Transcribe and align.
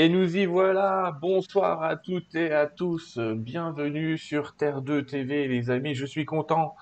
Et 0.00 0.08
nous 0.08 0.36
y 0.36 0.46
voilà. 0.46 1.18
Bonsoir 1.20 1.82
à 1.82 1.96
toutes 1.96 2.36
et 2.36 2.52
à 2.52 2.66
tous. 2.66 3.18
Bienvenue 3.18 4.16
sur 4.16 4.54
Terre 4.54 4.80
2 4.80 5.04
TV, 5.04 5.48
les 5.48 5.70
amis. 5.70 5.96
Je 5.96 6.06
suis 6.06 6.24
content 6.24 6.76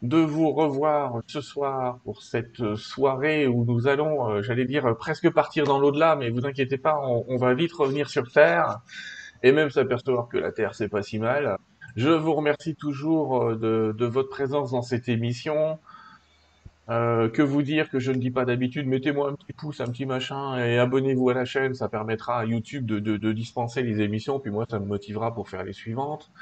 de 0.00 0.16
vous 0.16 0.50
revoir 0.52 1.20
ce 1.26 1.42
soir 1.42 1.98
pour 2.02 2.22
cette 2.22 2.76
soirée 2.76 3.46
où 3.46 3.66
nous 3.66 3.88
allons, 3.88 4.26
euh, 4.26 4.40
j'allais 4.40 4.64
dire, 4.64 4.96
presque 4.96 5.28
partir 5.28 5.64
dans 5.64 5.78
l'au-delà, 5.78 6.16
mais 6.16 6.30
vous 6.30 6.46
inquiétez 6.46 6.78
pas, 6.78 6.98
on, 6.98 7.36
va 7.36 7.52
vite 7.52 7.74
revenir 7.74 8.08
sur 8.08 8.32
Terre 8.32 8.80
et 9.42 9.52
même 9.52 9.68
s'apercevoir 9.68 10.28
que 10.28 10.38
la 10.38 10.50
Terre, 10.50 10.74
c'est 10.74 10.88
pas 10.88 11.02
si 11.02 11.18
mal. 11.18 11.58
Je 11.94 12.08
vous 12.08 12.32
remercie 12.32 12.74
toujours 12.74 13.42
euh, 13.42 13.54
de, 13.54 13.94
de 13.94 14.06
votre 14.06 14.30
présence 14.30 14.70
dans 14.70 14.80
cette 14.80 15.10
émission. 15.10 15.78
Euh, 16.88 17.28
que 17.28 17.42
vous 17.42 17.62
dire 17.62 17.88
que 17.90 18.00
je 18.00 18.10
ne 18.10 18.18
dis 18.18 18.32
pas 18.32 18.44
d'habitude, 18.44 18.88
mettez-moi 18.88 19.30
un 19.30 19.34
petit 19.34 19.52
pouce, 19.52 19.80
un 19.80 19.86
petit 19.86 20.04
machin 20.04 20.58
et 20.58 20.78
abonnez-vous 20.78 21.30
à 21.30 21.34
la 21.34 21.44
chaîne, 21.44 21.74
ça 21.74 21.88
permettra 21.88 22.40
à 22.40 22.44
YouTube 22.44 22.86
de, 22.86 23.32
dispenser 23.32 23.82
les 23.82 24.00
émissions, 24.00 24.40
puis 24.40 24.50
moi 24.50 24.66
ça 24.68 24.80
me 24.80 24.86
motivera 24.86 25.32
pour 25.32 25.48
faire 25.48 25.62
les 25.62 25.72
suivantes. 25.72 26.32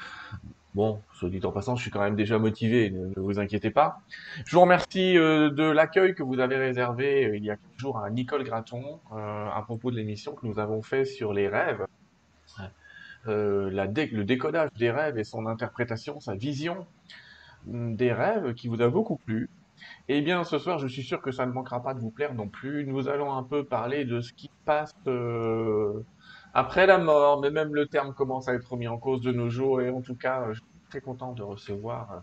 Bon, 0.73 1.01
soit 1.13 1.29
dit 1.29 1.41
en 1.43 1.51
passant, 1.51 1.75
je 1.75 1.83
suis 1.83 1.91
quand 1.91 2.01
même 2.01 2.15
déjà 2.15 2.39
motivé, 2.39 2.89
ne, 2.89 3.13
vous 3.17 3.39
inquiétez 3.39 3.69
pas. 3.69 4.01
Je 4.45 4.55
vous 4.55 4.61
remercie 4.61 5.17
euh, 5.17 5.51
de 5.51 5.63
l'accueil 5.63 6.15
que 6.15 6.23
vous 6.23 6.39
avez 6.39 6.55
réservé 6.55 7.25
euh, 7.25 7.37
il 7.37 7.43
y 7.43 7.51
a 7.51 7.57
quelques 7.57 7.79
jours 7.79 7.99
à 7.99 8.09
Nicole 8.09 8.43
Graton 8.43 8.99
à 9.11 9.61
propos 9.63 9.91
de 9.91 9.97
l'émission 9.97 10.33
que 10.33 10.47
nous 10.47 10.57
avons 10.57 10.81
fait 10.81 11.05
sur 11.05 11.33
les 11.33 11.49
rêves. 11.49 11.85
Le 13.27 14.23
décodage 14.23 14.69
des 14.79 14.89
rêves 14.89 15.19
et 15.19 15.23
son 15.23 15.45
interprétation, 15.45 16.19
sa 16.19 16.33
vision 16.33 16.87
des 17.67 18.11
rêves 18.11 18.55
qui 18.55 18.67
vous 18.67 18.81
a 18.81 18.89
beaucoup 18.89 19.17
plu. 19.17 19.49
Eh 20.07 20.21
bien, 20.21 20.43
ce 20.43 20.59
soir, 20.59 20.79
je 20.79 20.87
suis 20.87 21.03
sûr 21.03 21.21
que 21.21 21.31
ça 21.31 21.45
ne 21.45 21.51
manquera 21.51 21.81
pas 21.81 21.93
de 21.93 21.99
vous 21.99 22.11
plaire 22.11 22.33
non 22.33 22.47
plus. 22.47 22.85
Nous 22.85 23.07
allons 23.07 23.33
un 23.33 23.43
peu 23.43 23.63
parler 23.65 24.05
de 24.05 24.21
ce 24.21 24.33
qui 24.33 24.49
passe 24.65 24.91
euh, 25.07 26.03
après 26.53 26.85
la 26.85 26.97
mort, 26.97 27.41
mais 27.41 27.51
même 27.51 27.73
le 27.73 27.87
terme 27.87 28.13
commence 28.13 28.47
à 28.47 28.53
être 28.53 28.71
remis 28.71 28.87
en 28.87 28.97
cause 28.97 29.21
de 29.21 29.31
nos 29.31 29.49
jours. 29.49 29.81
Et 29.81 29.89
en 29.89 30.01
tout 30.01 30.15
cas, 30.15 30.47
je 30.49 30.55
suis 30.55 30.63
très 30.89 31.01
content 31.01 31.33
de 31.33 31.43
recevoir 31.43 32.11
euh, 32.11 32.19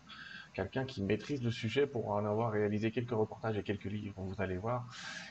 quelqu'un 0.54 0.84
qui 0.84 1.02
maîtrise 1.02 1.42
le 1.42 1.50
sujet 1.50 1.86
pour 1.86 2.10
en 2.10 2.24
avoir 2.24 2.52
réalisé 2.52 2.90
quelques 2.90 3.12
reportages 3.12 3.56
et 3.58 3.62
quelques 3.62 3.84
livres, 3.84 4.14
vous 4.18 4.34
allez 4.42 4.56
voir. 4.56 4.86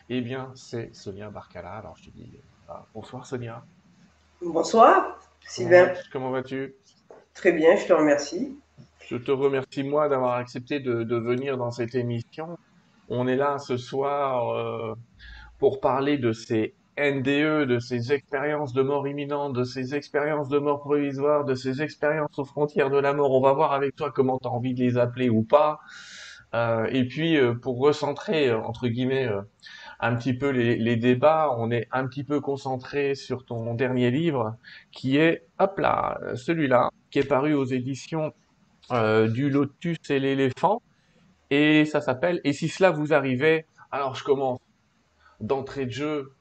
Eh 0.10 0.22
bien, 0.22 0.52
c'est 0.56 0.94
Sonia 0.96 1.30
Barcala. 1.30 1.74
Alors, 1.74 1.96
je 1.98 2.06
te 2.06 2.16
dis 2.16 2.40
euh, 2.70 2.74
bonsoir 2.94 3.26
Sonia. 3.26 3.64
Bonsoir, 4.42 5.20
Sylvain. 5.42 5.94
Comment 6.12 6.32
vas-tu? 6.32 6.76
Très 7.34 7.52
bien, 7.52 7.76
je 7.76 7.86
te 7.86 7.94
remercie. 7.94 8.58
Je 9.10 9.16
te 9.16 9.32
remercie 9.32 9.84
moi 9.84 10.10
d'avoir 10.10 10.34
accepté 10.34 10.82
de, 10.82 11.16
venir 11.16 11.58
dans 11.58 11.72
cette 11.72 11.96
émission. 11.96 12.58
On 13.08 13.26
est 13.26 13.38
là 13.38 13.58
ce 13.58 13.78
soir 13.78 14.50
euh, 14.50 14.96
pour 15.60 15.80
parler 15.80 16.18
de 16.18 16.34
ces 16.34 16.74
NDE, 17.00 17.68
de 17.68 17.80
ces 17.80 18.12
expériences 18.12 18.74
de 18.74 18.82
mort 18.82 19.08
imminente, 19.08 19.54
de 19.54 19.64
ces 19.64 19.96
expériences 19.96 20.50
de 20.50 20.60
mort 20.60 20.82
provisoire, 20.82 21.46
de 21.46 21.56
ces 21.56 21.82
expériences 21.82 22.38
aux 22.38 22.44
frontières 22.44 22.90
de 22.90 22.98
la 22.98 23.14
mort. 23.14 23.32
On 23.32 23.40
va 23.40 23.54
voir 23.54 23.72
avec 23.72 23.96
toi 23.96 24.12
comment 24.12 24.40
tu 24.40 24.48
as 24.50 24.52
envie 24.52 24.74
de 24.74 24.82
les 24.82 24.98
appeler 24.98 25.30
ou 25.30 25.42
pas. 25.42 25.80
Euh, 26.54 26.86
et 26.92 27.06
puis 27.06 27.38
euh, 27.38 27.54
pour 27.54 27.80
recentrer, 27.80 28.52
entre 28.54 28.90
guillemets, 28.90 29.30
un 30.02 30.16
petit 30.18 30.34
peu 30.34 30.50
les, 30.50 30.76
les, 30.76 30.98
débats, 30.98 31.56
on 31.58 31.72
est 31.72 31.88
un 31.94 32.08
petit 32.08 32.26
peu 32.26 32.42
concentré 32.42 33.16
sur 33.16 33.46
ton 33.46 33.74
dernier 33.74 34.12
livre 34.12 34.58
qui 34.92 35.16
est, 35.16 35.48
hop 35.60 35.80
là, 35.80 36.20
celui-là, 36.36 36.90
qui 37.10 37.20
est 37.20 37.28
paru 37.28 37.54
aux 37.54 37.64
éditions 37.64 38.34
euh, 38.92 39.28
du 39.28 39.50
lotus 39.50 39.98
et 40.10 40.20
l'éléphant. 40.20 40.82
Et 41.50 41.86
ça 41.86 42.02
s'appelle 42.02 42.40
Et 42.44 42.54
si 42.54 42.70
cela 42.70 42.92
vous 42.92 43.14
arrivait 43.14 43.66
Alors 43.92 44.16
je 44.16 44.24
commence 44.24 44.60
d'entrée 45.42 45.86
de 45.86 45.92
jeu. 45.92 46.32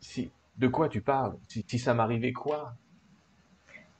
Si, 0.00 0.30
de 0.58 0.68
quoi 0.68 0.88
tu 0.88 1.00
parles? 1.00 1.34
Si, 1.48 1.78
ça 1.78 1.94
m'arrivait 1.94 2.32
quoi? 2.32 2.74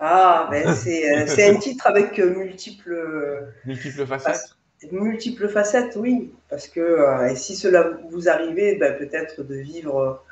Ah, 0.00 0.48
ben 0.50 0.74
c'est 0.74 1.48
un 1.48 1.56
titre 1.56 1.86
avec 1.86 2.18
euh, 2.18 2.34
multiples... 2.34 3.52
Multiples 3.64 4.06
facettes? 4.06 4.56
Multiples 4.92 5.48
facettes, 5.48 5.96
oui. 5.96 6.32
Parce 6.50 6.68
que 6.68 7.30
et 7.30 7.36
si 7.36 7.56
cela 7.56 7.90
vous 8.10 8.28
arrivait, 8.28 8.76
ben, 8.76 8.96
peut-être 8.96 9.42
de 9.42 9.56
vivre 9.56 10.22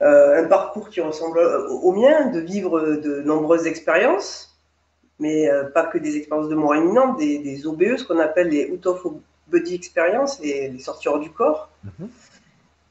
un 0.00 0.44
parcours 0.44 0.90
qui 0.90 1.00
ressemble 1.00 1.38
au 1.38 1.92
mien, 1.92 2.30
de 2.30 2.40
vivre 2.40 2.80
de 2.96 3.22
nombreuses 3.22 3.66
expériences, 3.66 4.53
mais 5.18 5.48
euh, 5.48 5.64
pas 5.64 5.84
que 5.86 5.98
des 5.98 6.16
expériences 6.16 6.48
de 6.48 6.54
mort 6.54 6.74
imminente, 6.74 7.18
des, 7.18 7.38
des 7.38 7.66
OBE, 7.66 7.96
ce 7.96 8.04
qu'on 8.04 8.18
appelle 8.18 8.48
les 8.48 8.70
out 8.70 8.86
of 8.86 9.06
body 9.48 9.74
experience, 9.74 10.40
les, 10.40 10.68
les 10.68 10.78
sorties 10.78 11.08
hors 11.08 11.20
du 11.20 11.30
corps. 11.30 11.70
Mhm. 11.84 12.08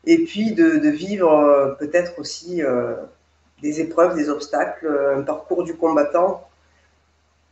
Et 0.05 0.17
puis 0.25 0.53
de, 0.53 0.77
de 0.77 0.89
vivre 0.89 1.31
euh, 1.31 1.71
peut-être 1.75 2.19
aussi 2.19 2.61
euh, 2.61 2.95
des 3.61 3.81
épreuves, 3.81 4.15
des 4.15 4.29
obstacles, 4.29 4.87
un 5.15 5.21
parcours 5.21 5.63
du 5.63 5.75
combattant, 5.75 6.47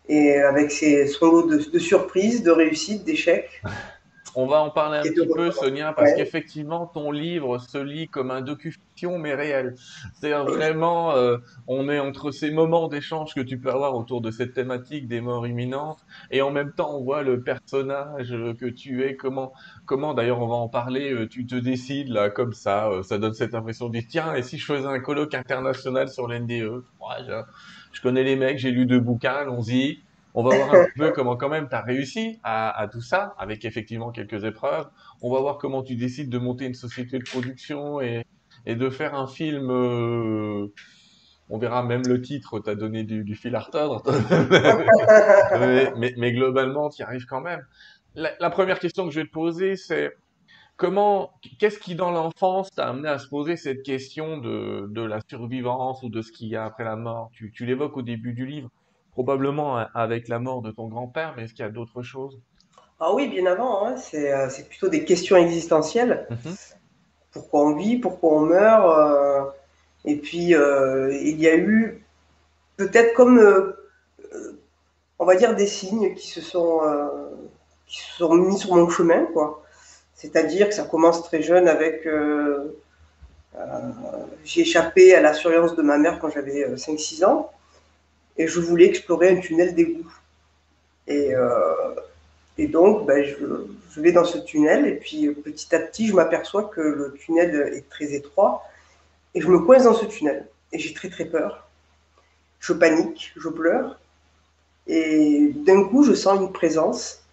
et 0.10 0.36
avec 0.42 0.72
ses, 0.72 1.08
son 1.08 1.32
lot 1.32 1.44
de, 1.44 1.58
de 1.58 1.80
surprises, 1.80 2.44
de 2.44 2.52
réussites, 2.52 3.04
d'échecs. 3.04 3.62
On 4.36 4.48
va 4.48 4.62
en 4.62 4.70
parler 4.70 5.00
un 5.00 5.02
petit 5.02 5.28
peu, 5.28 5.52
Sonia, 5.52 5.94
parce 5.94 6.14
qu'effectivement, 6.14 6.86
ton 6.86 7.12
livre 7.12 7.58
se 7.58 7.78
lit 7.78 8.08
comme 8.08 8.32
un 8.32 8.42
docu-fiction, 8.42 9.18
mais 9.18 9.34
réel. 9.34 9.76
C'est 10.14 10.32
vraiment, 10.32 11.16
euh, 11.16 11.38
on 11.68 11.90
est 11.90 12.00
entre 12.00 12.32
ces 12.32 12.52
moments 12.52 12.88
d'échange 12.88 13.34
que 13.34 13.42
tu 13.42 13.58
peux 13.58 13.70
avoir 13.70 13.96
autour 13.96 14.22
de 14.22 14.32
cette 14.32 14.54
thématique 14.54 15.08
des 15.08 15.22
morts 15.22 15.48
imminentes, 15.48 16.00
et 16.30 16.42
en 16.42 16.52
même 16.52 16.72
temps, 16.72 16.96
on 16.96 17.04
voit 17.04 17.24
le 17.24 17.42
personnage 17.42 18.30
que 18.60 18.68
tu 18.68 19.04
es, 19.04 19.16
comment, 19.16 19.52
comment 19.86 20.14
d'ailleurs, 20.14 20.42
on 20.42 20.48
va 20.48 20.56
en 20.56 20.70
parler, 20.70 21.12
euh, 21.12 21.28
tu 21.28 21.46
te 21.46 21.56
décides 21.56 22.10
là, 22.10 22.30
comme 22.30 22.54
ça, 22.54 22.90
euh, 22.90 23.04
ça 23.04 23.18
donne 23.18 23.34
cette 23.34 23.54
impression 23.54 23.90
de 23.90 24.00
tiens, 24.00 24.34
et 24.34 24.44
si 24.44 24.58
je 24.58 24.66
faisais 24.66 24.88
un 24.88 25.00
colloque 25.00 25.34
international 25.34 26.10
sur 26.10 26.28
l'NDE 26.28 26.84
je, 27.20 27.42
je 27.92 28.02
connais 28.02 28.24
les 28.24 28.36
mecs, 28.36 28.58
j'ai 28.58 28.72
lu 28.72 28.86
deux 28.86 29.00
bouquins, 29.00 29.34
allons-y. 29.34 30.00
On 30.34 30.44
va 30.44 30.56
voir 30.56 30.74
un 30.74 30.86
peu 30.96 31.12
comment 31.12 31.36
quand 31.36 31.50
même 31.50 31.68
tu 31.68 31.76
as 31.76 31.82
réussi 31.82 32.40
à, 32.44 32.88
tout 32.92 33.02
ça, 33.02 33.36
avec 33.38 33.66
effectivement 33.66 34.12
quelques 34.12 34.44
épreuves. 34.44 34.88
On 35.22 35.32
va 35.34 35.40
voir 35.42 35.58
comment 35.58 35.84
tu 35.84 35.96
décides 35.96 36.30
de 36.30 36.38
monter 36.38 36.66
une 36.66 36.74
société 36.74 37.20
de 37.20 37.24
production 37.24 38.00
et, 38.00 38.26
de 38.66 38.90
faire 38.90 39.14
un 39.16 39.28
film. 39.28 39.70
Euh, 39.70 40.68
on 41.50 41.58
verra 41.58 41.84
même 41.84 42.04
le 42.08 42.22
titre, 42.22 42.62
tu 42.62 42.70
as 42.70 42.76
donné 42.76 43.04
du, 43.04 43.36
fil 43.36 43.56
à 43.56 43.60
retordre. 43.60 44.04
mais, 45.98 46.32
globalement, 46.32 46.90
tu 46.90 47.02
y 47.02 47.04
arrives 47.04 47.26
quand 47.26 47.42
même. 47.42 47.66
La, 48.16 48.50
première 48.50 48.80
question 48.80 49.06
que 49.06 49.12
je 49.12 49.20
vais 49.20 49.26
te 49.26 49.32
poser, 49.32 49.76
c'est 49.76 50.16
comment, 50.78 51.34
qu'est-ce 51.60 51.78
qui 51.78 51.96
dans 51.96 52.12
l'enfance 52.12 52.72
t'a 52.72 52.88
amené 52.88 53.10
à 53.10 53.20
se 53.20 53.28
poser 53.28 53.58
cette 53.58 53.84
question 53.84 54.38
de, 54.38 55.02
la 55.02 55.20
survivance 55.30 56.02
ou 56.04 56.10
de 56.10 56.22
ce 56.22 56.32
qu'il 56.32 56.48
y 56.48 56.56
a 56.56 56.64
après 56.64 56.86
la 56.86 56.96
mort? 56.96 57.32
Tu, 57.34 57.52
tu 57.52 57.66
l'évoques 57.66 57.98
au 57.98 58.02
début 58.02 58.32
du 58.32 58.46
livre 58.46 58.70
probablement 59.12 59.78
avec 59.94 60.28
la 60.28 60.40
mort 60.40 60.62
de 60.62 60.72
ton 60.72 60.88
grand-père, 60.88 61.34
mais 61.36 61.44
est-ce 61.44 61.54
qu'il 61.54 61.66
y 61.66 61.68
a 61.68 61.72
d'autres 61.72 62.02
choses? 62.02 62.40
Ah 63.04 63.14
oui, 63.16 63.28
bien 63.28 63.48
avant, 63.48 63.88
hein. 63.88 63.96
euh, 64.14 64.48
c'est 64.52 64.70
plutôt 64.70 64.88
des 64.88 65.04
questions 65.04 65.36
existentielles. 65.36 66.28
Mhm. 66.30 66.56
Pourquoi 67.32 67.62
on 67.62 67.76
vit, 67.76 67.98
pourquoi 67.98 68.34
on 68.34 68.42
meurt 68.42 68.86
euh, 68.86 69.44
Et 70.06 70.18
puis, 70.18 70.54
euh, 70.54 71.12
il 71.12 71.42
y 71.42 71.48
a 71.48 71.56
eu 71.56 72.06
peut-être 72.78 73.16
comme, 73.16 73.74
on 75.18 75.26
va 75.26 75.36
dire, 75.36 75.56
des 75.56 75.66
signes 75.66 76.14
qui 76.14 76.28
se 76.28 76.42
sont, 76.42 76.82
qui 77.88 78.02
se 78.02 78.18
sont 78.18 78.36
mis 78.36 78.60
sur 78.60 78.76
mon 78.76 78.88
chemin, 78.88 79.26
quoi. 79.34 79.64
C'est-à-dire 80.14 80.70
que 80.70 80.76
ça 80.76 80.84
commence 80.84 81.24
très 81.24 81.42
jeune 81.42 81.68
avec... 81.68 82.08
j'ai 84.44 84.62
échappé 84.62 85.16
à 85.16 85.22
la 85.22 85.34
surveillance 85.34 85.76
de 85.76 85.82
ma 85.82 85.98
mère 85.98 86.20
quand 86.20 86.30
j'avais 86.30 86.76
5-6 86.76 87.26
ans 87.26 87.52
et 88.38 88.48
je 88.48 88.60
voulais 88.60 88.86
explorer 88.86 89.30
un 89.30 89.40
tunnel 89.40 89.76
d'égout. 89.76 90.12
Et, 91.08 91.34
euh, 91.36 91.96
et 92.58 92.68
donc, 92.68 93.06
ben, 93.06 93.24
je, 93.24 94.00
vais 94.00 94.12
dans 94.12 94.24
ce 94.24 94.38
tunnel 94.38 94.86
et 94.86 94.96
puis 94.96 95.30
petit 95.32 95.74
à 95.76 95.80
petit, 95.80 96.08
je 96.08 96.14
m'aperçois 96.14 96.66
que 96.66 96.82
le 96.82 97.14
tunnel 97.14 97.74
est 97.74 97.90
très 97.90 98.14
étroit 98.14 98.64
et 99.34 99.42
je 99.42 99.48
me 99.48 99.60
coince 99.60 99.84
dans 99.84 99.94
ce 99.94 100.06
tunnel. 100.06 100.48
Et 100.72 100.80
j'ai 100.80 100.94
très 100.94 101.10
très 101.10 101.26
peur. 101.26 101.68
Je 102.60 102.74
panique, 102.74 103.34
je 103.36 103.50
pleure. 103.50 104.00
Et 104.88 105.52
d'un 105.56 105.84
coup, 105.86 106.04
je 106.04 106.14
sens 106.14 106.40
une 106.40 106.52
présence. 106.52 107.24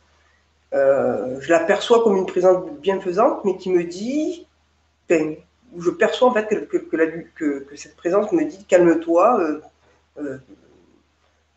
Euh, 0.75 1.41
je 1.41 1.51
l'aperçois 1.51 2.03
comme 2.03 2.17
une 2.17 2.27
présence 2.27 2.65
bienfaisante, 2.81 3.44
mais 3.44 3.56
qui 3.56 3.71
me 3.71 3.85
dit, 3.85 4.47
ben, 5.09 5.37
je 5.77 5.91
perçois 5.91 6.29
en 6.29 6.33
fait 6.33 6.69
que, 6.69 7.67
cette 7.75 7.97
présence 7.97 8.33
me 8.33 8.44
dit 8.44 8.65
calme-toi, 8.65 9.41
euh, 9.41 9.61
euh 10.19 10.23
euh, 10.23 10.39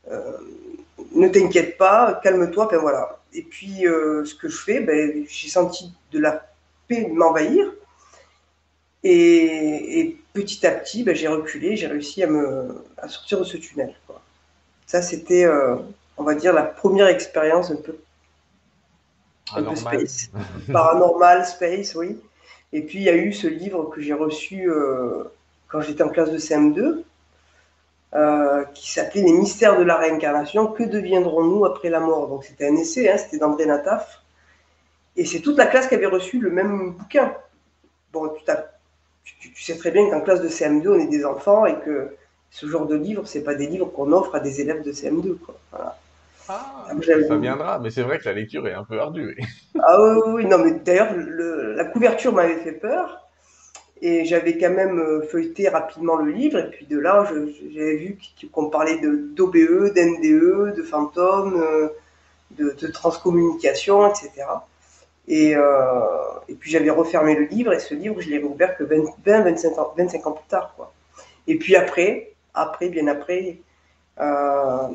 ne 0.08 1.28
t'inquiète 1.28 1.78
pas, 1.78 2.20
calme-toi, 2.24 2.68
ben 2.72 2.78
voilà. 2.78 3.20
Et 3.34 3.44
puis, 3.44 3.88
euh, 3.88 4.26
ce 4.26 4.36
que 4.36 4.50
je 4.50 4.58
fais, 4.58 4.82
ben, 4.82 5.26
j'ai 5.28 5.50
senti 5.50 5.92
de 6.12 6.20
la 6.20 6.46
paix 6.88 7.08
m'envahir. 7.08 7.72
Et, 9.04 10.18
petit 10.34 10.66
à 10.66 10.72
petit, 10.72 11.04
ben, 11.04 11.16
j'ai 11.16 11.28
reculé, 11.28 11.76
j'ai 11.76 11.88
réussi 11.88 12.24
à, 12.24 12.28
me, 12.28 12.84
à 12.98 13.08
sortir 13.08 13.40
de 13.40 13.44
ce 13.44 13.58
tunnel. 13.58 13.94
Ça, 14.86 15.02
c'était, 15.02 15.46
euh, 15.46 15.76
on 16.18 16.24
va 16.24 16.36
dire, 16.36 16.54
la 16.54 16.64
première 16.64 17.08
expérience 17.08 17.72
un 17.72 17.78
peu, 17.78 17.96
un 19.54 19.64
peu 19.64 19.76
space. 19.76 20.30
Paranormal, 20.72 21.46
space, 21.46 21.96
oui. 21.96 22.18
Et 22.74 22.82
puis, 22.82 23.00
il 23.00 23.04
y 23.04 23.10
a 23.10 23.16
eu 23.16 23.34
ce 23.34 23.48
livre 23.48 23.86
que 23.86 24.02
j'ai 24.02 24.14
reçu 24.14 24.70
quand 25.68 25.82
j'étais 25.82 26.04
en 26.04 26.10
classe 26.10 26.32
de 26.32 26.38
CM2, 26.38 27.04
euh, 28.14 28.64
qui 28.74 28.92
s'appelait 28.92 29.22
Les 29.22 29.34
mystères 29.34 29.78
de 29.78 29.84
la 29.84 29.98
réincarnation. 29.98 30.68
Que 30.68 30.84
deviendrons-nous 30.84 31.66
après 31.66 31.90
la 31.90 32.00
mort? 32.00 32.28
Donc 32.28 32.44
c'était 32.44 32.68
un 32.68 32.76
essai, 32.76 33.10
hein, 33.10 33.18
c'était 33.18 33.38
d'André 33.38 33.66
Nataf. 33.66 34.22
Et 35.16 35.26
c'est 35.26 35.40
toute 35.40 35.58
la 35.58 35.66
classe 35.66 35.88
qui 35.88 35.96
avait 35.96 36.06
reçu 36.06 36.40
le 36.40 36.50
même 36.50 36.92
bouquin. 36.92 37.36
Bon, 38.14 38.32
tu, 39.24 39.52
tu 39.54 39.64
sais 39.64 39.78
très 39.78 39.92
bien 39.92 40.10
qu'en 40.10 40.22
classe 40.22 40.42
de 40.42 40.50
CM2, 40.50 40.90
on 40.90 41.00
est 41.00 41.08
des 41.08 41.26
enfants 41.26 41.66
et 41.66 41.80
que 41.80 42.16
ce 42.50 42.66
genre 42.66 42.86
de 42.86 42.96
livres, 42.96 43.26
c'est 43.26 43.44
pas 43.44 43.56
des 43.56 43.68
livres 43.68 43.88
qu'on 43.88 44.12
offre 44.12 44.36
à 44.36 44.40
des 44.40 44.62
élèves 44.62 44.84
de 44.84 44.92
CM2. 44.92 45.38
Quoi. 45.38 45.56
Voilà. 45.72 45.98
Ah, 46.50 46.88
ça 47.28 47.38
viendra, 47.38 47.80
mais 47.80 47.92
c'est 47.92 48.02
vrai 48.02 48.20
que 48.20 48.26
la 48.26 48.34
lecture 48.34 48.68
est 48.68 48.74
un 48.74 48.84
peu 48.84 49.00
ardue. 49.00 49.38
ah 49.80 50.02
oui, 50.02 50.22
oui, 50.34 50.46
non, 50.46 50.58
mais 50.58 50.74
d'ailleurs, 50.74 51.14
la 51.16 51.86
couverture 51.86 52.34
m'avait 52.34 52.58
fait 52.58 52.74
peur. 52.74 53.21
Et 54.04 54.26
j'avais 54.26 54.58
quand 54.58 54.72
même 54.72 55.00
euh, 55.00 55.22
feuilleté 55.22 55.70
rapidement 55.70 56.16
le 56.16 56.32
livre. 56.32 56.58
Et 56.58 56.70
puis 56.72 56.86
de 56.88 56.98
là, 56.98 57.30
j'avais 57.72 57.98
vu 57.98 58.18
qu'on 58.52 58.70
parlait 58.70 58.98
d'OBE, 59.00 59.94
d'NDE, 59.94 60.76
de 60.76 60.84
fantômes, 60.84 61.62
euh, 61.62 61.90
de, 62.52 62.76
de, 62.80 62.88
transcommunication, 62.88 64.08
etc. 64.10 64.32
Et, 65.28 65.56
euh, 65.56 66.02
et 66.50 66.56
puis 66.56 66.72
j'avais 66.72 66.90
refermé 66.90 67.36
le 67.36 67.46
livre. 67.46 67.74
Et 67.74 67.80
ce 67.80 67.94
livre, 67.94 68.20
je 68.22 68.30
l'ai 68.30 68.40
rouvert 68.40 68.76
que 68.76 68.84
20, 68.84 69.04
25, 69.24 69.78
ans, 69.78 69.94
25 69.96 70.28
ans 70.28 70.32
plus 70.32 70.48
tard. 70.48 70.74
Quoi. 70.76 70.92
Et 71.48 71.58
puis 71.58 71.76
après, 71.76 72.34
après, 72.54 72.90
bien 72.90 73.08
après, 73.08 73.60
euh, 74.20 74.88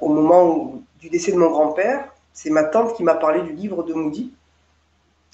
au 0.00 0.08
moment 0.08 0.82
du 1.00 1.10
décès 1.10 1.32
de 1.32 1.36
mon 1.36 1.50
grand-père, 1.50 2.08
c'est 2.32 2.50
ma 2.50 2.64
tante 2.64 2.96
qui 2.96 3.02
m'a 3.02 3.14
parlé 3.14 3.42
du 3.42 3.52
livre 3.52 3.82
de 3.82 3.94
Moody. 3.94 4.32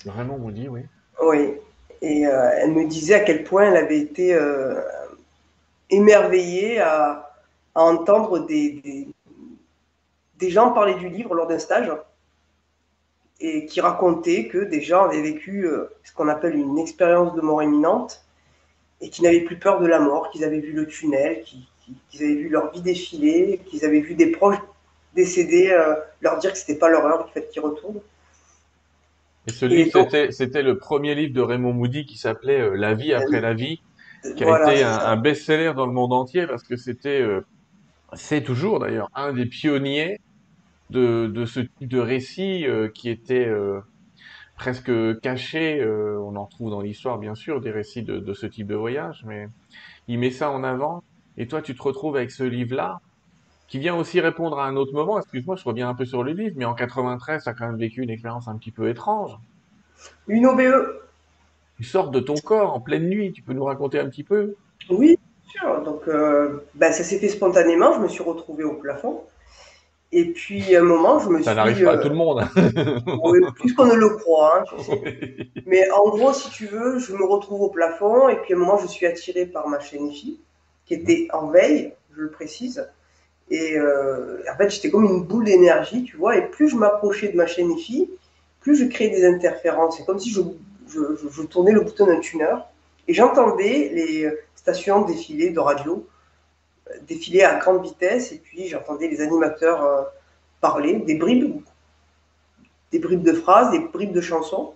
Vraiment 0.05 0.39
Moody, 0.39 0.69
oui. 0.69 0.81
Oui. 1.23 1.55
Et 2.03 2.27
euh, 2.27 2.51
elle 2.59 2.73
me 2.73 2.87
disait 2.87 3.15
à 3.15 3.21
quel 3.21 3.45
point 3.45 3.71
elle 3.71 3.77
avait 3.77 3.99
été 3.99 4.35
euh, 4.35 4.81
émerveillée 5.89 6.81
à, 6.81 7.31
entendre 7.75 8.41
des, 8.41 9.09
gens 10.43 10.73
parler 10.73 10.95
du 10.95 11.09
livre 11.09 11.35
lors 11.35 11.47
d'un 11.47 11.59
stage 11.59 11.91
et 13.41 13.65
qui 13.65 13.81
racontaient 13.81 14.49
que 14.49 14.59
des 14.59 14.83
gens 14.83 15.05
avaient 15.05 15.23
vécu 15.23 15.67
ce 16.05 16.13
qu'on 16.13 16.29
appelle 16.29 16.55
une 16.55 16.79
expérience 16.79 17.35
de 17.35 17.41
mort 17.41 17.63
imminente 17.63 18.23
et 19.01 19.09
qui 19.09 19.23
n'avaient 19.23 19.41
plus 19.41 19.59
peur 19.59 19.81
de 19.81 19.87
la 19.87 19.99
mort, 19.99 20.31
qu'ils 20.31 20.45
avaient 20.45 20.61
vu 20.61 20.73
le 20.73 20.87
tunnel, 20.87 21.43
qu'ils 21.43 22.23
avaient 22.23 22.35
vu 22.35 22.49
leur 22.49 22.71
vie 22.73 22.83
défiler, 22.83 23.61
qu'ils 23.67 23.85
avaient 23.85 24.01
vu 24.01 24.15
des 24.15 24.29
proches 24.29 24.59
décédés 25.15 25.71
euh, 25.71 25.95
leur 26.21 26.39
dire 26.39 26.53
que 26.53 26.59
c'était 26.59 26.77
pas 26.77 26.89
leur 26.89 27.05
heure, 27.05 27.25
qu'il 27.25 27.33
fallait 27.33 27.49
qu'ils 27.49 27.63
retournent. 27.63 28.01
Et 29.47 29.51
ce 29.51 29.67
livre, 29.67 30.09
c'était 30.31 30.63
le 30.63 30.79
premier 30.79 31.15
livre 31.15 31.35
de 31.35 31.41
Raymond 31.41 31.73
Moody 31.73 32.07
qui 32.07 32.17
s'appelait 32.17 32.61
euh, 32.61 32.77
La 32.77 32.95
vie 32.95 33.13
après 33.13 33.41
la 33.41 33.55
vie, 33.55 33.81
qui 34.37 34.45
a 34.45 34.73
été 34.73 34.85
un, 34.85 35.17
best-seller 35.17 35.73
dans 35.75 35.87
le 35.87 35.93
monde 35.93 36.13
entier 36.13 36.47
parce 36.47 36.63
que 36.63 36.77
c'était, 36.77 37.21
euh, 37.21 37.45
c'est 38.13 38.43
toujours 38.43 38.79
d'ailleurs, 38.79 39.11
un 39.15 39.33
des 39.33 39.47
pionniers 39.47 40.21
de, 40.91 41.27
de, 41.27 41.45
ce 41.45 41.61
type 41.61 41.89
de 41.89 41.99
récit 41.99 42.67
qui 42.95 43.11
était 43.11 43.49
presque 44.63 45.21
caché. 45.21 45.81
Euh, 45.81 46.21
on 46.21 46.37
en 46.37 46.47
trouve 46.47 46.71
dans 46.71 46.81
l'histoire, 46.81 47.19
bien 47.19 47.35
sûr, 47.35 47.61
des 47.61 47.73
récits 47.73 48.03
de, 48.03 48.33
ce 48.33 48.47
type 48.47 48.69
de 48.69 48.77
voyage, 48.77 49.25
mais 49.27 49.49
il 50.07 50.21
met 50.21 50.31
ça 50.31 50.51
en 50.51 50.63
avant. 50.63 51.03
Et 51.37 51.49
toi, 51.49 51.63
tu 51.63 51.75
te 51.75 51.83
retrouves 51.83 52.15
avec 52.15 52.31
ce 52.31 52.45
livre-là, 52.45 53.01
qui 53.73 53.79
vient 53.79 53.97
aussi 53.97 54.21
répondre 54.21 54.59
à 54.59 54.67
un 54.67 54.77
autre 54.77 54.93
moment. 54.93 55.19
Excuse-moi, 55.19 55.57
je 55.57 55.65
reviens 55.65 55.89
un 55.89 55.95
peu 55.95 56.05
sur 56.05 56.23
le 56.23 56.33
livre, 56.33 56.55
mais 56.59 56.67
en 56.67 56.75
93, 56.75 57.43
tu 57.43 57.49
as 57.49 57.55
quand 57.55 57.67
même 57.67 57.79
vécu 57.79 58.03
une 58.03 58.11
expérience 58.11 58.47
un 58.47 58.59
petit 58.59 58.71
peu 58.71 58.91
étrange. 58.91 59.39
Une 60.29 60.45
OBE. 60.45 61.01
Tu 61.79 61.85
sors 61.85 62.11
de 62.11 62.21
ton 62.21 62.35
corps 62.35 62.75
en 62.75 62.81
pleine 62.81 63.09
nuit. 63.09 63.33
Tu 63.33 63.41
peux 63.41 63.55
nous 63.55 63.65
raconter 63.65 63.99
un 63.99 64.11
petit 64.11 64.25
peu? 64.25 64.57
Oui, 64.91 65.17
bien 65.17 65.49
sûr. 65.49 65.83
Donc, 65.85 66.07
euh, 66.07 66.67
bah, 66.75 66.93
ça 66.93 67.03
s'est 67.03 67.19
fait 67.19 67.31
spontanément. 67.31 67.95
Je 67.95 68.01
me 68.01 68.09
suis 68.09 68.23
retrouvé 68.23 68.63
au 68.63 68.75
plafond. 68.75 69.23
Et 70.13 70.27
puis, 70.33 70.77
à 70.77 70.81
un 70.81 70.85
moment, 70.85 71.19
je 71.19 71.31
me 71.31 71.37
suis 71.37 71.45
Ça 71.45 71.55
n'arrive 71.55 71.83
pas 71.83 71.93
à 71.93 71.97
tout 71.97 72.11
le 72.11 72.15
monde. 72.15 72.45
plus 73.55 73.75
qu'on 73.75 73.87
ne 73.87 73.95
le 73.95 74.11
croit. 74.19 74.67
Hein, 74.71 74.97
Mais 75.65 75.91
en 75.93 76.11
gros, 76.11 76.35
si 76.35 76.51
tu 76.51 76.67
veux, 76.67 76.99
je 76.99 77.15
me 77.15 77.25
retrouve 77.25 77.63
au 77.63 77.71
plafond 77.71 78.29
et 78.29 78.37
puis 78.37 78.53
à 78.53 78.57
un 78.59 78.61
moment, 78.61 78.77
je 78.77 78.87
suis 78.87 79.07
attiré 79.07 79.47
par 79.47 79.67
ma 79.69 79.81
chaîne 79.81 80.09
IFI, 80.09 80.39
qui 80.85 80.93
était 80.93 81.29
en 81.33 81.47
veille, 81.47 81.95
je 82.15 82.21
le 82.21 82.31
précise. 82.31 82.87
Et 83.51 83.77
euh, 83.77 84.43
en 84.51 84.57
fait, 84.57 84.71
j'étais 84.71 84.91
comme 84.91 85.05
une 85.05 85.25
boule 85.25 85.45
d'énergie, 85.45 86.05
tu 86.05 86.17
vois. 86.17 86.37
Et 86.37 86.49
plus 86.49 86.69
je 86.69 86.77
m'approchais 86.77 87.29
de 87.29 87.37
ma 87.37 87.47
chaîne 87.47 87.71
IFI, 87.71 88.11
plus 88.61 88.77
je 88.77 88.85
créais 88.87 89.11
des 89.11 89.27
interférences. 89.27 89.99
C'est 89.99 90.07
comme 90.07 90.19
si 90.19 90.31
je, 90.31 90.41
je, 90.89 91.01
je 91.31 91.43
tournais 91.43 91.73
le 91.73 91.81
bouton 91.81 92.07
d'un 92.07 92.21
tuner 92.21 92.55
et 93.09 93.15
j'entendais 93.15 93.91
les 93.93 94.31
stations 94.55 95.03
défiler 95.03 95.51
de 95.51 95.61
radio 95.61 96.07
défiler 97.07 97.43
à 97.43 97.57
grande 97.57 97.83
vitesse 97.83 98.33
et 98.33 98.39
puis 98.39 98.69
j'entendais 98.69 99.09
les 99.09 99.21
animateurs 99.21 99.83
euh, 99.85 100.03
parler, 100.61 100.95
des 101.01 101.15
bribes, 101.15 101.63
des 102.91 102.99
bribes 102.99 103.23
de 103.23 103.33
phrases, 103.33 103.71
des 103.71 103.81
bribes 103.81 104.13
de 104.13 104.21
chansons, 104.21 104.75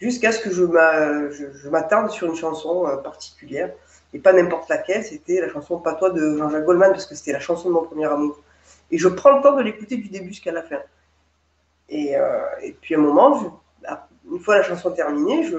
jusqu'à 0.00 0.32
ce 0.32 0.40
que 0.40 0.50
je 0.50 1.68
m'attarde 1.68 2.10
sur 2.10 2.28
une 2.28 2.36
chanson 2.36 2.86
euh, 2.86 2.96
particulière 2.96 3.72
et 4.14 4.18
pas 4.18 4.32
n'importe 4.32 4.68
laquelle, 4.68 5.04
c'était 5.04 5.40
la 5.40 5.48
chanson 5.48 5.78
Patois 5.78 6.10
de 6.10 6.36
Jean-Jacques 6.36 6.64
Goldman 6.64 6.92
parce 6.92 7.06
que 7.06 7.14
c'était 7.14 7.32
la 7.32 7.40
chanson 7.40 7.68
de 7.68 7.74
mon 7.74 7.84
premier 7.84 8.06
amour. 8.06 8.40
Et 8.90 8.98
je 8.98 9.08
prends 9.08 9.36
le 9.36 9.42
temps 9.42 9.56
de 9.56 9.62
l'écouter 9.62 9.96
du 9.96 10.08
début 10.08 10.28
jusqu'à 10.28 10.52
la 10.52 10.62
fin. 10.62 10.78
Et, 11.90 12.16
euh, 12.16 12.40
et, 12.62 12.72
puis 12.72 12.94
à 12.94 12.98
un 12.98 13.02
moment, 13.02 13.60
une 14.30 14.38
fois 14.40 14.56
la 14.56 14.62
chanson 14.62 14.90
terminée, 14.92 15.44
je, 15.44 15.56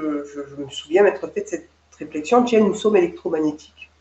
me 0.57 0.69
souviens 0.69 1.03
m'être 1.03 1.27
fait 1.27 1.41
de 1.41 1.47
cette 1.47 1.69
réflexion, 1.97 2.43
tiens, 2.43 2.59
nous 2.59 2.73
sommes 2.73 2.95
électromagnétiques. 2.95 3.91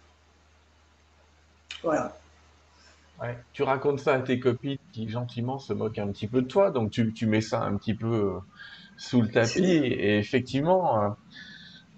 Voilà. 1.82 2.16
Tu 3.52 3.64
racontes 3.64 3.98
ça 3.98 4.14
à 4.14 4.20
tes 4.20 4.38
copines 4.38 4.78
qui 4.92 5.08
gentiment 5.08 5.58
se 5.58 5.72
moquent 5.72 5.98
un 5.98 6.08
petit 6.08 6.28
peu 6.28 6.42
de 6.42 6.46
toi, 6.46 6.70
donc 6.70 6.90
tu, 6.90 7.12
tu 7.12 7.26
mets 7.26 7.40
ça 7.40 7.62
un 7.62 7.76
petit 7.76 7.94
peu 7.94 8.06
euh, 8.06 8.38
sous 8.96 9.20
le 9.22 9.28
tapis. 9.28 9.64
Et 9.64 10.18
effectivement, 10.18 11.16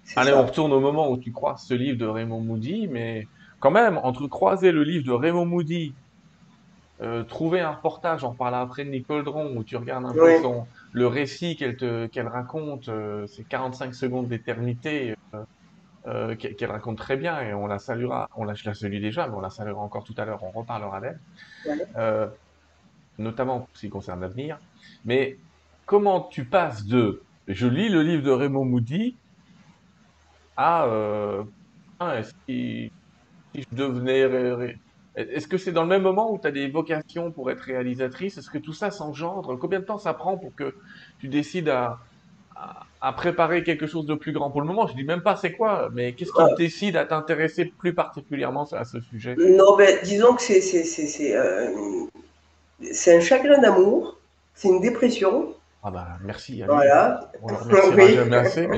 euh, 0.09 0.19
allez, 0.19 0.33
on 0.33 0.45
retourne 0.45 0.73
au 0.73 0.79
moment 0.79 1.09
où 1.09 1.17
tu 1.17 1.31
croises 1.31 1.63
ce 1.63 1.73
livre 1.73 1.97
de 1.97 2.05
Raymond 2.05 2.41
Moody, 2.41 2.87
mais 2.87 3.27
quand 3.59 3.71
même, 3.71 3.99
entre 4.03 4.27
croiser 4.27 4.71
le 4.71 4.83
livre 4.83 5.05
de 5.05 5.11
Raymond 5.11 5.45
Moody, 5.45 5.93
euh, 7.01 7.23
trouver 7.23 7.61
un 7.61 7.71
reportage, 7.71 8.23
on 8.23 8.33
parlera 8.33 8.61
après 8.61 8.85
de 8.85 8.89
Nicole 8.89 9.23
Dron, 9.23 9.55
où 9.55 9.63
tu 9.63 9.75
regardes 9.77 10.05
un 10.05 10.13
peu 10.13 10.41
son, 10.41 10.67
le 10.91 11.07
récit 11.07 11.55
qu'elle 11.55 12.09
qu'elle 12.09 12.27
raconte, 12.27 12.89
c'est 13.27 13.47
45 13.47 13.95
secondes 13.95 14.27
d'éternité. 14.27 15.15
Euh, 16.07 16.35
qu'elle 16.35 16.71
raconte 16.71 16.97
très 16.97 17.15
bien 17.15 17.39
et 17.41 17.53
on 17.53 17.67
la 17.67 17.77
saluera, 17.77 18.27
on 18.35 18.43
la, 18.43 18.55
je 18.55 18.65
la 18.65 18.73
salue 18.73 18.99
déjà, 18.99 19.27
mais 19.27 19.35
on 19.35 19.39
la 19.39 19.51
saluera 19.51 19.81
encore 19.81 20.03
tout 20.03 20.15
à 20.17 20.25
l'heure, 20.25 20.41
on 20.41 20.49
reparlera 20.49 20.99
d'elle, 20.99 21.19
euh, 21.95 22.27
notamment 23.19 23.59
pour 23.59 23.69
ce 23.73 23.81
qui 23.81 23.89
concerne 23.89 24.19
l'avenir. 24.19 24.57
Mais 25.05 25.37
comment 25.85 26.21
tu 26.21 26.43
passes 26.43 26.87
de 26.87 27.21
je 27.47 27.67
lis 27.67 27.87
le 27.87 28.01
livre 28.01 28.23
de 28.23 28.31
Raymond 28.31 28.65
Moody 28.65 29.15
à 30.57 30.85
euh, 30.85 31.43
ah, 31.99 32.21
si, 32.47 32.91
je 33.53 33.63
devenais. 33.71 34.75
Est-ce 35.15 35.47
que 35.47 35.57
c'est 35.57 35.71
dans 35.71 35.83
le 35.83 35.89
même 35.89 36.01
moment 36.03 36.31
où 36.31 36.39
tu 36.39 36.47
as 36.47 36.51
des 36.51 36.69
vocations 36.69 37.31
pour 37.31 37.51
être 37.51 37.61
réalisatrice? 37.61 38.37
Est-ce 38.37 38.49
que 38.49 38.57
tout 38.57 38.73
ça 38.73 38.91
s'engendre? 38.91 39.55
Combien 39.57 39.79
de 39.79 39.85
temps 39.85 39.97
ça 39.97 40.13
prend 40.13 40.37
pour 40.37 40.55
que 40.55 40.73
tu 41.19 41.27
décides 41.27 41.69
à, 41.69 41.99
à 43.01 43.13
préparer 43.13 43.63
quelque 43.63 43.87
chose 43.87 44.05
de 44.05 44.15
plus 44.15 44.31
grand? 44.31 44.51
Pour 44.51 44.61
le 44.61 44.67
moment. 44.67 44.87
Je 44.87 44.95
dis 44.95 45.03
même 45.03 45.21
pas 45.21 45.35
c'est 45.35 45.51
quoi, 45.51 45.89
mais 45.93 46.13
qu'est-ce 46.13 46.31
qui 46.31 46.55
décide 46.55 46.95
à 46.95 47.05
t'intéresser 47.05 47.65
plus 47.65 47.93
particulièrement 47.93 48.65
à 48.71 48.85
ce 48.85 49.01
sujet? 49.01 49.35
Non, 49.37 49.75
ben, 49.77 49.99
disons 50.03 50.33
que 50.33 50.41
c'est 50.41 50.61
c'est 50.61 50.85
c'est 50.85 51.35
euh, 51.35 51.69
c'est 52.91 53.17
un 53.17 53.21
chagrin 53.21 53.59
d'amour, 53.59 54.17
c'est 54.55 54.69
une 54.69 54.81
dépression. 54.81 55.53
Ah 55.83 55.91
bah 55.91 56.07
merci. 56.21 56.63
Voilà. 56.67 57.31
On 57.41 57.47
le 57.47 57.95
oui. 57.95 58.13
jamais 58.13 58.35
assez. 58.37 58.69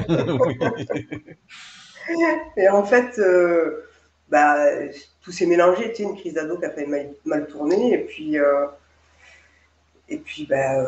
Et 2.57 2.69
en 2.69 2.83
fait, 2.83 3.17
euh, 3.19 3.89
bah, 4.29 4.57
tout 5.21 5.31
s'est 5.31 5.45
mélangé. 5.45 5.89
Tu 5.89 5.97
sais, 5.97 6.03
une 6.03 6.17
crise 6.17 6.33
d'ado 6.33 6.57
qui 6.57 6.65
a 6.65 6.69
fait 6.69 6.85
mal, 7.25 7.47
tourner, 7.47 7.93
et 7.93 7.99
puis 7.99 8.37
euh, 8.37 8.67
et 10.09 10.17
puis 10.17 10.45
bah, 10.45 10.83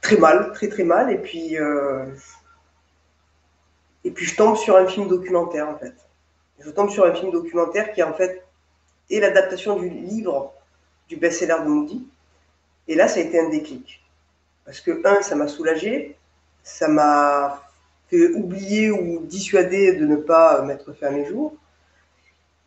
très 0.00 0.16
mal, 0.16 0.52
très 0.52 0.68
très 0.68 0.84
mal. 0.84 1.10
Et 1.10 1.18
puis, 1.18 1.58
euh, 1.58 2.06
et 4.04 4.10
puis 4.10 4.26
je 4.26 4.36
tombe 4.36 4.56
sur 4.56 4.76
un 4.76 4.86
film 4.86 5.08
documentaire 5.08 5.68
en 5.68 5.78
fait. 5.78 5.94
Je 6.60 6.70
tombe 6.70 6.90
sur 6.90 7.04
un 7.04 7.14
film 7.14 7.32
documentaire 7.32 7.92
qui 7.92 8.02
en 8.02 8.12
fait 8.14 8.44
est 9.10 9.20
l'adaptation 9.20 9.76
du 9.76 9.88
livre 9.88 10.54
du 11.08 11.16
best-seller 11.16 11.56
de 11.64 11.68
Moody. 11.68 12.08
Et 12.88 12.94
là, 12.94 13.08
ça 13.08 13.20
a 13.20 13.22
été 13.22 13.38
un 13.38 13.48
déclic. 13.48 14.02
Parce 14.64 14.80
que, 14.80 15.06
un, 15.06 15.22
ça 15.22 15.34
m'a 15.34 15.48
soulagé, 15.48 16.16
ça 16.62 16.88
m'a 16.88 17.62
fait 18.08 18.30
oublier 18.30 18.90
ou 18.90 19.20
dissuader 19.20 19.94
de 19.94 20.06
ne 20.06 20.16
pas 20.16 20.62
mettre 20.62 20.92
fin 20.92 21.08
à 21.08 21.10
mes 21.10 21.26
jours. 21.26 21.54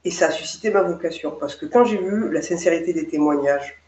Et 0.03 0.11
ça 0.11 0.27
a 0.27 0.31
suscité 0.31 0.69
ma 0.69 0.83
vocation. 0.83 1.35
Parce 1.39 1.55
que 1.55 1.65
quand 1.65 1.85
j'ai 1.85 1.97
vu 1.97 2.31
la 2.31 2.41
sincérité 2.41 2.93
des 2.93 3.07
témoignages, 3.07 3.81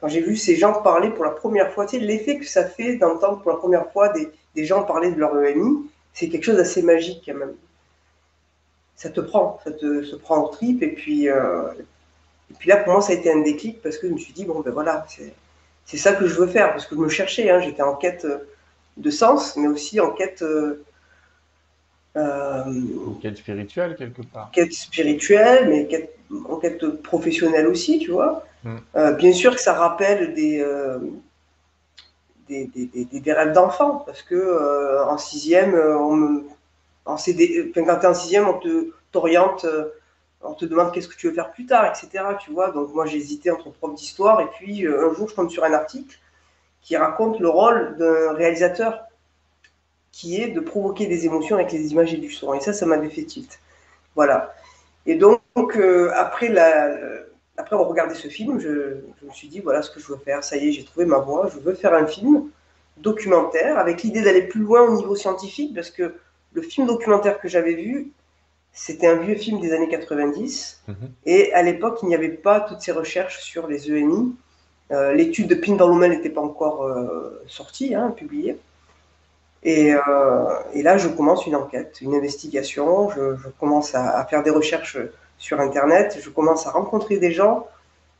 quand 0.00 0.08
j'ai 0.08 0.20
vu 0.20 0.36
ces 0.36 0.56
gens 0.56 0.80
parler 0.82 1.10
pour 1.10 1.24
la 1.24 1.30
première 1.30 1.72
fois, 1.72 1.86
tu 1.86 1.98
sais, 1.98 2.04
l'effet 2.04 2.38
que 2.38 2.46
ça 2.46 2.64
fait 2.64 2.96
d'entendre 2.96 3.40
pour 3.42 3.50
la 3.50 3.58
première 3.58 3.90
fois 3.92 4.08
des, 4.08 4.64
gens 4.64 4.82
parler 4.82 5.12
de 5.12 5.18
leur 5.18 5.38
EMI, 5.38 5.90
c'est 6.12 6.28
quelque 6.28 6.44
chose 6.44 6.56
d'assez 6.56 6.82
magique 6.82 7.22
quand 7.26 7.34
même. 7.34 7.54
ça 8.96 9.10
te 9.10 9.20
prend, 9.20 9.60
ça 9.64 9.70
te 9.70 10.02
se 10.02 10.16
prend 10.16 10.38
en 10.38 10.48
trip. 10.48 10.82
Et 10.82 10.88
puis, 10.88 11.26
et 11.26 12.54
puis 12.58 12.68
là, 12.68 12.78
pour 12.78 12.94
moi, 12.94 13.02
ça 13.02 13.12
a 13.12 13.16
été 13.16 13.30
un 13.30 13.40
déclic 13.40 13.82
parce 13.82 13.98
que 13.98 14.08
je 14.08 14.12
me 14.12 14.18
suis 14.18 14.32
dit, 14.32 14.44
bon, 14.44 14.60
ben 14.60 14.72
voilà, 14.72 15.06
c'est 15.08 15.32
ça 15.98 16.12
que 16.12 16.26
je 16.26 16.34
veux 16.34 16.46
faire. 16.46 16.70
Parce 16.70 16.86
que 16.86 16.94
je 16.94 17.00
me 17.00 17.08
cherchais, 17.08 17.50
hein, 17.50 17.60
j'étais 17.60 17.82
en 17.82 17.94
quête 17.94 18.26
de 18.96 19.10
sens, 19.10 19.56
mais 19.56 19.68
aussi 19.68 20.00
en 20.00 20.10
quête. 20.10 20.44
en 22.16 23.14
quête 23.20 23.36
spirituelle, 23.36 23.96
quelque 23.96 24.22
part. 24.22 24.50
Quête 24.52 24.72
spirituelle, 24.72 25.68
mais 25.68 25.88
en 26.48 26.56
quête 26.56 26.86
professionnelle 27.02 27.66
aussi, 27.66 27.98
tu 27.98 28.10
vois. 28.10 28.44
Hmm. 28.62 28.76
bien 29.16 29.32
sûr 29.32 29.54
que 29.54 29.60
ça 29.60 29.72
rappelle 29.72 30.34
des, 30.34 30.62
des, 32.50 33.32
rêves 33.32 33.52
d'enfant, 33.52 34.02
parce 34.06 34.22
que 34.22 34.34
euh, 34.34 35.04
en 35.04 35.18
sixième, 35.18 35.74
euh, 35.74 35.98
on 35.98 36.16
me, 36.16 36.44
en 37.04 37.16
CD, 37.16 37.70
quand 37.74 37.84
tu 37.84 38.02
es 38.02 38.06
en 38.06 38.14
sixième, 38.14 38.48
on 38.48 38.58
te 38.58 38.90
t'oriente, 39.12 39.64
euh, 39.64 39.88
on 40.42 40.54
te 40.54 40.64
demande 40.64 40.92
qu'est-ce 40.92 41.08
que 41.08 41.16
tu 41.16 41.28
veux 41.28 41.34
faire 41.34 41.52
plus 41.52 41.66
tard, 41.66 41.86
etc. 41.86 42.24
Tu 42.42 42.50
vois, 42.50 42.70
donc 42.70 42.92
moi 42.94 43.06
j'hésitais 43.06 43.50
entre 43.50 43.70
prof 43.70 43.94
d'histoire 43.94 44.40
et 44.40 44.46
puis 44.46 44.86
un 44.86 45.12
jour 45.14 45.28
je 45.28 45.34
tombe 45.34 45.50
sur 45.50 45.64
un 45.64 45.72
article 45.72 46.18
qui 46.82 46.96
raconte 46.96 47.40
le 47.40 47.48
rôle 47.48 47.96
d'un 47.98 48.32
réalisateur 48.32 49.04
qui 50.12 50.40
est 50.40 50.48
de 50.48 50.60
provoquer 50.60 51.06
des 51.06 51.26
émotions 51.26 51.56
avec 51.56 51.72
les 51.72 51.92
images 51.92 52.12
et 52.14 52.16
du 52.16 52.30
son. 52.30 52.54
Et 52.54 52.60
ça, 52.60 52.72
ça 52.72 52.86
m'avait 52.86 53.10
fait 53.10 53.24
tilt. 53.24 53.60
Voilà. 54.16 54.54
Et 55.06 55.14
donc, 55.14 55.40
après 56.14 56.48
la, 56.48 56.96
après 57.56 57.74
avoir 57.74 57.88
regardé 57.88 58.14
ce 58.14 58.28
film, 58.28 58.58
je, 58.58 58.68
me 59.22 59.32
suis 59.32 59.48
dit, 59.48 59.60
voilà 59.60 59.82
ce 59.82 59.90
que 59.90 60.00
je 60.00 60.06
veux 60.08 60.18
faire. 60.18 60.42
Ça 60.42 60.56
y 60.56 60.68
est, 60.68 60.72
j'ai 60.72 60.84
trouvé 60.84 61.06
ma 61.06 61.18
voie. 61.18 61.48
Je 61.52 61.58
veux 61.60 61.74
faire 61.74 61.94
un 61.94 62.06
film 62.06 62.50
documentaire 62.96 63.78
avec 63.78 64.02
l'idée 64.02 64.22
d'aller 64.22 64.42
plus 64.42 64.60
loin 64.60 64.82
au 64.82 64.96
niveau 64.96 65.14
scientifique 65.14 65.74
parce 65.74 65.90
que 65.90 66.14
le 66.52 66.62
film 66.62 66.86
documentaire 66.86 67.38
que 67.38 67.48
j'avais 67.48 67.74
vu, 67.74 68.12
c'était 68.72 69.08
un 69.08 69.16
vieux 69.16 69.34
film 69.34 69.60
des 69.60 69.72
années 69.72 69.88
90. 69.88 70.82
Mhm. 70.88 70.94
Et 71.26 71.52
à 71.52 71.62
l'époque, 71.62 71.98
il 72.02 72.08
n'y 72.08 72.14
avait 72.14 72.28
pas 72.28 72.60
toutes 72.60 72.80
ces 72.80 72.92
recherches 72.92 73.40
sur 73.40 73.66
les 73.66 73.90
ENI. 73.90 74.34
Euh, 74.92 75.12
l'étude 75.12 75.48
de 75.48 75.54
Pindalomel 75.54 76.10
n'était 76.10 76.30
pas 76.30 76.40
encore 76.40 76.84
euh, 76.84 77.42
sortie, 77.46 77.94
hein, 77.94 78.10
publiée. 78.10 78.58
Et, 79.62 79.94
euh, 79.94 79.98
et, 80.72 80.82
là, 80.82 80.96
je 80.96 81.08
commence 81.08 81.46
une 81.46 81.54
enquête, 81.54 81.98
une 82.00 82.14
investigation. 82.14 83.10
Je, 83.10 83.48
commence 83.58 83.94
à, 83.94 84.18
à, 84.18 84.24
faire 84.24 84.42
des 84.42 84.50
recherches 84.50 84.98
sur 85.36 85.60
Internet, 85.60 86.18
je 86.20 86.30
commence 86.30 86.66
à 86.66 86.70
rencontrer 86.70 87.18
des 87.18 87.32
gens, 87.32 87.66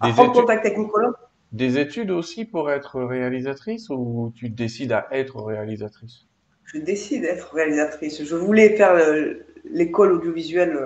à 0.00 0.10
prendre 0.10 0.32
contact 0.32 0.64
avec 0.64 0.78
Nicolas. 0.78 1.12
Des 1.52 1.78
études 1.78 2.10
aussi 2.10 2.44
pour 2.44 2.70
être 2.70 3.02
réalisatrice 3.02 3.90
ou 3.90 4.32
tu 4.36 4.48
décides 4.48 4.92
à 4.92 5.06
être 5.10 5.42
réalisatrice? 5.42 6.26
Je 6.72 6.78
décide 6.78 7.22
d'être 7.22 7.52
réalisatrice. 7.52 8.24
Je 8.24 8.36
voulais 8.36 8.76
faire 8.76 8.94
l'école 9.64 10.12
audiovisuelle 10.12 10.76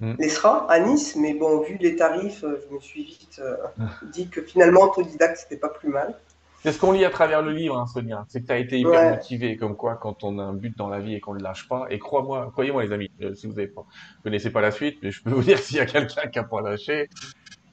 hmm. 0.00 0.14
l'ESRA 0.18 0.70
à 0.70 0.80
Nice, 0.80 1.16
mais 1.16 1.34
bon, 1.34 1.60
vu 1.60 1.76
les 1.80 1.96
tarifs, 1.96 2.44
euh, 2.44 2.60
je 2.68 2.74
me 2.74 2.80
suis 2.80 3.04
vite 3.04 3.40
euh, 3.42 3.56
dit 4.12 4.28
que 4.28 4.42
finalement, 4.42 4.82
autodidacte, 4.82 5.36
c'était 5.36 5.56
pas 5.56 5.68
plus 5.68 5.88
mal. 5.88 6.14
C'est 6.62 6.72
ce 6.72 6.78
qu'on 6.78 6.92
lit 6.92 7.06
à 7.06 7.10
travers 7.10 7.40
le 7.40 7.52
livre, 7.52 7.78
hein, 7.78 7.86
Sonia. 7.86 8.26
C'est 8.28 8.42
que 8.42 8.46
tu 8.46 8.52
as 8.52 8.58
été 8.58 8.78
hyper 8.78 9.10
motivé, 9.16 9.56
comme 9.56 9.76
quoi, 9.76 9.96
quand 9.96 10.24
on 10.24 10.38
a 10.38 10.42
un 10.42 10.52
but 10.52 10.76
dans 10.76 10.88
la 10.88 11.00
vie 11.00 11.14
et 11.14 11.20
qu'on 11.20 11.32
ne 11.32 11.38
le 11.38 11.44
lâche 11.44 11.66
pas. 11.66 11.86
Et 11.88 11.98
crois-moi, 11.98 12.50
croyez-moi, 12.52 12.84
les 12.84 12.92
amis, 12.92 13.10
euh, 13.22 13.34
si 13.34 13.46
vous 13.46 13.54
ne 13.54 13.66
connaissez 14.22 14.50
pas 14.50 14.60
la 14.60 14.70
suite, 14.70 14.98
mais 15.02 15.10
je 15.10 15.22
peux 15.22 15.30
vous 15.34 15.42
dire 15.42 15.58
s'il 15.58 15.78
y 15.78 15.80
a 15.80 15.86
quelqu'un 15.86 16.28
qui 16.28 16.38
n'a 16.38 16.44
pas 16.44 16.60
lâché, 16.60 17.08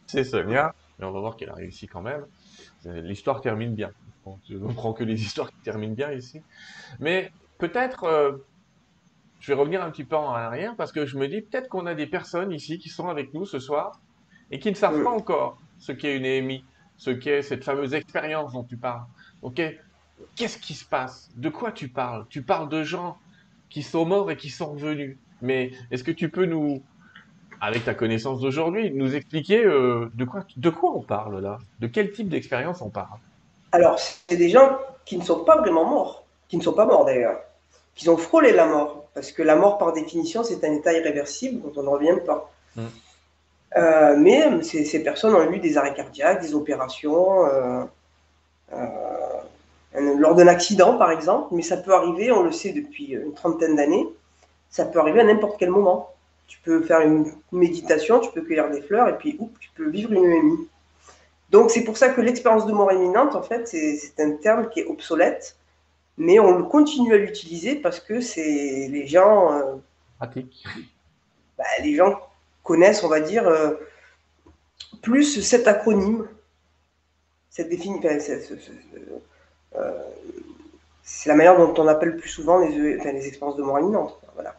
c'est 0.06 0.24
Sonia. 0.24 0.74
Mais 1.00 1.06
on 1.06 1.12
va 1.12 1.20
voir 1.20 1.36
qu'elle 1.36 1.50
a 1.50 1.56
réussi 1.56 1.88
quand 1.88 2.01
même. 2.01 2.25
L'histoire 2.86 3.41
termine 3.41 3.75
bien. 3.75 3.91
Je 4.50 4.57
ne 4.57 4.74
prends 4.74 4.93
que 4.93 5.03
les 5.03 5.22
histoires 5.25 5.50
qui 5.50 5.60
terminent 5.63 5.96
bien 5.96 6.12
ici. 6.12 6.41
Mais 7.00 7.31
peut-être, 7.57 8.05
euh, 8.05 8.38
je 9.39 9.51
vais 9.51 9.60
revenir 9.60 9.84
un 9.84 9.91
petit 9.91 10.03
peu 10.03 10.15
en 10.15 10.31
arrière 10.31 10.75
parce 10.75 10.91
que 10.91 11.05
je 11.05 11.17
me 11.17 11.27
dis 11.27 11.41
peut-être 11.41 11.69
qu'on 11.69 11.86
a 11.86 11.96
des 11.96 12.07
personnes 12.07 12.51
ici 12.51 12.79
qui 12.79 12.89
sont 12.89 13.07
avec 13.07 13.34
nous 13.34 13.46
ce 13.46 13.60
soir 13.60 14.00
et 14.51 14.60
qui 14.60 14.69
ne 14.69 14.75
savent 14.75 15.03
pas 15.03 15.12
encore 15.12 15.57
ce 15.79 15.91
qu'est 15.91 16.15
une 16.15 16.25
EMI 16.25 16.63
ce 16.98 17.12
qu'est 17.12 17.43
cette 17.43 17.63
fameuse 17.63 17.93
expérience 17.93 18.53
dont 18.53 18.63
tu 18.63 18.75
parles. 18.75 19.05
Ok? 19.43 19.62
Qu'est-ce 20.36 20.57
qui 20.57 20.74
se 20.74 20.84
passe? 20.84 21.29
De 21.36 21.50
quoi 21.50 21.72
tu 21.72 21.88
parles? 21.88 22.25
Tu 22.29 22.41
parles 22.41 22.69
de 22.69 22.84
gens 22.84 23.17
qui 23.69 23.84
sont 23.84 24.05
morts 24.05 24.29
et 24.31 24.38
qui 24.38 24.50
sont 24.50 24.74
revenus. 24.74 25.17
Mais 25.41 25.72
est-ce 25.91 26.03
que 26.03 26.12
tu 26.12 26.29
peux 26.29 26.46
nous, 26.46 26.81
avec 27.62 27.86
ta 27.86 27.93
connaissance 27.93 28.41
d'aujourd'hui, 28.41 28.91
nous 28.91 29.15
expliquer 29.15 29.63
euh, 29.63 30.12
de, 30.15 30.25
quoi, 30.25 30.46
de 30.57 30.69
quoi 30.69 30.96
on 30.96 31.01
parle 31.01 31.39
là? 31.39 31.60
De 31.79 31.88
quel 31.88 32.12
type 32.12 32.29
d'expérience 32.29 32.81
on 32.81 32.89
parle? 32.89 33.19
Alors, 33.77 34.00
c'est 34.00 34.38
des 34.38 34.50
gens 34.50 34.79
qui 35.05 35.19
ne 35.19 35.24
sont 35.24 35.43
pas 35.43 35.57
vraiment 35.57 35.86
morts, 35.86 36.24
qui 36.50 36.57
ne 36.57 36.63
sont 36.63 36.74
pas 36.74 36.86
morts 36.88 37.05
d'ailleurs, 37.05 37.39
qui 37.93 38.10
ont 38.10 38.17
frôlé 38.17 38.51
la 38.51 38.65
mort. 38.65 39.05
Parce 39.13 39.31
que 39.31 39.43
la 39.43 39.55
mort, 39.55 39.77
par 39.77 39.93
définition, 39.93 40.43
c'est 40.43 40.63
un 40.63 40.74
état 40.74 40.93
irréversible 40.93 41.62
dont 41.62 41.79
on 41.79 41.84
ne 41.84 41.89
revient 41.89 42.17
pas. 42.25 42.50
Mmh. 42.75 42.81
Euh, 43.77 44.15
mais 44.17 44.63
ces, 44.63 45.03
personnes 45.03 45.36
ont 45.36 45.51
eu 45.51 45.60
des 45.60 45.77
arrêts 45.77 45.93
cardiaques, 45.93 46.41
des 46.41 46.55
opérations, 46.55 47.46
euh, 47.46 47.84
euh, 48.74 50.15
lors 50.17 50.34
d'un 50.34 50.48
accident 50.48 50.98
par 50.98 51.12
exemple, 51.12 51.50
mais 51.51 51.62
ça 51.62 51.77
peut 51.77 51.93
arriver, 51.93 52.31
on 52.31 52.41
le 52.41 52.51
sait 52.51 52.72
depuis 52.72 53.12
une 53.12 53.36
trentaine 53.36 53.75
d'années, 53.75 54.07
ça 54.72 54.86
peut 54.86 55.00
arriver 55.00 55.19
à 55.19 55.24
n'importe 55.24 55.57
quel 55.60 55.69
moment. 55.69 56.10
Tu 56.48 56.60
peux 56.62 56.81
faire 56.81 57.01
une 57.01 57.31
méditation, 57.51 58.22
tu 58.22 58.31
peux 58.31 58.41
cueillir 58.41 58.72
des 58.72 58.81
fleurs 58.81 59.07
et 59.10 59.17
puis 59.19 59.38
tu 59.60 59.69
peux 59.75 59.88
vivre 59.88 60.13
une 60.13 60.25
EMI. 60.25 60.67
Donc 61.50 61.72
c'est 61.72 61.84
pour 61.84 61.98
ça 61.98 62.10
que 62.10 62.22
l'expérience 62.22 62.66
de 62.66 62.74
mort 62.74 62.92
imminente, 62.92 63.36
en 63.36 63.42
fait, 63.42 63.68
c'est 63.68 64.20
un 64.20 64.32
terme 64.32 64.70
qui 64.70 64.82
est 64.82 64.86
obsolète, 64.86 65.56
mais 66.18 66.39
on 66.39 66.63
continue 66.63 67.13
à 67.13 67.18
l'utiliser 67.18 67.75
parce 67.75 68.00
que 68.00 68.20
c'est 68.22 68.88
les 68.89 69.08
gens. 69.08 69.82
Pratique. 70.18 70.66
Bah, 71.58 71.63
les 71.82 71.96
gens 71.96 72.20
connaissent, 72.63 73.04
on 73.04 73.08
va 73.08 73.20
dire, 73.20 73.48
euh, 73.48 73.75
plus 75.01 75.42
cet 75.42 75.68
acronyme, 75.68 76.27
cette 77.50 77.70
définition. 77.70 78.10
Euh, 79.75 79.92
c'est 81.04 81.30
la 81.30 81.36
manière 81.36 81.58
dont 81.58 81.74
on 81.82 81.88
appelle 81.88 82.18
plus 82.18 82.30
souvent 82.30 82.60
les, 82.60 82.98
les 82.98 83.27
expériences 83.27 83.58
de 83.58 83.63
mort 83.63 83.80
imminente. 83.80 84.20
Voilà. 84.36 84.56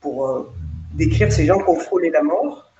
Pour 0.00 0.26
euh, 0.26 0.52
décrire 0.94 1.32
ces 1.32 1.44
gens 1.44 1.58
qui 1.58 1.68
ont 1.68 1.78
frôlé 1.78 2.10
la 2.10 2.22
mort. 2.22 2.72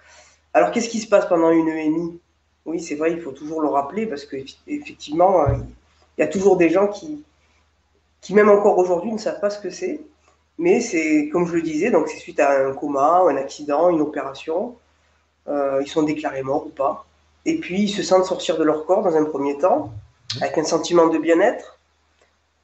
Alors, 0.53 0.71
qu'est-ce 0.71 0.89
qui 0.89 1.01
se 1.01 1.09
passe 1.09 1.27
pendant 1.27 1.51
une 1.51 1.69
EMI 1.69 2.21
Oui, 2.66 2.80
c'est 2.80 2.94
vrai, 2.94 3.12
il 3.12 3.21
faut 3.21 3.33
toujours 3.33 3.61
le 3.61 3.68
rappeler 3.68 4.06
parce 4.06 4.25
qu'effectivement, 4.25 5.44
il 6.16 6.21
y 6.21 6.23
a 6.23 6.28
toujours 6.28 6.56
des 6.56 6.71
gens 6.71 6.88
qui, 6.88 7.23
qui 8.21 8.35
même 8.35 8.49
encore 8.49 8.78
aujourd'hui, 8.78 9.12
ne 9.12 9.18
savent 9.18 9.40
pas 9.40 9.50
ce 9.50 9.59
que 9.59 9.71
c'est. 9.71 10.00
Mais 10.59 10.80
c'est, 10.80 11.28
comme 11.33 11.47
je 11.47 11.54
le 11.54 11.62
disais, 11.62 11.90
donc 11.90 12.09
c'est 12.09 12.18
suite 12.18 12.40
à 12.40 12.66
un 12.66 12.73
coma, 12.73 13.25
un 13.28 13.37
accident, 13.37 13.90
une 13.90 14.00
opération. 14.00 14.76
Euh, 15.49 15.83
ils 15.83 15.88
sont 15.88 16.04
déclarés 16.04 16.42
morts 16.42 16.66
ou 16.66 16.71
pas. 16.71 17.06
Et 17.44 17.59
puis, 17.59 17.83
ils 17.83 17.90
se 17.90 18.02
sentent 18.02 18.25
sortir 18.25 18.56
de 18.56 18.64
leur 18.64 18.87
corps 18.87 19.02
dans 19.02 19.14
un 19.16 19.25
premier 19.25 19.59
temps, 19.59 19.92
avec 20.40 20.56
un 20.56 20.64
sentiment 20.64 21.09
de 21.09 21.18
bien-être. 21.18 21.78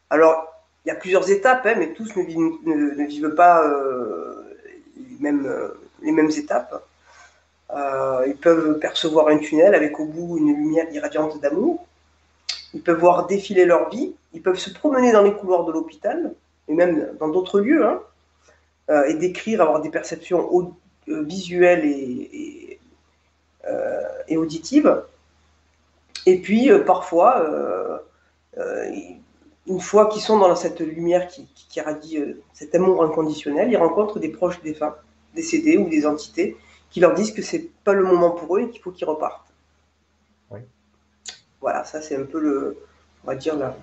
Alors, 0.08 0.46
il 0.84 0.88
y 0.88 0.92
a 0.92 0.94
plusieurs 0.94 1.30
étapes, 1.30 1.66
hein, 1.66 1.74
mais 1.76 1.92
tous 1.92 2.16
ne 2.16 2.22
vivent, 2.22 3.34
pas 3.34 3.62
euh, 3.66 4.56
les, 4.96 5.18
mêmes, 5.20 5.46
euh, 5.46 5.68
les, 6.00 6.12
mêmes, 6.12 6.30
étapes. 6.30 6.86
Ils 8.26 8.36
peuvent 8.36 8.78
percevoir 8.78 9.28
un 9.28 9.38
tunnel 9.38 9.74
avec 9.74 9.98
au 10.00 10.06
bout 10.06 10.38
une 10.38 10.54
lumière 10.54 10.86
irradiante 10.92 11.40
d'amour. 11.40 11.86
Ils 12.74 12.82
peuvent 12.82 12.98
voir 12.98 13.26
défiler 13.26 13.64
leur 13.64 13.90
vie. 13.90 14.14
Ils 14.32 14.42
peuvent 14.42 14.58
se 14.58 14.70
promener 14.70 15.12
dans 15.12 15.22
les 15.22 15.32
couloirs 15.32 15.64
de 15.64 15.72
l'hôpital 15.72 16.32
et 16.70 16.74
même 16.74 17.16
dans 17.18 17.28
d'autres 17.28 17.60
lieux, 17.60 17.84
hein, 17.84 18.00
euh, 18.90 19.04
et 19.04 19.14
d'écrire, 19.14 19.60
avoir 19.60 19.82
des 19.82 19.90
perceptions 19.90 20.74
euh, 21.08 21.22
visuelles 21.22 21.84
et, 21.84 22.78
euh, 23.68 24.36
auditives. 24.36 25.02
Et 26.26 26.38
puis 26.40 26.70
parfois, 26.86 28.02
une 29.66 29.80
fois 29.80 30.06
qu'ils 30.06 30.22
sont 30.22 30.38
dans 30.38 30.54
cette 30.54 30.80
lumière 30.80 31.26
qui, 31.28 31.48
qui, 31.54 31.80
radie 31.80 32.22
cet 32.52 32.74
amour 32.74 33.02
inconditionnel, 33.02 33.70
ils 33.70 33.76
rencontrent 33.76 34.20
des 34.20 34.28
proches 34.28 34.60
défunts, 34.62 34.94
décédés 35.34 35.78
ou 35.78 35.88
des 35.88 36.06
entités 36.06 36.56
qui 36.90 37.00
leur 37.00 37.14
disent 37.14 37.32
que 37.32 37.42
c'est 37.42 37.70
pas 37.84 37.92
le 37.92 38.04
moment 38.04 38.30
pour 38.30 38.56
eux 38.56 38.62
et 38.62 38.70
qu'il 38.70 38.80
faut 38.80 38.90
qu'ils 38.90 39.06
repartent. 39.06 39.46
Voilà, 41.60 41.84
ça 41.84 42.00
c'est 42.00 42.16
un 42.16 42.24
peu 42.24 42.40
le, 42.40 42.78
on 43.22 43.26
va 43.26 43.36
dire 43.36 43.54
la, 43.54 43.76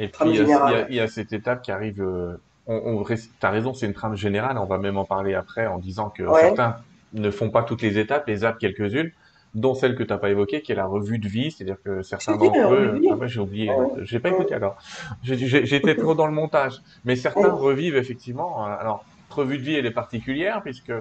et 0.00 0.08
puis, 0.08 0.30
il 0.30 0.94
y, 0.94 1.00
a, 1.00 1.08
cette 1.08 1.34
étape 1.34 1.60
qui 1.60 1.70
arrive. 1.70 2.00
Euh, 2.00 2.36
on, 2.66 3.04
tu 3.04 3.16
as 3.42 3.50
raison, 3.50 3.74
c'est 3.74 3.84
une 3.84 3.92
trame 3.92 4.16
générale. 4.16 4.56
On 4.56 4.64
va 4.64 4.78
même 4.78 4.96
en 4.96 5.04
parler 5.04 5.34
après 5.34 5.66
en 5.66 5.78
disant 5.78 6.08
que 6.08 6.22
certains 6.40 6.76
ne 7.12 7.30
font 7.30 7.50
pas 7.50 7.62
toutes 7.62 7.82
les 7.82 7.98
étapes 7.98 8.26
et 8.30 8.36
zappent 8.36 8.58
quelques-unes, 8.58 9.12
dont 9.54 9.74
celle 9.74 9.96
que 9.96 10.02
tu 10.02 10.08
n'as 10.08 10.18
pas 10.18 10.30
évoquée, 10.30 10.62
qui 10.62 10.72
est 10.72 10.74
la 10.74 10.86
revue 10.86 11.18
de 11.18 11.28
vie. 11.28 11.50
C'est-à-dire 11.50 11.76
que 11.84 12.00
certains 12.00 12.36
d'entre 12.36 12.72
eux. 12.72 12.98
Ah 13.10 13.26
j'ai 13.26 13.40
oublié. 13.40 13.70
J'ai 13.98 14.20
pas 14.20 14.30
écouté 14.30 14.54
alors. 14.54 14.78
J'étais 15.22 15.96
trop 15.96 16.14
dans 16.14 16.26
le 16.26 16.32
montage. 16.32 16.80
Mais 17.04 17.14
certains 17.14 17.52
revivent 17.52 17.96
effectivement. 17.96 18.66
Euh, 18.66 18.76
alors, 18.80 19.04
revue 19.32 19.58
de 19.58 19.62
vie, 19.62 19.74
elle 19.74 19.86
est 19.86 19.90
particulière 19.90 20.62
puisque 20.62 20.92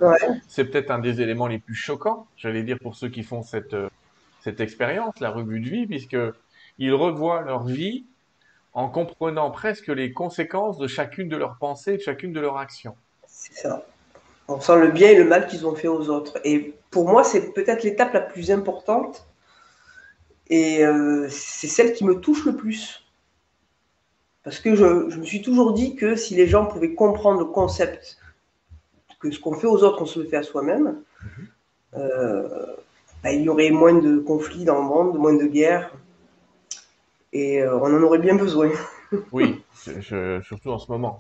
c'est 0.48 0.66
peut-être 0.66 0.92
un 0.92 1.00
des 1.00 1.22
éléments 1.22 1.48
les 1.48 1.60
plus 1.60 1.76
choquants, 1.76 2.28
j'allais 2.38 2.64
dire, 2.64 2.78
pour 2.80 2.96
ceux 2.96 3.10
qui 3.10 3.24
font 3.24 3.44
cette, 3.44 3.74
euh, 3.74 3.90
cette 4.42 4.60
expérience, 4.60 5.20
la 5.20 5.32
revue 5.32 5.60
de 5.60 5.70
vie, 5.70 5.88
puisque 5.88 6.18
ils 6.78 6.94
revoient 6.94 7.42
leur 7.42 7.66
vie 7.66 8.06
en 8.74 8.90
comprenant 8.90 9.52
presque 9.52 9.88
les 9.88 10.14
conséquences 10.14 10.78
de 10.78 10.88
chacune 10.88 11.28
de 11.28 11.38
leurs 11.38 11.58
pensées, 11.58 11.98
de 11.98 12.02
chacune 12.02 12.34
de 12.34 12.40
leurs 12.40 12.58
actions. 12.58 12.96
C'est 13.28 13.54
ça. 13.54 13.86
On 14.48 14.60
sent 14.60 14.80
le 14.80 14.92
bien 14.92 15.10
et 15.10 15.16
le 15.16 15.26
mal 15.26 15.48
qu'ils 15.48 15.68
ont 15.68 15.76
fait 15.76 15.88
aux 15.88 16.10
autres. 16.10 16.40
Et 16.44 16.74
pour 16.90 17.08
moi, 17.08 17.24
c'est 17.24 17.54
peut-être 17.54 17.84
l'étape 17.84 18.14
la 18.14 18.22
plus 18.22 18.52
importante. 18.52 19.28
Et 20.50 20.84
euh, 20.84 21.28
c'est 21.30 21.68
celle 21.68 21.94
qui 21.94 22.06
me 22.06 22.20
touche 22.20 22.46
le 22.46 22.56
plus. 22.56 23.06
Parce 24.44 24.60
que 24.60 24.74
je, 24.76 25.10
je, 25.10 25.18
me 25.18 25.26
suis 25.26 25.42
toujours 25.42 25.74
dit 25.74 25.96
que 25.96 26.16
si 26.16 26.34
les 26.34 26.48
gens 26.48 26.66
pouvaient 26.66 26.96
comprendre 26.96 27.40
le 27.40 27.46
concept 27.46 28.19
que 29.20 29.32
ce 29.32 29.40
qu'on 29.40 29.54
fait 29.54 29.68
aux 29.68 29.84
autres, 29.84 30.02
on 30.02 30.06
se 30.06 30.20
le 30.20 30.26
fait 30.26 30.38
à 30.38 30.44
soi-même, 30.44 31.02
euh, 31.96 32.66
bah, 33.24 33.32
il 33.32 33.42
y 33.42 33.50
aurait 33.50 33.72
moins 33.72 33.94
de 33.94 34.18
conflits 34.20 34.66
dans 34.66 34.82
le 34.82 34.88
monde, 34.88 35.18
moins 35.18 35.34
de 35.34 35.46
guerres. 35.46 35.94
Et 37.32 37.62
euh, 37.62 37.78
on 37.78 37.94
en 37.94 38.02
aurait 38.02 38.20
bien 38.20 38.36
besoin. 38.36 38.70
oui, 39.32 39.64
je, 39.86 40.40
surtout 40.42 40.72
en 40.72 40.80
ce 40.80 40.92
moment. 40.92 41.18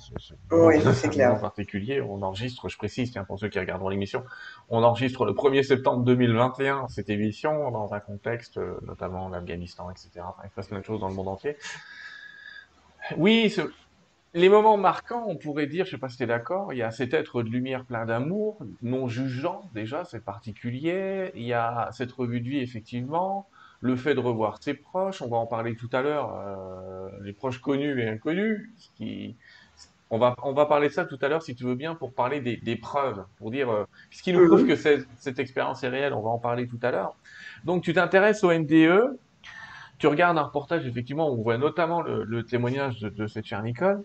Oui, 0.51 0.75
c'est 0.93 1.09
clair. 1.09 1.33
En 1.33 1.39
particulier, 1.39 2.01
on 2.01 2.21
enregistre, 2.21 2.69
je 2.69 2.77
précise, 2.77 3.11
tiens, 3.11 3.25
pour 3.25 3.39
ceux 3.39 3.49
qui 3.49 3.59
regarderont 3.59 3.89
l'émission, 3.89 4.23
on 4.69 4.83
enregistre 4.83 5.25
le 5.25 5.33
1er 5.33 5.63
septembre 5.63 6.03
2021 6.03 6.87
cette 6.87 7.09
émission 7.09 7.69
dans 7.71 7.93
un 7.93 7.99
contexte, 7.99 8.57
euh, 8.57 8.79
notamment 8.83 9.29
l'Afghanistan, 9.29 9.89
etc. 9.91 10.09
Enfin, 10.17 10.41
il 10.45 10.49
se 10.49 10.55
passe 10.55 10.67
plein 10.67 10.79
de 10.79 10.85
choses 10.85 10.99
dans 10.99 11.09
le 11.09 11.15
monde 11.15 11.27
entier. 11.27 11.57
Oui, 13.17 13.49
ce, 13.49 13.61
les 14.33 14.50
moments 14.50 14.77
marquants, 14.77 15.25
on 15.27 15.36
pourrait 15.36 15.67
dire, 15.67 15.86
je 15.86 15.91
sais 15.91 15.98
pas 15.98 16.09
si 16.09 16.17
tu 16.17 16.24
es 16.24 16.27
d'accord, 16.27 16.74
il 16.74 16.77
y 16.77 16.83
a 16.83 16.91
cet 16.91 17.13
être 17.13 17.41
de 17.41 17.50
lumière 17.50 17.86
plein 17.86 18.05
d'amour, 18.05 18.59
non 18.81 19.07
jugeant 19.07 19.63
déjà, 19.74 20.05
c'est 20.05 20.24
particulier. 20.24 21.31
Il 21.36 21.43
y 21.43 21.53
a 21.53 21.89
cette 21.93 22.12
revue 22.12 22.39
de 22.41 22.50
vie, 22.50 22.59
effectivement, 22.59 23.48
le 23.81 23.95
fait 23.95 24.13
de 24.13 24.19
revoir 24.19 24.62
ses 24.62 24.74
proches, 24.75 25.21
on 25.21 25.29
va 25.29 25.38
en 25.38 25.48
parler 25.48 25.75
tout 25.75 25.89
à 25.93 26.01
l'heure, 26.01 26.36
euh, 26.36 27.09
les 27.24 27.33
proches 27.33 27.59
connus 27.59 28.01
et 28.01 28.07
inconnus. 28.07 28.69
Ce 28.77 28.89
qui, 28.98 29.36
on 30.12 30.17
va 30.17 30.36
on 30.43 30.53
va 30.53 30.65
parler 30.65 30.89
de 30.89 30.93
ça 30.93 31.05
tout 31.05 31.19
à 31.21 31.27
l'heure, 31.27 31.41
si 31.41 31.55
tu 31.55 31.63
veux 31.63 31.75
bien, 31.75 31.95
pour 31.95 32.13
parler 32.13 32.41
des, 32.41 32.57
des 32.57 32.75
preuves, 32.75 33.24
pour 33.38 33.51
dire 33.51 33.69
euh, 33.71 33.86
ce 34.12 34.21
qui 34.21 34.33
nous 34.33 34.45
prouve 34.48 34.67
que 34.67 34.75
cette, 34.75 35.07
cette 35.17 35.39
expérience 35.39 35.83
est 35.83 35.89
réelle. 35.89 36.13
On 36.13 36.21
va 36.21 36.29
en 36.29 36.39
parler 36.39 36.67
tout 36.67 36.79
à 36.83 36.91
l'heure. 36.91 37.15
Donc 37.63 37.83
tu 37.83 37.93
t'intéresses 37.93 38.43
au 38.43 38.53
NDE, 38.53 39.17
tu 39.99 40.07
regardes 40.07 40.37
un 40.37 40.43
reportage, 40.43 40.87
effectivement, 40.87 41.29
on 41.29 41.35
voit 41.35 41.57
notamment 41.57 42.01
le, 42.01 42.43
témoignage 42.43 43.01
de, 43.01 43.27
cette 43.27 43.45
chère 43.45 43.61
Nicole, 43.61 44.03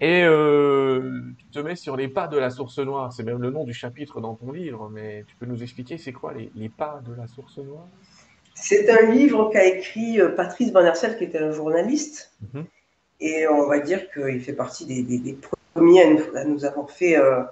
et 0.00 0.24
euh, 0.24 1.20
tu 1.38 1.44
te 1.46 1.58
mets 1.58 1.76
sur 1.76 1.94
les 1.94 2.08
pas 2.08 2.26
de 2.26 2.38
la 2.38 2.48
source 2.48 2.78
noire. 2.78 3.12
C'est 3.12 3.22
même 3.22 3.40
le 3.40 3.50
nom 3.50 3.64
du 3.64 3.74
chapitre 3.74 4.20
dans 4.22 4.34
ton 4.34 4.50
livre, 4.50 4.88
mais 4.90 5.24
tu 5.28 5.36
peux 5.36 5.44
nous 5.44 5.62
expliquer 5.62 5.98
c'est 5.98 6.12
quoi 6.12 6.32
les, 6.32 6.68
pas 6.70 7.02
de 7.06 7.14
la 7.14 7.26
source 7.26 7.58
noire? 7.58 7.86
C'est 8.54 8.88
un 8.88 9.10
livre 9.10 9.50
qu'a 9.52 9.66
écrit 9.66 10.18
euh, 10.18 10.30
Patrice 10.30 10.72
Van 10.72 10.80
Hersel, 10.80 11.18
qui 11.18 11.24
était 11.24 11.38
un 11.38 11.52
journaliste, 11.52 12.32
mhm. 12.54 12.64
et 13.20 13.46
on 13.46 13.68
va 13.68 13.80
dire 13.80 14.10
qu'il 14.10 14.40
fait 14.40 14.54
partie 14.54 14.86
des, 14.86 15.38
premiers 15.74 16.02
à 16.34 16.44
nous, 16.44 16.64
avoir 16.64 16.90
fait... 16.90 17.18
Euh, 17.18 17.42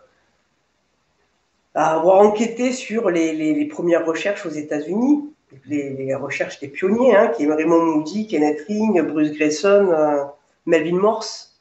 à 1.76 1.96
avoir 1.96 2.20
enquêté 2.20 2.72
sur 2.72 3.10
les 3.10 3.66
premières 3.66 4.06
recherches 4.06 4.46
aux 4.46 4.50
États-Unis 4.50 5.33
les, 5.66 6.14
recherches 6.14 6.60
des 6.60 6.68
pionniers, 6.68 7.16
hein, 7.16 7.28
qui 7.28 7.44
est 7.44 7.52
Raymond 7.52 7.84
Moody, 7.84 8.26
Kenneth 8.26 8.62
Ring, 8.66 9.00
Bruce 9.02 9.32
Grayson, 9.32 9.90
euh, 9.92 10.24
Melvin 10.66 10.96
Morse. 10.96 11.60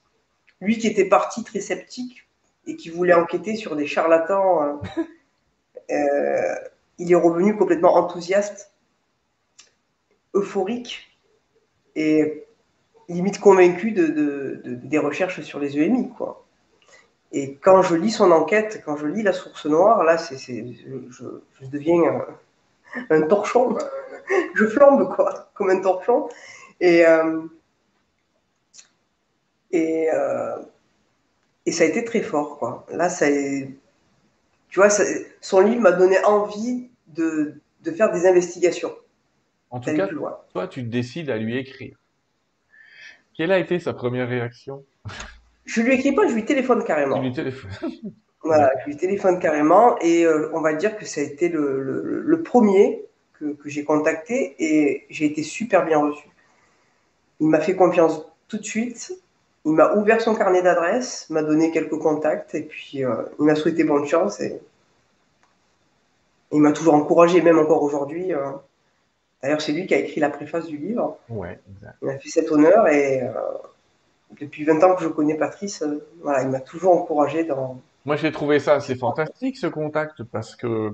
Lui 0.62 0.78
qui 0.78 0.88
était 0.88 1.06
parti 1.06 1.44
très 1.44 1.60
sceptique 1.60 2.28
et 2.68 2.76
qui 2.76 2.90
voulait 2.90 3.14
enquêter 3.14 3.56
sur 3.56 3.76
des 3.76 3.88
charlatans, 3.88 4.64
euh, 4.64 5.02
euh, 5.92 6.56
il 7.00 7.12
est 7.12 7.16
revenu 7.16 7.56
complètement 7.58 7.96
enthousiaste, 7.96 8.72
euphorique 10.34 11.18
et 11.96 12.46
limite 13.10 13.40
convaincu 13.40 13.92
de, 13.92 14.62
des 14.64 14.98
recherches 14.98 15.42
sur 15.42 15.60
les 15.60 15.78
EMI. 15.78 16.10
Et 17.34 17.56
quand 17.56 17.82
je 17.82 17.96
lis 17.96 18.12
son 18.12 18.32
enquête, 18.32 18.82
quand 18.86 18.96
je 18.96 19.08
lis 19.08 19.24
La 19.24 19.34
Source 19.34 19.66
Noire, 19.66 20.04
là, 20.04 20.18
je, 20.18 21.68
deviens 21.68 22.26
un 23.10 23.22
torchon. 23.24 23.78
je 24.56 24.66
flambe, 24.68 25.14
quoi, 25.16 25.52
comme 25.54 25.70
un 25.70 25.82
torchon. 25.82 26.30
Et, 26.80 27.06
euh, 27.06 27.42
et, 29.72 30.10
euh, 30.14 30.58
et 31.66 31.72
ça 31.72 31.84
a 31.84 31.88
été 31.88 32.04
très 32.04 32.22
fort, 32.22 32.60
quoi. 32.60 32.86
Là, 32.92 33.10
ça 33.10 33.28
tu 34.74 34.80
vois, 34.80 34.90
son 34.90 35.60
livre 35.60 35.82
m'a 35.82 35.92
donné 35.92 36.18
envie 36.26 36.90
de, 37.10 37.62
de, 37.84 37.92
faire 37.92 38.12
des 38.12 38.26
investigations. 38.26 38.92
En 39.70 39.80
tout 39.80 39.96
cas, 39.96 40.08
toi, 40.52 40.68
tu 40.68 40.82
décides 40.82 41.30
à 41.30 41.38
lui 41.38 41.56
écrire. 41.58 41.96
Quelle 43.36 43.52
a 43.52 43.60
été 43.60 43.78
sa 43.78 43.94
première 43.94 44.28
réaction? 44.28 44.84
Je 45.66 45.82
lui 45.82 45.94
écris 45.94 46.14
pas, 46.14 46.28
je 46.28 46.34
lui 46.34 46.44
téléphone 46.44 46.84
carrément. 46.84 47.18
Je 47.18 47.22
lui 47.22 47.32
téléphone. 47.34 47.72
Voilà, 48.44 48.74
je 48.82 48.90
lui 48.90 48.98
téléphone 48.98 49.40
carrément 49.40 49.98
et 50.00 50.26
euh, 50.26 50.50
on 50.54 50.60
va 50.60 50.74
dire 50.74 50.98
que 50.98 51.06
ça 51.06 51.22
a 51.22 51.24
été 51.24 51.48
le, 51.48 52.22
le, 52.26 52.44
premier 52.44 53.06
que, 53.40 53.54
que 53.54 53.70
j'ai 53.70 53.86
contacté 53.86 54.56
et 54.60 55.06
j'ai 55.10 55.26
été 55.26 55.44
super 55.44 55.86
bien 55.86 56.00
reçu. 56.00 56.28
Il 57.40 57.48
m'a 57.48 57.62
fait 57.62 57.76
confiance 57.76 58.26
tout 58.50 58.58
de 58.58 58.66
suite. 58.66 59.14
Il 59.64 59.72
m'a 59.72 59.94
ouvert 59.94 60.20
son 60.20 60.36
carnet 60.36 60.62
d'adresses, 60.62 61.30
m'a 61.30 61.42
donné 61.42 61.72
quelques 61.72 61.98
contacts 61.98 62.54
et 62.54 62.64
puis 62.64 63.06
euh, 63.06 63.16
il 63.40 63.46
m'a 63.46 63.56
souhaité 63.56 63.86
bonne 63.86 64.06
chance 64.06 64.42
et 64.42 64.60
il 66.52 66.60
m'a 66.60 66.74
toujours 66.74 66.96
encouragé, 66.96 67.42
même 67.42 67.60
encore 67.60 67.82
aujourd'hui. 67.82 68.34
Euh. 68.34 68.52
D'ailleurs, 69.42 69.62
c'est 69.62 69.72
lui 69.72 69.88
qui 69.88 69.94
a 69.94 70.00
écrit 70.00 70.20
la 70.20 70.30
préface 70.30 70.68
du 70.68 70.78
livre. 70.78 71.18
Ouais, 71.30 71.60
exact. 71.74 71.96
Il 72.02 72.08
m'a 72.08 72.20
fait 72.20 72.30
cet 72.30 72.52
honneur 72.52 72.90
et 72.90 73.22
depuis 74.40 74.66
20 74.66 74.84
ans 74.84 74.96
que 74.96 75.04
je 75.04 75.08
connais 75.08 75.36
Patrice, 75.36 75.84
voilà, 76.22 76.44
il 76.44 76.50
m'a 76.50 76.60
toujours 76.60 76.94
encouragé 76.94 77.44
dans, 77.44 77.82
moi, 78.06 78.18
j'ai 78.18 78.32
trouvé 78.32 78.60
ça 78.60 78.76
assez 78.76 78.96
fantastique, 78.96 79.58
ce 79.58 79.68
contact, 79.68 80.24
parce 80.24 80.56
que, 80.56 80.94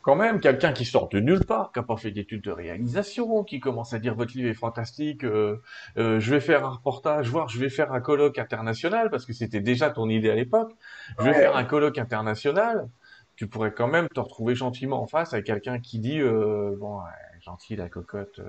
quand 0.00 0.16
même, 0.16 0.40
quelqu'un 0.40 0.72
qui 0.72 0.84
sort 0.84 1.08
de 1.10 1.20
nulle 1.20 1.44
part, 1.44 1.70
qui 1.70 1.78
n'a 1.78 1.84
pas 1.84 1.96
fait 1.96 2.10
d'études 2.10 2.42
de 2.42 2.50
réalisation, 2.50 3.44
qui 3.44 3.60
commence 3.60 3.92
à 3.92 3.98
dire 3.98 4.14
votre 4.14 4.34
livre 4.34 4.48
est 4.48 4.54
fantastique, 4.54 5.22
euh, 5.24 5.62
euh, 5.98 6.18
je 6.18 6.34
vais 6.34 6.40
faire 6.40 6.64
un 6.64 6.70
reportage, 6.70 7.28
voire 7.28 7.48
je 7.48 7.58
vais 7.58 7.68
faire 7.68 7.92
un 7.92 8.00
colloque 8.00 8.38
international, 8.38 9.10
parce 9.10 9.26
que 9.26 9.34
c'était 9.34 9.60
déjà 9.60 9.90
ton 9.90 10.08
idée 10.08 10.30
à 10.30 10.34
l'époque, 10.34 10.72
je 11.18 11.24
vais 11.24 11.34
faire 11.34 11.56
un 11.56 11.64
colloque 11.64 11.98
international, 11.98 12.88
tu 13.36 13.46
pourrais 13.46 13.72
quand 13.72 13.88
même 13.88 14.08
te 14.08 14.20
retrouver 14.20 14.54
gentiment 14.54 15.02
en 15.02 15.06
face 15.06 15.34
avec 15.34 15.46
quelqu'un 15.46 15.78
qui 15.78 15.98
dit, 15.98 16.20
euh, 16.20 16.74
bon, 16.78 17.00
gentil 17.40 17.76
la 17.76 17.88
cocotte, 17.88 18.40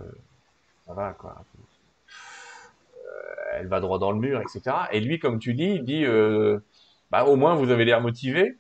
ça 0.88 0.94
va 0.94 1.12
quoi, 1.12 1.44
elle 3.56 3.68
va 3.68 3.80
droit 3.80 4.00
dans 4.00 4.12
le 4.12 4.20
mur, 4.20 4.42
etc. 4.42 4.76
Et 4.92 5.00
lui, 5.02 5.20
comme 5.20 5.40
tu 5.40 5.54
dis, 5.54 5.76
il 5.76 5.84
dit 5.84 6.06
bah, 7.14 7.26
au 7.26 7.36
moins 7.36 7.54
vous 7.54 7.70
avez 7.70 7.86
l'air 7.86 8.02
motivé. 8.02 8.58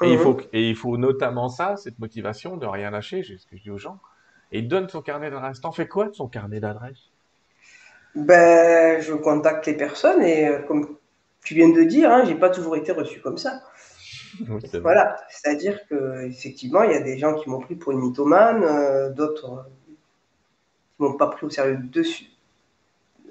Et, 0.00 0.12
il 0.12 0.18
faut, 0.18 0.36
et 0.52 0.68
il 0.70 0.76
faut 0.76 0.96
notamment 0.96 1.48
ça, 1.48 1.76
cette 1.76 1.98
motivation 1.98 2.56
de 2.56 2.64
rien 2.64 2.92
lâcher, 2.92 3.24
c'est 3.26 3.38
ce 3.38 3.46
que 3.46 3.56
je 3.56 3.62
dis 3.62 3.70
aux 3.72 3.78
gens. 3.78 3.98
Et 4.52 4.60
il 4.60 4.68
donne 4.68 4.88
son 4.88 5.02
carnet 5.02 5.30
d'adresse. 5.30 5.60
T'en 5.60 5.72
fais 5.72 5.88
quoi 5.88 6.06
de 6.06 6.14
son 6.14 6.28
carnet 6.28 6.60
d'adresse? 6.60 7.10
Ben, 8.14 9.00
je 9.00 9.14
contacte 9.14 9.66
les 9.66 9.74
personnes 9.74 10.22
et 10.22 10.46
euh, 10.46 10.60
comme 10.60 10.96
tu 11.42 11.56
viens 11.56 11.70
de 11.70 11.82
dire, 11.82 12.08
hein, 12.12 12.22
j'ai 12.24 12.36
pas 12.36 12.50
toujours 12.50 12.76
été 12.76 12.92
reçu 12.92 13.20
comme 13.20 13.36
ça. 13.36 13.60
voilà, 14.80 15.16
c'est-à-dire 15.28 15.80
que 15.88 16.24
effectivement, 16.24 16.84
il 16.84 16.92
y 16.92 16.94
a 16.94 17.00
des 17.00 17.18
gens 17.18 17.34
qui 17.34 17.50
m'ont 17.50 17.60
pris 17.60 17.74
pour 17.74 17.90
une 17.90 17.98
mythomane, 17.98 18.62
euh, 18.62 19.10
d'autres 19.10 19.50
euh, 19.50 19.62
qui 19.88 21.02
m'ont 21.02 21.14
pas 21.14 21.26
pris 21.26 21.46
au 21.46 21.50
sérieux 21.50 21.80
dessus, 21.82 22.26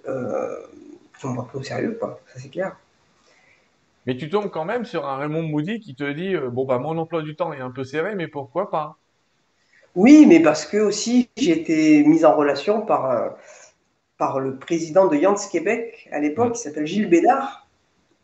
euh, 0.09 0.59
qui 1.17 1.25
m'ont 1.25 1.37
pas 1.37 1.43
pris 1.43 1.57
au 1.57 1.63
sérieux, 1.63 1.95
quoi. 1.97 2.19
Ça 2.33 2.39
c'est 2.41 2.49
clair. 2.49 2.75
Mais 4.05 4.15
tu 4.15 4.29
tombes 4.29 4.49
quand 4.51 4.65
même 4.65 4.85
sur 4.85 5.07
un 5.07 5.17
Raymond 5.17 5.43
Moody 5.43 5.79
qui 5.79 5.95
te 5.95 6.09
dit 6.11 6.35
euh, 6.35 6.49
bon 6.49 6.65
bah 6.65 6.77
mon 6.77 6.97
emploi 6.97 7.21
du 7.21 7.35
temps 7.35 7.53
est 7.53 7.61
un 7.61 7.71
peu 7.71 7.83
serré, 7.83 8.15
mais 8.15 8.27
pourquoi 8.27 8.69
pas? 8.69 8.97
Oui, 9.95 10.25
mais 10.27 10.41
parce 10.41 10.65
que 10.65 10.77
aussi 10.77 11.29
j'ai 11.37 11.51
été 11.51 12.03
mise 12.03 12.25
en 12.25 12.35
relation 12.35 12.81
par 12.81 13.09
euh, 13.09 13.29
par 14.17 14.39
le 14.39 14.57
président 14.57 15.07
de 15.07 15.15
Yance 15.15 15.47
Québec 15.47 16.07
à 16.11 16.19
l'époque, 16.19 16.53
qui 16.53 16.61
s'appelle 16.61 16.85
Gilles 16.85 17.09
Bédard, 17.09 17.67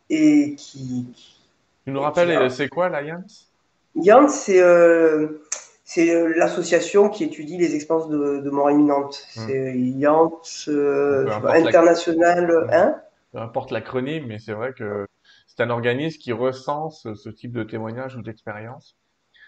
et 0.08 0.54
qui. 0.56 1.06
Tu 1.84 1.90
nous 1.90 2.00
rappelles, 2.00 2.50
c'est 2.50 2.68
quoi 2.68 2.88
la 2.88 3.02
Yance 3.02 3.50
Yance, 3.96 4.34
c'est 4.34 4.62
euh, 4.62 5.42
c'est 5.84 6.28
l'association 6.36 7.08
qui 7.08 7.24
étudie 7.24 7.58
les 7.58 7.74
expériences 7.74 8.08
de, 8.08 8.38
de 8.38 8.50
mort 8.50 8.70
imminente. 8.70 9.26
Hmm. 9.36 9.46
C'est 9.46 9.76
Yance 9.76 10.70
international, 11.48 12.68
hein? 12.72 12.96
Peu 13.32 13.38
importe 13.38 13.70
l'acronyme, 13.72 14.26
mais 14.28 14.38
c'est 14.38 14.52
vrai 14.52 14.72
que 14.74 15.06
c'est 15.46 15.62
un 15.62 15.70
organisme 15.70 16.18
qui 16.18 16.32
recense 16.32 17.06
ce 17.14 17.28
type 17.28 17.52
de 17.52 17.62
témoignages 17.62 18.16
ou 18.16 18.22
d'expériences. 18.22 18.96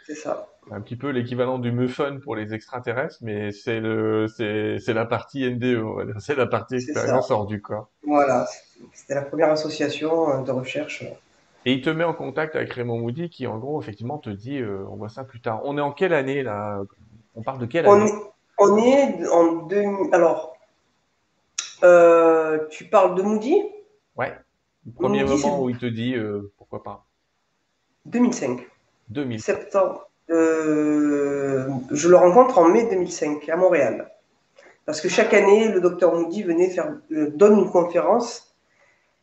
C'est 0.06 0.14
ça. 0.14 0.48
Un 0.70 0.80
petit 0.82 0.96
peu 0.96 1.08
l'équivalent 1.08 1.58
du 1.58 1.72
MUFON 1.72 2.20
pour 2.22 2.36
les 2.36 2.52
extraterrestres, 2.52 3.16
mais 3.22 3.52
c'est 3.52 3.80
le, 3.80 4.26
c'est, 4.28 4.92
la 4.92 5.06
partie 5.06 5.48
NDE, 5.50 6.14
c'est 6.18 6.34
la 6.34 6.46
partie 6.46 6.76
expérience 6.76 7.30
hors 7.30 7.46
du 7.46 7.62
corps. 7.62 7.90
Voilà. 8.06 8.46
C'était 8.92 9.14
la 9.14 9.22
première 9.22 9.50
association 9.50 10.30
euh, 10.30 10.42
de 10.42 10.50
recherche. 10.50 11.04
Et 11.64 11.72
il 11.72 11.80
te 11.80 11.88
met 11.88 12.04
en 12.04 12.12
contact 12.12 12.54
avec 12.54 12.72
Raymond 12.72 12.98
Moody 12.98 13.30
qui, 13.30 13.46
en 13.46 13.58
gros, 13.58 13.80
effectivement, 13.80 14.18
te 14.18 14.28
dit, 14.28 14.58
euh, 14.58 14.84
on 14.90 14.96
voit 14.96 15.08
ça 15.08 15.24
plus 15.24 15.40
tard. 15.40 15.62
On 15.64 15.78
est 15.78 15.82
en 15.82 15.92
quelle 15.92 16.12
année, 16.12 16.42
là? 16.42 16.82
On 17.34 17.42
parle 17.42 17.58
de 17.58 17.66
quelle 17.66 17.86
année? 17.86 18.12
On 18.58 18.76
est, 18.76 19.26
en 19.28 19.66
2000, 19.66 20.14
alors, 20.14 20.56
euh, 21.82 22.66
tu 22.70 22.84
parles 22.84 23.14
de 23.14 23.22
Moody? 23.22 23.62
Ouais. 24.16 24.34
Le 24.86 24.92
premier 24.92 25.24
moment 25.24 25.62
où 25.62 25.70
il 25.70 25.78
te 25.78 25.86
dit 25.86 26.14
euh, 26.14 26.52
pourquoi 26.58 26.82
pas. 26.82 27.06
2005. 28.06 28.66
2000. 29.08 29.40
Septembre. 29.40 30.10
Euh, 30.30 31.68
je 31.90 32.08
le 32.08 32.16
rencontre 32.16 32.58
en 32.58 32.68
mai 32.68 32.88
2005 32.88 33.48
à 33.48 33.56
Montréal. 33.56 34.10
Parce 34.86 35.00
que 35.00 35.08
chaque 35.08 35.32
année, 35.32 35.68
le 35.68 35.80
docteur 35.80 36.14
Moody 36.14 36.42
venait 36.42 36.68
faire, 36.68 36.96
euh, 37.12 37.30
donne 37.30 37.58
une 37.58 37.70
conférence 37.70 38.54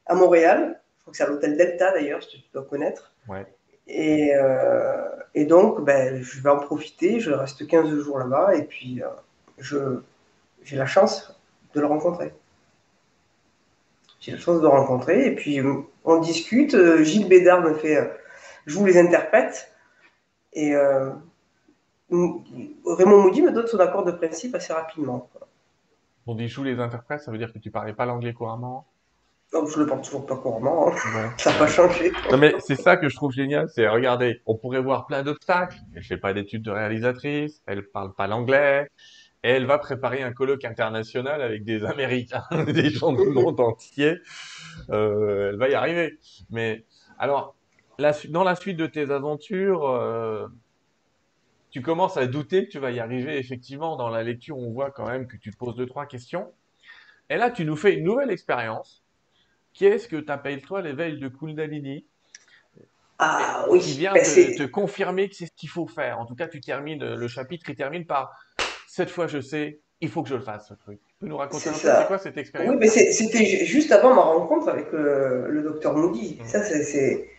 à 0.08 0.16
Montréal. 0.16 0.82
Je 0.98 1.02
crois 1.02 1.12
que 1.12 1.18
c'est 1.18 1.24
à 1.24 1.28
l'hôtel 1.28 1.58
Delta 1.58 1.92
d'ailleurs, 1.92 2.20
tu 2.20 2.38
dois 2.54 2.64
connaître. 2.64 3.14
Ouais. 3.28 3.46
Et, 3.88 4.32
et 5.34 5.46
donc, 5.46 5.84
ben, 5.84 6.22
je 6.22 6.42
vais 6.42 6.50
en 6.50 6.60
profiter. 6.60 7.20
Je 7.20 7.32
reste 7.32 7.68
15 7.68 7.90
jours 8.00 8.20
là-bas 8.20 8.56
et 8.56 8.64
puis 8.64 9.02
je, 9.58 10.00
j'ai 10.64 10.78
la 10.78 10.86
chance 10.86 11.38
de 11.74 11.82
le 11.82 11.88
rencontrer. 11.88 12.34
J'ai 14.22 14.34
la 14.34 14.38
chance 14.38 14.62
de 14.62 14.68
rencontrer 14.68 15.26
et 15.26 15.36
puis 15.36 15.60
on 16.06 16.20
discute. 16.20 16.76
Euh, 16.76 17.04
Gilles 17.04 17.28
Bédard 17.28 17.62
me 17.62 17.74
fait, 17.74 17.98
euh, 17.98 18.06
je 18.68 18.78
vous 18.78 18.86
les 18.86 18.98
interprète 18.98 19.74
et 20.54 20.76
euh, 20.76 21.10
Raymond 22.12 23.24
Moody 23.24 23.42
me 23.42 23.52
donne 23.52 23.66
son 23.66 23.80
accord 23.80 24.06
de 24.06 24.12
principe 24.12 24.54
assez 24.54 24.74
rapidement. 24.74 25.28
On 26.28 26.36
dit 26.36 26.48
joue 26.48 26.64
les 26.64 26.80
interprètes, 26.80 27.22
ça 27.22 27.32
veut 27.32 27.40
dire 27.40 27.52
que 27.52 27.58
tu 27.58 27.72
parlais 27.72 27.94
pas 27.94 28.06
l'anglais 28.06 28.34
couramment? 28.34 28.86
Donc, 29.52 29.70
je 29.70 29.80
le 29.80 29.86
parle 29.88 30.02
toujours 30.02 30.26
pas 30.26 30.36
couramment, 30.36 30.90
hein. 30.90 31.34
Ça 31.38 31.52
n'a 31.52 31.58
pas 31.58 31.68
changé. 31.68 32.12
Non 32.30 32.38
mais 32.38 32.54
c'est 32.60 32.80
ça 32.80 32.98
que 32.98 33.10
je 33.10 33.16
trouve 33.16 33.32
génial, 33.32 33.70
c'est 33.74 33.88
regardez, 33.88 34.40
on 34.46 34.56
pourrait 34.56 34.82
voir 34.82 35.08
plein 35.08 35.24
d'obstacles. 35.24 35.78
Elle 35.96 36.04
fait 36.04 36.18
pas 36.18 36.34
d'études 36.34 36.62
de 36.62 36.72
réalisatrice, 36.72 37.60
elle 37.66 37.88
parle 37.88 38.14
pas 38.14 38.28
l'anglais, 38.28 38.88
et 39.44 39.50
elle 39.50 39.66
va 39.66 39.80
préparer 39.80 40.22
un 40.22 40.34
colloque 40.34 40.66
international 40.66 41.42
avec 41.42 41.64
des 41.64 41.84
Américains, 41.84 42.46
des 42.68 42.90
gens 42.90 43.12
du 43.12 43.28
monde 43.30 43.60
entier. 43.60 44.18
Euh, 44.90 45.50
elle 45.50 45.58
va 45.58 45.70
y 45.70 45.74
arriver. 45.74 46.20
Mais 46.52 46.86
alors, 47.18 47.56
la 47.98 48.14
dans 48.30 48.44
la 48.44 48.56
suite 48.56 48.78
de 48.78 48.86
tes 48.86 49.10
aventures, 49.10 49.88
euh, 49.88 50.48
tu 51.72 51.82
commences 51.82 52.18
à 52.18 52.28
douter 52.28 52.66
que 52.66 52.72
tu 52.72 52.80
vas 52.80 52.92
y 52.92 53.00
arriver. 53.00 53.38
Effectivement, 53.38 53.96
dans 53.96 54.10
la 54.10 54.24
lecture, 54.24 54.58
on 54.58 54.72
voit 54.72 54.92
quand 54.92 55.08
même 55.08 55.28
que 55.28 55.38
tu 55.38 55.52
te 55.52 55.58
poses 55.58 55.76
deux, 55.76 55.88
trois 55.88 56.06
questions. 56.06 56.52
Et 57.30 57.38
là, 57.38 57.50
tu 57.50 57.66
nous 57.66 57.76
fais 57.76 57.96
une 57.96 58.04
nouvelle 58.04 58.30
expérience. 58.30 59.04
Qu'est-ce 59.74 60.08
que 60.08 60.18
t'appelles 60.18 60.62
toi 60.62 60.82
l'éveil 60.82 61.18
de 61.18 61.30
Kundalini? 61.30 62.06
Ah 63.24 63.66
qui 63.68 63.72
oui, 63.72 63.80
vient 63.80 64.14
ben, 64.14 64.24
te, 64.24 64.58
te 64.58 64.64
confirmer 64.64 65.30
que 65.30 65.36
c'est 65.36 65.46
ce 65.46 65.52
qu'il 65.56 65.70
faut 65.70 65.88
faire. 65.88 66.20
En 66.20 66.26
tout 66.26 66.36
cas, 66.36 66.48
tu 66.48 66.60
termines 66.60 67.14
le 67.14 67.28
chapitre, 67.28 67.70
il 67.70 67.76
termine 67.76 68.06
par 68.06 68.32
cette 68.94 69.10
fois 69.10 69.26
je 69.28 69.40
sais, 69.40 69.80
il 70.02 70.10
faut 70.10 70.22
que 70.22 70.28
je 70.28 70.36
le 70.36 70.42
fasse 70.42 70.68
ce 70.68 70.74
truc. 70.74 71.00
Tu 71.08 71.16
peux 71.22 71.28
nous 71.28 71.38
raconter 71.38 71.70
un 71.70 71.72
peu 71.72 71.78
c'est 71.78 71.88
ça. 71.88 72.04
quoi 72.04 72.18
cette 72.18 72.36
Oui, 72.36 72.42
expérience? 72.42 72.76
mais 72.78 72.88
c'est- 72.88 73.14
c'était 73.14 73.46
ju- 73.46 73.66
juste 73.66 73.92
avant 73.94 74.14
ma 74.14 74.22
rencontre 74.22 74.68
avec 74.68 74.92
le, 74.92 75.48
le 75.50 75.62
docteur 75.62 75.96
Moody. 75.96 76.40
Mm. 76.42 76.46
Ça, 76.48 76.62
c'est- 76.64 77.30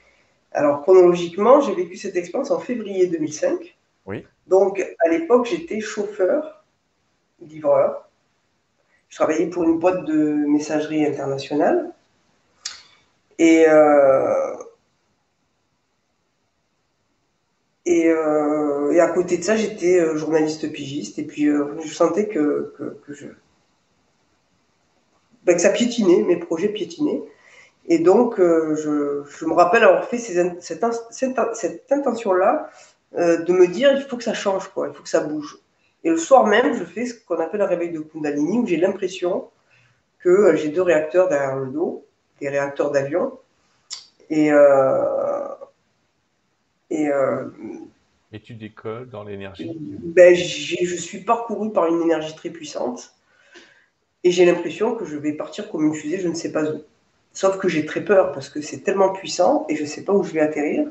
Alors, 0.52 0.80
chronologiquement, 0.80 1.60
j'ai 1.60 1.74
vécu 1.74 1.96
cette 1.96 2.16
expérience 2.16 2.50
en 2.50 2.58
février 2.58 3.06
2005. 3.06 3.76
Oui, 4.06 4.24
Donc, 4.46 4.80
à 5.04 5.08
l'époque, 5.10 5.44
j'étais 5.46 5.80
chauffeur, 5.80 6.64
livreur. 7.46 8.08
Je 9.10 9.16
travaillais 9.16 9.48
pour 9.48 9.62
une 9.64 9.78
boîte 9.78 10.04
de 10.06 10.18
messagerie 10.56 11.04
internationale. 11.04 11.90
Et, 13.38 13.66
euh, 13.68 14.54
et, 17.84 18.08
euh, 18.08 18.92
et 18.92 19.00
à 19.00 19.08
côté 19.08 19.38
de 19.38 19.42
ça, 19.42 19.56
j'étais 19.56 19.98
euh, 19.98 20.16
journaliste 20.16 20.70
pigiste. 20.72 21.18
Et 21.18 21.24
puis, 21.24 21.46
euh, 21.46 21.80
je 21.84 21.92
sentais 21.92 22.28
que, 22.28 22.74
que, 22.78 22.96
ben, 25.44 25.56
que 25.56 25.60
ça 25.60 25.70
piétinait, 25.70 26.22
mes 26.22 26.36
projets 26.36 26.68
piétinaient. 26.68 27.22
Et 27.86 27.98
donc, 27.98 28.36
je, 28.38 29.24
je 29.26 29.44
me 29.44 29.54
rappelle 29.54 29.82
avoir 29.82 30.08
fait 30.08 30.18
cette, 30.18 30.62
cette, 30.62 30.84
cette 31.54 31.90
intention-là 31.90 32.70
de 33.12 33.52
me 33.52 33.66
dire 33.66 33.92
il 33.96 34.02
faut 34.02 34.16
que 34.16 34.22
ça 34.22 34.34
change, 34.34 34.68
quoi, 34.68 34.86
il 34.86 34.94
faut 34.94 35.02
que 35.02 35.08
ça 35.08 35.18
bouge. 35.18 35.58
Et 36.04 36.10
le 36.10 36.16
soir 36.16 36.46
même, 36.46 36.74
je 36.74 36.84
fais 36.84 37.06
ce 37.06 37.14
qu'on 37.14 37.40
appelle 37.40 37.60
un 37.60 37.66
réveil 37.66 37.90
de 37.90 37.98
Kundalini, 37.98 38.60
où 38.60 38.66
j'ai 38.68 38.76
l'impression 38.76 39.48
que 40.20 40.54
j'ai 40.54 40.68
deux 40.68 40.82
réacteurs 40.82 41.28
derrière 41.28 41.56
le 41.56 41.72
dos, 41.72 42.06
des 42.40 42.48
réacteurs 42.48 42.92
d'avion. 42.92 43.36
Et, 44.30 44.52
et 46.92 47.08
euh, 47.08 47.44
et 48.32 48.40
tu 48.40 48.54
décolles 48.54 49.08
dans 49.10 49.24
l'énergie. 49.24 49.70
ben, 49.78 50.34
je 50.34 50.96
suis 50.96 51.20
parcouru 51.20 51.70
par 51.70 51.86
une 51.86 52.00
énergie 52.02 52.34
très 52.34 52.50
puissante. 52.50 53.14
Et 54.24 54.30
j'ai 54.30 54.44
l'impression 54.44 54.94
que 54.94 55.04
je 55.04 55.16
vais 55.16 55.32
partir 55.32 55.70
comme 55.70 55.84
une 55.84 55.94
fusée, 55.94 56.18
je 56.18 56.28
ne 56.28 56.34
sais 56.34 56.52
pas 56.52 56.64
où. 56.64 56.82
Sauf 57.34 57.58
que 57.58 57.68
j'ai 57.68 57.84
très 57.84 58.02
peur 58.02 58.32
parce 58.32 58.48
que 58.48 58.60
c'est 58.60 58.80
tellement 58.80 59.12
puissant 59.12 59.66
et 59.68 59.76
je 59.76 59.82
ne 59.82 59.86
sais 59.86 60.04
pas 60.04 60.12
où 60.12 60.22
je 60.22 60.32
vais 60.32 60.40
atterrir. 60.40 60.88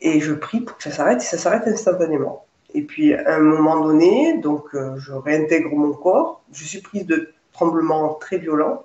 Et 0.00 0.20
je 0.20 0.32
prie 0.32 0.60
pour 0.60 0.76
que 0.76 0.82
ça 0.82 0.90
s'arrête 0.90 1.20
et 1.20 1.24
ça 1.24 1.36
s'arrête 1.36 1.66
instantanément. 1.66 2.46
Et 2.72 2.82
puis 2.82 3.12
à 3.14 3.36
un 3.36 3.40
moment 3.40 3.80
donné, 3.80 4.38
donc 4.38 4.74
euh, 4.74 4.96
je 4.98 5.12
réintègre 5.12 5.74
mon 5.74 5.92
corps. 5.92 6.42
Je 6.52 6.64
suis 6.64 6.80
prise 6.80 7.06
de 7.06 7.32
tremblements 7.52 8.14
très 8.14 8.38
violents. 8.38 8.84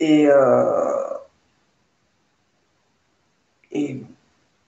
Et, 0.00 0.26
euh, 0.28 1.14
et, 3.72 4.02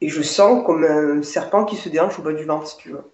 et 0.01 0.09
je 0.09 0.23
sens 0.23 0.65
comme 0.65 0.85
un 0.85 1.23
serpent 1.23 1.65
qui 1.65 1.77
se 1.77 1.89
déhanche 1.89 2.19
au 2.19 2.23
bas 2.23 2.33
du 2.33 2.45
ventre, 2.45 2.69
si 2.69 2.77
tu 2.77 2.91
veux. 2.91 3.05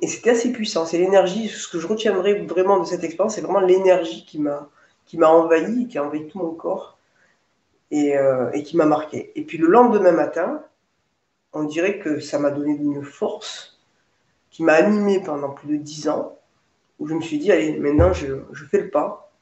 Et 0.00 0.06
c'était 0.06 0.30
assez 0.30 0.52
puissant. 0.52 0.86
C'est 0.86 0.98
l'énergie, 0.98 1.48
ce 1.48 1.68
que 1.68 1.78
je 1.78 1.86
retiendrai 1.86 2.34
vraiment 2.44 2.78
de 2.78 2.84
cette 2.84 3.04
expérience, 3.04 3.34
c'est 3.34 3.40
vraiment 3.40 3.60
l'énergie 3.60 4.24
qui 4.24 4.38
m'a 4.38 4.68
qui 5.06 5.16
m'a 5.16 5.28
envahi, 5.28 5.88
qui 5.88 5.96
a 5.96 6.04
envahi 6.04 6.28
tout 6.28 6.38
mon 6.38 6.52
corps 6.52 6.98
et, 7.90 8.18
euh, 8.18 8.50
et 8.52 8.62
qui 8.62 8.76
m'a 8.76 8.84
marqué. 8.84 9.32
Et 9.36 9.42
puis 9.42 9.56
le 9.56 9.66
lendemain 9.66 10.12
matin, 10.12 10.62
on 11.54 11.64
dirait 11.64 11.98
que 11.98 12.20
ça 12.20 12.38
m'a 12.38 12.50
donné 12.50 12.72
une 12.72 13.02
force 13.02 13.80
qui 14.50 14.62
m'a 14.62 14.74
animé 14.74 15.22
pendant 15.22 15.48
plus 15.48 15.78
de 15.78 15.82
dix 15.82 16.10
ans, 16.10 16.38
où 16.98 17.06
je 17.06 17.14
me 17.14 17.22
suis 17.22 17.38
dit, 17.38 17.50
allez, 17.50 17.78
maintenant 17.78 18.12
je, 18.12 18.26
je 18.52 18.66
fais 18.66 18.82
le 18.82 18.90
pas, 18.90 19.32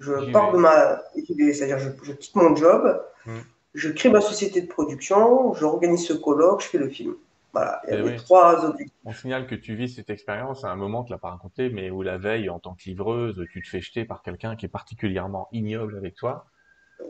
je 0.00 0.32
pars 0.32 0.50
de 0.50 0.58
ma... 0.58 1.00
C'est-à-dire, 1.14 1.78
je, 1.78 1.90
je 2.02 2.12
quitte 2.12 2.34
mon 2.34 2.56
job, 2.56 3.00
Mm. 3.26 3.38
Je 3.74 3.90
crée 3.90 4.10
ma 4.10 4.20
société 4.20 4.60
de 4.62 4.66
production, 4.66 5.54
j'organise 5.54 6.06
ce 6.06 6.12
colloque, 6.12 6.62
je 6.62 6.68
fais 6.68 6.78
le 6.78 6.88
film. 6.88 7.14
Voilà, 7.52 7.82
il 7.86 7.90
y 7.90 7.96
Eh 7.96 8.00
avait 8.00 8.10
oui. 8.12 8.16
trois 8.16 8.64
objectifs. 8.64 8.96
On 9.04 9.12
signale 9.12 9.46
que 9.46 9.54
tu 9.54 9.74
vis 9.74 9.90
cette 9.90 10.08
expérience 10.08 10.64
à 10.64 10.70
un 10.70 10.76
moment, 10.76 11.04
tu 11.04 11.12
l'as 11.12 11.18
pas 11.18 11.30
raconté, 11.30 11.68
mais 11.68 11.90
où 11.90 12.00
la 12.02 12.16
veille, 12.16 12.48
en 12.48 12.58
tant 12.58 12.72
que 12.74 12.84
livreuse, 12.84 13.44
tu 13.52 13.60
te 13.62 13.68
fais 13.68 13.80
jeter 13.82 14.04
par 14.06 14.22
quelqu'un 14.22 14.56
qui 14.56 14.64
est 14.64 14.70
particulièrement 14.70 15.48
ignoble 15.52 15.96
avec 15.98 16.14
toi. 16.14 16.46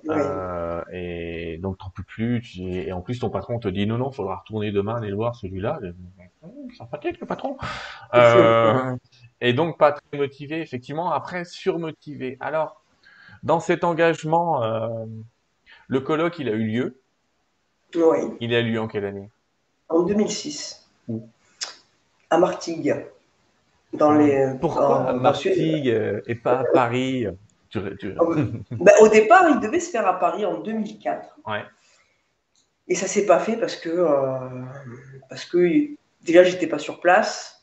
Ouais. 0.04 0.16
Euh, 0.18 0.82
et 0.90 1.58
donc 1.58 1.78
t'en 1.78 1.90
peux 1.90 2.02
plus. 2.02 2.40
tu- 2.40 2.62
Et 2.62 2.92
en 2.92 3.02
plus, 3.02 3.20
ton 3.20 3.30
patron 3.30 3.58
te 3.60 3.68
dit 3.68 3.86
non, 3.86 3.98
non, 3.98 4.10
faudra 4.10 4.36
retourner 4.36 4.72
demain 4.72 4.96
aller 4.96 5.10
le 5.10 5.16
voir 5.16 5.36
celui-là. 5.36 5.78
Sympathique 6.76 7.20
le 7.20 7.26
patron. 7.26 7.56
Euh, 8.14 8.96
et 9.40 9.52
donc 9.52 9.78
pas 9.78 9.92
très 9.92 10.18
motivé, 10.18 10.60
effectivement. 10.60 11.12
Après, 11.12 11.44
surmotivé. 11.44 12.36
Alors, 12.40 12.82
dans 13.42 13.60
cet 13.60 13.84
engagement, 13.84 14.64
euh, 14.64 15.04
le 15.88 16.00
colloque, 16.00 16.38
il 16.38 16.48
a 16.48 16.52
eu 16.52 16.64
lieu. 16.66 17.00
Oui, 17.94 18.18
Il 18.40 18.54
a 18.54 18.60
eu 18.60 18.70
lieu 18.72 18.80
en 18.80 18.88
quelle 18.88 19.04
année? 19.04 19.30
en 19.88 20.02
2006, 20.02 20.88
Où? 21.08 21.22
À 22.30 22.38
Martigues, 22.38 22.96
dans 23.92 24.12
les... 24.12 24.54
Pourquoi 24.58 24.80
dans- 24.88 25.06
à. 25.08 25.12
Martigues 25.12 25.90
euh, 25.90 26.22
et 26.26 26.34
pas 26.34 26.60
à 26.60 26.64
Paris? 26.64 27.26
Tu, 27.68 27.78
tu- 27.98 28.14
Ben, 28.70 28.92
au 29.00 29.08
départ, 29.08 29.50
il 29.50 29.60
devait 29.60 29.80
se 29.80 29.90
faire 29.90 30.06
à 30.06 30.18
Paris 30.18 30.46
en 30.46 30.60
2004. 30.60 31.38
Ouais. 31.46 31.64
Et 32.88 32.94
ça 32.94 33.06
s'est 33.06 33.26
pas 33.26 33.38
fait 33.38 33.56
parce 33.58 33.76
que, 33.76 33.90
euh, 33.90 34.64
parce 35.28 35.44
que 35.44 35.88
déjà, 36.22 36.42
j'étais 36.44 36.66
pas 36.66 36.78
sur 36.78 37.00
place. 37.00 37.62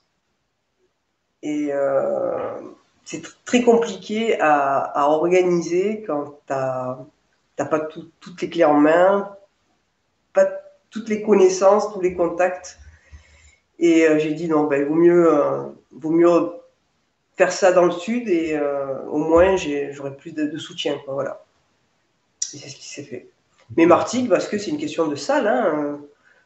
Et 1.42 1.70
euh, 1.72 2.60
c'est 3.06 3.24
tr- 3.24 3.36
très 3.46 3.64
compliqué 3.64 4.40
à, 4.40 4.80
à 4.82 5.06
organiser 5.08 6.04
quand 6.06 6.40
tu 6.48 6.54
n'as 7.60 7.66
pas 7.70 7.80
tout- 7.80 8.10
toutes 8.20 8.42
les 8.42 8.50
clés 8.50 8.66
en 8.66 8.74
main, 8.76 9.36
pas 10.34 10.48
toutes 10.90 11.10
les 11.10 11.22
connaissances, 11.22 11.92
tous 11.94 12.02
les 12.02 12.16
contacts. 12.16 12.80
Et 13.80 14.08
euh, 14.08 14.20
j'ai 14.20 14.34
dit 14.34 14.48
non, 14.48 14.66
ben, 14.66 14.86
vaut 14.88 14.96
mieux, 14.96 15.34
euh, 15.34 15.64
vaut 15.92 16.12
mieux 16.12 16.52
faire 17.38 17.52
ça 17.52 17.72
dans 17.72 17.86
le 17.86 17.92
sud 17.92 18.28
et 18.28 18.56
euh, 18.56 19.02
au 19.06 19.18
moins 19.18 19.56
j'aurai 19.56 20.16
plus 20.16 20.34
de, 20.34 20.46
de 20.46 20.58
soutien. 20.58 20.98
Quoi, 21.06 21.14
voilà. 21.14 21.44
Et 22.54 22.58
c'est 22.58 22.70
ce 22.70 22.76
qui 22.76 22.88
s'est 22.88 23.04
fait. 23.04 23.30
Mais 23.78 23.86
Martigues, 23.86 24.30
parce 24.30 24.48
que 24.48 24.58
c'est 24.58 24.72
une 24.72 24.78
question 24.80 25.08
de 25.08 25.16
salle, 25.16 25.48
hein, 25.48 26.00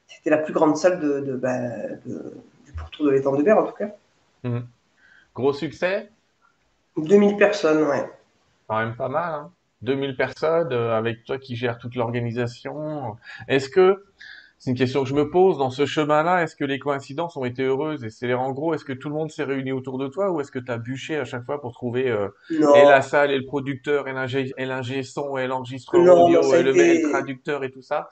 c'était 0.08 0.30
la 0.30 0.38
plus 0.38 0.54
grande 0.54 0.76
salle 0.78 1.00
de, 1.00 1.22
de, 1.22 1.36
ben, 1.36 2.00
de- 2.06 2.34
du 2.66 2.72
pourtour 2.74 3.06
de 3.06 3.12
l'étang 3.12 3.36
de 3.36 3.42
Berre 3.44 3.58
en 3.60 3.66
tout 3.66 3.76
cas. 3.76 3.90
Mhm. 4.44 4.68
Gros 5.34 5.54
succès? 5.54 6.10
2000 6.98 7.38
personnes, 7.38 7.84
ouais. 7.88 8.08
Quand 8.68 8.78
même 8.80 8.96
pas 8.96 9.10
mal, 9.10 9.34
hein. 9.34 9.52
2000 9.84 10.16
personnes 10.16 10.72
euh, 10.74 10.98
avec 10.98 11.24
toi 11.24 11.38
qui 11.38 11.56
gères 11.56 11.78
toute 11.78 11.96
l'organisation. 11.96 13.16
Est-ce 13.48 13.70
que, 13.70 14.04
c'est 14.58 14.72
une 14.72 14.78
question 14.78 15.04
que 15.04 15.10
je 15.10 15.14
me 15.14 15.30
pose, 15.30 15.58
dans 15.58 15.70
ce 15.70 15.86
chemin-là, 15.86 16.44
est-ce 16.44 16.56
que 16.56 16.64
les 16.66 16.80
coïncidences 16.80 17.36
ont 17.36 17.46
été 17.46 17.64
heureuses? 17.64 18.04
Et 18.04 18.10
c'est 18.10 18.34
en 18.34 18.52
gros, 18.52 18.74
est-ce 18.74 18.86
que 18.86 18.94
tout 18.94 19.10
le 19.10 19.16
monde 19.16 19.30
s'est 19.30 19.44
réuni 19.44 19.72
autour 19.72 19.98
de 19.98 20.08
toi 20.08 20.32
ou 20.32 20.42
est-ce 20.42 20.52
que 20.52 20.60
tu 20.60 20.72
as 20.72 20.78
bûché 20.78 21.18
à 21.18 21.26
chaque 21.26 21.46
fois 21.46 21.60
pour 21.60 21.74
trouver 21.74 22.10
euh, 22.10 22.30
et 22.50 22.84
la 22.86 23.02
salle 23.02 23.32
et 23.32 23.38
le 23.38 23.46
producteur 23.46 24.08
et 24.08 24.14
l'ingé 24.14 25.04
son 25.04 25.38
et 25.38 25.48
l'enregistreur 25.48 26.02
audio 26.02 26.42
non, 26.42 26.54
et 26.54 26.64
le, 26.64 26.72
été- 26.72 27.04
le 27.04 27.10
traducteur 27.10 27.64
et 27.64 27.72
tout 27.72 27.82
ça? 27.82 28.10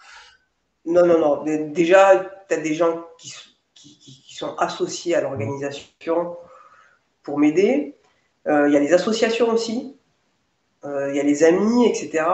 Non, 0.85 1.05
non, 1.05 1.19
non. 1.19 1.43
Déjà, 1.69 2.25
tu 2.49 2.55
as 2.55 2.57
des 2.57 2.73
gens 2.73 3.05
qui, 3.17 3.33
qui, 3.75 4.35
sont 4.35 4.55
associés 4.57 5.15
à 5.15 5.21
l'organisation 5.21 6.35
pour 7.21 7.37
m'aider. 7.37 7.95
Euh, 8.47 8.67
il 8.67 8.73
y 8.73 8.77
a 8.77 8.79
les 8.79 8.93
associations 8.93 9.51
aussi. 9.51 9.95
Euh, 10.85 11.09
il 11.11 11.15
y 11.15 11.19
a 11.19 11.23
les 11.23 11.43
amis, 11.43 11.85
etc. 11.85 12.25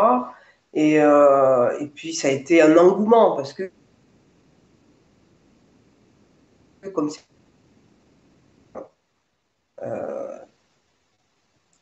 Et, 0.74 1.02
euh, 1.02 1.78
et 1.80 1.88
puis, 1.88 2.14
ça 2.14 2.30
a 2.30 2.32
été 2.32 2.62
un 2.62 2.78
engouement 2.78 3.36
parce 3.36 3.54
que, 3.54 3.72
comme 6.94 7.10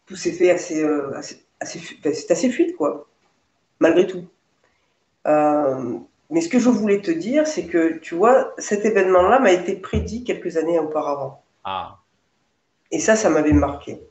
tout 0.06 0.16
s'est 0.16 0.32
fait 0.32 0.52
assez, 0.52 0.84
assez, 1.16 1.46
assez, 1.60 1.80
c'est 2.04 2.32
assez 2.32 2.50
fluide, 2.50 2.76
quoi, 2.76 3.08
malgré 3.80 4.08
tout. 4.08 4.26
Mais 6.30 6.42
ce 6.42 6.50
que 6.50 6.60
je 6.60 6.70
voulais 6.70 7.02
te 7.02 7.12
dire, 7.12 7.46
c'est 7.46 7.68
que, 7.68 8.00
tu 8.00 8.16
vois, 8.16 8.54
cet 8.58 8.84
événement-là 8.86 9.40
m'a 9.40 9.52
été 9.52 9.76
prédit 9.76 10.24
quelques 10.24 10.58
années 10.58 10.80
auparavant. 10.80 11.44
Ah. 11.64 12.00
Et 12.92 13.00
ça, 13.00 13.16
ça 13.16 13.30
m'avait 13.30 13.54
marqué. 13.54 14.02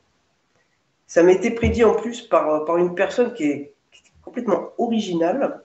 Ça 1.07 1.23
m'a 1.23 1.31
été 1.31 1.51
prédit 1.51 1.83
en 1.83 1.93
plus 1.93 2.21
par, 2.21 2.65
par 2.65 2.77
une 2.77 2.95
personne 2.95 3.33
qui 3.33 3.45
est, 3.45 3.71
complètement 4.23 4.71
originale. 4.79 5.61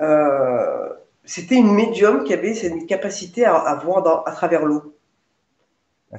Euh, 0.00 0.88
c'était 1.24 1.56
une 1.56 1.74
médium 1.74 2.22
qui 2.22 2.32
avait 2.32 2.54
cette 2.54 2.86
capacité 2.86 3.44
à, 3.44 3.74
voir 3.82 4.24
à 4.26 4.30
travers 4.30 4.64
l'eau. 4.64 4.94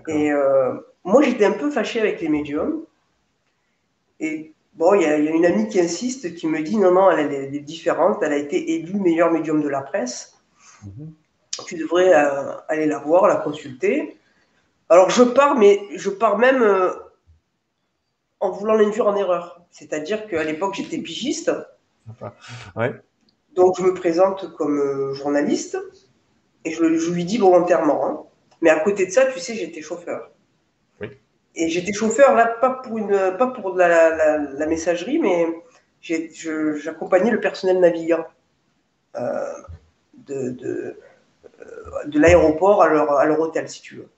Et 0.09 0.31
euh, 0.31 0.73
moi, 1.05 1.21
j'étais 1.21 1.45
un 1.45 1.53
peu 1.53 1.71
fâché 1.71 2.01
avec 2.01 2.19
les 2.19 2.27
médiums. 2.27 2.83
Et 4.19 4.53
Bon, 4.77 4.93
il 4.93 5.01
y, 5.01 5.05
a 5.05 5.17
une 5.17 5.43
amie 5.43 5.67
qui 5.67 5.79
insiste, 5.79 6.35
qui 6.35 6.45
me 6.45 6.61
dit 6.61 6.77
non, 6.77 6.91
non, 6.91 7.09
elle, 7.09 7.33
est 7.33 7.59
différente, 7.59 8.19
elle 8.21 8.33
a 8.33 8.37
été 8.37 8.75
élue 8.75 8.99
meilleure 8.99 9.31
médium 9.31 9.59
de 9.59 9.67
la 9.67 9.81
presse. 9.81 10.37
Mhm. 10.85 11.13
Tu 11.65 11.75
devrais 11.77 12.13
euh, 12.13 12.53
aller 12.67 12.85
la 12.85 12.99
voir, 12.99 13.27
la 13.27 13.37
consulter. 13.37 14.19
Alors 14.89 15.09
je 15.09 15.23
pars, 15.23 15.57
mais 15.57 15.81
je 15.95 16.11
pars 16.11 16.37
même 16.37 16.61
euh, 16.61 16.91
en 18.39 18.51
voulant 18.51 18.75
l'induire 18.75 19.07
en 19.07 19.15
erreur. 19.15 19.61
C'est-à-dire 19.71 20.27
qu'à 20.27 20.43
l'époque, 20.43 20.75
j'étais 20.75 20.97
pigiste. 20.97 21.51
Donc 23.53 23.75
je 23.77 23.83
me 23.83 23.93
présente 23.93 24.53
comme 24.55 24.79
euh, 24.79 25.13
journaliste 25.13 25.77
et 26.63 26.71
je, 26.71 26.83
lui 26.83 27.25
dis 27.25 27.37
volontairement. 27.37 28.07
Hein. 28.07 28.23
Mais 28.61 28.69
à 28.69 28.79
côté 28.79 29.05
de 29.05 29.11
ça, 29.11 29.25
tu 29.25 29.39
sais, 29.39 29.55
j'étais 29.55 29.81
chauffeur. 29.81 30.31
Et 31.59 31.69
j'étais 31.69 31.91
chauffeur 31.91 32.35
là, 32.35 32.45
pas 32.45 32.69
pour, 32.69 32.99
une, 32.99 33.35
pas 33.35 33.47
pour 33.47 33.75
la, 33.75 34.37
la, 34.37 34.65
messagerie, 34.67 35.17
mais 35.17 35.47
j'accompagnais 36.01 37.31
le 37.31 37.39
personnel 37.39 37.79
navigant 37.79 38.23
euh, 39.15 39.53
de, 40.13 40.51
de, 40.51 40.99
euh, 41.59 42.05
de 42.05 42.19
l'aéroport 42.19 42.83
à 42.83 42.89
leur, 42.89 43.11
à 43.11 43.25
leur 43.25 43.39
hôtel, 43.39 43.67
si 43.69 43.81
tu 43.81 43.95
veux. 43.95 44.09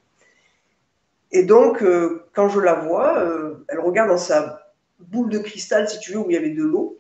Et 1.32 1.44
donc, 1.44 1.84
euh, 1.84 2.26
quand 2.34 2.50
je 2.50 2.60
la 2.60 2.74
vois, 2.74 3.24
elle 3.68 3.80
regarde 3.80 4.10
dans 4.10 4.18
sa 4.18 4.72
boule 5.00 5.30
de 5.30 5.40
cristal, 5.40 5.88
si 5.88 6.00
tu 6.00 6.14
veux, 6.14 6.20
où 6.20 6.30
il 6.30 6.34
y 6.34 6.38
avait 6.38 6.50
de 6.50 6.64
l'eau, 6.64 6.98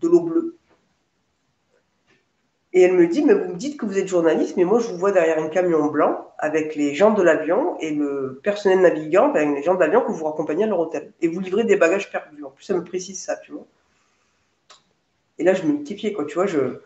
de 0.00 0.08
l'eau 0.08 0.20
bleue. 0.20 0.56
Et 2.74 2.82
elle 2.82 2.94
me 2.94 3.06
dit, 3.06 3.22
mais 3.22 3.34
vous 3.34 3.52
me 3.52 3.56
dites 3.56 3.78
que 3.78 3.84
vous 3.84 3.98
êtes 3.98 4.08
journaliste, 4.08 4.56
mais 4.56 4.64
moi 4.64 4.80
je 4.80 4.88
vous 4.88 4.96
vois 4.96 5.12
derrière 5.12 5.38
un 5.38 5.48
camion 5.48 5.86
blanc 5.88 6.32
avec 6.38 6.74
les 6.74 6.94
gens 6.94 7.12
de 7.12 7.22
l'avion 7.22 7.78
et 7.80 7.90
le 7.90 8.40
personnel 8.42 8.80
navigant, 8.80 9.32
avec 9.34 9.54
les 9.54 9.62
gens 9.62 9.74
de 9.74 9.80
l'avion 9.80 10.00
que 10.00 10.10
vous 10.10 10.24
raccompagnez 10.24 10.64
à 10.64 10.66
leur 10.68 10.80
hôtel. 10.80 11.12
Et 11.20 11.28
vous 11.28 11.40
livrez 11.40 11.64
des 11.64 11.76
bagages 11.76 12.10
perdus. 12.10 12.42
En 12.44 12.50
plus, 12.50 12.64
ça 12.64 12.74
me 12.74 12.82
précise 12.82 13.22
ça, 13.22 13.36
tu 13.36 13.52
vois. 13.52 13.66
Et 15.38 15.44
là, 15.44 15.52
je 15.52 15.64
me 15.64 15.72
multipliais, 15.72 16.12
quoi, 16.12 16.24
tu 16.24 16.34
vois, 16.34 16.46
je, 16.46 16.78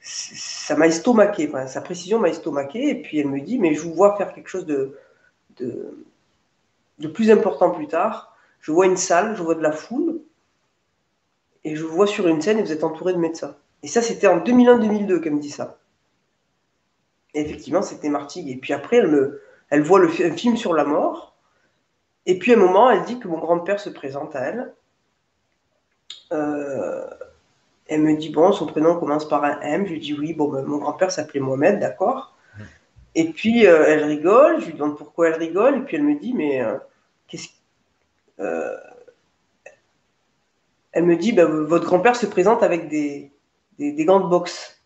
ça 0.00 0.76
m'a 0.76 0.86
estomaqué, 0.86 1.50
sa 1.66 1.80
précision 1.80 2.18
m'a 2.18 2.28
estomaqué. 2.28 2.88
Et 2.88 3.02
puis 3.02 3.18
elle 3.18 3.28
me 3.28 3.40
dit, 3.40 3.58
mais 3.58 3.74
je 3.74 3.82
vous 3.82 3.94
vois 3.94 4.16
faire 4.16 4.32
quelque 4.32 4.48
chose 4.48 4.66
de, 4.66 4.96
de, 5.58 7.08
plus 7.08 7.30
important 7.30 7.70
plus 7.70 7.86
tard. 7.86 8.36
Je 8.60 8.72
vois 8.72 8.86
une 8.86 8.96
salle, 8.96 9.36
je 9.36 9.42
vois 9.42 9.54
de 9.54 9.62
la 9.62 9.72
foule 9.72 10.20
et 11.64 11.76
je 11.76 11.84
vous 11.84 11.94
vois 11.94 12.06
sur 12.06 12.26
une 12.28 12.40
scène 12.40 12.58
et 12.58 12.62
vous 12.62 12.72
êtes 12.72 12.84
entouré 12.84 13.12
de 13.12 13.18
médecins. 13.18 13.56
Et 13.82 13.88
ça, 13.88 14.02
c'était 14.02 14.26
en 14.26 14.38
2001-2002 14.38 15.20
qu'elle 15.20 15.34
me 15.34 15.40
dit 15.40 15.50
ça. 15.50 15.78
Et 17.34 17.40
effectivement, 17.40 17.82
c'était 17.82 18.08
Martigues. 18.08 18.50
Et 18.50 18.56
puis 18.56 18.72
après, 18.72 18.96
elle, 18.96 19.08
me, 19.08 19.42
elle 19.70 19.82
voit 19.82 19.98
le, 19.98 20.08
un 20.08 20.36
film 20.36 20.56
sur 20.56 20.74
la 20.74 20.84
mort. 20.84 21.36
Et 22.26 22.38
puis 22.38 22.52
à 22.52 22.56
un 22.56 22.58
moment, 22.58 22.90
elle 22.90 23.04
dit 23.04 23.18
que 23.18 23.28
mon 23.28 23.38
grand-père 23.38 23.80
se 23.80 23.90
présente 23.90 24.36
à 24.36 24.40
elle. 24.40 24.74
Euh, 26.32 27.06
elle 27.90 28.02
me 28.02 28.16
dit, 28.16 28.30
bon, 28.30 28.52
son 28.52 28.66
prénom 28.66 28.98
commence 28.98 29.28
par 29.28 29.44
un 29.44 29.60
M. 29.60 29.84
Je 29.84 29.92
lui 29.92 30.00
dis, 30.00 30.14
oui, 30.14 30.32
bon, 30.32 30.48
ben, 30.48 30.64
mon 30.64 30.78
grand-père 30.78 31.10
s'appelait 31.10 31.40
Mohamed, 31.40 31.80
d'accord. 31.80 32.36
Et 33.16 33.30
puis 33.32 33.66
euh, 33.66 33.84
elle 33.88 34.04
rigole. 34.04 34.60
Je 34.60 34.66
lui 34.66 34.74
demande 34.74 34.96
pourquoi 34.96 35.28
elle 35.28 35.34
rigole. 35.34 35.78
Et 35.78 35.80
puis 35.80 35.96
elle 35.96 36.04
me 36.04 36.18
dit, 36.18 36.32
mais 36.32 36.62
euh, 36.62 36.78
qu'est-ce 37.26 37.48
elle 40.92 41.04
me 41.04 41.16
dit, 41.16 41.32
bah, 41.32 41.44
votre 41.44 41.86
grand-père 41.86 42.16
se 42.16 42.26
présente 42.26 42.62
avec 42.62 42.88
des, 42.88 43.32
des, 43.78 44.04
gants 44.04 44.20
de 44.20 44.28
boxe. 44.28 44.82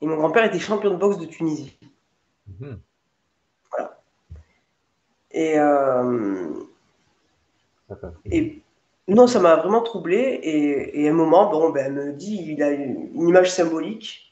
Et 0.00 0.06
mon 0.06 0.16
grand-père 0.16 0.44
était 0.44 0.58
champion 0.58 0.90
de 0.90 0.96
boxe 0.96 1.18
de 1.18 1.26
Tunisie. 1.26 1.78
Mhm. 2.46 2.80
Voilà. 3.70 4.00
Et, 5.32 5.58
euh, 5.58 6.62
et 8.24 8.62
non, 9.08 9.26
ça 9.26 9.40
m'a 9.40 9.56
vraiment 9.56 9.82
troublé. 9.82 10.40
Et, 10.42 11.08
à 11.08 11.10
un 11.10 11.14
moment, 11.14 11.50
bon, 11.50 11.70
ben, 11.70 11.86
elle 11.86 11.92
me 11.92 12.12
dit, 12.12 12.44
il 12.48 12.62
a 12.62 12.70
une, 12.70 13.10
image 13.14 13.50
symbolique. 13.50 14.22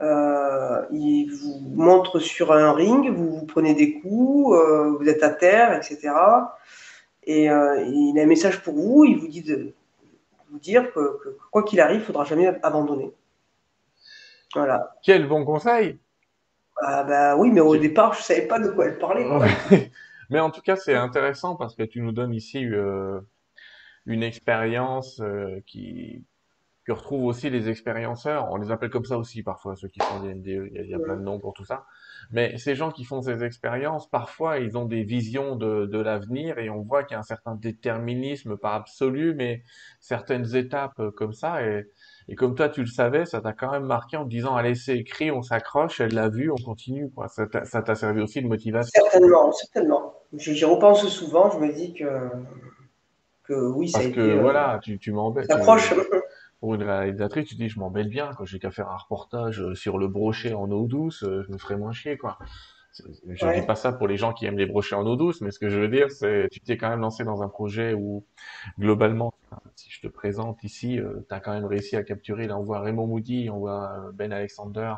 Euh, 0.00 0.84
il 0.90 1.30
vous 1.30 1.60
montre 1.74 2.18
sur 2.18 2.52
un 2.52 2.72
ring, 2.72 3.08
vous, 3.10 3.38
vous 3.38 3.46
prenez 3.46 3.74
des 3.74 4.00
coups, 4.00 4.56
euh, 4.56 4.96
vous 4.98 5.08
êtes 5.08 5.22
à 5.22 5.30
terre, 5.30 5.74
etc. 5.76 6.10
Et 7.24 7.44
il 7.44 8.18
a 8.18 8.22
un 8.22 8.26
message 8.26 8.62
pour 8.62 8.74
vous, 8.74 9.04
il 9.04 9.16
vous 9.16 9.28
dit 9.28 9.42
de, 9.42 9.74
vous 10.50 10.58
dire 10.58 10.92
que, 10.92 11.38
quoi 11.50 11.62
qu'il 11.62 11.80
arrive, 11.80 11.98
il 11.98 12.00
ne 12.00 12.04
faudra 12.04 12.24
jamais 12.24 12.48
abandonner. 12.62 13.12
Voilà. 14.54 14.94
Quel 15.02 15.28
bon 15.28 15.44
conseil 15.44 15.98
ah 16.84 17.04
bah 17.04 17.36
oui, 17.36 17.50
mais 17.50 17.60
au 17.60 17.76
départ, 17.76 18.14
je 18.14 18.18
ne 18.18 18.22
savais 18.24 18.46
pas 18.48 18.58
de 18.58 18.68
quoi 18.68 18.86
elle 18.86 18.98
parlait. 18.98 19.24
mais 20.30 20.40
en 20.40 20.50
tout 20.50 20.62
cas, 20.62 20.74
c'est 20.74 20.94
intéressant 20.94 21.54
parce 21.54 21.76
que 21.76 21.84
tu 21.84 22.00
nous 22.00 22.10
donnes 22.10 22.34
ici 22.34 22.64
euh, 22.64 23.20
une 24.06 24.22
expérience 24.22 25.20
euh, 25.20 25.60
qui, 25.66 26.24
que 26.84 26.92
retrouvent 26.92 27.24
aussi 27.24 27.48
les 27.48 27.68
expérienceurs. 27.68 28.48
On 28.50 28.56
les 28.56 28.70
appelle 28.72 28.90
comme 28.90 29.04
ça 29.04 29.16
aussi 29.16 29.42
parfois, 29.42 29.76
ceux 29.76 29.88
qui 29.88 30.00
font 30.00 30.20
des 30.20 30.34
NDE. 30.34 30.70
Il 30.74 30.86
y 30.88 30.94
a, 30.94 30.98
plein 30.98 31.16
de 31.16 31.22
noms 31.22 31.38
pour 31.38 31.52
tout 31.52 31.64
ça. 31.64 31.86
Mais 32.32 32.58
ces 32.58 32.74
gens 32.74 32.90
qui 32.90 33.04
font 33.04 33.22
ces 33.22 33.44
expériences, 33.44 34.08
parfois, 34.08 34.58
ils 34.58 34.76
ont 34.76 34.84
des 34.84 35.04
visions 35.04 35.54
de, 35.54 35.86
de 35.86 35.98
l'avenir 35.98 36.58
et 36.58 36.70
on 36.70 36.82
voit 36.82 37.04
qu'il 37.04 37.14
y 37.14 37.16
a 37.16 37.20
un 37.20 37.24
certain 37.24 37.54
déterminisme, 37.54 38.56
pas 38.56 38.74
absolu, 38.74 39.34
mais 39.34 39.62
certaines 40.00 40.56
étapes 40.56 40.98
euh, 40.98 41.10
comme 41.12 41.32
ça. 41.32 41.62
Et, 41.62 41.86
et 42.28 42.34
comme 42.34 42.56
toi, 42.56 42.68
tu 42.68 42.80
le 42.80 42.86
savais, 42.86 43.26
ça 43.26 43.40
t'a 43.40 43.52
quand 43.52 43.70
même 43.70 43.84
marqué 43.84 44.16
en 44.16 44.24
te 44.24 44.30
disant, 44.30 44.56
allez, 44.56 44.74
c'est 44.74 44.98
écrit, 44.98 45.30
on 45.30 45.42
s'accroche, 45.42 46.00
elle 46.00 46.14
l'a 46.14 46.28
vu, 46.28 46.50
on 46.50 46.62
continue. 46.64 47.10
Quoi. 47.10 47.28
Ça 47.28 47.46
t'a 47.46 47.94
servi 47.94 48.22
aussi 48.22 48.42
de 48.42 48.48
motivation. 48.48 49.02
Certainement, 49.02 49.52
certainement. 49.52 50.14
J'y 50.32 50.64
repense 50.64 51.06
souvent, 51.08 51.50
je 51.50 51.58
me 51.58 51.72
dis 51.72 51.92
que, 51.92 52.04
que 53.52 53.66
oui, 53.72 53.88
ça 53.88 53.98
Parce 53.98 54.10
a 54.10 54.14
que 54.14 54.20
été, 54.20 54.32
euh, 54.32 54.40
voilà, 54.40 54.78
tu, 54.82 54.98
tu 54.98 55.12
m'embêtes. 55.12 55.50
S'accroche 55.50 55.94
pour 56.60 56.74
une 56.76 56.84
réalisatrice, 56.84 57.48
tu 57.48 57.56
dis, 57.56 57.68
je 57.68 57.80
m'embête 57.80 58.08
bien, 58.08 58.30
quand 58.38 58.44
j'ai 58.44 58.60
qu'à 58.60 58.70
faire 58.70 58.88
un 58.88 58.96
reportage 58.96 59.60
euh, 59.60 59.74
sur 59.74 59.98
le 59.98 60.06
brochet 60.06 60.54
en 60.54 60.70
eau 60.70 60.86
douce, 60.86 61.24
euh, 61.24 61.42
je 61.44 61.52
me 61.52 61.58
ferais 61.58 61.76
moins 61.76 61.92
chier, 61.92 62.16
quoi. 62.16 62.38
Je 62.94 63.46
ne 63.46 63.54
dis 63.60 63.66
pas 63.66 63.74
ça 63.74 63.90
pour 63.90 64.06
les 64.06 64.16
gens 64.16 64.32
qui 64.32 64.44
aiment 64.46 64.58
les 64.58 64.66
brochets 64.66 64.94
en 64.94 65.04
eau 65.06 65.16
douce, 65.16 65.40
mais 65.40 65.50
ce 65.50 65.58
que 65.58 65.70
je 65.70 65.80
veux 65.80 65.88
dire, 65.88 66.10
c'est 66.10 66.48
tu 66.52 66.60
t'es 66.60 66.76
quand 66.76 66.90
même 66.90 67.00
lancé 67.00 67.24
dans 67.24 67.42
un 67.42 67.48
projet 67.48 67.94
où, 67.94 68.24
globalement, 68.78 69.32
si 69.74 69.90
je 69.90 70.02
te 70.02 70.06
présente 70.08 70.62
ici, 70.62 71.00
euh, 71.00 71.26
tu 71.28 71.34
as 71.34 71.40
quand 71.40 71.52
même 71.52 71.64
réussi 71.64 71.96
à 71.96 72.02
capturer, 72.04 72.46
là 72.46 72.58
on 72.58 72.62
voit 72.62 72.80
Raymond 72.80 73.06
Moody, 73.06 73.48
on 73.50 73.58
voit 73.58 74.10
Ben 74.12 74.32
Alexander, 74.32 74.94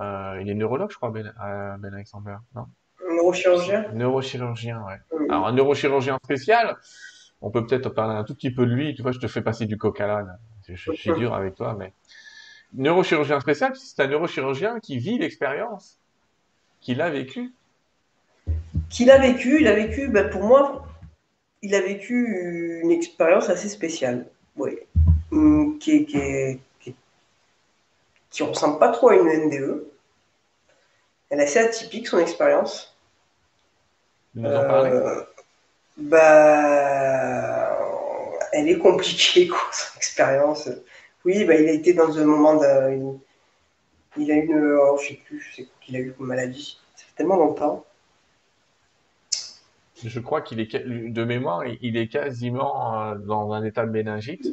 euh, 0.00 0.38
il 0.42 0.48
est 0.48 0.54
neurologue, 0.54 0.90
je 0.90 0.96
crois, 0.96 1.10
Ben, 1.10 1.32
ben 1.80 1.92
Alexander, 1.92 2.36
non? 2.54 2.66
Neurochirurgien 3.16 3.90
Neurochirurgien, 3.94 4.84
ouais. 4.84 5.28
Alors 5.28 5.46
un 5.46 5.52
neurochirurgien 5.52 6.18
spécial, 6.22 6.76
on 7.42 7.50
peut 7.50 7.66
peut-être 7.66 7.90
parler 7.90 8.14
un 8.14 8.24
tout 8.24 8.34
petit 8.34 8.52
peu 8.52 8.64
de 8.64 8.72
lui, 8.72 8.94
tu 8.94 9.02
vois, 9.02 9.12
je 9.12 9.18
te 9.18 9.26
fais 9.26 9.42
passer 9.42 9.66
du 9.66 9.76
coq 9.76 10.00
à 10.00 10.06
l'âne. 10.06 10.38
Je, 10.68 10.92
suis 10.92 11.12
dur 11.14 11.34
avec 11.34 11.56
toi, 11.56 11.74
mais 11.76 11.92
neurochirurgien 12.72 13.40
spécial, 13.40 13.72
c'est 13.74 14.00
un 14.00 14.06
neurochirurgien 14.06 14.78
qui 14.78 14.98
vit 14.98 15.18
l'expérience, 15.18 15.98
qui 16.80 16.94
l'a 16.94 17.10
vécu. 17.10 17.52
Qui 18.88 19.04
l'a 19.04 19.18
vécu, 19.18 19.60
il 19.60 19.66
a 19.66 19.74
vécu, 19.74 20.08
ben 20.08 20.30
pour 20.30 20.44
moi, 20.44 20.86
il 21.62 21.74
a 21.74 21.80
vécu 21.80 22.80
une 22.82 22.92
expérience 22.92 23.48
assez 23.48 23.68
spéciale, 23.68 24.26
oui, 24.56 24.78
hum, 25.32 25.78
qui, 25.80 26.06
qui, 26.06 26.60
qui, 28.30 28.42
ressemble 28.42 28.78
pas 28.78 28.92
trop 28.92 29.08
à 29.08 29.16
une 29.16 29.46
NDE. 29.46 29.84
Elle 31.30 31.40
est 31.40 31.44
assez 31.44 31.58
atypique 31.58 32.06
son 32.06 32.18
expérience. 32.18 32.96
Nous 34.34 34.48
en 34.48 34.60
parler? 34.60 34.90
Euh, 34.90 35.22
Bah 35.96 37.78
elle 38.52 38.68
est 38.68 38.78
compliquée, 38.78 39.48
quoi, 39.48 39.58
son 39.72 39.96
expérience. 39.98 40.68
Oui, 41.24 41.44
bah, 41.44 41.54
il 41.54 41.68
a 41.68 41.72
été 41.72 41.94
dans 41.94 42.18
un 42.18 42.24
moment 42.24 42.56
de... 42.56 43.16
Il 44.18 44.30
a 44.30 44.34
une. 44.34 44.76
Oh, 44.78 44.98
je 45.00 45.08
sais 45.08 45.20
plus, 45.24 45.52
c'est 45.56 45.66
qu'il 45.80 45.96
a 45.96 46.00
eu 46.00 46.12
comme 46.12 46.26
maladie. 46.26 46.78
Ça 46.96 47.04
fait 47.06 47.14
tellement 47.16 47.36
longtemps. 47.36 47.84
Je 50.04 50.20
crois 50.20 50.42
qu'il 50.42 50.60
est, 50.60 50.74
de 50.74 51.24
mémoire, 51.24 51.62
il 51.80 51.96
est 51.96 52.08
quasiment 52.08 53.00
euh, 53.02 53.14
dans 53.14 53.52
un 53.52 53.64
état 53.64 53.86
de 53.86 53.90
méningite. 53.90 54.48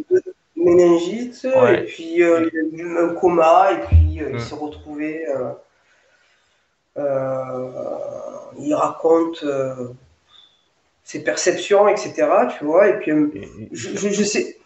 Méningite, 0.55 1.43
et 1.45 1.83
puis 1.85 2.21
euh, 2.23 2.49
il 2.53 2.81
a 2.81 2.83
eu 2.83 2.97
un 2.99 3.15
coma, 3.15 3.71
et 3.73 3.79
puis 3.87 4.21
euh, 4.21 4.29
il 4.29 4.35
Mm. 4.35 4.39
s'est 4.39 4.55
retrouvé. 4.55 5.27
euh, 5.27 5.51
euh, 6.97 7.71
il 8.59 8.73
raconte 8.75 9.43
euh, 9.43 9.89
ses 11.09 11.23
perceptions, 11.23 11.87
etc. 11.87 12.47
Tu 12.57 12.63
vois, 12.65 12.87
et 12.89 12.99
puis 12.99 13.11
euh, 13.11 13.31
Et- 13.33 13.39
et- 13.39 13.69
je, 13.71 13.89
je, 13.97 14.09
je 14.09 14.23
sais. 14.23 14.57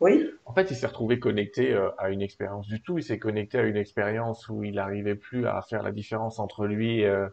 Oui, 0.00 0.28
en 0.44 0.52
fait, 0.52 0.70
il 0.70 0.76
s'est 0.76 0.86
retrouvé 0.88 1.18
connecté 1.20 1.72
euh, 1.72 1.88
à 1.98 2.10
une 2.10 2.20
expérience 2.20 2.66
du 2.66 2.82
tout. 2.82 2.98
Il 2.98 3.04
s'est 3.04 3.18
connecté 3.18 3.58
à 3.58 3.62
une 3.62 3.76
expérience 3.76 4.48
où 4.48 4.64
il 4.64 4.74
n'arrivait 4.74 5.14
plus 5.14 5.46
à 5.46 5.62
faire 5.62 5.82
la 5.82 5.92
différence 5.92 6.38
entre 6.40 6.66
lui 6.66 7.04
euh, 7.04 7.28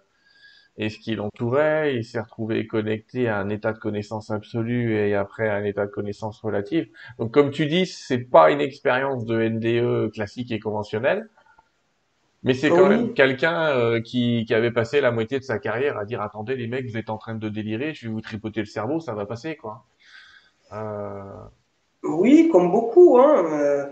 et 0.77 0.89
ce 0.89 0.99
qui 0.99 1.15
l'entourait. 1.15 1.95
Il 1.95 2.05
s'est 2.05 2.19
retrouvé 2.21 2.67
connecté 2.67 3.27
à 3.27 3.37
un 3.39 3.49
état 3.49 3.73
de 3.73 3.79
connaissance 3.79 4.31
absolue 4.31 4.95
et 4.95 5.15
après 5.15 5.49
à 5.49 5.55
un 5.55 5.63
état 5.63 5.85
de 5.85 5.91
connaissance 5.91 6.39
relative. 6.41 6.87
Donc, 7.19 7.33
comme 7.33 7.51
tu 7.51 7.65
dis, 7.67 7.85
c'est 7.85 8.19
pas 8.19 8.51
une 8.51 8.61
expérience 8.61 9.25
de 9.25 9.41
NDE 9.41 10.09
classique 10.13 10.51
et 10.51 10.59
conventionnelle, 10.59 11.29
mais 12.43 12.53
c'est 12.55 12.69
quand 12.69 12.87
même 12.87 13.13
quelqu'un 13.13 13.69
euh, 13.69 14.01
qui, 14.01 14.45
qui 14.45 14.53
avait 14.53 14.71
passé 14.71 14.99
la 14.99 15.11
moitié 15.11 15.37
de 15.37 15.43
sa 15.43 15.59
carrière 15.59 15.97
à 15.97 16.05
dire, 16.05 16.21
attendez 16.21 16.55
les 16.55 16.67
mecs, 16.67 16.89
vous 16.89 16.97
êtes 16.97 17.11
en 17.11 17.17
train 17.17 17.35
de 17.35 17.49
délirer, 17.49 17.93
je 17.93 18.07
vais 18.07 18.13
vous 18.13 18.21
tripoter 18.21 18.61
le 18.61 18.65
cerveau, 18.65 18.99
ça 18.99 19.13
va 19.13 19.25
passer, 19.27 19.55
quoi. 19.55 19.85
Euh, 20.73 21.21
Oui, 22.03 22.49
comme 22.51 22.71
beaucoup. 22.71 23.19
Hein. 23.19 23.45
Euh, 23.45 23.85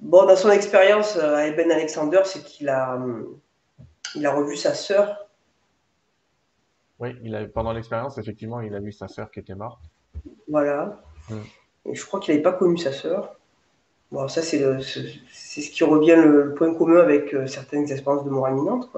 bon, 0.00 0.24
dans 0.24 0.36
son 0.36 0.50
expérience 0.50 1.16
euh, 1.16 1.36
avec 1.36 1.56
Ben 1.56 1.70
Alexander, 1.70 2.20
c'est 2.24 2.44
qu'il 2.44 2.68
a, 2.68 2.96
il 4.14 4.24
a 4.24 4.32
revu 4.32 4.56
sa 4.56 4.74
sœur. 4.74 5.28
Oui, 7.00 7.16
il 7.22 7.34
a, 7.34 7.44
pendant 7.46 7.72
l'expérience, 7.72 8.18
effectivement, 8.18 8.60
il 8.60 8.74
a 8.74 8.80
vu 8.80 8.92
sa 8.92 9.08
sœur 9.08 9.30
qui 9.30 9.40
était 9.40 9.54
morte. 9.54 9.82
Voilà. 10.48 11.02
Mm. 11.28 11.34
Et 11.86 11.94
je 11.94 12.06
crois 12.06 12.20
qu'il 12.20 12.34
n'avait 12.34 12.42
pas 12.42 12.52
connu 12.52 12.78
sa 12.78 12.92
sœur. 12.92 13.36
Bon, 14.12 14.28
ça, 14.28 14.40
c'est 14.40 14.58
ce 14.60 15.70
qui 15.70 15.84
revient 15.84 16.14
le, 16.16 16.44
le 16.44 16.54
point 16.54 16.72
commun 16.74 17.00
avec 17.00 17.34
euh, 17.34 17.46
certaines 17.46 17.90
expériences 17.90 18.24
de 18.24 18.30
mort 18.30 18.48
imminente, 18.48 18.88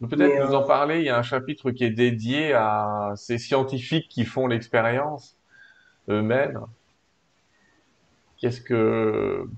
Peut-être 0.00 0.38
nous 0.38 0.54
en 0.54 0.62
euh, 0.62 0.66
parler, 0.66 0.98
il 1.00 1.04
y 1.06 1.08
a 1.08 1.18
un 1.18 1.22
chapitre 1.22 1.72
qui 1.72 1.84
est 1.84 1.90
dédié 1.90 2.52
à 2.52 3.12
ces 3.16 3.38
scientifiques 3.38 4.08
qui 4.08 4.24
font 4.24 4.46
l'expérience 4.46 5.36
eux-mêmes. 6.08 6.60
Qu'est-ce 8.38 8.60
que, 8.60 9.48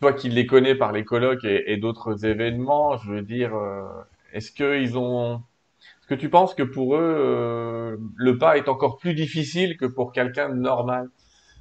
toi 0.00 0.12
qui 0.12 0.28
les 0.28 0.46
connais 0.46 0.74
par 0.74 0.92
les 0.92 1.04
colloques 1.04 1.44
et, 1.44 1.72
et 1.72 1.76
d'autres 1.76 2.24
événements, 2.26 2.96
je 2.98 3.12
veux 3.12 3.22
dire, 3.22 3.54
euh, 3.54 3.84
est-ce 4.32 4.50
qu'ils 4.50 4.98
ont, 4.98 5.36
est-ce 6.00 6.08
que 6.08 6.14
tu 6.14 6.30
penses 6.30 6.54
que 6.54 6.62
pour 6.64 6.96
eux, 6.96 8.00
le 8.16 8.38
pas 8.38 8.56
est 8.56 8.68
encore 8.68 8.98
plus 8.98 9.14
difficile 9.14 9.76
que 9.76 9.86
pour 9.86 10.12
quelqu'un 10.12 10.48
de 10.50 10.56
normal? 10.56 11.10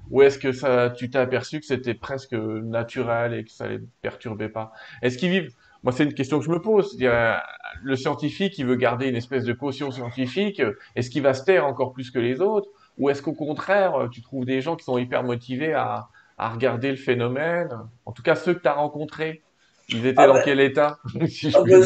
Ou 0.10 0.22
est-ce 0.24 0.38
que 0.38 0.52
ça, 0.52 0.90
tu 0.90 1.10
t'es 1.10 1.18
aperçu 1.18 1.60
que 1.60 1.66
c'était 1.66 1.94
presque 1.94 2.34
naturel 2.34 3.34
et 3.34 3.44
que 3.44 3.52
ça 3.52 3.68
les 3.68 3.80
perturbait 4.02 4.50
pas? 4.50 4.72
Est-ce 5.02 5.18
qu'ils 5.18 5.30
vivent, 5.30 5.52
moi 5.84 5.94
c'est 5.94 6.04
une 6.04 6.14
question 6.14 6.40
que 6.40 6.46
je 6.46 6.52
me 6.52 6.62
pose, 6.62 6.98
le 7.00 7.96
scientifique, 7.96 8.58
il 8.58 8.66
veut 8.66 8.76
garder 8.76 9.08
une 9.08 9.16
espèce 9.16 9.44
de 9.44 9.54
caution 9.54 9.92
scientifique, 9.92 10.62
est-ce 10.96 11.10
qu'il 11.10 11.22
va 11.22 11.34
se 11.34 11.44
taire 11.44 11.66
encore 11.66 11.94
plus 11.94 12.12
que 12.12 12.20
les 12.20 12.42
autres? 12.42 12.70
Ou 12.98 13.10
est-ce 13.10 13.22
qu'au 13.22 13.34
contraire, 13.34 14.10
tu 14.12 14.22
trouves 14.22 14.46
des 14.46 14.62
gens 14.62 14.76
qui 14.76 14.84
sont 14.84 14.98
hyper 14.98 15.24
motivés 15.24 15.74
à, 15.74 16.10
à 16.38 16.50
regarder 16.50 16.90
le 16.90 16.98
phénomène? 16.98 17.70
En 18.06 18.12
tout 18.12 18.22
cas, 18.22 18.36
ceux 18.36 18.54
que 18.54 18.62
tu 18.62 18.68
as 18.68 18.74
rencontrés, 18.74 19.44
ils 19.90 20.06
étaient 20.06 20.22
ah 20.22 20.28
dans 20.28 20.34
ben, 20.36 20.42
quel 20.46 20.60
état, 20.60 21.00
si 21.28 21.52
je 21.52 21.58
ah 21.58 21.64
ben, 21.64 21.82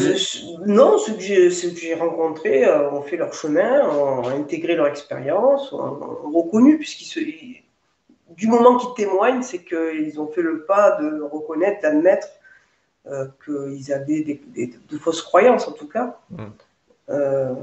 non, 0.66 0.98
ceux 0.98 1.14
que 1.14 1.80
j'ai 1.80 1.94
rencontrés 1.94 2.64
euh, 2.64 2.90
ont 2.90 3.02
fait 3.02 3.16
leur 3.16 3.32
chemin, 3.32 3.88
ont 3.88 4.28
intégré 4.28 4.76
leur 4.76 4.86
expérience, 4.86 5.72
ont, 5.72 5.98
ont 6.24 6.30
reconnu, 6.30 6.78
puisqu'ils 6.78 7.06
se, 7.06 7.20
du 8.36 8.48
moment 8.48 8.78
qu'ils 8.78 8.94
témoignent, 9.06 9.42
c'est 9.42 9.64
qu'ils 9.64 10.20
ont 10.20 10.28
fait 10.28 10.42
le 10.42 10.64
pas 10.66 10.92
de 11.00 11.20
reconnaître, 11.22 11.82
d'admettre 11.82 12.28
euh, 13.08 13.26
qu'ils 13.44 13.92
avaient 13.92 14.22
des, 14.22 14.42
des- 14.48 14.74
de 14.88 14.98
fausses 14.98 15.22
croyances, 15.22 15.68
en 15.68 15.72
tout 15.72 15.88
cas. 15.88 16.18
Hmm. 16.28 16.52
Euh, 17.10 17.54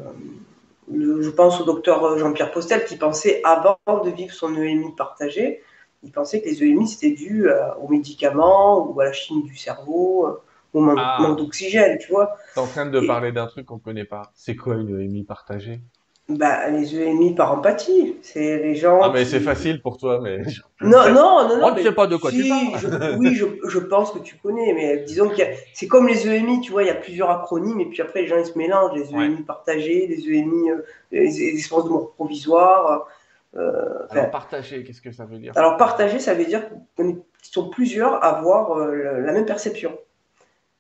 le- 0.91 1.21
je 1.21 1.29
pense 1.29 1.59
au 1.61 1.65
docteur 1.65 2.17
Jean-Pierre 2.17 2.51
Postel 2.51 2.85
qui 2.85 2.97
pensait, 2.97 3.41
avant 3.43 3.77
de 4.03 4.09
vivre 4.09 4.33
son 4.33 4.55
EMI 4.55 4.95
partagé, 4.95 5.63
il 6.03 6.11
pensait 6.11 6.41
que 6.41 6.47
les 6.49 6.63
EMI 6.63 6.87
c'était 6.87 7.11
dû 7.11 7.49
euh, 7.49 7.73
aux 7.75 7.87
médicaments 7.87 8.85
ou 8.87 8.99
à 9.01 9.05
la 9.05 9.13
chimie 9.13 9.43
du 9.43 9.55
cerveau, 9.55 10.27
au 10.73 10.79
manque, 10.81 11.17
manque 11.17 11.37
Ah, 11.37 11.39
d'oxygène, 11.39 11.97
tu 11.99 12.11
vois. 12.11 12.35
t'es 12.55 12.59
en 12.61 12.67
train 12.67 12.87
de 12.87 12.99
Et 12.99 13.01
parler 13.01 13.31
d'un 13.31 13.45
truc 13.47 13.67
qu'on 13.67 13.77
connaît 13.79 14.05
pas. 14.05 14.31
C'est 14.35 14.55
quoi 14.55 14.75
une 14.77 14.89
EMI 14.99 15.23
partagée? 15.23 15.83
Bah, 16.29 16.69
les 16.69 16.95
EMI 16.95 17.35
par 17.35 17.51
empathie, 17.53 18.15
c'est 18.21 18.57
les 18.59 18.71
Ah, 18.85 19.09
gens 19.09 19.11
mais 19.11 19.25
c'est 19.25 19.39
facile 19.41 19.81
pour 19.81 19.97
toi, 19.97 20.19
mais 20.21 20.41
Non, 20.81 21.03
sais. 21.03 21.11
non, 21.11 21.47
non, 21.47 21.57
Moi, 21.59 21.71
non, 21.71 21.77
je 21.77 21.81
sais 21.83 21.89
mais 21.89 21.95
pas 21.95 22.07
de 22.07 22.15
quoi 22.17 22.31
tu 22.31 22.43
si, 22.43 22.47
je, 22.77 22.87
parles. 22.87 23.15
oui, 23.19 23.35
je, 23.35 23.45
je 23.67 23.79
pense 23.79 24.11
que 24.11 24.19
tu 24.19 24.37
connais, 24.37 24.73
mais 24.73 24.97
disons 24.99 25.29
a, 25.43 25.47
c'est 25.73 25.87
comme 25.87 26.07
les 26.07 26.25
EMI, 26.27 26.61
tu 26.61 26.71
vois, 26.71 26.83
il 26.83 26.87
y 26.87 26.89
a 26.89 26.95
plusieurs 26.95 27.29
acronymes, 27.29 27.79
et 27.81 27.85
puis 27.85 28.01
après 28.01 28.21
les 28.21 28.27
gens 28.27 28.37
ils 28.37 28.45
se 28.45 28.57
mélangent, 28.57 28.95
les 28.95 29.13
Ouais. 29.13 29.25
EMI 29.25 29.43
partagés, 29.43 30.07
les 30.07 30.29
EMI, 30.29 30.71
euh, 30.71 30.77
les, 31.11 31.25
les 31.25 31.57
espaces 31.59 31.83
de 31.85 31.89
mort 31.89 32.11
provisoire. 32.13 33.07
Euh, 33.55 33.99
Alors, 34.09 34.31
partager, 34.31 34.83
qu'est-ce 34.83 35.01
que 35.01 35.11
ça 35.11 35.25
veut 35.25 35.37
dire? 35.37 35.51
Alors 35.55 35.77
partager? 35.77 36.19
ça 36.19 36.33
veut 36.33 36.45
dire 36.45 36.63
qu'ils 36.95 37.17
sont 37.41 37.69
plusieurs 37.69 38.13
à 38.23 38.37
avoir 38.37 38.71
euh, 38.71 38.91
le- 38.95 39.19
la 39.21 39.31
même 39.33 39.45
perception. 39.45 39.97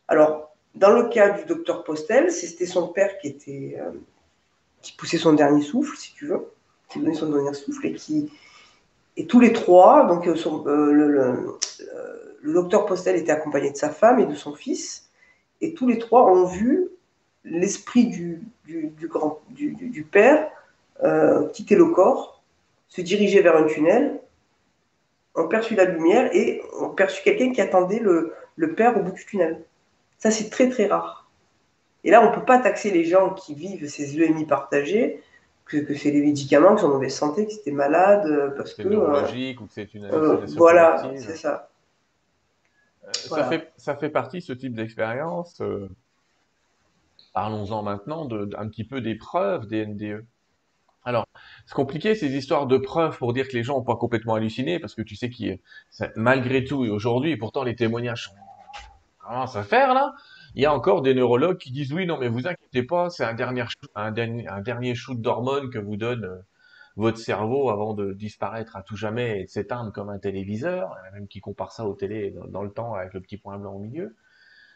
Alors, 0.07 0.55
dans 0.75 0.91
le 0.91 1.07
cas 1.09 1.29
du 1.31 1.45
docteur 1.45 1.83
Postel, 1.83 2.31
c'était 2.31 2.65
son 2.65 2.87
père 2.87 3.17
qui 3.19 3.27
était, 3.27 3.77
euh, 3.79 3.91
qui 4.83 4.93
poussait 4.93 5.17
son 5.17 5.33
dernier 5.33 5.63
souffle, 5.63 5.97
si 5.97 6.13
tu 6.13 6.27
veux, 6.27 6.45
qui 6.89 6.99
donnait 6.99 7.15
son 7.15 7.29
dernier 7.29 7.53
souffle, 7.55 7.87
et 7.87 7.93
qui, 7.93 8.31
et 9.17 9.25
tous 9.25 9.39
les 9.39 9.51
trois, 9.51 10.05
donc 10.05 10.27
euh, 10.27 10.35
euh, 10.67 11.47
le, 12.41 12.53
docteur 12.53 12.85
Postel 12.85 13.15
était 13.15 13.31
accompagné 13.31 13.71
de 13.71 13.77
sa 13.77 13.89
femme 13.89 14.19
et 14.19 14.27
de 14.27 14.35
son 14.35 14.53
fils, 14.53 15.09
et 15.61 15.73
tous 15.73 15.87
les 15.87 15.97
trois 15.97 16.31
ont 16.31 16.45
vu 16.45 16.89
l'esprit 17.43 18.07
du, 18.07 18.43
du, 18.65 19.07
grand, 19.07 19.41
du 19.49 20.03
père 20.03 20.49
euh, 21.03 21.47
quitter 21.49 21.75
le 21.75 21.85
corps, 21.87 22.43
se 22.87 23.01
diriger 23.01 23.41
vers 23.41 23.57
un 23.57 23.65
tunnel, 23.65 24.19
ont 25.35 25.47
perçu 25.47 25.75
la 25.75 25.85
lumière 25.85 26.33
et 26.35 26.61
ont 26.79 26.89
perçu 26.89 27.23
quelqu'un 27.23 27.51
qui 27.51 27.61
attendait 27.61 27.99
le, 27.99 28.33
le 28.55 28.73
père 28.73 28.95
au 28.97 29.01
bout 29.01 29.11
du 29.11 29.25
tunnel. 29.25 29.63
Ça, 30.19 30.29
c'est 30.31 30.49
très 30.49 30.69
très 30.69 30.85
rare. 30.85 31.22
Et 32.03 32.11
là, 32.11 32.21
on 32.25 32.29
ne 32.31 32.35
peut 32.35 32.45
pas 32.45 32.59
taxer 32.59 32.91
les 32.91 33.05
gens 33.05 33.33
qui 33.33 33.53
vivent 33.55 33.87
ces 33.87 34.17
EMI 34.19 34.45
partagés, 34.45 35.21
que, 35.65 35.77
que 35.77 35.95
c'est 35.95 36.11
des 36.11 36.21
médicaments, 36.21 36.75
qui 36.75 36.81
sont 36.81 36.87
en 36.87 36.93
mauvaise 36.93 37.15
santé, 37.15 37.47
qui 37.47 37.57
étaient 37.59 37.71
malades, 37.71 38.27
euh, 38.27 38.49
parce 38.57 38.73
C'est 38.75 38.83
que. 38.83 38.87
euh, 38.89 38.91
neurologique 38.91 39.61
ou 39.61 39.67
que 39.67 39.73
c'est 39.73 39.93
une 39.93 40.03
euh, 40.11 40.37
hallucination 40.37 40.57
voilà, 40.57 40.97
collective? 40.97 41.19
c'est 41.19 41.37
ça. 41.37 41.69
Euh, 43.07 43.27
ça 43.29 43.29
Voilà. 43.29 43.49
fait, 43.49 43.73
ça 43.77 43.95
fait 43.95 44.09
partie, 44.09 44.41
ce 44.41 44.53
type 44.53 44.75
d'expérience, 44.75 45.61
euh, 45.61 45.89
parlons-en 47.33 47.83
maintenant, 47.83 48.25
de, 48.25 48.45
d'un 48.45 48.67
petit 48.69 48.83
peu 48.83 49.01
des 49.01 49.15
preuves 49.15 49.67
des 49.67 49.85
NDE. 49.85 50.25
Alors, 51.05 51.25
c'est 51.65 51.75
compliqué 51.75 52.15
ces 52.15 52.35
histoires 52.35 52.67
de 52.67 52.77
preuves 52.77 53.17
pour 53.17 53.33
dire 53.33 53.47
que 53.47 53.53
les 53.53 53.63
gens 53.63 53.75
n'ont 53.77 53.83
pas 53.83 53.95
complètement 53.97 54.35
halluciné, 54.35 54.79
parce 54.79 54.95
que 54.95 55.01
tu 55.01 55.15
sais 55.15 55.29
qu'il, 55.29 55.59
c'est- 55.89 56.15
malgré 56.15 56.63
tout, 56.63 56.85
et 56.85 56.89
aujourd'hui, 56.89 57.35
pourtant 57.37 57.63
les 57.63 57.75
témoignages 57.75 58.25
sont- 58.25 58.35
commencent 59.19 59.55
à 59.55 59.63
faire 59.63 59.93
là, 59.93 60.13
il 60.55 60.61
y 60.61 60.65
a 60.65 60.73
encore 60.73 61.01
des 61.01 61.13
neurologues 61.13 61.57
qui 61.57 61.71
disent 61.71 61.93
oui, 61.93 62.05
non, 62.05 62.17
mais 62.19 62.27
vous 62.27 62.47
inquiétez 62.47 62.83
pas, 62.83 63.09
c'est 63.09 63.23
un 63.23 63.33
dernier, 63.33 63.63
un 64.47 64.93
shoot 64.93 65.19
d'hormones 65.19 65.69
que 65.69 65.79
vous 65.79 65.97
donne 65.97 66.25
euh, 66.25 66.37
votre 66.95 67.17
cerveau 67.17 67.69
avant 67.69 67.93
de 67.93 68.13
disparaître 68.13 68.75
à 68.75 68.83
tout 68.83 68.95
jamais 68.95 69.41
et 69.41 69.43
de 69.45 69.49
s'éteindre 69.49 69.91
comme 69.91 70.09
un 70.09 70.19
téléviseur. 70.19 70.95
Même 71.13 71.27
qui 71.27 71.39
comparent 71.39 71.71
ça 71.71 71.87
au 71.87 71.93
télé 71.93 72.35
dans 72.49 72.61
le 72.61 72.71
temps 72.71 72.93
avec 72.93 73.13
le 73.13 73.21
petit 73.21 73.37
point 73.37 73.57
blanc 73.57 73.73
au 73.73 73.79
milieu. 73.79 74.15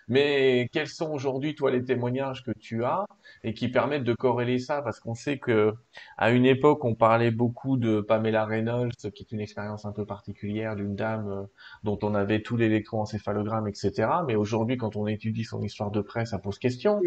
Mais 0.10 0.70
quels 0.72 0.88
sont 0.88 1.12
aujourd'hui, 1.12 1.54
toi, 1.54 1.70
les 1.70 1.84
témoignages 1.84 2.44
que 2.44 2.52
tu 2.52 2.86
as 2.86 3.06
et 3.44 3.54
qui 3.54 3.68
permettent 3.68 4.06
de 4.06 4.14
corréler 4.14 4.58
ça? 4.58 4.82
Parce 4.82 5.00
qu'on 5.00 5.16
sait 5.16 5.38
que 5.38 5.74
à 6.18 6.32
une 6.32 6.46
époque, 6.46 6.86
on 6.86 6.96
parlait 6.96 7.32
beaucoup 7.32 7.76
de 7.76 8.00
Pamela 8.00 8.46
Reynolds, 8.46 8.96
qui 9.14 9.24
est 9.24 9.32
une 9.32 9.42
expérience 9.42 9.86
un 9.86 9.92
peu 9.92 10.06
particulière 10.06 10.76
d'une 10.78 10.96
dame 10.96 11.30
euh, 11.30 11.44
dont 11.84 12.00
on 12.04 12.16
avait 12.16 12.42
tout 12.42 12.56
l'électroencéphalogramme, 12.56 13.68
etc. 13.68 14.10
Mais 14.26 14.36
aujourd'hui, 14.36 14.78
quand 14.78 14.96
on 14.96 15.08
étudie 15.08 15.44
son 15.44 15.62
histoire 15.62 15.92
de 15.92 16.02
presse, 16.02 16.30
ça 16.30 16.40
pose 16.40 16.58
question. 16.58 17.02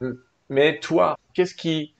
Mm. 0.00 0.12
Mais 0.50 0.80
toi, 0.80 1.16
qu'est-ce 1.34 1.54
qui, 1.54 1.94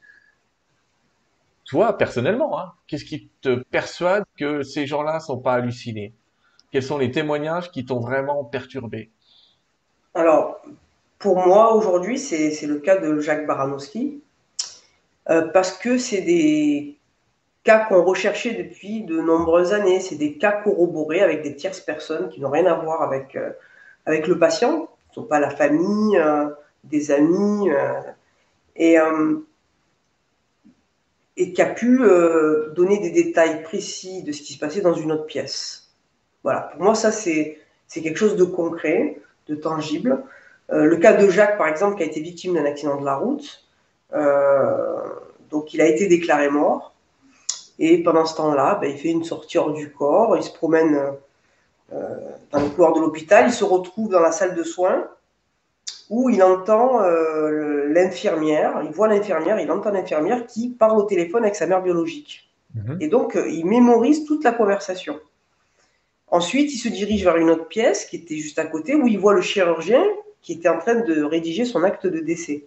toi, 1.64 1.96
personnellement, 1.96 2.58
hein, 2.58 2.72
qu'est-ce 2.86 3.04
qui 3.04 3.30
te 3.40 3.62
persuade 3.70 4.24
que 4.36 4.62
ces 4.62 4.86
gens-là 4.86 5.20
sont 5.20 5.38
pas 5.38 5.54
hallucinés? 5.54 6.12
Quels 6.72 6.82
sont 6.82 6.98
les 6.98 7.10
témoignages 7.10 7.70
qui 7.70 7.84
t'ont 7.84 8.00
vraiment 8.00 8.44
perturbé? 8.44 9.12
Alors, 10.14 10.62
pour 11.18 11.44
moi, 11.44 11.74
aujourd'hui, 11.74 12.18
c'est 12.18 12.66
le 12.66 12.78
cas 12.78 12.96
de 12.96 13.18
Jacques 13.18 13.46
Baranowski, 13.46 14.22
euh, 15.30 15.48
parce 15.48 15.72
que 15.72 15.98
c'est 15.98 16.20
des, 16.20 16.96
cas 17.64 17.86
qu'on 17.86 18.04
recherchait 18.04 18.52
depuis 18.52 19.02
de 19.02 19.20
nombreuses 19.20 19.72
années. 19.72 19.98
C'est 20.00 20.16
des 20.16 20.34
cas 20.34 20.52
corroborés 20.52 21.22
avec 21.22 21.42
des 21.42 21.56
tierces 21.56 21.80
personnes 21.80 22.28
qui 22.28 22.40
n'ont 22.40 22.50
rien 22.50 22.66
à 22.66 22.74
voir 22.74 23.02
avec, 23.02 23.34
euh, 23.36 23.50
avec 24.06 24.26
le 24.26 24.38
patient, 24.38 24.88
qui 25.12 25.20
ne 25.20 25.22
sont 25.22 25.28
pas 25.28 25.40
la 25.40 25.50
famille, 25.50 26.16
euh, 26.18 26.46
des 26.84 27.10
amis, 27.10 27.70
et, 28.76 28.98
et 31.38 31.52
qui 31.54 31.62
a 31.62 31.66
pu 31.66 32.00
donner 32.76 32.98
des 32.98 33.10
détails 33.10 33.62
précis 33.62 34.22
de 34.22 34.32
ce 34.32 34.42
qui 34.42 34.52
se 34.52 34.58
passait 34.58 34.82
dans 34.82 34.92
une 34.92 35.12
autre 35.12 35.24
pièce. 35.24 35.94
Voilà, 36.42 36.60
pour 36.72 36.82
moi, 36.82 36.94
ça, 36.94 37.10
c'est 37.10 37.58
quelque 37.88 38.18
chose 38.18 38.36
de 38.36 38.44
concret, 38.44 39.18
de 39.48 39.54
tangible. 39.54 40.22
le 40.70 40.96
cas 40.96 41.12
de 41.12 41.28
Jacques, 41.28 41.58
par 41.58 41.68
exemple, 41.68 41.96
qui 41.96 42.02
a 42.02 42.06
été 42.06 42.20
victime 42.20 42.54
d'un 42.54 42.64
accident 42.64 42.98
de 42.98 43.04
la 43.04 43.16
route, 43.16 43.64
donc 45.50 45.74
il 45.74 45.80
a 45.80 45.86
été 45.86 46.06
déclaré 46.06 46.48
mort. 46.48 46.94
Et 47.78 48.02
pendant 48.02 48.24
ce 48.24 48.36
temps-là, 48.36 48.78
ben, 48.80 48.90
il 48.90 48.98
fait 48.98 49.10
une 49.10 49.24
sortie 49.24 49.58
hors 49.58 49.72
du 49.72 49.90
corps, 49.90 50.36
il 50.36 50.42
se 50.42 50.52
promène 50.52 50.96
euh, 51.92 52.18
dans 52.50 52.60
le 52.60 52.68
couloir 52.68 52.92
de 52.92 53.00
l'hôpital, 53.00 53.46
il 53.48 53.52
se 53.52 53.64
retrouve 53.64 54.08
dans 54.08 54.20
la 54.20 54.32
salle 54.32 54.54
de 54.54 54.62
soins 54.62 55.06
où 56.10 56.28
il 56.28 56.42
entend 56.42 57.02
euh, 57.02 57.86
l'infirmière, 57.88 58.82
il 58.84 58.90
voit 58.90 59.08
l'infirmière, 59.08 59.58
il 59.58 59.70
entend 59.70 59.90
l'infirmière 59.90 60.46
qui 60.46 60.68
parle 60.68 60.98
au 60.98 61.02
téléphone 61.04 61.44
avec 61.44 61.56
sa 61.56 61.66
mère 61.66 61.82
biologique. 61.82 62.50
Mhm. 62.74 62.98
Et 63.00 63.08
donc, 63.08 63.36
euh, 63.36 63.48
il 63.48 63.66
mémorise 63.66 64.24
toute 64.24 64.44
la 64.44 64.52
conversation. 64.52 65.18
Ensuite, 66.28 66.72
il 66.72 66.78
se 66.78 66.88
dirige 66.88 67.24
vers 67.24 67.36
une 67.36 67.50
autre 67.50 67.68
pièce 67.68 68.06
qui 68.06 68.16
était 68.16 68.36
juste 68.36 68.58
à 68.58 68.66
côté 68.66 68.94
où 68.94 69.06
il 69.06 69.18
voit 69.18 69.34
le 69.34 69.42
chirurgien 69.42 70.04
qui 70.44 70.52
était 70.52 70.68
en 70.68 70.78
train 70.78 70.96
de 70.96 71.22
rédiger 71.22 71.64
son 71.64 71.82
acte 71.84 72.06
de 72.06 72.20
décès. 72.20 72.66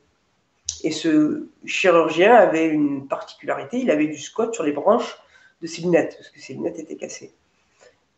Et 0.83 0.91
ce 0.91 1.47
chirurgien 1.65 2.33
avait 2.33 2.67
une 2.67 3.07
particularité, 3.07 3.77
il 3.77 3.91
avait 3.91 4.07
du 4.07 4.17
scotch 4.17 4.55
sur 4.55 4.63
les 4.63 4.71
branches 4.71 5.17
de 5.61 5.67
ses 5.67 5.83
lunettes, 5.83 6.15
parce 6.17 6.29
que 6.29 6.39
ses 6.39 6.53
lunettes 6.53 6.79
étaient 6.79 6.95
cassées. 6.95 7.31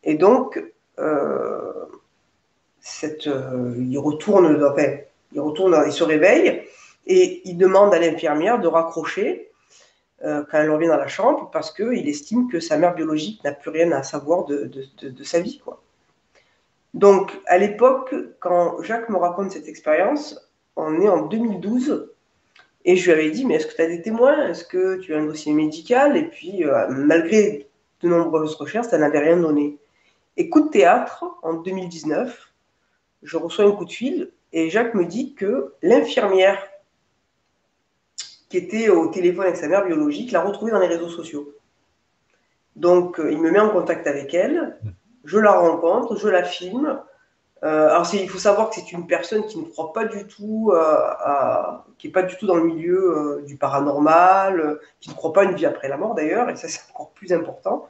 Et 0.02 0.14
donc, 0.14 0.62
euh, 0.98 1.72
euh, 3.26 3.74
il 3.78 3.98
retourne, 3.98 4.58
il 5.32 5.40
retourne, 5.40 5.82
il 5.86 5.92
se 5.92 6.04
réveille 6.04 6.62
et 7.06 7.42
il 7.44 7.56
demande 7.56 7.92
à 7.94 7.98
l'infirmière 7.98 8.60
de 8.60 8.66
raccrocher 8.68 9.49
quand 10.22 10.58
elle 10.58 10.70
revient 10.70 10.88
dans 10.88 10.96
la 10.96 11.08
chambre 11.08 11.50
parce 11.50 11.72
qu'il 11.72 12.08
estime 12.08 12.48
que 12.48 12.60
sa 12.60 12.76
mère 12.76 12.94
biologique 12.94 13.42
n'a 13.42 13.52
plus 13.52 13.70
rien 13.70 13.90
à 13.92 14.02
savoir 14.02 14.44
de, 14.44 14.70
de, 15.00 15.08
de 15.08 15.24
sa 15.24 15.40
vie. 15.40 15.58
Quoi. 15.58 15.82
Donc, 16.94 17.40
à 17.46 17.58
l'époque, 17.58 18.14
quand 18.40 18.82
Jacques 18.82 19.08
me 19.08 19.16
raconte 19.16 19.52
cette 19.52 19.68
expérience, 19.68 20.50
on 20.76 21.00
est 21.00 21.08
en 21.08 21.26
2012, 21.26 22.10
et 22.84 22.96
je 22.96 23.04
lui 23.04 23.12
avais 23.12 23.30
dit, 23.30 23.44
mais 23.44 23.54
est-ce 23.54 23.66
que 23.66 23.76
tu 23.76 23.82
as 23.82 23.86
des 23.86 24.02
témoins? 24.02 24.48
Est-ce 24.48 24.64
que 24.64 24.96
tu 24.96 25.14
as 25.14 25.18
un 25.18 25.26
dossier 25.26 25.52
médical? 25.52 26.16
Et 26.16 26.24
puis, 26.24 26.64
euh, 26.64 26.88
malgré 26.88 27.68
de 28.00 28.08
nombreuses 28.08 28.54
recherches, 28.54 28.88
ça 28.88 28.98
n'avait 28.98 29.18
rien 29.18 29.36
donné. 29.36 29.78
Et 30.36 30.48
coup 30.48 30.62
de 30.62 30.70
théâtre, 30.70 31.24
en 31.42 31.54
2019, 31.54 32.50
je 33.22 33.36
reçois 33.36 33.66
un 33.66 33.72
coup 33.72 33.84
de 33.84 33.92
fil 33.92 34.30
et 34.52 34.70
Jacques 34.70 34.94
me 34.94 35.04
dit 35.04 35.34
que 35.34 35.74
l'infirmière 35.82 36.66
qui 38.50 38.56
était 38.56 38.88
au 38.88 39.06
téléphone 39.06 39.44
avec 39.44 39.56
sa 39.56 39.68
mère 39.68 39.86
biologique 39.86 40.32
l'a 40.32 40.42
retrouvée 40.42 40.72
dans 40.72 40.80
les 40.80 40.88
réseaux 40.88 41.08
sociaux. 41.08 41.54
Donc, 42.76 43.18
euh, 43.18 43.30
il 43.32 43.40
me 43.40 43.50
met 43.50 43.60
en 43.60 43.70
contact 43.70 44.06
avec 44.06 44.34
elle, 44.34 44.76
je 45.24 45.38
la 45.38 45.52
rencontre, 45.52 46.16
je 46.16 46.28
la 46.28 46.42
filme, 46.42 47.00
euh, 47.62 47.88
alors 47.90 48.06
il 48.12 48.28
faut 48.28 48.38
savoir 48.38 48.68
que 48.68 48.74
c'est 48.74 48.90
une 48.92 49.06
personne 49.06 49.46
qui 49.46 49.58
ne 49.58 49.64
croit 49.64 49.92
pas 49.92 50.04
du 50.04 50.26
tout, 50.26 50.72
euh, 50.74 50.96
qui 51.98 52.08
n'est 52.08 52.12
pas 52.12 52.22
du 52.22 52.36
tout 52.36 52.46
dans 52.46 52.56
le 52.56 52.64
milieu 52.64 53.42
du 53.46 53.56
paranormal, 53.56 54.80
qui 55.00 55.10
ne 55.10 55.14
croit 55.14 55.32
pas 55.32 55.44
une 55.44 55.54
vie 55.54 55.66
après 55.66 55.88
la 55.88 55.96
mort 55.96 56.14
d'ailleurs, 56.14 56.48
et 56.48 56.56
ça 56.56 56.68
c'est 56.68 56.80
encore 56.90 57.10
plus 57.10 57.32
important. 57.32 57.86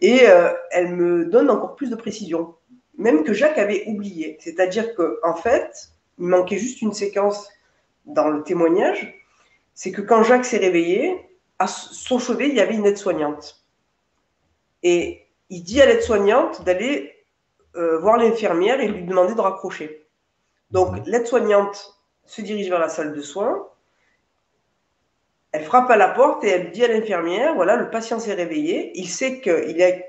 Et 0.00 0.24
elle 0.72 0.94
me 0.94 1.24
donne 1.26 1.48
encore 1.50 1.76
plus 1.76 1.88
de 1.88 1.94
précision, 1.94 2.56
même 2.98 3.22
que 3.22 3.32
Jacques 3.32 3.58
avait 3.58 3.84
oublié. 3.86 4.36
C'est-à-dire 4.40 4.94
qu'en 4.96 5.14
en 5.22 5.36
fait, 5.36 5.90
il 6.18 6.26
manquait 6.26 6.58
juste 6.58 6.82
une 6.82 6.92
séquence 6.92 7.48
dans 8.04 8.28
le 8.28 8.42
témoignage, 8.42 9.23
c'est 9.74 9.92
que 9.92 10.00
quand 10.00 10.22
Jacques 10.22 10.44
s'est 10.44 10.58
réveillé, 10.58 11.28
à 11.58 11.66
son 11.66 12.18
chevet, 12.18 12.48
il 12.48 12.54
y 12.54 12.60
avait 12.60 12.74
une 12.74 12.86
aide-soignante. 12.86 13.64
Et 14.82 15.26
il 15.50 15.62
dit 15.62 15.80
à 15.80 15.86
l'aide-soignante 15.86 16.64
d'aller 16.64 17.14
euh, 17.76 17.98
voir 17.98 18.16
l'infirmière 18.16 18.80
et 18.80 18.88
lui 18.88 19.04
demander 19.04 19.34
de 19.34 19.40
raccrocher. 19.40 20.06
Donc, 20.70 20.92
mhm. 20.92 21.02
l'aide-soignante 21.06 21.98
se 22.24 22.42
dirige 22.42 22.68
vers 22.68 22.78
la 22.78 22.88
salle 22.88 23.12
de 23.12 23.20
soins. 23.20 23.68
Elle 25.52 25.64
frappe 25.64 25.90
à 25.90 25.96
la 25.96 26.08
porte 26.08 26.42
et 26.44 26.48
elle 26.48 26.70
dit 26.72 26.84
à 26.84 26.88
l'infirmière 26.88 27.54
voilà, 27.54 27.76
le 27.76 27.90
patient 27.90 28.18
s'est 28.18 28.34
réveillé. 28.34 28.92
Il 28.94 29.08
sait, 29.08 29.40
que, 29.40 29.68
il 29.68 29.80
est, 29.80 30.04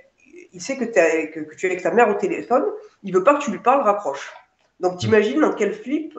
il 0.53 0.61
sait 0.61 0.77
que, 0.77 0.85
es, 0.85 1.31
que, 1.31 1.55
tu 1.55 1.67
es 1.67 1.69
avec 1.69 1.83
ta 1.83 1.91
mère 1.91 2.09
au 2.09 2.15
téléphone. 2.15 2.65
Il 3.03 3.13
veut 3.13 3.23
pas 3.23 3.35
que 3.35 3.43
tu 3.43 3.51
lui 3.51 3.59
parles, 3.59 3.81
raccroche. 3.81 4.33
Donc, 4.79 4.97
t'imagines 4.97 5.39
dans 5.39 5.53
quel 5.53 5.73
flip, 5.73 6.17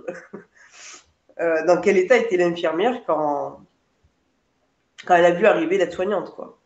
euh, 1.41 1.65
dans 1.67 1.81
quel 1.81 1.97
état 1.99 2.17
était 2.17 2.37
l'infirmière 2.37 3.03
quand, 3.07 3.61
quand 5.07 5.15
elle 5.15 5.25
a 5.25 5.33
vu 5.33 5.47
arriver 5.47 5.79
l'aide-soignante, 5.79 6.35
quoi. 6.35 6.59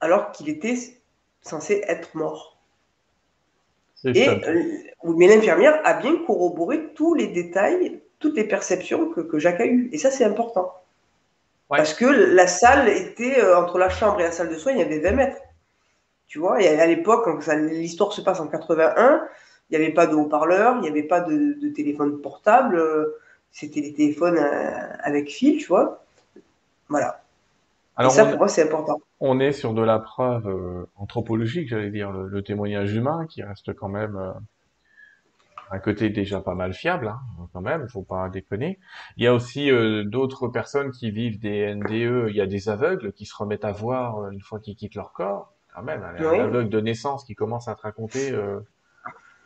Alors 0.00 0.32
qu'il 0.32 0.48
était 0.48 0.76
censé 1.42 1.82
être 1.86 2.14
mort. 2.14 2.58
Et, 4.04 4.28
euh, 4.28 4.62
mais 5.04 5.28
l'infirmière 5.28 5.80
a 5.84 5.94
bien 5.94 6.16
corroboré 6.26 6.92
tous 6.94 7.14
les 7.14 7.28
détails, 7.28 8.02
toutes 8.18 8.36
les 8.36 8.44
perceptions 8.44 9.10
que, 9.10 9.38
Jacques 9.38 9.60
a 9.60 9.66
eues. 9.66 9.88
Et 9.92 9.98
ça, 9.98 10.10
c'est 10.10 10.24
important. 10.24 10.74
Parce 11.68 11.94
que 11.94 12.04
la 12.04 12.46
salle 12.46 12.88
était, 12.88 13.40
euh, 13.40 13.58
entre 13.58 13.78
la 13.78 13.88
chambre 13.88 14.20
et 14.20 14.24
la 14.24 14.32
salle 14.32 14.50
de 14.50 14.56
soins, 14.56 14.72
il 14.72 14.78
y 14.78 14.82
avait 14.82 14.98
20 14.98 15.12
mètres. 15.12 15.40
Tu 16.26 16.38
vois, 16.38 16.60
et 16.62 16.80
à 16.80 16.86
l'époque, 16.86 17.26
l'histoire 17.70 18.12
se 18.12 18.20
passe 18.20 18.40
en 18.40 18.48
81, 18.48 19.26
il 19.70 19.78
n'y 19.78 19.84
avait 19.84 19.94
pas 19.94 20.06
de 20.06 20.14
haut-parleur, 20.14 20.76
il 20.76 20.82
n'y 20.82 20.88
avait 20.88 21.02
pas 21.02 21.20
de, 21.20 21.68
téléphone 21.74 22.20
portable, 22.20 22.76
euh, 22.76 23.18
c'était 23.50 23.80
les 23.80 23.92
téléphones 23.92 24.38
avec 25.00 25.30
fil, 25.30 25.58
tu 25.58 25.66
vois. 25.66 26.04
Voilà. 26.88 27.22
Alors, 27.96 28.12
et 28.12 28.14
ça, 28.14 28.26
pour 28.26 28.38
moi, 28.38 28.48
c'est 28.48 28.62
important 28.62 29.00
on 29.26 29.40
est 29.40 29.52
sur 29.52 29.72
de 29.72 29.80
la 29.80 29.98
preuve 29.98 30.46
euh, 30.46 30.86
anthropologique, 30.96 31.68
j'allais 31.68 31.90
dire, 31.90 32.12
le, 32.12 32.42
témoignage 32.42 32.92
humain, 32.92 33.26
qui 33.26 33.42
reste 33.42 33.72
quand 33.72 33.88
même 33.88 34.16
euh, 34.16 34.32
un 35.70 35.78
côté 35.78 36.10
déjà 36.10 36.42
pas 36.42 36.54
mal 36.54 36.74
fiable, 36.74 37.08
hein, 37.08 37.48
quand 37.54 37.62
même, 37.62 37.88
faut 37.88 38.02
pas 38.02 38.28
déconner. 38.28 38.78
Il 39.16 39.24
y 39.24 39.26
a 39.26 39.32
aussi 39.32 39.70
euh, 39.70 40.04
d'autres 40.04 40.48
personnes 40.48 40.90
qui 40.90 41.10
vivent 41.10 41.40
des 41.40 41.74
NDE, 41.74 42.28
il 42.28 42.36
y 42.36 42.42
a 42.42 42.46
des 42.46 42.68
aveugles 42.68 43.12
qui 43.12 43.24
se 43.24 43.34
remettent 43.34 43.64
à 43.64 43.72
voir 43.72 44.28
une 44.30 44.42
fois 44.42 44.60
qu'ils 44.60 44.76
quittent 44.76 44.94
leur 44.94 45.12
corps, 45.12 45.54
quand 45.74 45.82
même, 45.82 46.02
un 46.02 46.16
aveugle 46.16 46.68
de 46.68 46.80
naissance 46.80 47.24
qui 47.24 47.34
commence 47.34 47.66
à 47.66 47.74
te 47.74 47.80
raconter 47.80 48.30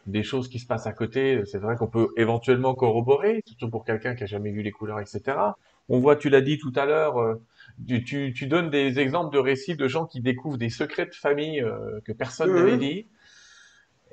des 0.09 0.23
choses 0.23 0.49
qui 0.49 0.59
se 0.59 0.67
passent 0.67 0.87
à 0.87 0.93
côté, 0.93 1.43
c'est 1.45 1.59
vrai 1.59 1.77
qu'on 1.77 1.87
peut 1.87 2.09
éventuellement 2.17 2.75
corroborer, 2.75 3.43
surtout 3.47 3.71
pour 3.71 3.85
quelqu'un 3.85 4.15
qui 4.15 4.25
a 4.25 4.27
jamais 4.27 4.51
vu 4.51 4.63
les 4.63 4.73
couleurs, 4.73 5.01
etc. 5.01 5.37
On 5.89 6.01
voit, 6.01 6.17
tu 6.17 6.29
l'as 6.29 6.41
dit 6.41 6.59
tout 6.59 6.73
à 6.77 6.85
l'heure, 6.85 7.39
tu, 7.87 8.33
tu, 8.35 8.47
donnes 8.47 8.71
des 8.71 8.99
exemples 8.99 9.33
de 9.33 9.39
récits 9.39 9.77
de 9.77 9.89
gens 9.89 10.07
qui 10.07 10.21
découvrent 10.21 10.59
des 10.59 10.71
secrets 10.71 11.07
de 11.07 11.15
famille 11.15 11.63
euh, 11.63 12.01
que 12.05 12.13
personne 12.13 12.53
n'avait 12.55 12.73
mhm. 12.73 12.79
dit. 12.79 13.07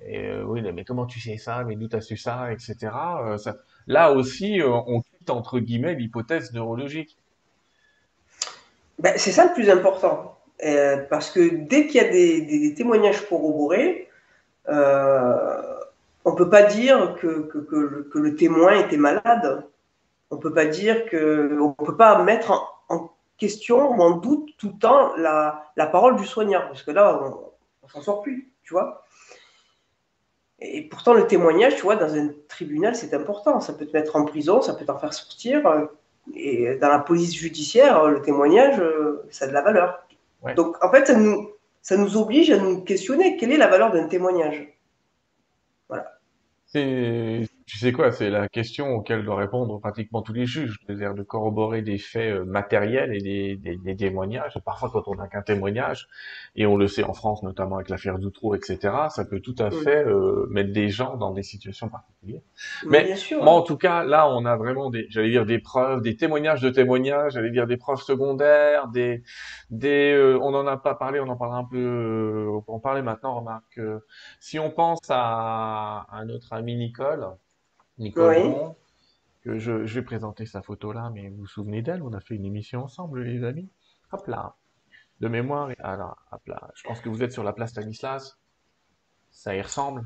Et 0.07 0.27
euh, 0.27 0.43
oui, 0.43 0.61
mais 0.73 0.83
comment 0.83 1.05
tu 1.05 1.19
sais 1.19 1.37
ça? 1.37 1.63
Mais 1.63 1.75
d'où 1.75 1.87
t'as 1.87 2.01
su 2.01 2.17
ça? 2.17 2.51
Etc. 2.51 2.75
Euh, 2.83 3.37
ça... 3.37 3.57
Là 3.87 4.11
aussi, 4.11 4.59
on 4.63 5.01
quitte 5.01 5.29
entre 5.29 5.59
guillemets 5.59 5.95
l'hypothèse 5.95 6.53
neurologique. 6.53 7.17
Ben, 8.99 9.13
c'est 9.17 9.31
ça 9.31 9.45
le 9.45 9.53
plus 9.53 9.69
important. 9.69 10.37
parce 11.09 11.31
que 11.31 11.65
dès 11.67 11.87
qu'il 11.87 12.01
y 12.01 12.05
a 12.05 12.09
des, 12.09 12.41
des, 12.41 12.73
témoignages 12.73 13.27
corroborés, 13.27 14.09
on 16.25 16.31
ne 16.31 16.35
peut 16.35 16.49
pas 16.49 16.63
dire 16.63 17.15
que, 17.15 17.43
que, 17.43 17.59
que, 17.59 17.75
le, 17.75 18.03
que, 18.11 18.19
le, 18.19 18.35
témoin 18.35 18.73
était 18.73 18.97
malade. 18.97 19.65
On 20.31 20.35
ne 20.35 20.41
peut 20.41 20.53
pas 20.53 20.65
dire 20.65 21.05
que. 21.05 21.57
On 21.61 21.71
peut 21.71 21.95
pas 21.95 22.21
mettre 22.23 22.51
en, 22.51 22.67
en 22.89 23.11
question 23.37 23.91
on 23.91 23.99
en 23.99 24.11
doute 24.11 24.49
tout 24.57 24.71
le 24.73 24.79
temps 24.79 25.15
la, 25.17 25.71
la 25.75 25.85
parole 25.87 26.15
du 26.15 26.25
soignant, 26.25 26.61
parce 26.67 26.83
que 26.83 26.91
là, 26.91 27.21
on, 27.21 27.51
on 27.83 27.87
s'en 27.87 28.01
sort 28.01 28.21
plus, 28.21 28.51
tu 28.63 28.73
vois. 28.73 29.03
Et 30.59 30.81
pourtant, 30.83 31.13
le 31.13 31.27
témoignage, 31.27 31.75
tu 31.75 31.83
vois, 31.83 31.95
dans 31.95 32.15
un 32.15 32.29
tribunal, 32.47 32.95
c'est 32.95 33.13
important. 33.13 33.59
Ça 33.61 33.73
peut 33.73 33.85
te 33.85 33.95
mettre 33.95 34.15
en 34.15 34.25
prison, 34.25 34.61
ça 34.61 34.73
peut 34.73 34.85
t'en 34.85 34.97
faire 34.97 35.13
sortir. 35.13 35.61
Et 36.33 36.75
dans 36.75 36.89
la 36.89 36.99
police 36.99 37.35
judiciaire, 37.35 38.07
le 38.07 38.21
témoignage, 38.21 38.81
ça 39.29 39.45
a 39.45 39.47
de 39.47 39.53
la 39.53 39.61
valeur. 39.61 40.07
Donc, 40.55 40.83
en 40.83 40.89
fait, 40.89 41.07
ça 41.07 41.15
nous, 41.15 41.51
ça 41.81 41.97
nous 41.97 42.17
oblige 42.17 42.49
à 42.51 42.57
nous 42.57 42.81
questionner 42.83 43.37
quelle 43.37 43.51
est 43.51 43.57
la 43.57 43.67
valeur 43.67 43.91
d'un 43.91 44.07
témoignage? 44.07 44.75
Voilà. 45.87 46.14
C'est 46.75 47.47
Tu 47.67 47.79
sais 47.79 47.91
quoi, 47.91 48.11
c'est 48.11 48.29
la 48.29 48.47
question 48.47 48.89
auquel 48.93 49.23
doivent 49.25 49.39
répondre 49.39 49.79
pratiquement 49.79 50.21
tous 50.21 50.33
les 50.33 50.45
juges, 50.45 50.77
c'est-à-dire 50.85 51.15
de 51.15 51.23
corroborer 51.23 51.81
des 51.81 51.97
faits 51.97 52.31
euh, 52.31 52.45
matériels 52.45 53.11
et 53.15 53.21
des, 53.21 53.55
des, 53.55 53.77
des 53.77 53.95
témoignages. 53.95 54.55
Et 54.55 54.61
parfois, 54.61 54.91
quand 54.91 55.07
on 55.07 55.15
n'a 55.15 55.27
qu'un 55.27 55.41
témoignage, 55.41 56.07
et 56.55 56.67
on 56.67 56.77
le 56.77 56.87
sait 56.87 57.03
en 57.03 57.13
France, 57.13 57.41
notamment 57.41 57.77
avec 57.77 57.89
l'affaire 57.89 58.19
Doutreau, 58.19 58.53
etc., 58.53 59.09
ça 59.09 59.25
peut 59.25 59.39
tout 59.39 59.55
à 59.57 59.71
fait 59.71 60.05
euh, 60.05 60.45
mettre 60.51 60.71
des 60.73 60.89
gens 60.89 61.17
dans 61.17 61.31
des 61.31 61.41
situations 61.41 61.89
particulières. 61.89 62.41
Mais 62.83 63.01
Mais 63.01 63.03
bien 63.03 63.15
sûr. 63.15 63.41
moi, 63.41 63.53
en 63.53 63.63
tout 63.63 63.77
cas, 63.77 64.03
là, 64.03 64.29
on 64.29 64.45
a 64.45 64.55
vraiment 64.57 64.91
des, 64.91 65.07
j'allais 65.09 65.31
dire 65.31 65.45
des 65.47 65.57
preuves, 65.59 66.01
des 66.01 66.15
témoignages 66.15 66.61
de 66.61 66.69
témoignages, 66.69 67.33
j'allais 67.33 67.49
dire 67.51 67.65
des 67.65 67.77
preuves 67.77 68.01
secondaires, 68.01 68.89
des, 68.89 69.23
des, 69.71 70.13
euh, 70.13 70.37
on 70.41 70.51
n'en 70.51 70.67
a 70.67 70.77
pas 70.77 70.93
parlé, 70.93 71.19
on 71.19 71.27
en 71.29 71.35
parlera 71.35 71.57
un 71.59 71.65
peu, 71.65 71.77
euh, 71.77 72.47
on 72.57 72.61
peut 72.61 72.71
en 72.73 72.79
parler 72.79 73.01
maintenant. 73.01 73.39
Remarque, 73.39 73.79
euh, 73.79 73.99
si 74.39 74.59
on 74.59 74.69
pense 74.71 74.99
à, 75.09 76.05
à 76.11 76.25
notre 76.25 76.53
ami 76.53 76.75
Nicole, 76.75 77.27
Nicole 77.97 78.37
Oui. 78.37 78.53
Que 79.43 79.59
je, 79.59 79.85
je 79.85 79.95
vais 79.99 80.01
présenter 80.05 80.45
sa 80.45 80.61
photo 80.61 80.91
là, 80.91 81.11
mais 81.13 81.29
vous 81.29 81.37
vous 81.37 81.47
souvenez 81.47 81.81
d'elle? 81.83 82.01
On 82.01 82.13
a 82.13 82.19
fait 82.19 82.35
une 82.35 82.45
émission 82.45 82.83
ensemble, 82.83 83.21
les 83.23 83.43
amis. 83.43 83.69
Hop 84.11 84.25
là, 84.27 84.55
de 85.19 85.27
mémoire. 85.27 85.69
Ah 85.79 85.95
là, 85.95 86.15
hop 86.31 86.41
là. 86.47 86.71
Je 86.75 86.83
pense 86.87 86.99
que 86.99 87.09
vous 87.09 87.21
êtes 87.23 87.31
sur 87.31 87.43
la 87.43 87.53
place 87.53 87.69
Stanislas. 87.71 88.37
Ça 89.31 89.55
y 89.55 89.61
ressemble. 89.61 90.05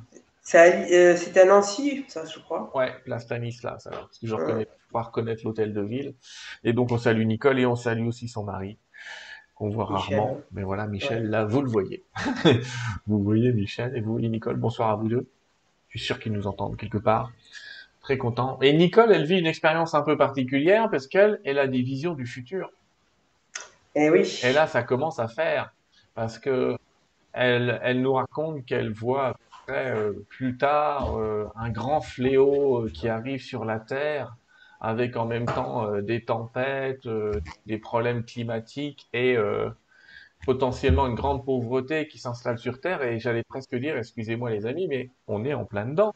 Euh, 0.55 1.15
c'était 1.15 1.41
à 1.41 1.45
Nancy, 1.45 2.03
ça, 2.07 2.25
je 2.25 2.39
crois. 2.39 2.75
Ouais, 2.75 2.91
place 3.05 3.23
Stanislas, 3.23 3.85
alors, 3.87 4.07
parce 4.07 4.17
que 4.17 4.27
je 4.27 4.35
Ouais. 4.35 4.41
reconnais, 4.41 4.67
je 4.83 4.89
crois 4.89 5.03
reconnaître 5.03 5.41
l'hôtel 5.45 5.73
de 5.73 5.81
ville. 5.81 6.15
Et 6.63 6.73
donc, 6.73 6.91
on 6.91 6.97
salue 6.97 7.23
Nicole 7.25 7.59
et 7.59 7.65
on 7.67 7.75
salue 7.75 8.07
aussi 8.07 8.27
son 8.27 8.43
mari, 8.43 8.77
qu'on 9.55 9.69
voit 9.69 9.87
Michel. 9.91 10.17
rarement. 10.19 10.41
Mais 10.51 10.63
voilà, 10.63 10.87
Michel, 10.87 11.23
Ouais. 11.23 11.29
là, 11.29 11.45
vous 11.45 11.61
le 11.61 11.69
voyez. 11.69 12.03
Vous 13.07 13.21
voyez 13.23 13.53
Michel 13.53 13.95
et 13.95 14.01
vous 14.01 14.11
voyez 14.13 14.27
Nicole. 14.29 14.57
Bonsoir 14.57 14.89
à 14.89 14.95
vous 14.95 15.07
deux. 15.07 15.27
Je 15.89 15.97
suis 15.99 16.05
sûr 16.07 16.19
qu'ils 16.19 16.33
nous 16.33 16.47
entendent 16.47 16.75
quelque 16.77 16.97
part. 16.97 17.31
Très 18.09 18.17
content. 18.17 18.57
Et 18.63 18.73
Nicole, 18.73 19.11
elle 19.11 19.25
vit 19.25 19.37
une 19.37 19.45
expérience 19.45 19.93
un 19.93 20.01
peu 20.01 20.17
particulière 20.17 20.89
parce 20.89 21.05
qu'elle, 21.05 21.39
elle 21.45 21.59
a 21.59 21.67
des 21.67 21.83
visions 21.83 22.15
du 22.15 22.25
futur. 22.25 22.71
Eh 23.93 24.09
oui. 24.09 24.39
Et 24.43 24.51
là, 24.51 24.65
ça 24.65 24.81
commence 24.81 25.19
à 25.19 25.27
faire 25.27 25.75
parce 26.15 26.39
que 26.39 26.75
elle, 27.33 27.79
elle 27.83 28.01
nous 28.01 28.13
raconte 28.13 28.65
qu'elle 28.65 28.91
voit 28.91 29.35
après, 29.61 29.91
euh, 29.91 30.13
plus 30.27 30.57
tard 30.57 31.19
euh, 31.19 31.49
un 31.55 31.69
grand 31.69 32.01
fléau 32.01 32.85
euh, 32.85 32.89
qui 32.89 33.07
arrive 33.07 33.43
sur 33.43 33.63
la 33.63 33.79
Terre 33.79 34.35
avec 34.81 35.15
en 35.15 35.27
même 35.27 35.45
temps 35.45 36.01
des 36.01 36.25
tempêtes, 36.25 37.07
des 37.67 37.77
problèmes 37.77 38.23
climatiques 38.23 39.07
et 39.13 39.37
potentiellement 40.47 41.05
une 41.05 41.13
grande 41.13 41.45
pauvreté 41.45 42.07
qui 42.07 42.17
s'installe 42.17 42.57
sur 42.57 42.81
Terre. 42.81 43.03
Et 43.03 43.19
j'allais 43.19 43.43
presque 43.43 43.75
dire, 43.75 43.97
excusez-moi 43.97 44.49
les 44.49 44.65
amis, 44.65 44.87
mais 44.87 45.11
on 45.27 45.45
est 45.45 45.53
en 45.53 45.65
plein 45.65 45.85
dedans. 45.85 46.15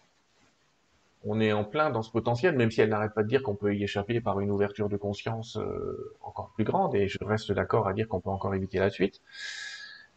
On 1.26 1.40
est 1.40 1.54
en 1.54 1.64
plein 1.64 1.90
dans 1.90 2.02
ce 2.02 2.12
potentiel, 2.12 2.56
même 2.56 2.70
si 2.70 2.82
elle 2.82 2.90
n'arrête 2.90 3.14
pas 3.14 3.24
de 3.24 3.30
dire 3.30 3.44
qu'on 3.44 3.56
peut 3.56 3.74
y 3.76 3.84
échapper 3.84 4.20
par 4.20 4.40
une 4.42 4.52
ouverture 4.52 4.90
de 4.90 4.98
conscience 4.98 5.58
euh, 5.58 6.14
encore 6.22 6.52
plus 6.54 6.66
grande, 6.66 6.96
et 6.96 7.08
je 7.08 7.18
reste 7.22 7.52
d'accord 7.52 7.88
à 7.88 7.94
dire 7.94 8.08
qu'on 8.08 8.20
peut 8.20 8.30
encore 8.30 8.54
éviter 8.56 8.80
la 8.80 8.90
suite. 8.90 9.22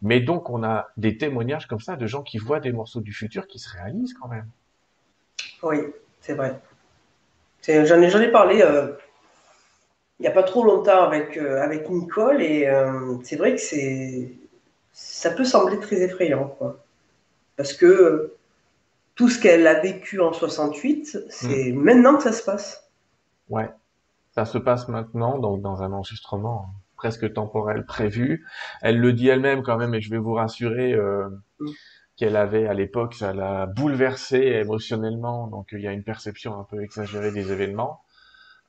Mais 0.02 0.20
donc, 0.20 0.50
on 0.50 0.64
a 0.64 0.88
des 0.96 1.16
témoignages 1.16 1.68
comme 1.68 1.80
ça 1.80 1.96
de 1.96 2.06
gens 2.06 2.22
qui 2.22 2.38
voient 2.38 2.60
des 2.60 2.72
morceaux 2.72 3.00
du 3.00 3.12
futur 3.12 3.46
qui 3.46 3.58
se 3.58 3.68
réalisent 3.70 4.14
quand 4.14 4.28
même. 4.28 4.48
Oui, 5.62 5.78
c'est 6.20 6.34
vrai. 6.34 6.60
J'en 7.62 8.20
ai, 8.20 8.30
parlé 8.30 8.62
euh, 8.62 8.92
il 10.18 10.22
n'y 10.22 10.28
a 10.28 10.32
pas 10.32 10.42
trop 10.42 10.64
longtemps 10.64 11.02
avec, 11.02 11.36
euh, 11.36 11.60
avec 11.62 11.88
Nicole 11.88 12.42
et 12.42 12.70
c'est 13.24 13.36
vrai 13.36 13.54
que 13.54 13.60
c'est, 13.60 14.32
ça 14.92 15.30
peut 15.30 15.44
sembler 15.44 15.78
très 15.78 16.02
effrayant. 16.02 16.48
Quoi. 16.58 16.82
Parce 17.56 17.72
que 17.72 18.35
tout 19.16 19.28
ce 19.28 19.40
qu'elle 19.40 19.66
a 19.66 19.80
vécu 19.80 20.20
en 20.20 20.32
68, 20.32 21.18
c'est 21.30 21.72
maintenant 21.72 22.16
que 22.16 22.22
ça 22.22 22.32
se 22.32 22.44
passe. 22.44 22.88
Ouais, 23.48 23.70
ça 24.32 24.44
se 24.44 24.58
passe 24.58 24.88
maintenant, 24.88 25.38
donc 25.38 25.62
dans 25.62 25.82
un 25.82 25.92
enregistrement 25.92 26.68
presque 26.96 27.32
temporel 27.32 27.84
prévu. 27.86 28.46
Elle 28.82 28.98
le 29.00 29.12
dit 29.12 29.28
elle-même 29.28 29.62
quand 29.62 29.76
même, 29.76 29.94
et 29.94 30.00
je 30.00 30.10
vais 30.10 30.18
vous 30.18 30.34
rassurer 30.34 30.92
euh, 30.94 31.28
Mm. 31.60 31.70
qu'elle 32.16 32.36
avait 32.36 32.66
à 32.66 32.74
l'époque, 32.74 33.14
ça 33.14 33.32
l'a 33.32 33.66
bouleversée 33.66 34.38
émotionnellement, 34.38 35.48
donc 35.48 35.68
il 35.72 35.80
y 35.80 35.86
a 35.86 35.92
une 35.92 36.04
perception 36.04 36.58
un 36.58 36.64
peu 36.64 36.82
exagérée 36.82 37.32
des 37.32 37.52
événements. 37.52 38.02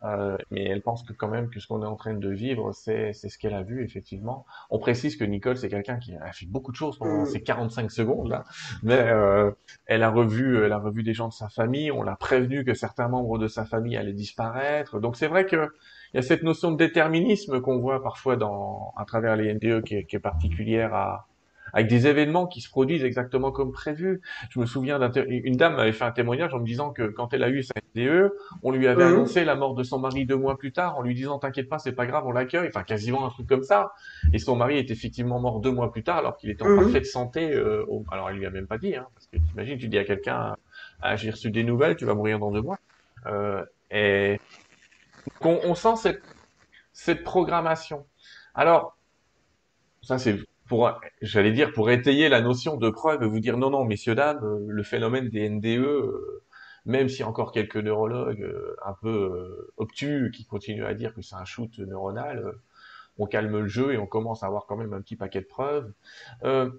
Euh, 0.04 0.38
mais 0.52 0.64
elle 0.64 0.82
pense 0.84 1.04
que 1.04 1.14
quand 1.14 1.28
même 1.28 1.50
que 1.50 1.60
ce 1.60 1.68
qu'on 1.68 1.82
est 1.82 1.88
en 1.88 1.96
train 1.96 2.14
de 2.14 2.30
vivre, 2.30 2.72
c'est 2.72 3.14
c'est 3.14 3.30
ce 3.30 3.38
qu'elle 3.40 3.56
a 3.56 3.64
vu 3.64 3.84
effectivement. 3.84 4.46
On 4.70 4.78
précise 4.80 5.16
que 5.18 5.24
Nicole, 5.24 5.58
c'est 5.58 5.70
quelqu'un 5.70 5.98
qui 5.98 6.16
a 6.16 6.32
fait 6.34 6.46
beaucoup 6.46 6.72
de 6.72 6.76
choses 6.78 6.98
pendant 7.00 7.24
Mm. 7.24 7.26
ces 7.26 7.42
45 7.42 7.92
secondes 7.92 8.30
là, 8.30 8.44
mais 8.84 9.00
euh, 9.00 9.52
elle 9.88 10.04
a 10.04 10.10
revu, 10.12 10.64
elle 10.64 10.72
a 10.72 10.78
revu 10.78 11.02
des 11.04 11.14
gens 11.14 11.28
de 11.30 11.34
sa 11.34 11.50
famille. 11.50 11.92
On 11.92 12.04
l'a 12.04 12.16
prévenu 12.16 12.64
que 12.64 12.74
certains 12.76 13.08
membres 13.08 13.40
de 13.40 13.48
sa 13.48 13.66
famille 13.66 13.98
allaient 13.98 14.14
disparaître. 14.14 15.00
Donc 15.00 15.16
c'est 15.16 15.28
vrai 15.28 15.46
que 15.46 15.70
il 16.14 16.18
y 16.18 16.20
a 16.20 16.22
cette 16.22 16.44
notion 16.44 16.72
de 16.72 16.78
déterminisme 16.78 17.60
qu'on 17.62 17.80
voit 17.80 18.02
parfois 18.04 18.36
dans 18.38 18.94
à 18.98 19.06
travers 19.06 19.36
les 19.36 19.54
NDE 19.54 19.84
qui 19.84 19.96
est, 19.96 20.06
qui 20.06 20.16
est 20.16 20.20
particulière 20.20 20.94
à 20.94 21.28
avec 21.74 21.88
des 21.88 22.08
événements 22.08 22.48
qui 22.48 22.62
se 22.62 22.70
produisent 22.70 23.04
exactement 23.04 23.52
comme 23.52 23.72
prévu. 23.72 24.22
Je 24.50 24.60
me 24.60 24.66
souviens 24.66 25.00
d'une 25.10 25.56
dame 25.58 25.76
m'avait 25.76 25.92
fait 25.94 26.04
un 26.06 26.12
témoignage 26.12 26.54
en 26.54 26.60
me 26.60 26.66
disant 26.66 26.92
que 26.92 27.04
quand 27.08 27.34
elle 27.34 27.44
a 27.44 27.50
eu 27.50 27.64
sa 27.64 27.74
NDE, 27.96 28.32
on 28.64 28.72
lui 28.72 28.88
avait 28.88 29.04
Mhm. 29.04 29.12
annoncé 29.14 29.46
la 29.46 29.56
mort 29.56 29.76
de 29.76 29.84
son 29.84 30.00
mari 30.00 30.26
deux 30.26 30.36
mois 30.38 30.58
plus 30.58 30.72
tard 30.72 30.98
en 30.98 31.02
lui 31.02 31.14
disant 31.16 31.40
t'inquiète 31.40 31.70
pas, 31.70 31.80
c'est 31.80 31.92
pas 31.94 32.06
grave, 32.06 32.26
on 32.26 32.32
l'accueille. 32.32 32.68
Enfin, 32.70 32.84
quasiment 32.84 33.26
un 33.26 33.30
truc 33.30 33.48
comme 33.48 33.64
ça. 33.64 33.92
Et 34.34 34.40
son 34.40 34.56
mari 34.56 34.78
est 34.78 34.92
effectivement 34.92 35.40
mort 35.40 35.60
deux 35.60 35.72
mois 35.72 35.92
plus 35.92 36.04
tard 36.04 36.18
alors 36.18 36.38
qu'il 36.38 36.50
était 36.50 36.64
en 36.64 36.68
Mhm. 36.68 36.76
parfaite 36.76 37.06
santé. 37.06 37.52
euh, 37.54 37.86
au- 37.88 38.06
Alors, 38.12 38.30
elle 38.30 38.38
lui 38.38 38.46
a 38.46 38.50
même 38.50 38.68
pas 38.68 38.78
dit, 38.78 38.96
hein, 38.96 39.08
parce 39.14 39.28
que 39.28 39.38
t'imagines, 39.38 39.78
tu 39.78 39.88
dis 39.88 39.98
à 39.98 40.04
quelqu'un, 40.06 40.56
ah, 41.02 41.16
j'ai 41.16 41.30
reçu 41.32 41.52
des 41.52 41.64
nouvelles, 41.64 41.96
tu 41.96 42.06
vas 42.06 42.14
mourir 42.16 42.40
dans 42.40 42.52
deux 42.52 42.62
mois. 42.62 42.78
Euh, 43.28 43.64
et 43.92 44.40
qu'on 45.40 45.60
on 45.64 45.74
sent 45.76 45.96
cette, 45.98 46.24
cette 46.94 47.24
programmation. 47.24 48.08
Alors, 48.56 48.98
ça 50.02 50.18
c'est 50.18 50.38
pour, 50.68 51.00
j'allais 51.22 51.52
dire, 51.52 51.72
pour 51.74 51.90
étayer 51.90 52.30
la 52.30 52.42
notion 52.42 52.78
de 52.78 52.90
preuve, 52.90 53.24
vous 53.24 53.40
dire 53.40 53.58
non, 53.58 53.70
non, 53.70 53.86
messieurs, 53.86 54.16
dames, 54.16 54.44
euh, 54.44 54.66
le 54.68 54.84
phénomène 54.84 55.30
des 55.30 55.50
NDE, 55.50 55.66
euh, 55.78 56.44
même 56.86 57.10
s'il 57.10 57.22
y 57.22 57.24
a 57.24 57.28
encore 57.28 57.52
quelques 57.52 57.78
neurologues 57.78 58.42
euh, 58.42 58.76
un 58.86 58.94
peu 58.94 59.72
obtus 59.78 60.32
qui 60.34 60.46
continuent 60.46 60.86
à 60.86 60.94
dire 60.94 61.14
que 61.14 61.22
c'est 61.22 61.36
un 61.36 61.46
shoot 61.46 61.78
neuronal, 61.80 62.54
on 63.18 63.26
calme 63.26 63.58
le 63.58 63.68
jeu 63.68 63.94
et 63.94 63.98
on 63.98 64.06
commence 64.06 64.44
à 64.44 64.48
avoir 64.48 64.66
quand 64.66 64.78
même 64.78 64.94
un 64.94 65.02
petit 65.02 65.16
paquet 65.16 65.42
de 65.42 65.48
preuves. 65.48 65.92
Euh, 66.44 66.70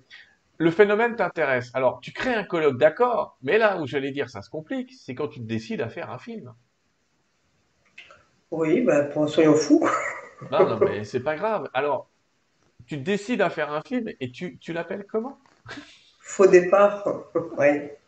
le 0.57 0.71
phénomène 0.71 1.15
t'intéresse. 1.17 1.71
Alors, 1.75 2.01
tu 2.01 2.13
crées 2.13 2.35
un 2.35 2.45
colloque, 2.45 2.79
d'accord, 2.79 3.39
mais 3.43 3.59
là 3.59 3.81
où 3.81 3.87
j'allais 3.87 4.11
dire 4.11 4.29
ça 4.29 4.43
se 4.43 4.51
complique, 4.51 4.93
c'est 4.93 5.15
quand 5.15 5.29
tu 5.29 5.41
te 5.41 5.45
décides 5.45 5.81
à 5.81 5.89
faire 5.89 6.11
un 6.11 6.19
film. 6.19 6.53
Oui, 8.51 8.81
bah, 8.81 9.05
pour, 9.05 9.29
soyons 9.29 9.55
fous. 9.55 9.89
Non, 10.51 10.69
non, 10.69 10.79
mais 10.81 11.05
c'est 11.05 11.21
pas 11.21 11.37
grave. 11.37 11.69
Alors, 11.75 12.09
tu 12.89 12.97
décides 12.97 13.41
à 13.43 13.51
faire 13.51 13.73
un 13.73 13.83
film 13.83 14.09
et 14.21 14.31
tu, 14.31 14.59
tu 14.59 14.73
l'appelles 14.73 15.05
comment? 15.07 15.39
Faux 16.21 16.47
départ. 16.47 17.05
Ouais. 17.57 17.99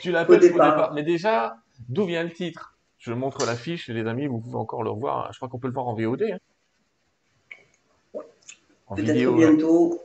Tu 0.00 0.10
l'appelles 0.10 0.40
Faux 0.40 0.46
Faux 0.46 0.52
départ. 0.52 0.70
départ. 0.76 0.92
Mais 0.94 1.02
déjà, 1.02 1.56
d'où 1.88 2.04
vient 2.04 2.22
le 2.22 2.32
titre? 2.32 2.76
Je 2.98 3.12
montre 3.12 3.44
l'affiche, 3.46 3.88
les 3.88 4.06
amis, 4.06 4.26
vous 4.26 4.38
pouvez 4.40 4.56
encore 4.56 4.82
le 4.82 4.90
revoir. 4.90 5.32
Je 5.32 5.38
crois 5.38 5.48
qu'on 5.48 5.58
peut 5.58 5.66
le 5.68 5.72
voir 5.74 5.88
en 5.88 5.94
VOD. 5.94 6.22
hein. 6.22 6.38
En 8.86 8.94
Peut-être 8.94 9.08
vidéo, 9.12 9.32
ouais. 9.36 9.48
bientôt. 9.48 10.02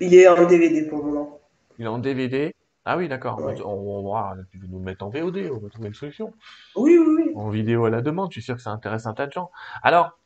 Il 0.00 0.14
est 0.14 0.26
en 0.28 0.46
DVD 0.46 0.86
pour 0.88 0.98
le 0.98 1.04
moment. 1.12 1.40
Il 1.78 1.84
est 1.84 1.88
en 1.88 1.98
DVD. 1.98 2.54
Ah 2.84 2.96
oui, 2.96 3.08
d'accord. 3.08 3.40
Ouais. 3.44 3.60
On, 3.64 4.12
va, 4.12 4.34
tu 4.50 4.58
veux 4.58 4.66
nous 4.68 4.78
le 4.78 4.84
mettre 4.84 5.04
en 5.04 5.08
VOD, 5.10 5.50
on 5.52 5.58
va 5.58 5.68
trouver 5.68 5.88
une 5.88 5.94
solution. 5.94 6.32
Oui, 6.76 6.98
oui, 6.98 7.24
oui. 7.26 7.32
En 7.34 7.48
vidéo 7.50 7.84
à 7.84 7.90
la 7.90 8.00
demande, 8.00 8.30
je 8.30 8.34
suis 8.40 8.42
sûr 8.42 8.56
que 8.56 8.62
ça 8.62 8.70
intéresse 8.70 9.06
un 9.06 9.14
tas 9.14 9.26
de 9.26 9.32
gens. 9.32 9.50
Alors, 9.82 10.18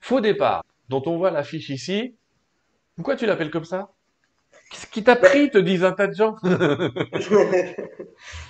Faux 0.00 0.20
départ, 0.20 0.64
dont 0.88 1.02
on 1.06 1.16
voit 1.16 1.30
l'affiche 1.30 1.70
ici. 1.70 2.14
Pourquoi 2.96 3.16
tu 3.16 3.26
l'appelles 3.26 3.50
comme 3.50 3.64
ça? 3.64 3.90
Qu'est-ce 4.70 4.86
qui 4.86 5.02
t'a 5.02 5.16
pris, 5.16 5.50
te 5.50 5.58
disent 5.58 5.84
un 5.84 5.92
tas 5.92 6.06
de 6.06 6.14
gens? 6.14 6.36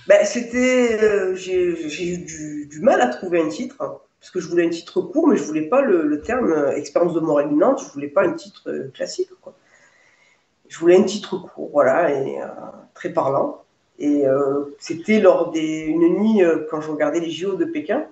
Ben, 0.06 0.24
c'était, 0.24 0.98
euh, 1.02 1.34
j'ai 1.34 2.14
eu 2.14 2.18
du, 2.18 2.80
mal 2.80 3.02
à 3.02 3.08
trouver 3.08 3.42
un 3.42 3.48
titre, 3.48 3.76
hein, 3.80 3.98
parce 4.18 4.30
que 4.30 4.40
je 4.40 4.48
voulais 4.48 4.66
un 4.66 4.70
titre 4.70 5.02
court, 5.02 5.28
mais 5.28 5.36
je 5.36 5.42
voulais 5.42 5.68
pas 5.68 5.82
le, 5.82 6.22
terme 6.22 6.50
euh, 6.50 6.74
expérience 6.74 7.12
de 7.12 7.20
mort 7.20 7.42
imminente, 7.42 7.82
je 7.86 7.92
voulais 7.92 8.08
pas 8.08 8.22
un 8.22 8.32
titre 8.32 8.70
euh, 8.70 8.90
classique. 8.94 9.28
Je 10.68 10.78
voulais 10.78 10.96
un 10.96 11.02
titre 11.02 11.36
court, 11.36 11.70
voilà, 11.72 12.10
et 12.10 12.38
très 12.94 13.10
parlant. 13.10 13.62
Et 13.98 14.24
c'était 14.78 15.18
lors 15.18 15.50
des 15.50 15.80
une 15.86 16.20
nuit 16.20 16.42
quand 16.70 16.82
je 16.82 16.90
regardais 16.90 17.20
les 17.20 17.30
JO 17.30 17.54
de 17.54 17.64
Pékin, 17.64 18.06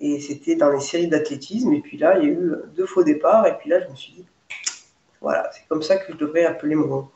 et 0.00 0.20
c'était 0.20 0.56
dans 0.56 0.70
les 0.70 0.80
séries 0.80 1.08
d'athlétisme. 1.08 1.72
Et 1.72 1.80
puis 1.80 1.98
là, 1.98 2.18
il 2.18 2.24
y 2.24 2.26
a 2.26 2.32
eu 2.32 2.52
deux 2.76 2.86
faux 2.86 3.04
départs, 3.04 3.46
et 3.46 3.56
puis 3.58 3.70
là, 3.70 3.80
je 3.80 3.90
me 3.90 3.96
suis 3.96 4.12
dit, 4.12 4.24
voilà, 5.20 5.50
c'est 5.52 5.66
comme 5.68 5.82
ça 5.82 5.96
que 5.96 6.12
je 6.12 6.18
devrais 6.18 6.44
appeler 6.44 6.74
mon 6.74 7.08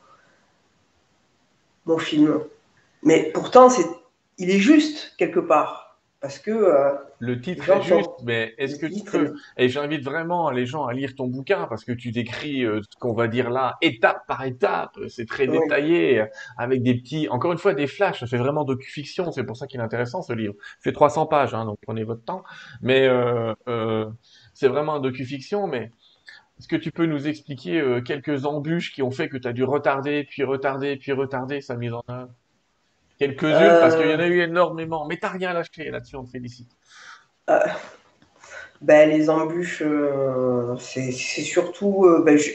mon 1.85 1.97
film. 1.97 2.41
Mais 3.01 3.31
pourtant, 3.33 3.69
c'est, 3.69 3.85
il 4.37 4.49
est 4.49 4.59
juste 4.59 5.13
quelque 5.17 5.39
part. 5.39 5.82
Parce 6.23 6.39
que 6.39 6.51
euh, 6.51 6.93
Le 7.19 7.41
titre 7.41 7.69
est 7.69 7.81
juste, 7.81 8.05
sont 8.05 8.15
mais 8.23 8.55
est-ce 8.57 8.77
que 8.77 8.85
tu 8.85 9.03
peux, 9.03 9.33
et 9.57 9.67
j'invite 9.67 10.05
vraiment 10.05 10.51
les 10.51 10.65
gens 10.65 10.85
à 10.85 10.93
lire 10.93 11.15
ton 11.15 11.27
bouquin 11.27 11.67
parce 11.67 11.83
que 11.83 11.91
tu 11.91 12.11
décris 12.11 12.63
euh, 12.63 12.79
ce 12.81 12.97
qu'on 12.97 13.13
va 13.13 13.27
dire 13.27 13.49
là, 13.49 13.75
étape 13.81 14.25
par 14.25 14.45
étape, 14.45 14.97
c'est 15.09 15.27
très 15.27 15.49
Oui. 15.49 15.59
détaillé, 15.59 16.23
avec 16.57 16.81
des 16.81 16.95
petits, 16.95 17.27
encore 17.27 17.51
une 17.51 17.57
fois, 17.57 17.73
des 17.73 17.87
flashs, 17.87 18.21
ça 18.21 18.27
fait 18.27 18.37
vraiment 18.37 18.63
docu-fiction, 18.63 19.33
c'est 19.33 19.43
pour 19.43 19.57
ça 19.57 19.67
qu'il 19.67 19.81
est 19.81 19.83
intéressant 19.83 20.21
ce 20.21 20.31
livre. 20.31 20.53
Fait 20.79 20.93
300 20.93 21.25
pages, 21.25 21.53
hein, 21.53 21.65
donc 21.65 21.77
prenez 21.85 22.05
votre 22.05 22.23
temps, 22.23 22.43
mais 22.81 23.05
euh, 23.05 23.53
euh, 23.67 24.09
c'est 24.53 24.69
vraiment 24.69 24.95
un 24.95 24.99
docu-fiction, 25.01 25.67
mais 25.67 25.91
est-ce 26.59 26.69
que 26.69 26.77
tu 26.77 26.91
peux 26.91 27.05
nous 27.05 27.27
expliquer 27.27 27.81
euh, 27.81 28.01
quelques 28.01 28.45
embûches 28.45 28.93
qui 28.93 29.03
ont 29.03 29.11
fait 29.11 29.29
que 29.29 29.37
tu 29.37 29.47
as 29.47 29.53
dû 29.53 29.63
retarder, 29.65 30.23
puis 30.23 30.43
retarder, 30.43 30.97
puis 30.97 31.11
retarder 31.11 31.61
sa 31.61 31.75
mise 31.77 31.93
en 31.93 32.03
œuvre? 32.09 32.33
Quelques-unes, 33.17 33.79
parce 33.79 33.95
qu'il 33.95 34.07
y 34.07 34.13
en 34.13 34.19
Euh, 34.19 34.19
a 34.19 34.27
eu 34.27 34.41
énormément, 34.41 35.05
mais 35.07 35.17
t'as 35.17 35.29
rien 35.29 35.53
lâché 35.53 35.89
là-dessus, 35.89 36.15
on 36.15 36.25
te 36.25 36.29
félicite. 36.29 36.71
euh, 37.49 37.59
ben, 38.81 39.09
les 39.09 39.29
embûches, 39.29 39.81
euh, 39.85 40.75
c'est 40.77 41.11
surtout, 41.11 42.05
euh, 42.05 42.23
ben, 42.25 42.37
je- 42.37 42.51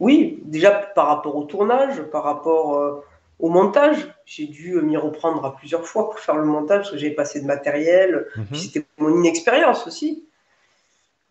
oui, 0.00 0.40
déjà 0.44 0.70
par 0.72 1.08
rapport 1.08 1.36
au 1.36 1.44
tournage, 1.44 2.02
par 2.12 2.24
rapport 2.24 2.76
euh, 2.78 3.04
au 3.40 3.48
montage. 3.48 4.14
J'ai 4.26 4.46
dû 4.46 4.74
euh, 4.76 4.82
m'y 4.82 4.96
reprendre 4.96 5.44
à 5.44 5.56
plusieurs 5.56 5.86
fois 5.86 6.10
pour 6.10 6.20
faire 6.20 6.36
le 6.36 6.44
montage 6.44 6.78
parce 6.80 6.90
que 6.92 6.98
j'avais 6.98 7.14
passé 7.14 7.40
de 7.40 7.46
matériel, 7.46 8.28
puis 8.52 8.60
Mhm. 8.60 8.60
c'était 8.62 8.86
mon 8.98 9.10
inexpérience 9.18 9.86
aussi. 9.86 10.24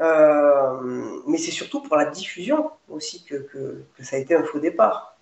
Euh, 0.01 1.21
mais 1.27 1.37
c'est 1.37 1.51
surtout 1.51 1.81
pour 1.81 1.95
la 1.95 2.05
diffusion 2.05 2.69
aussi 2.89 3.23
que, 3.23 3.35
que, 3.35 3.83
que 3.95 4.03
ça 4.03 4.17
a 4.17 4.19
été 4.19 4.35
un 4.35 4.43
faux 4.43 4.59
départ. 4.59 5.14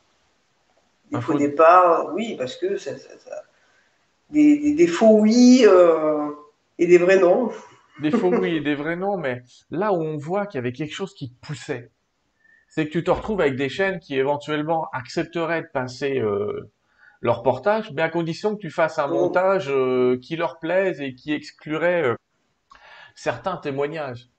Des 1.13 1.19
Un 1.19 1.21
faux 1.21 1.33
faux, 1.33 1.39
départs, 1.39 2.13
oui, 2.13 2.35
parce 2.37 2.57
que 2.57 2.77
ça, 2.77 2.97
ça- 2.97 3.17
ça- 3.19 3.43
des, 4.31 4.59
des, 4.59 4.75
des 4.75 4.87
faux 4.87 5.19
oui 5.19 5.63
euh, 5.65 6.29
et 6.79 6.87
des 6.87 6.97
vrais 6.97 7.19
non. 7.19 7.51
Des 7.97 8.11
faux 8.11 8.29
oui 8.39 8.57
et 8.57 8.61
des 8.61 8.75
vrais 8.75 8.95
non, 8.95 9.17
mais 9.17 9.41
là 9.71 9.93
où 9.93 9.97
on 10.01 10.17
voit 10.17 10.45
qu'il 10.45 10.59
y 10.59 10.61
avait 10.61 10.73
quelque 10.73 10.93
chose 10.93 11.13
qui 11.15 11.31
te 11.31 11.39
poussait, 11.45 11.91
c'est 12.69 12.87
que 12.87 12.91
tu 12.91 13.03
te 13.03 13.11
retrouves 13.11 13.41
avec 13.41 13.55
des 13.57 13.69
chaînes 13.69 13.99
qui 13.99 14.17
éventuellement 14.17 14.89
accepteraient 14.93 15.63
de 15.63 15.69
passer 15.73 16.19
euh, 16.19 16.71
leur 17.21 17.43
portage, 17.43 17.91
mais 17.93 18.01
à 18.03 18.09
condition 18.09 18.55
que 18.55 18.61
tu 18.61 18.71
fasses 18.71 18.99
un 18.99 19.07
montage 19.07 19.69
euh, 19.69 20.19
qui 20.21 20.35
leur 20.37 20.59
plaise 20.59 21.01
et 21.01 21.15
qui 21.15 21.33
exclurait 21.33 22.15
certains 23.15 23.57
témoignages. 23.57 24.29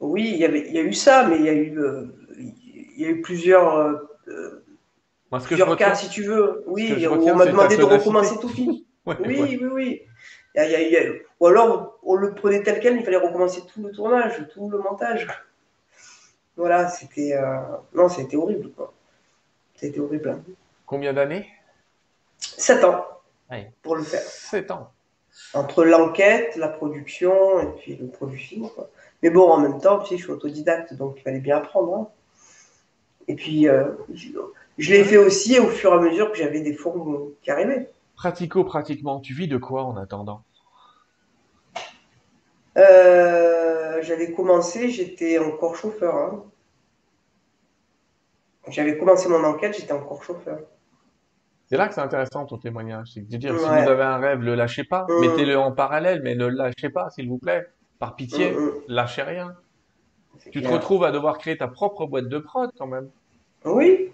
oui, 0.00 0.30
il 0.34 0.38
y 0.38 0.44
avait, 0.44 0.66
il 0.68 0.74
y 0.74 0.78
a 0.78 0.82
eu 0.82 0.92
ça, 0.92 1.26
mais 1.28 1.38
il 1.38 1.44
y 1.44 1.48
a 1.48 1.54
eu, 1.54 1.78
il 2.38 3.02
y 3.02 3.04
a 3.06 3.10
eu 3.10 3.20
plusieurs, 3.20 4.00
Moi, 5.34 5.40
ce 5.40 5.48
que 5.48 5.56
je 5.56 5.62
plusieurs 5.64 5.76
cas, 5.76 5.96
si 5.96 6.08
tu 6.08 6.22
veux. 6.22 6.62
Oui, 6.68 7.04
on 7.08 7.34
m'a 7.34 7.46
demandé 7.46 7.76
de 7.76 7.82
recommencer 7.82 8.38
tout 8.38 8.48
film. 8.48 8.74
Ouais, 9.04 9.16
ouais. 9.18 9.26
Oui, 9.26 9.58
oui, 9.60 9.68
oui. 9.72 10.02
Il 10.54 10.58
y 10.58 10.60
a- 10.60 10.66
il 10.66 10.70
y 10.70 10.76
a- 10.76 10.80
il 10.80 10.92
y 10.92 10.96
a- 10.96 11.12
Ou 11.40 11.46
alors, 11.48 11.98
on 12.04 12.14
le 12.14 12.34
prenait 12.34 12.62
tel 12.62 12.78
quel, 12.78 12.96
il 12.96 13.04
fallait 13.04 13.16
recommencer 13.16 13.62
tout 13.66 13.82
le 13.82 13.90
tournage, 13.90 14.46
tout 14.54 14.70
le 14.70 14.78
montage. 14.78 15.26
Voilà, 16.56 16.88
c'était. 16.88 17.34
euh, 17.34 17.56
Non, 17.94 18.08
c'était 18.08 18.36
horrible, 18.36 18.70
quoi. 18.76 18.92
C'était 19.74 19.98
horrible. 19.98 20.28
hein. 20.28 20.40
Combien 20.86 21.12
d'années? 21.12 21.48
Sept 22.38 22.84
ans 22.84 23.04
Ouais. 23.50 23.72
pour 23.82 23.96
le 23.96 24.04
faire. 24.04 24.20
Sept 24.20 24.70
ans. 24.70 24.92
Entre 25.52 25.84
l'enquête, 25.84 26.54
la 26.54 26.68
production 26.68 27.58
et 27.60 27.66
puis 27.80 27.96
le 27.96 28.06
produit 28.06 28.38
film, 28.38 28.68
quoi. 28.70 28.88
Mais 29.20 29.30
bon, 29.30 29.50
en 29.50 29.58
même 29.58 29.80
temps, 29.80 29.98
tu 29.98 30.10
sais, 30.10 30.16
je 30.16 30.22
suis 30.22 30.30
autodidacte, 30.32 30.94
donc 30.94 31.14
il 31.16 31.22
fallait 31.22 31.40
bien 31.40 31.56
apprendre. 31.56 31.92
hein. 31.96 32.08
Et 33.26 33.34
puis, 33.34 33.68
euh, 33.68 33.86
je, 34.78 34.92
l'ai 34.92 35.04
fait 35.04 35.16
aussi 35.16 35.58
au 35.58 35.68
fur 35.68 35.92
et 35.92 35.96
à 35.96 36.00
mesure 36.00 36.30
que 36.32 36.38
j'avais 36.38 36.60
des 36.60 36.74
fonds 36.74 37.32
qui 37.42 37.50
arrivaient. 37.50 37.90
Pratico-pratiquement, 38.16 39.20
tu 39.20 39.34
vis 39.34 39.48
de 39.48 39.56
quoi 39.56 39.84
en 39.84 39.96
attendant? 39.96 40.42
Euh, 42.76 44.02
j'avais 44.02 44.32
commencé, 44.32 44.90
j'étais 44.90 45.38
encore 45.38 45.76
chauffeur. 45.76 46.14
hein. 46.16 46.44
J'avais 48.68 48.96
commencé 48.96 49.28
mon 49.28 49.44
enquête, 49.44 49.76
j'étais 49.76 49.92
encore 49.92 50.22
chauffeur. 50.24 50.58
C'est 51.66 51.76
là 51.76 51.88
que 51.88 51.94
c'est 51.94 52.00
intéressant 52.00 52.44
ton 52.46 52.58
témoignage. 52.58 53.10
C'est 53.14 53.28
de 53.28 53.36
dire, 53.36 53.58
si 53.58 53.64
vous 53.64 53.72
avez 53.72 54.02
un 54.02 54.18
rêve, 54.18 54.40
le 54.40 54.54
lâchez 54.54 54.84
pas. 54.84 55.06
Hum, 55.08 55.20
Mettez-le 55.20 55.58
en 55.58 55.72
parallèle, 55.72 56.20
mais 56.22 56.34
ne 56.34 56.46
le 56.46 56.56
lâchez 56.56 56.90
pas, 56.90 57.10
s'il 57.10 57.28
vous 57.28 57.38
plaît. 57.38 57.66
Par 57.98 58.16
pitié, 58.16 58.54
hum, 58.54 58.72
lâchez 58.88 59.22
rien. 59.22 59.54
Tu 60.50 60.62
te 60.62 60.68
retrouves 60.68 61.04
à 61.04 61.10
devoir 61.10 61.38
créer 61.38 61.56
ta 61.56 61.68
propre 61.68 62.06
boîte 62.06 62.28
de 62.28 62.38
prod 62.38 62.70
quand 62.78 62.86
même, 62.86 63.08
Oui, 63.64 64.10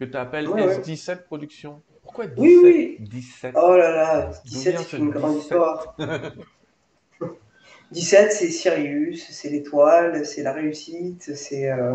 que 0.00 0.04
tu 0.04 0.16
appelles 0.16 0.52
ouais, 0.52 0.62
ouais. 0.66 0.80
S17 0.80 1.24
Productions. 1.26 1.84
Pourquoi 2.02 2.26
Oui, 2.36 2.56
17? 2.56 2.64
oui. 2.64 2.98
17. 2.98 3.54
Oh 3.54 3.76
là 3.76 3.90
là, 3.92 4.32
D'où 4.44 4.62
17, 4.62 4.64
vient 4.64 4.84
c'est 4.84 4.84
ce 4.84 4.98
une 4.98 5.10
grande 5.10 5.38
17? 5.38 5.38
histoire. 5.38 5.96
17, 7.92 8.32
c'est 8.32 8.50
Sirius, 8.50 9.30
c'est 9.30 9.48
l'étoile, 9.48 10.26
c'est 10.26 10.42
la 10.42 10.52
réussite, 10.52 11.34
c'est 11.36 11.70
euh, 11.70 11.94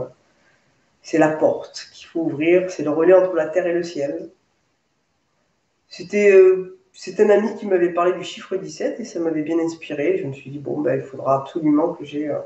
c'est 1.01 1.17
la 1.19 1.29
porte 1.29 1.89
qu'il 1.93 2.05
faut 2.05 2.23
ouvrir, 2.23 2.69
c'est 2.69 2.83
le 2.83 2.89
relais 2.89 3.13
entre 3.13 3.33
la 3.33 3.47
terre 3.47 3.65
et 3.67 3.73
le 3.73 3.83
ciel. 3.83 4.29
C'était 5.89 6.31
euh, 6.31 6.77
un 7.19 7.29
ami 7.29 7.55
qui 7.55 7.65
m'avait 7.67 7.93
parlé 7.93 8.13
du 8.13 8.23
chiffre 8.23 8.55
17 8.55 8.99
et 8.99 9.05
ça 9.05 9.19
m'avait 9.19 9.41
bien 9.41 9.59
inspiré. 9.59 10.17
Je 10.17 10.25
me 10.27 10.33
suis 10.33 10.49
dit, 10.49 10.59
bon, 10.59 10.81
ben, 10.81 10.95
il 10.95 11.01
faudra 11.03 11.35
absolument 11.41 11.93
que 11.93 12.05
j'ai 12.05 12.29
euh, 12.29 12.39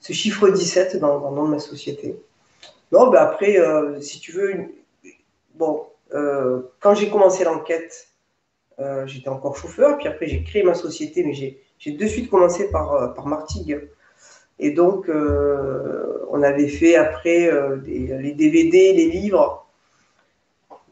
ce 0.00 0.12
chiffre 0.14 0.48
17 0.50 0.98
dans, 0.98 1.20
dans 1.20 1.44
de 1.46 1.50
ma 1.50 1.58
société. 1.60 2.16
Non, 2.92 3.10
ben 3.10 3.20
après, 3.20 3.58
si 4.02 4.20
tu 4.20 4.32
veux, 4.32 4.52
une- 4.52 4.70
bon, 5.58 5.86
euh, 6.14 6.62
quand 6.80 6.94
j'ai 6.94 7.10
commencé 7.10 7.44
l'enquête, 7.44 8.08
euh, 8.80 9.06
j'étais 9.06 9.28
encore 9.28 9.56
chauffeur, 9.56 9.98
puis 9.98 10.08
après 10.08 10.26
j'ai 10.28 10.42
créé 10.44 10.62
ma 10.62 10.74
société, 10.74 11.24
mais 11.24 11.34
j'ai 11.34 11.62
j'ai 11.78 11.92
de 11.92 12.06
suite 12.08 12.28
commencé 12.30 12.70
par, 12.70 12.92
euh, 12.94 13.08
par 13.08 13.26
Martigues. 13.26 13.88
Et 14.58 14.72
donc, 14.72 15.08
euh, 15.08 16.26
on 16.30 16.42
avait 16.42 16.68
fait 16.68 16.96
après 16.96 17.48
euh, 17.52 17.76
des- 17.76 18.18
les 18.18 18.32
DVD, 18.34 18.92
les 18.92 19.08
livres. 19.10 19.66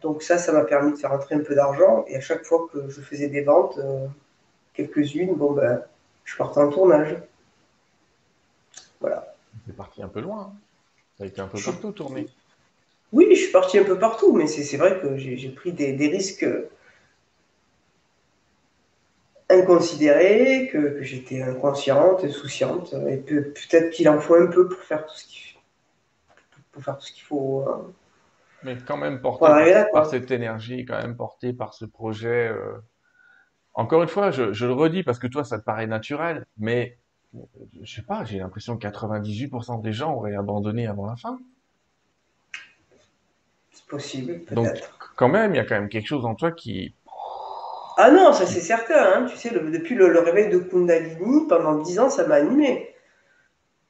Donc 0.03 0.23
ça, 0.23 0.39
ça 0.39 0.53
m'a 0.53 0.65
permis 0.65 0.93
de 0.93 0.97
faire 0.97 1.13
entrer 1.13 1.35
un 1.35 1.41
peu 1.41 1.55
d'argent. 1.55 2.05
Et 2.09 2.17
à 2.17 2.21
chaque 2.21 2.45
fois 2.45 2.69
que 2.73 2.89
je 2.89 3.01
faisais 3.01 3.29
des 3.29 3.43
ventes, 3.43 3.79
euh, 3.79 4.07
quelques-unes, 4.75 5.35
bon 5.35 5.53
ben, 5.53 5.83
je 6.25 6.37
partais 6.37 6.61
en 6.61 6.69
tournage. 6.71 7.17
Voilà. 9.01 9.35
C'est 9.67 9.77
parti 9.77 10.03
un 10.03 10.09
peu 10.09 10.21
loin. 10.21 10.53
hein. 10.53 10.53
Ça 11.19 11.25
a 11.25 11.27
été 11.27 11.41
un 11.41 11.49
peu 11.49 11.59
partout 11.61 11.93
tourné. 11.93 12.29
Oui, 13.17 13.27
je 13.31 13.37
suis 13.43 13.51
parti 13.53 13.79
un 13.79 13.85
peu 13.85 13.99
partout, 13.99 14.33
mais 14.33 14.47
c'est 14.47 14.77
vrai 14.77 15.01
que 15.01 15.17
j'ai 15.17 15.49
pris 15.49 15.73
des, 15.73 15.93
des 15.93 16.09
risques 16.09 16.47
inconsidérés, 19.51 20.69
que, 20.73 20.79
que 20.79 21.03
j'étais 21.03 21.43
inconsciente, 21.43 22.23
insouciante, 22.25 22.95
et 23.09 23.17
peut- 23.17 23.53
peut-être 23.53 23.91
qu'il 23.91 24.09
en 24.09 24.21
faut 24.21 24.37
un 24.37 24.47
peu 24.47 24.69
pour 24.69 24.79
faire 24.81 25.05
tout 25.05 25.17
ce 25.17 25.25
qu'il 25.25 25.57
pour 26.73 26.85
faire 26.85 26.99
tout 26.99 27.07
ce 27.07 27.13
qu'il 27.13 27.25
faut 27.25 27.63
euh, 27.69 27.93
Mais 28.63 28.77
quand 28.85 28.97
même 28.97 29.21
porté 29.21 29.55
par, 29.93 30.05
là, 30.05 30.05
cette 30.05 30.31
énergie, 30.31 30.85
quand 30.85 31.01
même 31.01 31.17
porté 31.17 31.53
par 31.53 31.75
ce 31.75 31.85
projet. 31.85 32.49
euh. 32.49 32.79
Encore 33.75 34.03
une 34.03 34.09
fois, 34.09 34.31
je, 34.33 34.53
je 34.53 34.67
le 34.67 34.73
redis 34.73 35.03
parce 35.05 35.19
que 35.19 35.27
toi, 35.29 35.45
ça 35.45 35.59
te 35.59 35.65
paraît 35.65 35.87
naturel, 35.87 36.47
mais 36.59 36.99
euh, 37.37 37.41
je 37.83 37.95
sais 37.97 38.03
pas, 38.03 38.25
j'ai 38.25 38.39
l'impression 38.39 38.77
que 38.77 38.83
98% 38.83 39.79
des 39.79 39.93
gens 39.93 40.15
auraient 40.15 40.37
abandonné 40.37 40.87
avant 40.87 41.07
la 41.07 41.17
fin. 41.17 41.39
Possible, 43.89 44.41
Donc, 44.51 44.69
quand 45.17 45.29
même, 45.29 45.55
il 45.55 45.57
y 45.57 45.61
a 45.61 45.65
quand 45.65 45.77
même 45.77 45.89
quelque 45.89 46.07
chose 46.09 46.25
en 46.25 46.35
toi 46.35 46.51
qui, 46.53 46.97
Ah 47.99 48.11
non, 48.11 48.33
ça 48.33 48.47
c'est 48.47 48.61
certain, 48.61 48.95
hein. 48.97 49.27
Tu 49.29 49.37
sais, 49.37 49.51
le- 49.51 49.71
depuis 49.71 49.95
le, 49.95 50.09
le 50.09 50.21
réveil 50.21 50.49
de 50.51 50.59
Kundalini, 50.59 51.47
pendant 51.49 51.77
dix 51.83 51.99
ans, 51.99 52.09
ça 52.11 52.27
m'a 52.27 52.37
animé. 52.37 52.95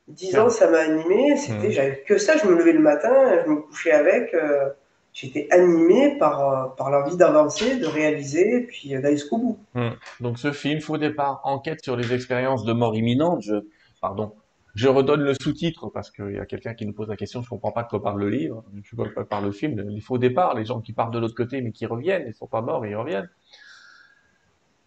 Dix 0.09 0.37
ans, 0.39 0.51
ça 0.51 0.69
m'a 0.69 0.79
animé. 0.79 1.37
C'était, 1.37 1.71
hum, 1.71 1.71
j'avais 1.71 2.03
que 2.03 2.19
ça. 2.19 2.37
Je 2.37 2.47
me 2.47 2.57
levais 2.57 2.73
le 2.73 2.81
matin, 2.81 3.43
je 3.45 3.51
me 3.51 3.57
couchais 3.63 3.93
avec. 3.93 4.35
euh, 4.35 4.71
j'étais 5.13 5.47
animé 5.53 6.17
par, 6.19 6.41
euh, 6.53 6.69
par 6.77 6.91
l'envie 6.91 7.17
d'avancer, 7.17 7.77
de 7.77 7.87
réaliser, 7.87 8.63
puis 8.63 8.95
euh, 8.97 9.01
d'aller 9.01 9.17
jusqu'au 9.17 9.39
bout. 9.39 9.59
hum. 9.75 9.97
Donc, 10.21 10.39
ce 10.39 10.53
film, 10.53 10.81
faux 10.81 10.99
départ, 10.99 11.41
enquête 11.45 11.83
sur 11.85 11.97
les 11.97 12.13
expériences 12.13 12.65
de 12.65 12.73
mort 12.73 12.97
imminente. 12.97 13.43
Je, 13.43 13.55
pardon, 14.01 14.35
je 14.77 14.89
redonne 14.89 15.23
le 15.23 15.35
sous-titre 15.35 15.91
parce 15.91 16.13
qu'il 16.13 16.33
y 16.35 16.39
a 16.39 16.47
quelqu'un 16.47 16.75
qui 16.75 16.87
nous 16.87 16.95
pose 16.95 17.09
la 17.09 17.17
question. 17.17 17.43
Je 17.43 17.49
comprends 17.51 17.73
pas 17.73 17.85
de 17.85 17.89
quoi 17.89 18.03
parle 18.03 18.21
le 18.21 18.31
livre, 18.31 18.65
je 18.85 18.97
vois 18.97 19.13
pas 19.15 19.25
par 19.25 19.43
le 19.43 19.53
film. 19.53 19.81
Les 19.81 20.01
faux 20.01 20.19
départs, 20.19 20.55
les 20.55 20.67
gens 20.67 20.83
qui 20.83 20.95
partent 20.95 21.15
de 21.15 21.21
l'autre 21.21 21.35
côté 21.37 21.63
mais 21.63 21.73
qui 21.73 21.87
reviennent, 21.87 22.27
ils 22.29 22.35
sont 22.35 22.49
pas 22.49 22.63
morts, 22.63 22.87
ils 22.87 22.97
reviennent. 22.97 23.31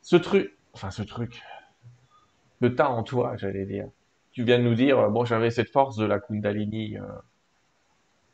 Ce 0.01 0.17
truc, 0.17 0.57
enfin 0.73 0.91
ce 0.91 1.03
truc, 1.03 1.41
que 2.61 2.67
t'as 2.67 2.87
en 2.87 3.03
toi, 3.03 3.35
j'allais 3.37 3.65
dire. 3.65 3.89
Tu 4.31 4.43
viens 4.43 4.59
de 4.59 4.63
nous 4.63 4.75
dire, 4.75 4.99
euh, 4.99 5.09
bon, 5.09 5.25
j'avais 5.25 5.51
cette 5.51 5.69
force 5.71 5.97
de 5.97 6.05
la 6.05 6.19
Kundalini. 6.19 6.97
euh, 6.97 7.01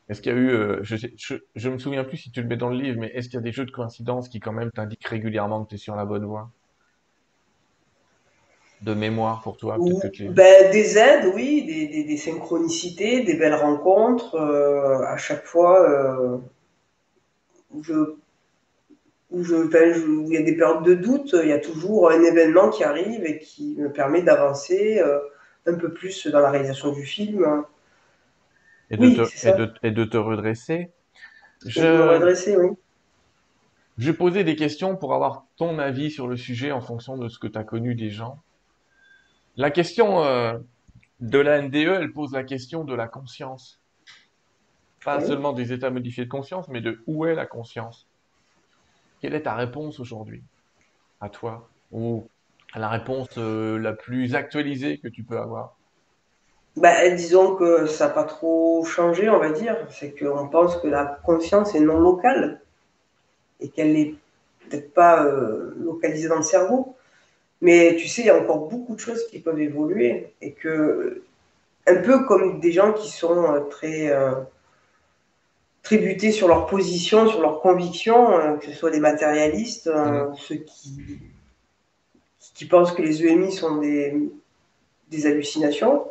Est-ce 0.09 0.19
qu'il 0.23 0.31
y 0.31 0.35
a 0.35 0.37
eu, 0.39 0.49
euh, 0.49 0.79
je, 0.81 0.95
sais- 0.95 1.13
je, 1.55 1.69
me 1.69 1.77
souviens 1.77 2.03
plus 2.03 2.17
si 2.17 2.31
tu 2.31 2.41
le 2.41 2.47
mets 2.47 2.57
dans 2.57 2.69
le 2.69 2.77
livre, 2.81 2.99
mais 2.99 3.11
est-ce 3.13 3.27
qu'il 3.29 3.35
y 3.35 3.37
a 3.37 3.41
des 3.41 3.51
jeux 3.51 3.65
de 3.67 3.71
coïncidence 3.71 4.29
qui 4.29 4.39
quand 4.39 4.51
même 4.51 4.71
t'indiquent 4.71 5.05
régulièrement 5.07 5.63
que 5.63 5.69
tu 5.69 5.77
sur 5.77 5.95
la 5.95 6.05
bonne 6.05 6.25
voie? 6.25 6.51
De 8.81 8.93
mémoire 8.93 9.41
pour 9.41 9.57
toi, 9.57 9.77
que 9.77 9.81
Ou, 9.81 10.01
tu... 10.11 10.29
ben, 10.29 10.71
des 10.71 10.97
aides, 10.97 11.31
oui, 11.33 11.65
des, 11.65 11.87
des, 11.87 12.03
des 12.03 12.17
synchronicités, 12.17 13.21
des 13.23 13.35
belles 13.35 13.55
rencontres. 13.55 14.35
euh, 14.35 15.03
à 15.05 15.17
chaque 15.17 15.45
fois, 15.45 15.89
euh, 15.89 16.37
je, 17.81 17.93
où, 19.31 19.43
je, 19.43 19.55
où 19.55 20.31
il 20.31 20.33
y 20.33 20.37
a 20.37 20.43
des 20.43 20.55
périodes 20.55 20.83
de 20.83 20.93
doute, 20.93 21.35
il 21.41 21.49
y 21.49 21.53
a 21.53 21.59
toujours 21.59 22.11
un 22.11 22.21
événement 22.21 22.69
qui 22.69 22.83
arrive 22.83 23.25
et 23.25 23.39
qui 23.39 23.75
me 23.77 23.91
permet 23.91 24.21
d'avancer 24.21 25.01
un 25.65 25.73
peu 25.75 25.93
plus 25.93 26.27
dans 26.27 26.39
la 26.39 26.51
réalisation 26.51 26.91
du 26.91 27.05
film. 27.05 27.63
Et 28.91 28.97
de, 28.97 29.09
te, 29.09 29.85
et 29.87 29.91
de, 29.91 30.03
te 30.03 30.17
redresser. 30.17 30.91
Je, 31.65 31.81
me 31.81 32.09
redresser, 32.09 32.55
oui. 32.55 32.69
Je 33.97 34.11
vais 34.11 34.17
poser 34.17 34.43
des 34.43 34.55
questions 34.55 34.95
pour 34.95 35.13
avoir 35.13 35.45
ton 35.57 35.79
avis 35.79 36.11
sur 36.11 36.27
le 36.27 36.37
sujet 36.37 36.71
en 36.71 36.81
fonction 36.81 37.17
de 37.17 37.29
ce 37.29 37.39
que 37.39 37.47
tu 37.47 37.57
as 37.57 37.63
connu 37.63 37.95
des 37.95 38.09
gens. 38.09 38.41
La 39.57 39.71
question 39.71 40.23
euh, 40.23 40.57
de 41.21 41.39
la 41.39 41.61
NDE, 41.61 41.75
elle 41.75 42.11
pose 42.11 42.33
la 42.33 42.43
question 42.43 42.83
de 42.83 42.93
la 42.93 43.07
conscience. 43.07 43.79
Pas 45.03 45.21
seulement 45.21 45.53
des 45.53 45.71
états 45.71 45.91
modifiés 45.91 46.25
de 46.25 46.29
conscience, 46.29 46.67
mais 46.67 46.81
de 46.81 46.99
où 47.05 47.25
est 47.25 47.35
la 47.35 47.45
conscience. 47.45 48.07
Quelle 49.21 49.35
est 49.35 49.43
ta 49.43 49.53
réponse 49.53 49.99
aujourd'hui 49.99 50.43
à 51.21 51.29
toi 51.29 51.69
Ou 51.91 52.27
la 52.75 52.89
réponse 52.89 53.29
euh, 53.37 53.77
la 53.77 53.93
plus 53.93 54.35
actualisée 54.35 54.97
que 54.97 55.07
tu 55.07 55.23
peux 55.23 55.37
avoir? 55.37 55.77
Bah, 56.75 57.09
disons 57.11 57.55
que 57.55 57.85
ça 57.85 58.07
n'a 58.07 58.13
pas 58.13 58.25
trop 58.25 58.83
changé, 58.83 59.29
on 59.29 59.39
va 59.39 59.51
dire. 59.51 59.77
C'est 59.89 60.17
qu'on 60.17 60.49
pense 60.49 60.75
que 60.77 60.87
la 60.87 61.05
conscience 61.23 61.73
est 61.75 61.79
non 61.79 61.99
locale 61.99 62.61
et 63.61 63.69
qu'elle 63.69 63.93
n'est 63.93 64.15
peut-être 64.67 64.93
pas 64.93 65.23
euh, 65.23 65.73
localisée 65.77 66.27
dans 66.27 66.37
le 66.37 66.43
cerveau. 66.43 66.94
Mais 67.65 67.95
tu 67.97 68.07
sais, 68.07 68.21
il 68.21 68.27
y 68.27 68.29
a 68.29 68.39
encore 68.39 68.67
beaucoup 68.69 68.95
de 68.95 68.99
choses 68.99 69.25
qui 69.27 69.39
peuvent 69.39 69.59
évoluer 69.59 70.33
et 70.41 70.53
que, 70.53 71.23
un 71.87 71.95
peu 71.95 72.25
comme 72.25 72.59
des 72.59 72.71
gens 72.71 72.93
qui 72.93 73.09
sont 73.09 73.43
euh, 73.43 73.59
très, 73.61 74.11
très 75.81 75.97
butés 75.97 76.31
sur 76.31 76.47
leur 76.47 76.67
position, 76.67 77.27
sur 77.27 77.41
leurs 77.41 77.61
convictions, 77.61 78.57
que 78.59 78.67
ce 78.67 78.73
soit 78.73 78.91
des 78.91 78.99
matérialistes, 78.99 79.87
mmh. 79.87 80.35
ceux 80.37 80.55
qui 80.55 81.19
qui 82.55 82.65
pensent 82.65 82.93
que 82.93 83.01
les 83.01 83.23
EMI 83.23 83.51
sont 83.51 83.77
des, 83.77 84.15
des 85.09 85.27
hallucinations. 85.27 86.07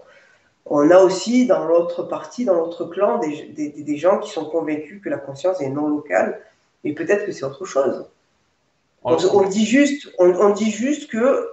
On 0.66 0.90
a 0.90 0.98
aussi 0.98 1.46
dans 1.46 1.64
l'autre 1.64 2.04
partie, 2.04 2.44
dans 2.44 2.54
l'autre 2.54 2.84
clan, 2.84 3.18
des, 3.18 3.46
des, 3.48 3.70
des, 3.70 3.96
gens 3.96 4.18
qui 4.18 4.30
sont 4.30 4.44
convaincus 4.44 5.00
que 5.02 5.08
la 5.08 5.18
conscience 5.18 5.60
est 5.60 5.70
non 5.70 5.88
locale, 5.88 6.40
mais 6.84 6.92
peut-être 6.92 7.26
que 7.26 7.32
c'est 7.32 7.44
autre 7.44 7.64
chose. 7.64 8.06
On, 9.04 9.16
on, 9.16 9.48
dit 9.48 9.66
juste, 9.66 10.10
on, 10.18 10.30
on, 10.30 10.50
dit 10.50 10.70
juste 10.70 11.10
que 11.10 11.48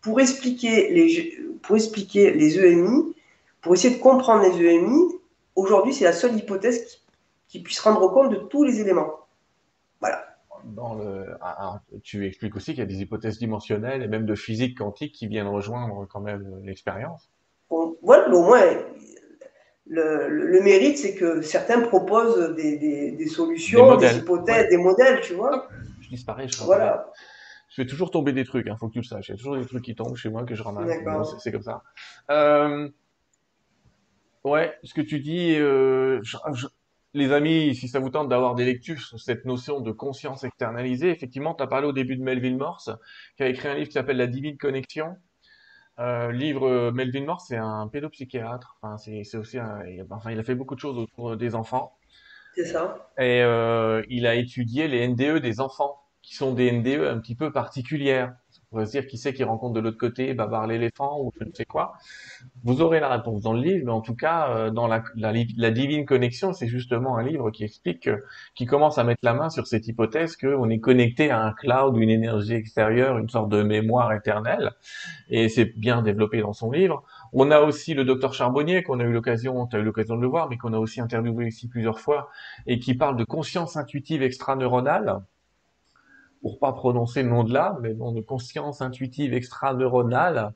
pour 0.00 0.20
expliquer 0.20 0.90
les, 0.92 1.38
pour 1.62 1.76
expliquer 1.76 2.32
les 2.32 2.58
EMI, 2.58 3.14
pour 3.60 3.74
essayer 3.74 3.94
de 3.96 4.00
comprendre 4.00 4.42
les 4.42 4.64
EMI, 4.64 5.12
aujourd'hui 5.54 5.92
c'est 5.92 6.04
la 6.04 6.12
seule 6.12 6.36
hypothèse 6.36 6.84
qui, 6.86 6.98
qui 7.48 7.62
puisse 7.62 7.80
rendre 7.80 8.08
compte 8.12 8.30
de 8.30 8.36
tous 8.36 8.64
les 8.64 8.80
éléments. 8.80 9.12
Voilà 10.00 10.28
dans 10.64 10.94
le, 10.94 11.26
tu 12.02 12.26
expliques 12.26 12.56
aussi 12.56 12.72
qu'il 12.72 12.80
y 12.80 12.82
a 12.82 12.86
des 12.86 13.00
hypothèses 13.00 13.38
dimensionnelles 13.38 14.02
et 14.02 14.08
même 14.08 14.26
de 14.26 14.34
physique 14.34 14.78
quantique 14.78 15.12
qui 15.12 15.26
viennent 15.26 15.48
rejoindre 15.48 16.06
quand 16.10 16.20
même 16.20 16.60
l'expérience. 16.64 17.30
voilà, 18.02 18.28
au 18.28 18.42
moins, 18.42 18.62
le, 19.86 20.28
le, 20.28 20.60
mérite, 20.60 20.98
c'est 20.98 21.14
que 21.14 21.40
certains 21.40 21.80
proposent 21.80 22.54
des, 22.56 22.76
des, 22.76 23.12
des 23.12 23.26
solutions, 23.26 23.96
des, 23.96 24.18
hypothèses, 24.18 24.68
des 24.68 24.76
modèles, 24.76 25.20
tu 25.22 25.34
vois. 25.34 25.68
Je 26.08 26.14
disparais, 26.14 26.48
je 26.48 26.56
Voilà. 26.64 27.10
Je 27.68 27.74
fais 27.74 27.86
toujours 27.86 28.10
tomber 28.10 28.32
des 28.32 28.46
trucs, 28.46 28.66
il 28.66 28.70
hein, 28.70 28.76
faut 28.78 28.88
que 28.88 28.94
tu 28.94 29.00
le 29.00 29.04
saches. 29.04 29.28
Il 29.28 29.32
y 29.32 29.34
a 29.34 29.36
toujours 29.36 29.56
des 29.56 29.66
trucs 29.66 29.84
qui 29.84 29.94
tombent 29.94 30.16
chez 30.16 30.30
moi 30.30 30.44
que 30.44 30.54
je 30.54 30.62
ramasse. 30.62 31.34
C'est 31.38 31.52
comme 31.52 31.62
ça. 31.62 31.82
Euh, 32.30 32.88
ouais, 34.42 34.78
ce 34.84 34.94
que 34.94 35.02
tu 35.02 35.20
dis, 35.20 35.54
euh, 35.56 36.18
je, 36.22 36.38
les 37.12 37.32
amis, 37.32 37.74
si 37.74 37.88
ça 37.88 38.00
vous 38.00 38.08
tente 38.08 38.30
d'avoir 38.30 38.54
des 38.54 38.64
lectures 38.64 39.00
sur 39.00 39.20
cette 39.20 39.44
notion 39.44 39.80
de 39.80 39.92
conscience 39.92 40.44
externalisée, 40.44 41.10
effectivement, 41.10 41.54
tu 41.54 41.62
as 41.62 41.66
parlé 41.66 41.86
au 41.86 41.92
début 41.92 42.16
de 42.16 42.22
Melville 42.22 42.56
Morse, 42.56 42.90
qui 43.36 43.42
a 43.42 43.48
écrit 43.48 43.68
un 43.68 43.74
livre 43.74 43.88
qui 43.88 43.94
s'appelle 43.94 44.16
La 44.16 44.26
Divine 44.26 44.56
Connexion. 44.56 45.16
Euh, 45.98 46.32
livre 46.32 46.66
euh, 46.66 46.92
Melville 46.92 47.26
Morse, 47.26 47.46
c'est 47.48 47.56
un 47.56 47.86
pédopsychiatre. 47.88 48.78
Enfin, 48.80 48.96
c'est 48.96 49.36
aussi 49.36 49.58
un, 49.58 49.82
enfin, 50.10 50.30
il 50.30 50.38
a 50.38 50.44
fait 50.44 50.54
beaucoup 50.54 50.74
de 50.74 50.80
choses 50.80 50.96
autour 50.96 51.36
des 51.36 51.54
enfants. 51.54 51.97
C'est 52.58 52.64
ça. 52.66 53.12
Et 53.18 53.40
euh, 53.42 54.02
il 54.08 54.26
a 54.26 54.34
étudié 54.34 54.88
les 54.88 55.06
NDE 55.06 55.38
des 55.40 55.60
enfants, 55.60 56.00
qui 56.22 56.34
sont 56.34 56.54
des 56.54 56.72
NDE 56.72 57.04
un 57.06 57.18
petit 57.20 57.36
peu 57.36 57.52
particulières. 57.52 58.34
On 58.70 58.70
pourrait 58.70 58.86
se 58.86 58.90
dire 58.90 59.06
qui 59.06 59.16
c'est 59.16 59.32
qui 59.32 59.44
rencontre 59.44 59.74
de 59.74 59.80
l'autre 59.80 59.96
côté 59.96 60.34
Babar 60.34 60.66
l'éléphant 60.66 61.20
ou 61.22 61.32
je 61.38 61.44
ne 61.44 61.52
sais 61.52 61.64
quoi. 61.64 61.94
Vous 62.64 62.82
aurez 62.82 62.98
la 62.98 63.08
réponse 63.08 63.42
dans 63.42 63.52
le 63.52 63.62
livre, 63.62 63.86
mais 63.86 63.92
en 63.92 64.00
tout 64.00 64.16
cas, 64.16 64.50
euh, 64.50 64.70
dans 64.70 64.88
la, 64.88 65.04
la, 65.14 65.32
la 65.56 65.70
divine 65.70 66.04
connexion, 66.04 66.52
c'est 66.52 66.66
justement 66.66 67.16
un 67.16 67.22
livre 67.22 67.50
qui 67.52 67.62
explique, 67.62 68.10
qui 68.56 68.66
commence 68.66 68.98
à 68.98 69.04
mettre 69.04 69.20
la 69.22 69.34
main 69.34 69.50
sur 69.50 69.68
cette 69.68 69.86
hypothèse 69.86 70.36
qu'on 70.36 70.68
est 70.68 70.80
connecté 70.80 71.30
à 71.30 71.40
un 71.40 71.52
cloud, 71.52 71.96
une 71.96 72.10
énergie 72.10 72.54
extérieure, 72.54 73.18
une 73.18 73.28
sorte 73.28 73.50
de 73.50 73.62
mémoire 73.62 74.12
éternelle, 74.12 74.72
et 75.30 75.48
c'est 75.48 75.66
bien 75.78 76.02
développé 76.02 76.40
dans 76.40 76.52
son 76.52 76.70
livre. 76.72 77.04
On 77.32 77.50
a 77.50 77.60
aussi 77.60 77.94
le 77.94 78.04
docteur 78.04 78.34
Charbonnier 78.34 78.82
qu'on 78.82 79.00
a 79.00 79.04
eu 79.04 79.12
l'occasion, 79.12 79.66
tu 79.66 79.76
as 79.76 79.80
eu 79.80 79.82
l'occasion 79.84 80.16
de 80.16 80.22
le 80.22 80.28
voir, 80.28 80.48
mais 80.48 80.56
qu'on 80.56 80.72
a 80.72 80.78
aussi 80.78 81.00
interviewé 81.00 81.46
ici 81.46 81.68
plusieurs 81.68 82.00
fois, 82.00 82.30
et 82.66 82.78
qui 82.78 82.94
parle 82.94 83.16
de 83.16 83.24
conscience 83.24 83.76
intuitive 83.76 84.22
extraneuronale. 84.22 85.20
Pour 86.40 86.58
pas 86.58 86.72
prononcer 86.72 87.22
le 87.22 87.30
nom 87.30 87.44
de 87.44 87.52
l'âme, 87.52 87.78
mais 87.82 87.94
bon, 87.94 88.12
de 88.12 88.20
conscience 88.20 88.80
intuitive 88.80 89.34
extra-neuronale, 89.34 90.52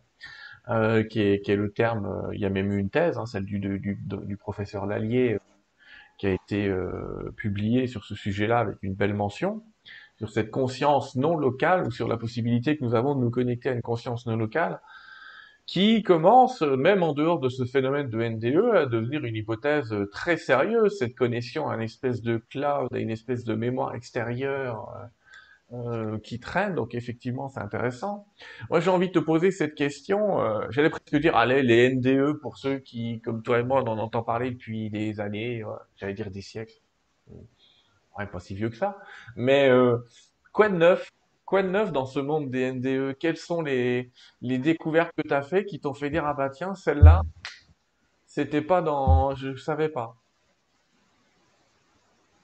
euh, 0.69 1.03
qui, 1.03 1.21
est, 1.21 1.49
le 1.49 1.73
terme, 1.73 2.07
euh, 2.07 2.35
il 2.35 2.41
y 2.41 2.45
a 2.45 2.51
même 2.51 2.73
eu 2.73 2.79
une 2.79 2.91
thèse, 2.91 3.19
hein, 3.19 3.27
celle 3.27 3.45
du, 3.45 4.37
professeur 4.39 4.87
Lallier, 4.87 5.35
euh, 5.35 5.39
qui 6.19 6.29
a 6.29 6.31
été 6.31 6.69
euh, 6.69 7.33
publiée 7.37 7.89
sur 7.89 8.05
ce 8.05 8.15
sujet-là 8.15 8.61
avec 8.61 8.77
une 8.83 8.95
belle 8.95 9.15
mention, 9.15 9.65
sur 10.19 10.31
cette 10.31 10.53
conscience 10.53 11.17
non 11.17 11.37
locale, 11.37 11.85
ou 11.85 11.91
sur 11.91 12.07
la 12.07 12.17
possibilité 12.17 12.77
que 12.77 12.85
nous 12.85 12.95
avons 12.95 13.17
de 13.17 13.21
nous 13.21 13.31
connecter 13.31 13.71
à 13.71 13.73
une 13.73 13.83
conscience 13.83 14.27
non 14.27 14.37
locale, 14.37 14.81
qui 15.67 16.03
commence, 16.03 16.63
même 16.63 17.03
en 17.03 17.13
dehors 17.13 17.39
de 17.39 17.49
ce 17.49 17.65
phénomène 17.65 18.09
de 18.09 18.23
NDE, 18.23 18.77
à 18.77 18.87
devenir 18.87 19.25
une 19.25 19.37
hypothèse 19.37 19.95
très 20.13 20.37
sérieuse, 20.37 20.99
cette 20.99 21.15
connexion 21.15 21.69
à 21.69 21.77
une 21.77 21.83
espèce 21.83 22.21
de 22.21 22.39
cloud, 22.51 22.89
à 22.93 22.99
une 22.99 23.11
espèce 23.11 23.45
de 23.45 23.55
mémoire 23.55 23.95
extérieure, 23.95 25.11
euh, 25.75 26.19
qui 26.19 26.39
traînent, 26.39 26.75
donc 26.75 26.95
effectivement 26.95 27.49
c'est 27.49 27.61
intéressant. 27.61 28.27
Moi 28.69 28.81
j'ai 28.81 28.91
envie 28.91 29.09
de 29.09 29.13
te 29.15 29.19
poser 29.19 29.51
cette 29.51 29.75
question, 29.75 30.39
euh, 30.43 30.67
j'allais 30.69 30.91
presque 30.91 31.17
dire, 31.17 31.35
allez, 31.35 31.63
les 31.63 31.95
NDE 31.95 32.39
pour 32.43 32.59
ceux 32.59 32.79
qui, 32.79 33.23
comme 33.23 33.43
toi 33.43 33.59
et 33.59 33.63
moi, 33.63 33.83
on 33.83 33.87
en 33.87 33.97
entend 33.97 34.23
parler 34.23 34.51
depuis 34.51 34.91
des 34.91 35.19
années, 35.19 35.65
j'allais 35.97 36.13
dire 36.13 36.31
des 36.31 36.43
siècles, 36.43 36.75
ouais, 38.19 38.27
pas 38.27 38.39
si 38.39 38.55
vieux 38.55 38.69
que 38.69 38.77
ça, 38.77 38.99
mais 39.35 39.71
euh, 39.71 39.97
quoi 40.53 40.69
de 40.69 40.77
neuf 40.77 41.09
Quoi 41.53 41.63
de 41.63 41.69
neuf 41.69 41.93
dans 41.93 42.07
ce 42.07 42.19
monde 42.19 42.51
des 42.51 42.73
NDE 42.73 43.19
Quelles 43.19 43.37
sont 43.37 43.61
les, 43.61 44.11
les 44.41 44.57
découvertes 44.57 45.13
que 45.15 45.21
tu 45.21 45.35
as 45.35 45.43
fait 45.43 45.67
qui 45.67 45.81
t'ont 45.81 45.93
fait 45.93 46.09
dire, 46.09 46.25
ah 46.25 46.33
bah 46.33 46.49
tiens, 46.49 46.75
celle-là, 46.75 47.21
c'était 48.25 48.63
pas 48.63 48.81
dans... 48.81 49.35
je 49.35 49.55
savais 49.57 49.91
pas. 49.91 50.17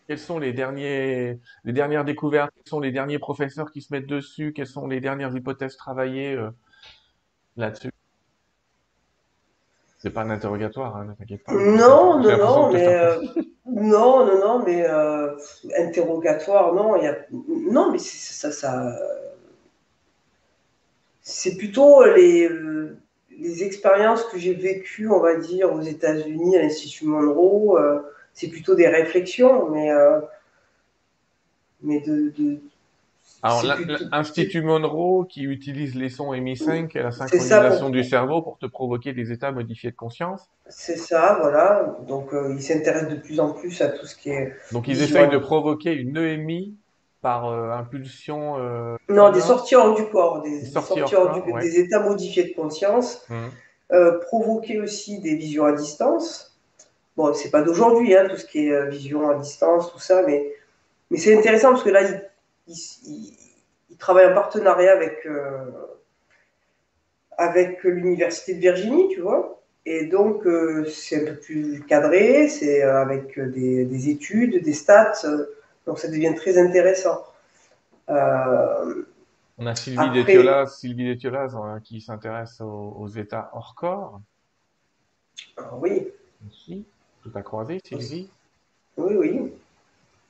Quelles 0.07 0.19
sont 0.19 0.39
les, 0.39 0.53
derniers, 0.53 1.41
les 1.65 1.73
dernières 1.73 2.05
découvertes, 2.05 2.51
quels 2.55 2.69
sont 2.69 2.81
les 2.81 2.93
derniers 2.93 3.19
professeurs 3.19 3.71
qui 3.71 3.81
se 3.81 3.95
mettent 3.95 4.07
dessus, 4.07 4.53
quelles 4.53 4.67
sont 4.67 4.87
les 4.87 5.01
dernières 5.01 5.35
hypothèses 5.35 5.79
travaillées 5.79 6.35
euh, 6.35 6.51
là-dessus? 7.57 7.91
C'est 9.97 10.11
pas 10.11 10.21
un 10.21 10.29
interrogatoire, 10.29 10.97
hein, 10.97 11.07
ne 11.07 11.15
t'inquiète 11.15 11.45
pas. 11.45 11.55
Non, 11.55 12.21
non, 12.21 12.37
non, 12.37 12.73
mais 12.75 13.17
non, 13.81 14.27
non, 14.27 14.39
non, 14.39 14.65
mais 14.65 14.85
euh, 14.89 15.37
interrogatoire, 15.79 16.75
non, 16.75 16.97
y 16.97 17.07
a, 17.07 17.17
non, 17.31 17.93
mais 17.93 17.99
ça, 17.99 18.51
ça, 18.53 18.99
c'est 21.23 21.57
plutôt 21.57 22.05
les, 22.05 22.49
les 23.39 23.65
expériences 23.65 24.25
que 24.25 24.39
j'ai 24.39 24.55
vécues, 24.55 25.11
on 25.11 25.21
va 25.21 25.37
dire, 25.37 25.73
aux 25.73 25.83
États-Unis 25.83 26.57
à 26.57 26.63
l'Institut 26.63 27.07
Monroe 27.07 27.79
c'est 28.39 28.49
plutôt 28.49 28.77
des 28.77 28.87
réflexions, 28.87 29.69
mais, 29.71 29.91
euh, 29.91 30.21
mais 31.83 32.01
de. 32.01 32.33
Alors, 33.43 33.63
l'Institut 34.13 34.63
Monroe 34.63 35.27
qui 35.29 35.45
utilise 35.45 35.95
les 35.95 36.09
sons 36.09 36.33
MI5 36.33 36.97
et 36.97 37.03
la 37.03 37.13
synchronisation 37.13 37.91
du 37.91 38.03
cerveau 38.03 38.43
pour 38.43 38.59
te 38.59 38.67
provoquer 38.67 39.13
des 39.13 39.31
états 39.31 39.53
modifiés 39.53 39.91
de 39.91 39.97
conscience. 39.97 40.43
C'est 40.69 40.97
ça, 40.97 41.39
voilà. 41.41 41.97
Donc, 42.07 42.35
euh, 42.35 42.55
ils 42.57 42.63
s'intéressent 42.63 43.11
de 43.11 43.21
plus 43.21 43.39
en 43.39 43.53
plus 43.53 43.81
à 43.81 43.89
tout 43.89 44.07
ce 44.07 44.17
qui 44.17 44.31
est. 44.31 44.53
Donc, 44.73 44.89
ils 44.89 45.01
essayent 45.03 45.31
de 45.31 45.39
provoquer 45.39 45.93
une 45.93 46.17
EMI 46.17 46.75
par 47.23 47.47
euh, 47.47 47.71
impulsion. 47.71 48.57
non, 49.09 49.31
des 49.31 49.41
sorties 49.41 49.77
hors 49.77 49.95
du 49.95 50.05
corps, 50.07 50.43
des, 50.43 50.65
sorties, 50.65 51.15
hors, 51.15 51.41
du, 51.41 51.53
des 51.61 51.79
états 51.79 52.01
modifiés 52.01 52.45
de 52.45 52.55
conscience. 52.55 53.25
Mmh. 53.29 54.19
provoquer 54.27 54.81
aussi 54.81 55.21
des 55.21 55.37
visions 55.37 55.65
à 55.65 55.73
distance. 55.73 56.49
Bon, 57.19 57.35
c'est 57.35 57.51
pas 57.51 57.63
d'aujourd'hui, 57.63 58.17
hein, 58.17 58.29
tout 58.31 58.37
ce 58.37 58.47
qui 58.47 58.69
est 58.69 58.73
euh, 58.73 58.85
vision 58.85 59.29
à 59.29 59.35
distance, 59.35 59.91
tout 59.93 59.99
ça, 59.99 60.23
mais, 60.25 60.55
mais 61.11 61.19
c'est 61.19 61.37
intéressant 61.37 61.71
parce 61.73 61.83
que 61.83 61.91
là, 61.91 62.03
il, 62.69 63.37
il, 63.91 63.97
travaille 63.97 64.27
en 64.27 64.35
partenariat 64.35 64.93
avec, 64.93 65.27
euh, 65.27 65.71
avec 67.37 67.83
l'Université 67.83 68.55
de 68.55 68.61
Virginie, 68.61 69.09
tu 69.09 69.21
vois. 69.21 69.61
Et 69.87 70.07
donc, 70.07 70.47
euh, 70.47 70.85
c'est 70.85 71.23
un 71.23 71.33
peu 71.33 71.41
plus 71.41 71.83
cadré, 71.87 72.49
c'est 72.49 72.83
avec 72.83 73.41
des, 73.41 73.85
des, 73.85 74.09
études, 74.11 74.63
des 74.63 74.75
stats, 74.75 75.23
donc 75.87 75.99
ça 75.99 76.09
devient 76.09 76.35
très 76.35 76.59
intéressant. 76.59 77.25
Euh, 78.11 79.05
On 79.59 79.67
a 79.67 79.75
Sylvie 79.75 79.99
après, 79.99 80.25
Détiolas, 80.25 80.67
Sylvie 80.67 81.07
Détiolas 81.07 81.55
euh, 81.55 81.81
qui 81.81 82.01
s'intéresse 82.01 82.61
aux, 82.61 82.97
aux 82.99 83.09
états 83.09 83.51
hors 83.55 83.75
corps 83.75 84.21
ah 85.57 85.71
oui, 85.77 86.09
aussi. 86.47 86.85
Tout 87.23 87.31
à 87.35 87.43
croisé, 87.43 87.81
Sylvie. 87.85 88.29
oui, 88.97 89.15
oui, 89.17 89.53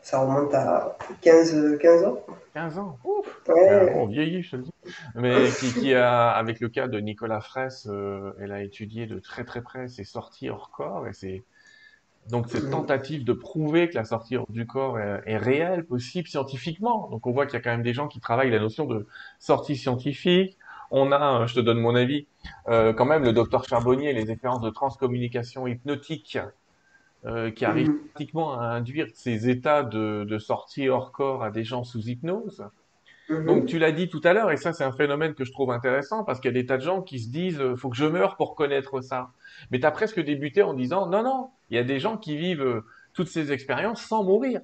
ça 0.08 0.20
remonte 0.20 0.54
à 0.54 0.96
15, 1.20 1.76
15 1.78 2.04
ans. 2.04 2.24
15 2.54 2.78
ans. 2.78 2.98
Ouf. 3.04 3.26
Euh, 3.50 3.90
on 3.94 4.06
vieillit, 4.06 4.42
je 4.42 4.52
te 4.52 4.56
le 4.56 4.62
dis. 4.62 4.70
Mais 5.14 5.34
qui, 5.60 5.74
qui 5.74 5.94
a, 5.94 6.30
avec 6.30 6.60
le 6.60 6.70
cas 6.70 6.88
de 6.88 6.98
Nicolas 6.98 7.42
Fraisse, 7.42 7.86
euh, 7.90 8.32
elle 8.40 8.52
a 8.52 8.62
étudié 8.62 9.06
de 9.06 9.18
très 9.18 9.44
très 9.44 9.60
près 9.60 9.86
ses 9.88 10.04
sorties 10.04 10.48
hors 10.48 10.70
corps 10.70 11.06
et 11.06 11.12
c'est 11.12 11.44
donc 12.30 12.48
cette 12.48 12.64
Mhm. 12.64 12.70
tentative 12.70 13.24
de 13.24 13.34
prouver 13.34 13.90
que 13.90 13.96
la 13.96 14.04
sortie 14.04 14.36
hors 14.38 14.50
du 14.50 14.66
corps 14.66 14.98
est, 14.98 15.22
est 15.26 15.36
réelle, 15.36 15.84
possible 15.84 16.26
scientifiquement. 16.26 17.08
Donc 17.10 17.26
on 17.26 17.32
voit 17.32 17.44
qu'il 17.46 17.54
y 17.54 17.58
a 17.58 17.60
quand 17.62 17.70
même 17.70 17.82
des 17.82 17.92
gens 17.94 18.08
qui 18.08 18.20
travaillent 18.20 18.50
la 18.50 18.60
notion 18.60 18.86
de 18.86 19.06
sortie 19.38 19.76
scientifique. 19.76 20.56
On 20.90 21.12
a, 21.12 21.42
euh, 21.42 21.46
je 21.46 21.54
te 21.54 21.60
donne 21.60 21.80
mon 21.80 21.94
avis, 21.94 22.26
euh, 22.68 22.94
quand 22.94 23.04
même 23.04 23.24
le 23.24 23.32
docteur 23.34 23.64
Charbonnier, 23.66 24.14
les 24.14 24.30
expériences 24.30 24.62
de 24.62 24.70
transcommunication 24.70 25.66
hypnotique 25.66 26.38
euh, 27.28 27.50
qui 27.50 27.64
arrivent 27.64 27.88
Mhm. 27.90 27.98
pratiquement 28.14 28.58
à 28.58 28.64
induire 28.66 29.06
ces 29.14 29.48
états 29.48 29.82
de, 29.82 30.24
de 30.24 30.38
sortie 30.38 30.88
hors 30.88 31.12
corps 31.12 31.44
à 31.44 31.50
des 31.50 31.64
gens 31.64 31.84
sous 31.84 32.00
hypnose. 32.08 32.64
Donc 33.28 33.58
Mhm. 33.62 33.66
tu 33.66 33.78
l'as 33.78 33.92
dit 33.92 34.08
tout 34.08 34.22
à 34.24 34.32
l'heure, 34.32 34.50
et 34.50 34.56
ça 34.56 34.72
c'est 34.72 34.84
un 34.84 34.92
phénomène 34.92 35.34
que 35.34 35.44
je 35.44 35.52
trouve 35.52 35.70
intéressant 35.70 36.24
parce 36.24 36.40
qu'il 36.40 36.48
y 36.50 36.54
a 36.56 36.60
des 36.60 36.66
tas 36.66 36.78
de 36.78 36.82
gens 36.82 37.02
qui 37.02 37.18
se 37.20 37.28
disent 37.30 37.60
euh, 37.60 37.76
faut 37.76 37.90
que 37.90 37.96
je 37.96 38.06
meure 38.06 38.36
pour 38.36 38.54
connaître 38.54 39.02
ça. 39.02 39.30
Mais 39.70 39.78
tu 39.80 39.86
as 39.86 39.90
presque 39.90 40.20
débuté 40.20 40.62
en 40.62 40.72
disant 40.72 41.06
non, 41.06 41.22
non, 41.22 41.50
il 41.70 41.76
y 41.76 41.78
a 41.78 41.84
des 41.84 41.98
gens 42.00 42.16
qui 42.16 42.36
vivent 42.38 42.62
euh, 42.62 42.84
toutes 43.12 43.28
ces 43.28 43.52
expériences 43.52 44.02
sans 44.02 44.24
mourir. 44.24 44.60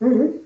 Mhm. 0.00 0.41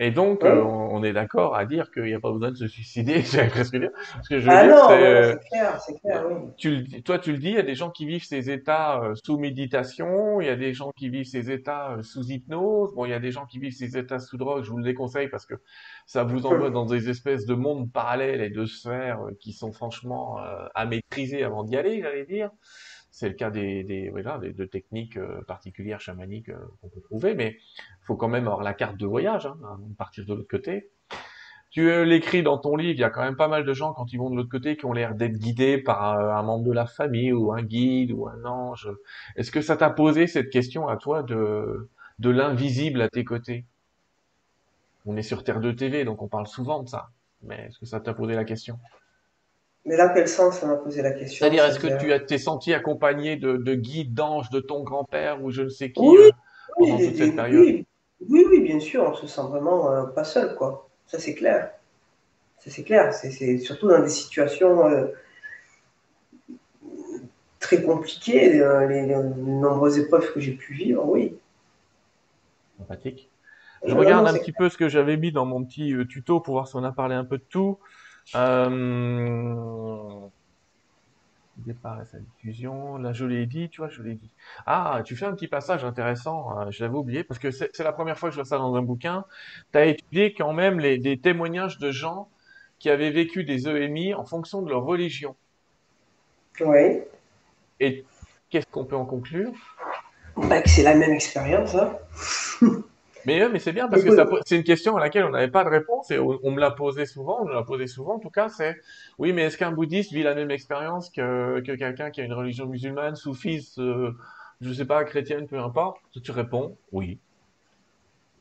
Et 0.00 0.10
donc 0.10 0.44
euh, 0.44 0.60
on, 0.62 0.96
on 0.96 1.04
est 1.04 1.12
d'accord 1.12 1.54
à 1.56 1.66
dire 1.66 1.90
qu'il 1.92 2.04
n'y 2.04 2.14
a 2.14 2.20
pas 2.20 2.32
besoin 2.32 2.50
de 2.50 2.56
se 2.56 2.66
suicider, 2.66 3.22
j'allais 3.32 3.48
presque 3.50 3.76
dire. 3.76 3.90
Ce 4.22 4.28
que 4.28 4.40
je 4.40 4.50
veux 4.50 4.56
Ah 4.56 4.62
dire, 4.62 4.76
non, 4.76 4.88
c'est 4.88 5.06
euh, 5.06 5.32
c'est 5.32 5.38
clair, 5.48 5.80
c'est 5.80 5.94
clair, 6.00 6.24
oui. 6.30 6.50
tu 6.56 7.02
toi 7.02 7.18
tu 7.18 7.32
le 7.32 7.38
dis, 7.38 7.48
il 7.48 7.54
y 7.54 7.58
a 7.58 7.62
des 7.62 7.74
gens 7.74 7.90
qui 7.90 8.06
vivent 8.06 8.24
ces 8.24 8.50
états 8.50 9.00
euh, 9.02 9.14
sous 9.24 9.38
méditation, 9.38 10.40
il 10.40 10.46
y 10.46 10.50
a 10.50 10.56
des 10.56 10.72
gens 10.74 10.92
qui 10.96 11.08
vivent 11.10 11.26
ces 11.26 11.50
états 11.50 11.92
euh, 11.92 12.02
sous 12.02 12.24
hypnose, 12.30 12.92
bon 12.94 13.04
il 13.06 13.10
y 13.10 13.14
a 13.14 13.20
des 13.20 13.32
gens 13.32 13.46
qui 13.46 13.58
vivent 13.58 13.72
ces 13.76 13.96
états 13.96 14.18
sous 14.18 14.36
drogue, 14.36 14.64
je 14.64 14.70
vous 14.70 14.78
le 14.78 14.84
déconseille 14.84 15.28
parce 15.28 15.46
que 15.46 15.54
ça 16.06 16.24
vous 16.24 16.46
envoie 16.46 16.70
dans 16.70 16.86
des 16.86 17.08
espèces 17.08 17.46
de 17.46 17.54
mondes 17.54 17.90
parallèles 17.92 18.40
et 18.42 18.50
de 18.50 18.66
sphères 18.66 19.20
qui 19.40 19.52
sont 19.52 19.72
franchement 19.72 20.38
euh, 20.40 20.66
à 20.74 20.86
maîtriser 20.86 21.42
avant 21.44 21.64
d'y 21.64 21.76
aller, 21.76 22.00
j'allais 22.02 22.26
dire. 22.26 22.50
C'est 23.14 23.28
le 23.28 23.36
cas 23.36 23.50
des, 23.50 24.08
voilà, 24.10 24.38
des, 24.38 24.52
de 24.52 24.64
techniques 24.64 25.16
euh, 25.18 25.40
particulières 25.42 26.00
chamaniques 26.00 26.48
euh, 26.48 26.58
qu'on 26.80 26.88
peut 26.88 27.00
trouver, 27.00 27.36
mais 27.36 27.58
faut 28.02 28.16
quand 28.16 28.26
même 28.26 28.48
avoir 28.48 28.64
la 28.64 28.74
carte 28.74 28.96
de 28.96 29.06
voyage, 29.06 29.46
hein, 29.46 29.56
de 29.78 29.94
partir 29.94 30.26
de 30.26 30.34
l'autre 30.34 30.48
côté. 30.48 30.90
Tu 31.70 31.88
euh, 31.92 32.04
l'écris 32.04 32.42
dans 32.42 32.58
ton 32.58 32.74
livre, 32.74 32.90
il 32.90 32.98
y 32.98 33.04
a 33.04 33.10
quand 33.10 33.22
même 33.22 33.36
pas 33.36 33.46
mal 33.46 33.64
de 33.64 33.72
gens 33.72 33.92
quand 33.92 34.12
ils 34.12 34.16
vont 34.16 34.30
de 34.30 34.34
l'autre 34.34 34.50
côté 34.50 34.76
qui 34.76 34.84
ont 34.84 34.92
l'air 34.92 35.14
d'être 35.14 35.38
guidés 35.38 35.78
par 35.78 36.18
un 36.18 36.42
membre 36.42 36.64
de 36.64 36.72
la 36.72 36.86
famille 36.86 37.32
ou 37.32 37.52
un 37.52 37.62
guide 37.62 38.10
ou 38.10 38.26
un 38.26 38.44
ange. 38.44 38.90
Est-ce 39.36 39.52
que 39.52 39.60
ça 39.60 39.76
t'a 39.76 39.90
posé 39.90 40.26
cette 40.26 40.50
question 40.50 40.88
à 40.88 40.96
toi 40.96 41.22
de, 41.22 41.88
de 42.18 42.30
l'invisible 42.30 43.00
à 43.00 43.08
tes 43.08 43.22
côtés? 43.22 43.64
On 45.06 45.16
est 45.16 45.22
sur 45.22 45.44
Terre 45.44 45.60
2 45.60 45.76
TV, 45.76 46.04
donc 46.04 46.20
on 46.20 46.26
parle 46.26 46.48
souvent 46.48 46.82
de 46.82 46.88
ça. 46.88 47.10
Mais 47.42 47.66
est-ce 47.68 47.78
que 47.78 47.86
ça 47.86 48.00
t'a 48.00 48.12
posé 48.12 48.34
la 48.34 48.44
question? 48.44 48.80
Mais 49.86 49.96
dans 49.96 50.12
quel 50.14 50.28
sens 50.28 50.62
on 50.62 50.68
m'a 50.68 50.76
posé 50.76 51.02
la 51.02 51.12
question? 51.12 51.44
C'est-à-dire, 51.44 51.64
est-ce 51.64 51.78
que 51.78 51.98
tu 52.00 52.12
as 52.12 52.20
t'es 52.20 52.38
senti 52.38 52.72
accompagné 52.72 53.36
de, 53.36 53.56
de 53.56 53.74
guides, 53.74 54.14
d'anges, 54.14 54.48
de 54.50 54.60
ton 54.60 54.82
grand-père 54.82 55.42
ou 55.42 55.50
je 55.50 55.62
ne 55.62 55.68
sais 55.68 55.92
qui 55.92 56.00
Oui, 56.00 56.16
euh, 56.16 56.30
pendant 56.78 56.98
toute 56.98 57.16
cette 57.16 57.36
période? 57.36 57.62
oui, 57.62 57.86
oui, 58.30 58.46
oui, 58.48 58.60
bien 58.60 58.80
sûr, 58.80 59.02
on 59.02 59.14
se 59.14 59.26
sent 59.26 59.42
vraiment 59.42 59.92
euh, 59.92 60.04
pas 60.04 60.24
seul, 60.24 60.54
quoi. 60.54 60.88
Ça, 61.06 61.18
c'est 61.18 61.34
clair. 61.34 61.70
Ça, 62.60 62.70
c'est 62.70 62.82
clair. 62.82 63.12
C'est 63.12 63.58
surtout 63.58 63.88
dans 63.88 64.00
des 64.00 64.08
situations 64.08 64.88
euh, 64.88 65.08
très 67.60 67.82
compliquées, 67.82 68.52
les, 68.52 69.06
les 69.06 69.14
nombreuses 69.14 69.98
épreuves 69.98 70.32
que 70.32 70.40
j'ai 70.40 70.52
pu 70.52 70.72
vivre, 70.72 71.06
oui. 71.06 71.36
Sympathique. 72.78 73.28
Je 73.84 73.92
non, 73.92 73.98
regarde 73.98 74.24
non, 74.24 74.30
un 74.30 74.38
petit 74.38 74.52
peu 74.52 74.70
ce 74.70 74.78
que 74.78 74.88
j'avais 74.88 75.18
mis 75.18 75.30
dans 75.30 75.44
mon 75.44 75.62
petit 75.62 75.94
tuto 76.08 76.40
pour 76.40 76.54
voir 76.54 76.68
si 76.68 76.76
on 76.76 76.84
a 76.84 76.92
parlé 76.92 77.14
un 77.14 77.24
peu 77.24 77.36
de 77.36 77.44
tout. 77.44 77.78
Euh... 78.34 80.28
Départ 81.58 82.02
et 82.02 82.06
sa 82.06 82.18
diffusion. 82.18 82.96
Là, 82.96 83.12
je 83.12 83.24
l'ai 83.24 83.46
dit, 83.46 83.68
tu 83.70 83.80
vois, 83.80 83.88
je 83.88 84.02
l'ai 84.02 84.14
dit. 84.14 84.30
Ah, 84.66 85.02
tu 85.04 85.16
fais 85.16 85.24
un 85.24 85.32
petit 85.32 85.48
passage 85.48 85.84
intéressant, 85.84 86.58
euh, 86.58 86.70
je 86.70 86.82
l'avais 86.82 86.96
oublié, 86.96 87.24
parce 87.24 87.38
que 87.38 87.50
c'est 87.50 87.78
la 87.78 87.92
première 87.92 88.18
fois 88.18 88.28
que 88.28 88.34
je 88.34 88.40
vois 88.40 88.44
ça 88.44 88.58
dans 88.58 88.74
un 88.74 88.82
bouquin. 88.82 89.24
Tu 89.72 89.78
as 89.78 89.86
étudié 89.86 90.34
quand 90.34 90.52
même 90.52 90.80
les, 90.80 90.98
des 90.98 91.18
témoignages 91.18 91.78
de 91.78 91.90
gens 91.90 92.28
qui 92.78 92.90
avaient 92.90 93.10
vécu 93.10 93.44
des 93.44 93.68
EMI 93.68 94.14
en 94.14 94.24
fonction 94.24 94.62
de 94.62 94.70
leur 94.70 94.82
religion. 94.82 95.36
Oui. 96.60 97.00
Et 97.80 98.04
qu'est-ce 98.50 98.66
qu'on 98.66 98.84
peut 98.84 98.96
en 98.96 99.06
conclure? 99.06 99.52
Bah, 100.36 100.60
que 100.60 100.68
c'est 100.68 100.82
la 100.82 100.94
même 100.94 101.12
expérience, 101.12 101.74
hein. 101.74 101.96
Mais, 103.24 103.40
euh, 103.42 103.48
mais 103.52 103.58
c'est 103.58 103.72
bien 103.72 103.88
parce 103.88 104.02
que 104.02 104.10
ça, 104.10 104.26
c'est 104.46 104.56
une 104.56 104.64
question 104.64 104.96
à 104.96 105.00
laquelle 105.00 105.24
on 105.24 105.30
n'avait 105.30 105.50
pas 105.50 105.64
de 105.64 105.68
réponse 105.70 106.10
et 106.10 106.18
on, 106.18 106.38
on 106.42 106.50
me 106.50 106.60
l'a 106.60 106.70
posé 106.70 107.06
souvent, 107.06 107.40
on 107.42 107.46
me 107.46 107.52
l'a 107.54 107.62
posé 107.62 107.86
souvent 107.86 108.14
en 108.16 108.18
tout 108.18 108.30
cas, 108.30 108.48
c'est 108.48 108.76
oui, 109.18 109.32
mais 109.32 109.42
est-ce 109.42 109.56
qu'un 109.58 109.72
bouddhiste 109.72 110.12
vit 110.12 110.22
la 110.22 110.34
même 110.34 110.50
expérience 110.50 111.10
que, 111.10 111.60
que 111.60 111.72
quelqu'un 111.72 112.10
qui 112.10 112.20
a 112.20 112.24
une 112.24 112.32
religion 112.34 112.66
musulmane, 112.66 113.16
soufiste, 113.16 113.78
euh, 113.78 114.12
je 114.60 114.72
sais 114.72 114.84
pas, 114.86 115.04
chrétienne, 115.04 115.46
peu 115.46 115.58
importe? 115.58 116.00
Tu 116.22 116.30
réponds 116.32 116.76
oui. 116.92 117.18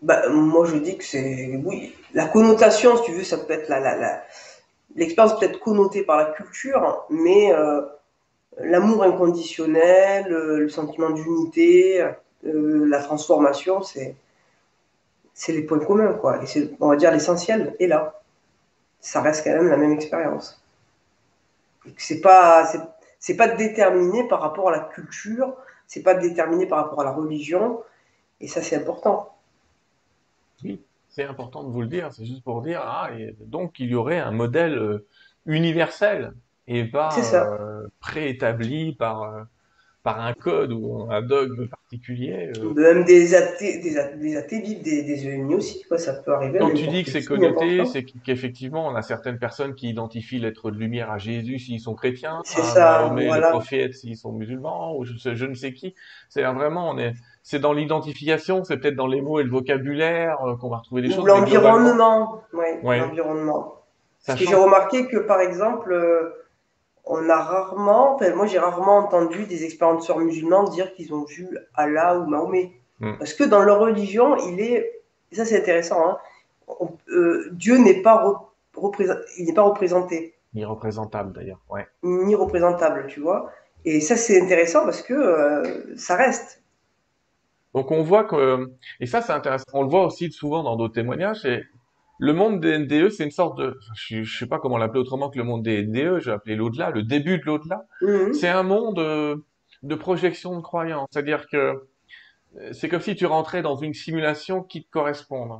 bah, 0.01 0.27
moi, 0.29 0.65
je 0.65 0.77
dis 0.77 0.97
que 0.97 1.03
c'est, 1.03 1.55
oui, 1.63 1.95
la 2.13 2.25
connotation, 2.27 2.97
si 2.97 3.03
tu 3.03 3.11
veux, 3.13 3.23
ça 3.23 3.37
peut 3.37 3.53
être 3.53 3.69
la, 3.69 3.79
la, 3.79 3.95
la- 3.97 4.23
l'expérience 4.95 5.39
peut 5.39 5.45
être 5.47 5.59
connotée 5.59 6.03
par 6.03 6.17
la 6.17 6.25
culture, 6.33 7.05
mais 7.09 7.53
euh, 7.53 7.81
l'amour 8.59 9.03
inconditionnel, 9.03 10.31
euh, 10.33 10.59
le 10.59 10.69
sentiment 10.69 11.11
d'unité, 11.11 12.05
la 12.43 13.03
transformation, 13.03 13.83
c'est, 13.83 14.15
c'est 15.33 15.53
les 15.53 15.63
points 15.63 15.79
communs, 15.79 16.13
quoi. 16.13 16.41
Et 16.43 16.45
c'est, 16.45 16.71
on 16.79 16.89
va 16.89 16.95
dire, 16.95 17.11
l'essentiel 17.11 17.75
est 17.79 17.87
là. 17.87 18.21
Ça 18.99 19.21
reste 19.21 19.43
quand 19.43 19.51
même 19.51 19.67
la 19.67 19.77
même 19.77 19.91
expérience. 19.91 20.63
C'est 21.97 22.21
pas, 22.21 22.65
c'est, 22.65 22.79
c'est 23.19 23.35
pas 23.35 23.49
déterminé 23.49 24.27
par 24.27 24.41
rapport 24.41 24.69
à 24.69 24.71
la 24.71 24.79
culture, 24.79 25.55
c'est 25.87 26.03
pas 26.03 26.13
déterminé 26.13 26.65
par 26.65 26.83
rapport 26.83 27.01
à 27.01 27.03
la 27.03 27.11
religion, 27.11 27.81
et 28.39 28.47
ça, 28.47 28.61
c'est 28.61 28.75
important. 28.75 29.35
Oui, 30.63 30.81
c'est 31.09 31.23
important 31.23 31.63
de 31.63 31.69
vous 31.69 31.81
le 31.81 31.87
dire, 31.87 32.11
c'est 32.13 32.25
juste 32.25 32.43
pour 32.43 32.61
dire, 32.61 32.81
ah, 32.83 33.09
et 33.17 33.35
donc 33.39 33.79
il 33.79 33.89
y 33.89 33.95
aurait 33.95 34.19
un 34.19 34.31
modèle 34.31 34.77
euh, 34.77 35.05
universel 35.45 36.33
et 36.67 36.85
pas 36.85 37.15
euh, 37.33 37.87
préétabli 37.99 38.95
par, 38.95 39.23
euh, 39.23 39.43
par 40.03 40.19
un 40.19 40.33
code 40.33 40.73
ou 40.73 41.07
un 41.09 41.21
dogme 41.21 41.67
particulier. 41.69 42.51
euh, 42.57 42.73
Même 42.73 43.05
des 43.05 43.33
athées, 43.33 43.79
des, 43.79 44.35
athées 44.35 44.59
vivent 44.59 44.81
des, 44.81 45.53
aussi, 45.53 45.81
quoi. 45.83 45.97
Ça 45.97 46.13
peut 46.13 46.33
arriver 46.33 46.59
Quand 46.59 46.73
tu 46.73 46.87
dis 46.87 47.05
que 47.05 47.09
c'est 47.09 47.23
connoté, 47.23 47.85
c'est 47.85 48.03
qu'effectivement, 48.03 48.85
on 48.85 48.95
a 48.95 49.01
certaines 49.01 49.39
personnes 49.39 49.75
qui 49.75 49.89
identifient 49.89 50.39
l'être 50.39 50.71
de 50.71 50.77
lumière 50.77 51.09
à 51.09 51.19
Jésus 51.19 51.57
s'ils 51.59 51.79
sont 51.79 51.95
chrétiens, 51.95 52.41
à 52.41 52.61
ça, 52.61 53.01
Mahomet 53.03 53.29
le 53.29 53.49
prophète 53.49 53.93
s'ils 53.93 54.17
sont 54.17 54.33
musulmans, 54.33 54.97
ou 54.97 55.05
je, 55.05 55.45
ne 55.45 55.53
sais 55.55 55.71
qui. 55.71 55.95
C'est 56.27 56.43
vraiment, 56.43 56.89
on 56.89 56.97
est, 56.97 57.13
c'est 57.41 57.59
dans 57.59 57.71
l'identification, 57.71 58.65
c'est 58.65 58.77
peut-être 58.77 58.97
dans 58.97 59.07
les 59.07 59.21
mots 59.21 59.39
et 59.39 59.43
le 59.43 59.49
vocabulaire 59.49 60.43
euh, 60.45 60.57
qu'on 60.57 60.69
va 60.69 60.77
retrouver 60.77 61.01
des 61.03 61.09
Ou 61.09 61.15
choses, 61.15 61.25
mais 61.25 61.49
globalement, 61.49 61.93
l'environnement, 61.93 62.41
ouais, 62.83 62.99
l'environnement. 62.99 63.75
Parce 64.25 64.39
que 64.39 64.45
j'ai 64.45 64.55
remarqué 64.55 65.07
que, 65.07 65.17
par 65.17 65.39
exemple, 65.39 65.91
euh, 65.93 66.42
on 67.05 67.29
a 67.29 67.35
rarement, 67.37 68.15
enfin, 68.15 68.33
moi 68.35 68.45
j'ai 68.47 68.59
rarement 68.59 68.97
entendu 68.97 69.45
des 69.45 69.65
experienceurs 69.65 70.19
musulmans 70.19 70.63
dire 70.69 70.93
qu'ils 70.93 71.13
ont 71.13 71.25
vu 71.25 71.47
Allah 71.75 72.17
ou 72.19 72.25
Mahomet. 72.27 72.71
Hmm. 72.99 73.17
Parce 73.19 73.33
que 73.33 73.43
dans 73.43 73.61
leur 73.61 73.79
religion, 73.79 74.37
il 74.37 74.59
est, 74.61 75.01
et 75.31 75.35
ça 75.35 75.45
c'est 75.45 75.59
intéressant, 75.59 75.99
hein, 76.09 76.17
on- 76.79 76.97
euh, 77.09 77.49
Dieu 77.51 77.77
n'est 77.77 78.01
pas, 78.01 78.23
re- 78.25 78.45
représent- 78.75 79.19
il 79.37 79.45
n'est 79.45 79.53
pas 79.53 79.63
représenté, 79.63 80.35
Irreprésentable 80.55 81.33
d'ailleurs, 81.33 81.59
ouais. 81.69 81.87
ni 82.03 82.35
représentable, 82.35 83.07
tu 83.07 83.19
vois. 83.21 83.51
Et 83.85 83.99
ça 83.99 84.15
c'est 84.15 84.39
intéressant 84.41 84.85
parce 84.85 85.01
que 85.01 85.13
euh, 85.13 85.97
ça 85.97 86.15
reste. 86.15 86.61
Donc 87.73 87.89
on 87.91 88.03
voit 88.03 88.23
que, 88.23 88.71
et 88.99 89.07
ça 89.07 89.21
c'est 89.21 89.33
intéressant, 89.33 89.65
on 89.73 89.81
le 89.81 89.89
voit 89.89 90.05
aussi 90.05 90.31
souvent 90.31 90.61
dans 90.63 90.75
d'autres 90.75 90.93
témoignages, 90.93 91.41
c'est 91.41 91.63
le 92.23 92.31
monde 92.31 92.61
des 92.61 92.77
NDE, 92.77 93.09
c'est 93.09 93.25
une 93.25 93.31
sorte 93.31 93.57
de, 93.57 93.77
je, 93.95 94.23
je 94.23 94.37
sais 94.39 94.45
pas 94.47 94.57
comment 94.57 94.77
l'appeler 94.77 95.01
autrement 95.01 95.29
que 95.29 95.37
le 95.37 95.43
monde 95.43 95.61
des 95.61 95.83
NDE, 95.85 96.19
je 96.19 96.29
vais 96.29 96.31
appeler 96.31 96.55
l'au-delà, 96.55 96.89
le 96.89 97.03
début 97.03 97.37
de 97.37 97.43
l'au-delà. 97.43 97.85
Mhm. 98.01 98.31
C'est 98.31 98.47
un 98.47 98.63
monde 98.63 98.97
euh, 98.99 99.35
de 99.83 99.95
projection 99.95 100.55
de 100.55 100.61
croyance, 100.61 101.09
c'est-à-dire 101.11 101.47
que 101.49 101.83
euh, 102.55 102.71
c'est 102.71 102.87
comme 102.87 103.01
si 103.01 103.17
tu 103.17 103.25
rentrais 103.25 103.61
dans 103.61 103.75
une 103.75 103.93
simulation 103.93 104.63
qui 104.63 104.85
te 104.85 104.89
corresponde. 104.89 105.59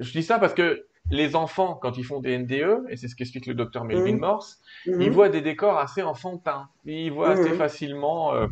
Je 0.00 0.10
dis 0.10 0.24
ça 0.24 0.40
parce 0.40 0.52
que 0.52 0.84
les 1.12 1.36
enfants, 1.36 1.78
quand 1.80 1.96
ils 1.96 2.02
font 2.04 2.18
des 2.18 2.36
NDE, 2.36 2.86
et 2.88 2.96
c'est 2.96 3.06
ce 3.06 3.14
qu'explique 3.14 3.46
le 3.46 3.54
docteur 3.54 3.84
Melvin 3.84 4.14
Mhm. 4.14 4.18
Morse, 4.18 4.60
ils 4.86 4.96
Mhm. 4.96 5.10
voient 5.10 5.28
des 5.28 5.42
décors 5.42 5.78
assez 5.78 6.02
enfantins. 6.02 6.68
Ils 6.86 7.12
voient 7.12 7.30
assez 7.30 7.52
facilement 7.52 8.34
euh, 8.34 8.48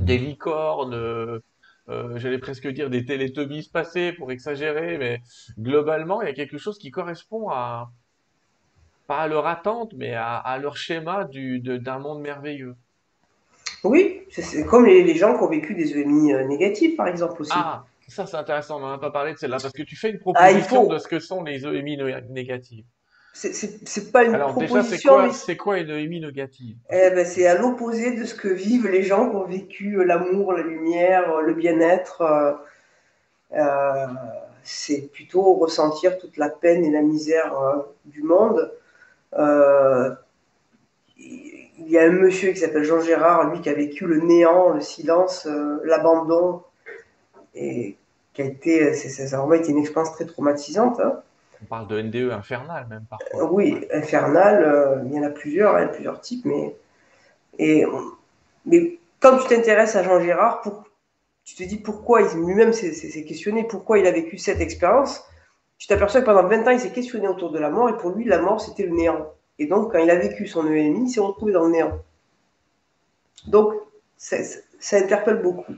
des 0.00 0.18
licornes, 0.18 1.40
euh, 1.88 2.18
j'allais 2.18 2.38
presque 2.38 2.68
dire 2.68 2.90
des 2.90 3.04
Télétobies 3.04 3.68
passés 3.72 4.12
pour 4.12 4.30
exagérer, 4.30 4.98
mais 4.98 5.20
globalement, 5.58 6.22
il 6.22 6.26
y 6.26 6.30
a 6.30 6.34
quelque 6.34 6.58
chose 6.58 6.78
qui 6.78 6.90
correspond 6.90 7.48
à, 7.50 7.90
pas 9.06 9.18
à 9.18 9.28
leur 9.28 9.46
attente, 9.46 9.92
mais 9.96 10.14
à, 10.14 10.36
à 10.36 10.58
leur 10.58 10.76
schéma 10.76 11.24
du, 11.24 11.58
de- 11.60 11.76
d'un 11.78 11.98
monde 11.98 12.20
merveilleux. 12.20 12.76
Oui, 13.82 14.22
c'est 14.30 14.64
comme 14.66 14.84
les, 14.86 15.02
les 15.02 15.14
gens 15.14 15.36
qui 15.36 15.42
ont 15.42 15.48
vécu 15.48 15.74
des 15.74 15.96
EMI 15.98 16.32
euh, 16.32 16.44
négatives, 16.46 16.96
par 16.96 17.08
exemple, 17.08 17.40
aussi. 17.40 17.52
Ah, 17.54 17.84
ça 18.08 18.26
c'est 18.26 18.36
intéressant, 18.36 18.76
on 18.76 18.80
n'en 18.80 18.92
a 18.92 18.98
pas 18.98 19.10
parlé 19.10 19.32
de 19.32 19.38
celle-là, 19.38 19.58
parce 19.60 19.72
que 19.72 19.82
tu 19.82 19.96
fais 19.96 20.10
une 20.10 20.16
Ah, 20.18 20.20
proposition 20.20 20.86
de 20.86 20.98
ce 20.98 21.08
que 21.08 21.18
sont 21.18 21.42
les 21.42 21.64
EMI 21.66 21.96
né- 21.96 22.20
négatives. 22.28 22.84
C'est 23.32 24.12
pas 24.12 24.24
une 24.24 24.34
Alors 24.34 24.54
déjà, 24.56 24.82
c'est 24.82 24.98
proposition, 24.98 25.18
mais 25.22 25.30
quoi, 25.30 25.32
c'est 25.32 25.56
quoi 25.56 25.78
une 25.78 25.90
EMI 25.90 26.20
négative? 26.20 26.76
eh 26.90 27.10
ben, 27.10 27.24
c'est 27.24 27.46
à 27.46 27.54
l'opposé 27.56 28.12
de 28.16 28.24
ce 28.24 28.34
que 28.34 28.48
vivent 28.48 28.88
les 28.88 29.02
gens 29.02 29.30
qui 29.30 29.36
ont 29.36 29.44
vécu 29.46 29.98
euh, 29.98 30.04
l'amour, 30.04 30.52
la 30.52 30.62
lumière, 30.62 31.30
euh, 31.32 31.42
le 31.42 31.54
bien-être. 31.54 32.22
euh, 33.52 34.06
c'est 34.62 35.10
plutôt 35.12 35.54
ressentir 35.54 36.18
toute 36.18 36.36
la 36.36 36.48
peine 36.50 36.84
et 36.84 36.90
la 36.90 37.02
misère 37.02 37.58
euh, 37.58 37.78
du 38.04 38.22
monde. 38.22 38.72
Euh, 39.38 40.10
il 41.18 41.88
y 41.88 41.98
a 41.98 42.02
un 42.04 42.10
monsieur 42.10 42.52
qui 42.52 42.58
s'appelle 42.58 42.84
Jean 42.84 43.00
Gérard, 43.00 43.50
lui 43.50 43.60
qui 43.60 43.68
a 43.68 43.74
vécu 43.74 44.06
le 44.06 44.20
néant, 44.20 44.70
le 44.70 44.80
silence, 44.80 45.46
l'abandon, 45.84 46.62
et 47.54 47.96
qui 48.34 48.42
a 48.42 48.46
été, 48.46 48.94
ça 48.94 49.36
a 49.36 49.40
vraiment 49.40 49.54
été 49.60 49.70
une 49.72 49.78
expérience 49.78 50.12
très 50.12 50.26
traumatisante. 50.26 51.00
hein. 51.00 51.22
On 51.62 51.66
parle 51.66 51.86
de 51.88 52.00
NDE 52.00 52.32
infernal 52.32 52.86
même 52.88 53.04
parfois. 53.08 53.52
Oui, 53.52 53.86
infernal, 53.92 54.62
euh, 54.64 55.02
il 55.06 55.14
y 55.14 55.18
en 55.18 55.22
a 55.22 55.30
plusieurs, 55.30 55.76
hein, 55.76 55.88
plusieurs 55.88 56.20
types, 56.20 56.44
mais, 56.44 56.74
et, 57.58 57.84
quand 59.20 59.38
tu 59.38 59.48
t'intéresses 59.48 59.96
à 59.96 60.02
Jean 60.02 60.20
Gérard, 60.20 60.62
tu 61.44 61.54
te 61.54 61.62
dis 61.62 61.76
pourquoi, 61.76 62.22
lui-même 62.34 62.72
s'est 62.72 63.24
questionné 63.24 63.64
pourquoi 63.64 63.98
il 63.98 64.06
a 64.06 64.12
vécu 64.12 64.38
cette 64.38 64.60
expérience. 64.60 65.22
Tu 65.78 65.86
t'aperçois 65.86 66.20
que 66.20 66.26
pendant 66.26 66.46
20 66.46 66.66
ans, 66.66 66.70
il 66.70 66.80
s'est 66.80 66.92
questionné 66.92 67.28
autour 67.28 67.50
de 67.50 67.58
la 67.58 67.70
mort, 67.70 67.88
et 67.88 67.96
pour 67.96 68.10
lui, 68.10 68.24
la 68.24 68.38
mort, 68.38 68.60
c'était 68.60 68.84
le 68.84 68.92
néant. 68.92 69.26
Et 69.58 69.66
donc, 69.66 69.92
quand 69.92 69.98
il 69.98 70.10
a 70.10 70.16
vécu 70.16 70.46
son 70.46 70.66
EMI, 70.66 71.04
il 71.04 71.08
s'est 71.08 71.20
retrouvé 71.20 71.52
dans 71.52 71.64
le 71.64 71.72
néant. 71.72 71.98
Donc, 73.46 73.74
ça 74.16 74.96
interpelle 74.96 75.42
beaucoup. 75.42 75.74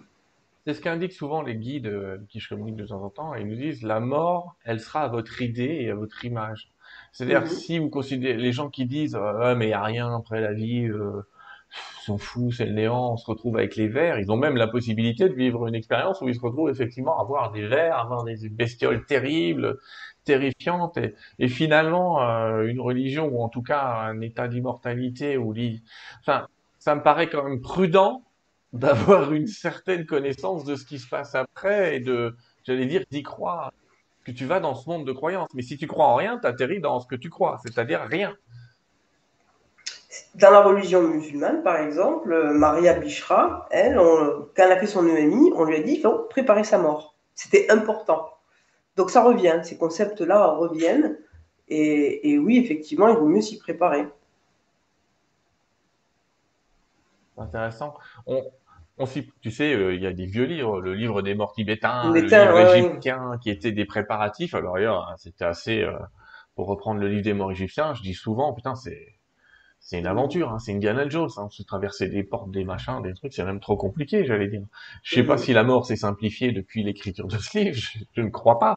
C'est 0.67 0.75
ce 0.75 0.81
qu'indiquent 0.81 1.13
souvent 1.13 1.43
les 1.43 1.57
guides 1.57 1.87
euh, 1.89 2.19
qui 2.29 2.39
je 2.41 2.49
communique 2.49 2.77
de 2.77 2.87
temps 2.87 3.03
en 3.03 3.11
temps. 3.11 3.35
Ils 3.35 3.47
nous 3.49 3.57
disent 3.57 3.83
la 3.83 3.99
mort, 4.01 4.57
elle 4.65 4.81
sera 4.81 5.03
à 5.03 5.09
votre 5.09 5.43
idée 5.43 5.79
et 5.81 5.91
à 5.91 5.95
votre 5.97 6.25
image. 6.25 6.71
C'est-à-dire 7.13 7.43
Mhm. 7.43 7.49
si 7.49 7.79
vous 7.79 7.91
considérez 7.91 8.37
les 8.37 8.53
gens 8.53 8.71
qui 8.71 8.87
disent 8.87 9.17
euh, 9.17 9.39
Ouais, 9.41 9.55
mais 9.57 9.67
il 9.67 9.71
y 9.71 9.73
a 9.73 9.83
rien 9.83 10.15
après 10.15 10.41
la 10.41 10.53
vie, 10.53 10.87
euh, 10.87 11.23
s'en 12.05 12.19
foutent, 12.19 12.53
c'est 12.55 12.67
le 12.67 12.73
néant, 12.73 13.13
on 13.13 13.17
se 13.17 13.27
retrouve 13.27 13.57
avec 13.57 13.77
les 13.77 13.89
vers. 13.89 14.19
Ils 14.19 14.31
ont 14.31 14.37
même 14.37 14.57
la 14.57 14.69
possibilité 14.69 15.29
de 15.29 15.35
vivre 15.35 15.67
une 15.67 15.75
expérience 15.75 16.21
où 16.21 16.29
ils 16.29 16.35
se 16.35 16.41
retrouvent 16.41 16.71
effectivement 16.71 17.19
à 17.19 17.25
voir 17.25 17.53
des 17.53 17.67
vers, 17.67 17.99
à 17.99 18.05
voir 18.05 18.25
des 18.25 18.49
bestioles 18.51 19.05
terribles, 19.07 19.79
terrifiantes, 20.25 20.97
et, 20.99 21.15
et 21.39 21.49
finalement 21.49 22.23
euh, 22.23 22.67
une 22.67 22.81
religion 22.81 23.27
ou 23.27 23.43
en 23.43 23.49
tout 23.49 23.63
cas 23.63 23.83
un 23.83 24.21
état 24.21 24.49
d'immortalité 24.49 25.37
ou 25.37 25.55
enfin 26.21 26.47
ça 26.79 26.95
me 26.95 27.03
paraît 27.03 27.29
quand 27.29 27.45
même 27.45 27.61
prudent 27.61 28.23
d'avoir 28.73 29.33
une 29.33 29.47
certaine 29.47 30.07
connaissance 30.07 30.65
de 30.65 30.77
ce 30.77 30.85
qui 30.85 30.99
se 30.99 31.09
passe 31.09 31.35
après 31.35 31.97
et 31.97 32.01
de, 32.01 32.37
j'allais 32.65 32.87
dire, 32.87 33.05
d'y 33.11 33.23
croire. 33.23 33.73
Que 34.25 34.31
tu 34.31 34.47
vas 34.47 34.61
dans 34.61 34.75
ce 34.77 34.89
monde 34.89 35.05
de 35.05 35.13
croyances. 35.13 35.49
Mais 35.53 35.63
si 35.63 35.77
tu 35.77 35.89
crois 35.89 36.07
en 36.07 36.15
rien, 36.15 36.39
t'atterris 36.39 36.81
dans 36.81 37.01
ce 37.01 37.09
que 37.09 37.17
tu 37.17 37.29
crois, 37.29 37.59
c'est-à-dire 37.65 38.03
rien. 38.03 38.37
Dans 40.37 40.51
la 40.51 40.63
religion 40.63 41.03
musulmane, 41.03 41.63
par 41.63 41.77
exemple, 41.77 42.53
Maria 42.53 42.95
Bishra, 42.95 43.67
elle, 43.71 43.99
on- 43.99 44.47
quand 44.55 44.63
elle 44.65 44.73
a 44.73 44.79
fait 44.79 44.87
son 44.87 45.07
EMI, 45.09 45.53
on 45.57 45.65
lui 45.65 45.77
a 45.77 45.83
dit 45.83 45.95
qu'il 45.95 46.03
faut 46.03 46.19
préparer 46.31 46.65
sa 46.65 46.79
mort. 46.79 47.17
C'était 47.35 47.69
important. 47.71 48.31
Donc 48.97 49.11
ça 49.11 49.23
revient, 49.23 49.61
ces 49.65 49.77
concepts-là 49.77 50.47
reviennent. 50.53 51.19
Et, 51.69 52.31
et 52.33 52.39
oui, 52.39 52.59
effectivement, 52.59 53.09
il 53.09 53.17
vaut 53.17 53.27
mieux 53.27 53.41
s'y 53.41 53.59
préparer. 53.59 54.07
Intéressant. 57.37 57.95
On, 58.27 58.43
on 58.99 59.07
s'y- 59.07 59.31
tu 59.41 59.51
sais, 59.51 59.75
euh, 59.75 59.95
il 59.95 60.03
y 60.03 60.07
a 60.07 60.13
des 60.13 60.27
vieux 60.27 60.45
livres, 60.45 60.81
le 60.81 60.95
livre 60.95 61.23
des 61.23 61.35
morts 61.35 61.53
tibétains, 61.55 62.19
le 62.21 62.29
livre 62.29 62.57
ouais, 62.57 62.65
ouais. 62.69 63.03
égyptien, 63.03 63.39
qui 63.43 63.51
étaient 63.51 63.73
des 63.73 63.85
préparatifs. 63.85 64.55
Alors 64.55 64.75
d'ailleurs, 64.75 65.09
hein, 65.09 65.15
c'était 65.19 65.45
assez, 65.45 65.83
euh, 65.83 65.99
pour 66.55 66.67
reprendre 66.67 67.01
le 67.01 67.09
livre 67.09 67.23
des 67.23 67.35
morts 67.35 67.51
égyptiens, 67.53 67.95
je 67.95 68.03
dis 68.03 68.15
souvent, 68.15 68.53
putain, 68.53 68.75
c'est, 68.75 69.07
c'est 69.81 69.99
une 69.99 70.07
aventure, 70.07 70.53
hein, 70.53 70.59
c'est 70.61 70.75
Indiana 70.75 71.09
Jones, 71.09 71.31
hein, 71.39 71.49
se 71.51 71.63
traverser 71.65 72.09
des 72.09 72.23
portes, 72.25 72.51
des 72.53 72.65
machins, 72.65 73.03
des 73.03 73.15
trucs, 73.15 73.33
c'est 73.35 73.45
même 73.45 73.61
trop 73.61 73.77
compliqué, 73.77 74.25
j'allais 74.25 74.49
dire. 74.49 74.63
Je 75.03 75.15
sais 75.15 75.25
pas 75.25 75.39
si 75.39 75.53
la 75.53 75.65
mort 75.65 75.87
s'est 75.87 75.97
simplifiée 75.97 76.53
depuis 76.53 76.85
l'écriture 76.85 77.29
de 77.29 77.39
ce 77.39 77.59
livre, 77.59 77.77
je, 77.79 77.99
je 78.17 78.23
ne 78.23 78.31
crois 78.31 78.59
pas, 78.59 78.77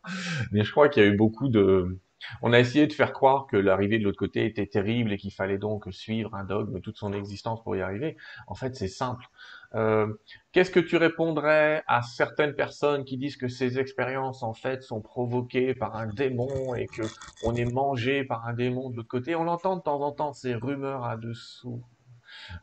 mais 0.52 0.64
je 0.64 0.72
crois 0.72 0.90
qu'il 0.90 1.04
y 1.04 1.06
a 1.06 1.10
eu 1.10 1.16
beaucoup 1.16 1.50
de... 1.50 2.00
On 2.42 2.54
a 2.54 2.60
essayé 2.60 2.88
de 2.88 2.94
faire 2.94 3.14
croire 3.14 3.46
que 3.46 3.58
l'arrivée 3.58 4.00
de 4.00 4.04
l'autre 4.04 4.18
côté 4.18 4.46
était 4.46 4.66
terrible 4.66 5.14
et 5.14 5.18
qu'il 5.18 5.32
fallait 5.32 5.60
donc 5.60 5.86
suivre 5.92 6.34
un 6.34 6.44
dogme 6.44 6.82
toute 6.82 6.98
son 6.98 7.14
existence 7.14 7.62
pour 7.64 7.76
y 7.76 7.82
arriver. 7.82 8.18
En 8.48 8.56
fait, 8.56 8.76
c'est 8.76 8.88
simple. 8.88 9.26
Euh, 9.74 10.08
Qu'est-ce 10.52 10.72
que 10.72 10.80
tu 10.80 10.98
répondrais 10.98 11.84
à 11.88 12.02
certaines 12.02 12.54
personnes 12.54 13.04
qui 13.04 13.18
disent 13.18 13.38
que 13.38 13.48
ces 13.48 13.80
expériences, 13.80 14.44
en 14.44 14.54
fait, 14.54 14.84
sont 14.84 15.02
provoquées 15.02 15.74
par 15.74 15.96
un 15.96 16.08
démon 16.08 16.76
et 16.76 16.88
que 16.88 17.12
on 17.42 17.56
est 17.56 17.66
mangé 17.66 18.24
par 18.24 18.48
un 18.48 18.54
démon 18.54 18.90
de 18.90 18.98
l'autre 18.98 19.10
côté? 19.10 19.36
On 19.36 19.44
l'entend 19.44 19.76
de 19.76 19.82
temps 19.82 20.02
en 20.02 20.12
temps, 20.12 20.34
ces 20.34 20.56
rumeurs 20.56 21.04
à 21.04 21.18
dessous. 21.18 21.84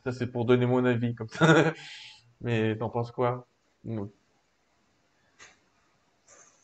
Ça, 0.05 0.12
c'est 0.12 0.26
pour 0.26 0.44
donner 0.44 0.66
mon 0.66 0.84
avis, 0.84 1.14
comme 1.14 1.28
ça. 1.28 1.46
Mais 2.40 2.76
t'en 2.76 2.88
penses 2.88 3.12
quoi? 3.12 3.46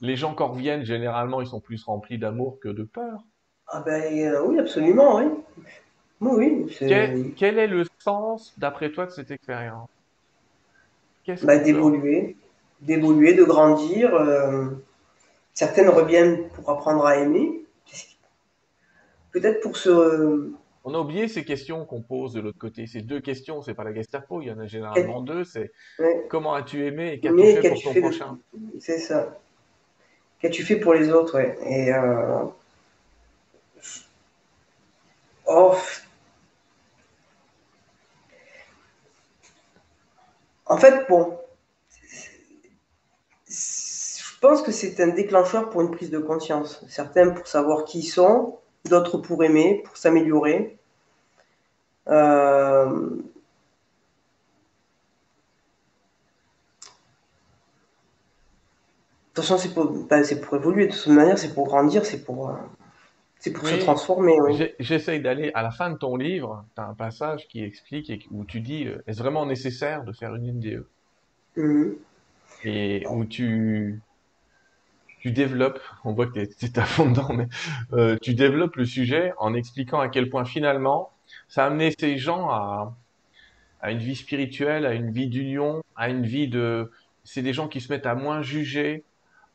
Les 0.00 0.16
gens 0.16 0.34
qui 0.34 0.42
en 0.42 0.48
reviennent, 0.52 0.84
généralement, 0.84 1.40
ils 1.40 1.46
sont 1.46 1.60
plus 1.60 1.84
remplis 1.84 2.18
d'amour 2.18 2.58
que 2.60 2.68
de 2.68 2.84
peur. 2.84 3.22
Ah 3.66 3.82
ben 3.84 4.02
euh, 4.02 4.42
oui, 4.46 4.58
absolument, 4.58 5.16
oui. 5.16 5.26
Oui, 6.20 6.66
oui, 6.80 7.34
quel 7.36 7.58
est 7.58 7.66
le 7.66 7.84
sens, 7.98 8.52
d'après 8.58 8.90
toi, 8.90 9.06
de 9.06 9.10
cette 9.10 9.30
expérience? 9.30 9.88
Qu'est-ce 11.28 11.44
bah, 11.44 11.58
d'évoluer, 11.58 12.38
d'évoluer, 12.80 13.34
de 13.34 13.44
grandir. 13.44 14.14
euh, 14.14 14.70
certaines 15.52 15.90
reviennent 15.90 16.48
pour 16.48 16.70
apprendre 16.70 17.04
à 17.04 17.18
aimer. 17.18 17.66
Peut-être 19.32 19.60
pour 19.60 19.76
se... 19.76 20.50
On 20.84 20.94
a 20.94 20.98
oublié 20.98 21.28
ces 21.28 21.44
questions 21.44 21.84
qu'on 21.84 22.00
pose 22.00 22.32
de 22.32 22.40
l'autre 22.40 22.56
côté. 22.56 22.86
Ces 22.86 23.02
deux 23.02 23.20
questions, 23.20 23.60
c'est 23.60 23.74
pas 23.74 23.84
la 23.84 23.92
Gestapo, 23.92 24.40
il 24.40 24.48
y 24.48 24.50
en 24.50 24.58
a 24.58 24.66
généralement 24.66 25.20
deux. 25.20 25.44
C'est 25.44 25.70
ouais, 25.98 26.24
comment 26.30 26.54
as-tu 26.54 26.86
aimé 26.86 27.12
et 27.12 27.20
qu'as-tu 27.20 27.36
fait 27.36 27.68
pour 27.68 27.82
ton 27.82 27.92
fait 27.92 28.00
de... 28.00 28.06
prochain? 28.08 28.38
C'est 28.80 28.98
ça. 28.98 29.38
Qu'as-tu 30.40 30.62
fait 30.62 30.76
pour 30.76 30.94
les 30.94 31.10
autres, 31.10 31.36
ouais. 31.36 31.58
Et 31.66 31.92
euh, 31.92 32.44
oh, 35.46 35.74
en 40.68 40.76
fait, 40.76 41.06
bon, 41.08 41.38
je 43.48 44.40
pense 44.40 44.62
que 44.62 44.70
c'est 44.70 45.00
un 45.00 45.08
déclencheur 45.08 45.70
pour 45.70 45.80
une 45.80 45.90
prise 45.90 46.10
de 46.10 46.18
conscience. 46.18 46.84
Certains 46.88 47.30
pour 47.30 47.46
savoir 47.46 47.84
qui 47.84 48.00
ils 48.00 48.06
sont, 48.06 48.58
d'autres 48.84 49.18
pour 49.18 49.42
aimer, 49.44 49.82
pour 49.84 49.96
s'améliorer. 49.96 50.78
Euh, 52.08 52.86
de 52.86 53.22
toute 59.34 59.44
façon, 59.44 59.58
c'est 59.58 59.74
pour, 59.74 59.90
ben, 59.90 60.22
évoluer. 60.22 60.86
De 60.86 60.92
toute 60.92 61.06
manière, 61.08 61.38
c'est 61.38 61.54
pour 61.54 61.66
grandir, 61.66 62.04
c'est 62.04 62.24
pour, 62.24 62.50
euh, 62.50 62.54
c'est 63.48 63.58
pour 63.58 63.68
se 63.68 63.76
transformer, 63.76 64.40
oui. 64.40 64.68
j'essaye 64.78 65.20
d'aller 65.20 65.50
à 65.54 65.62
la 65.62 65.70
fin 65.70 65.90
de 65.90 65.96
ton 65.96 66.16
livre. 66.16 66.64
Tu 66.74 66.80
as 66.80 66.86
un 66.86 66.94
passage 66.94 67.48
qui 67.48 67.62
explique 67.62 68.10
et 68.10 68.20
où 68.30 68.44
tu 68.44 68.60
dis 68.60 68.86
euh, 68.86 69.02
est-ce 69.06 69.18
vraiment 69.18 69.46
nécessaire 69.46 70.04
de 70.04 70.12
faire 70.12 70.34
une 70.34 70.52
NDE? 70.52 70.86
Mhm. 71.56 71.96
Et 72.64 73.06
où 73.08 73.24
tu, 73.24 74.00
tu 75.20 75.30
développes, 75.30 75.80
on 76.04 76.12
voit 76.12 76.26
que 76.26 76.44
tu 76.44 76.66
es 76.66 76.78
à 76.78 76.84
fond 76.84 77.10
dedans, 77.10 77.32
mais 77.32 77.48
euh, 77.92 78.16
tu 78.20 78.34
développes 78.34 78.76
le 78.76 78.84
sujet 78.84 79.32
en 79.38 79.54
expliquant 79.54 80.00
à 80.00 80.08
quel 80.08 80.28
point 80.28 80.44
finalement 80.44 81.10
ça 81.48 81.64
a 81.64 81.66
amené 81.68 81.92
ces 81.98 82.18
gens 82.18 82.48
à, 82.50 82.96
à 83.80 83.90
une 83.90 83.98
vie 83.98 84.16
spirituelle, 84.16 84.86
à 84.86 84.94
une 84.94 85.10
vie 85.10 85.28
d'union, 85.28 85.82
à 85.96 86.08
une 86.08 86.24
vie 86.24 86.48
de... 86.48 86.90
C'est 87.24 87.42
des 87.42 87.52
gens 87.52 87.68
qui 87.68 87.80
se 87.80 87.92
mettent 87.92 88.06
à 88.06 88.14
moins 88.14 88.42
juger, 88.42 89.04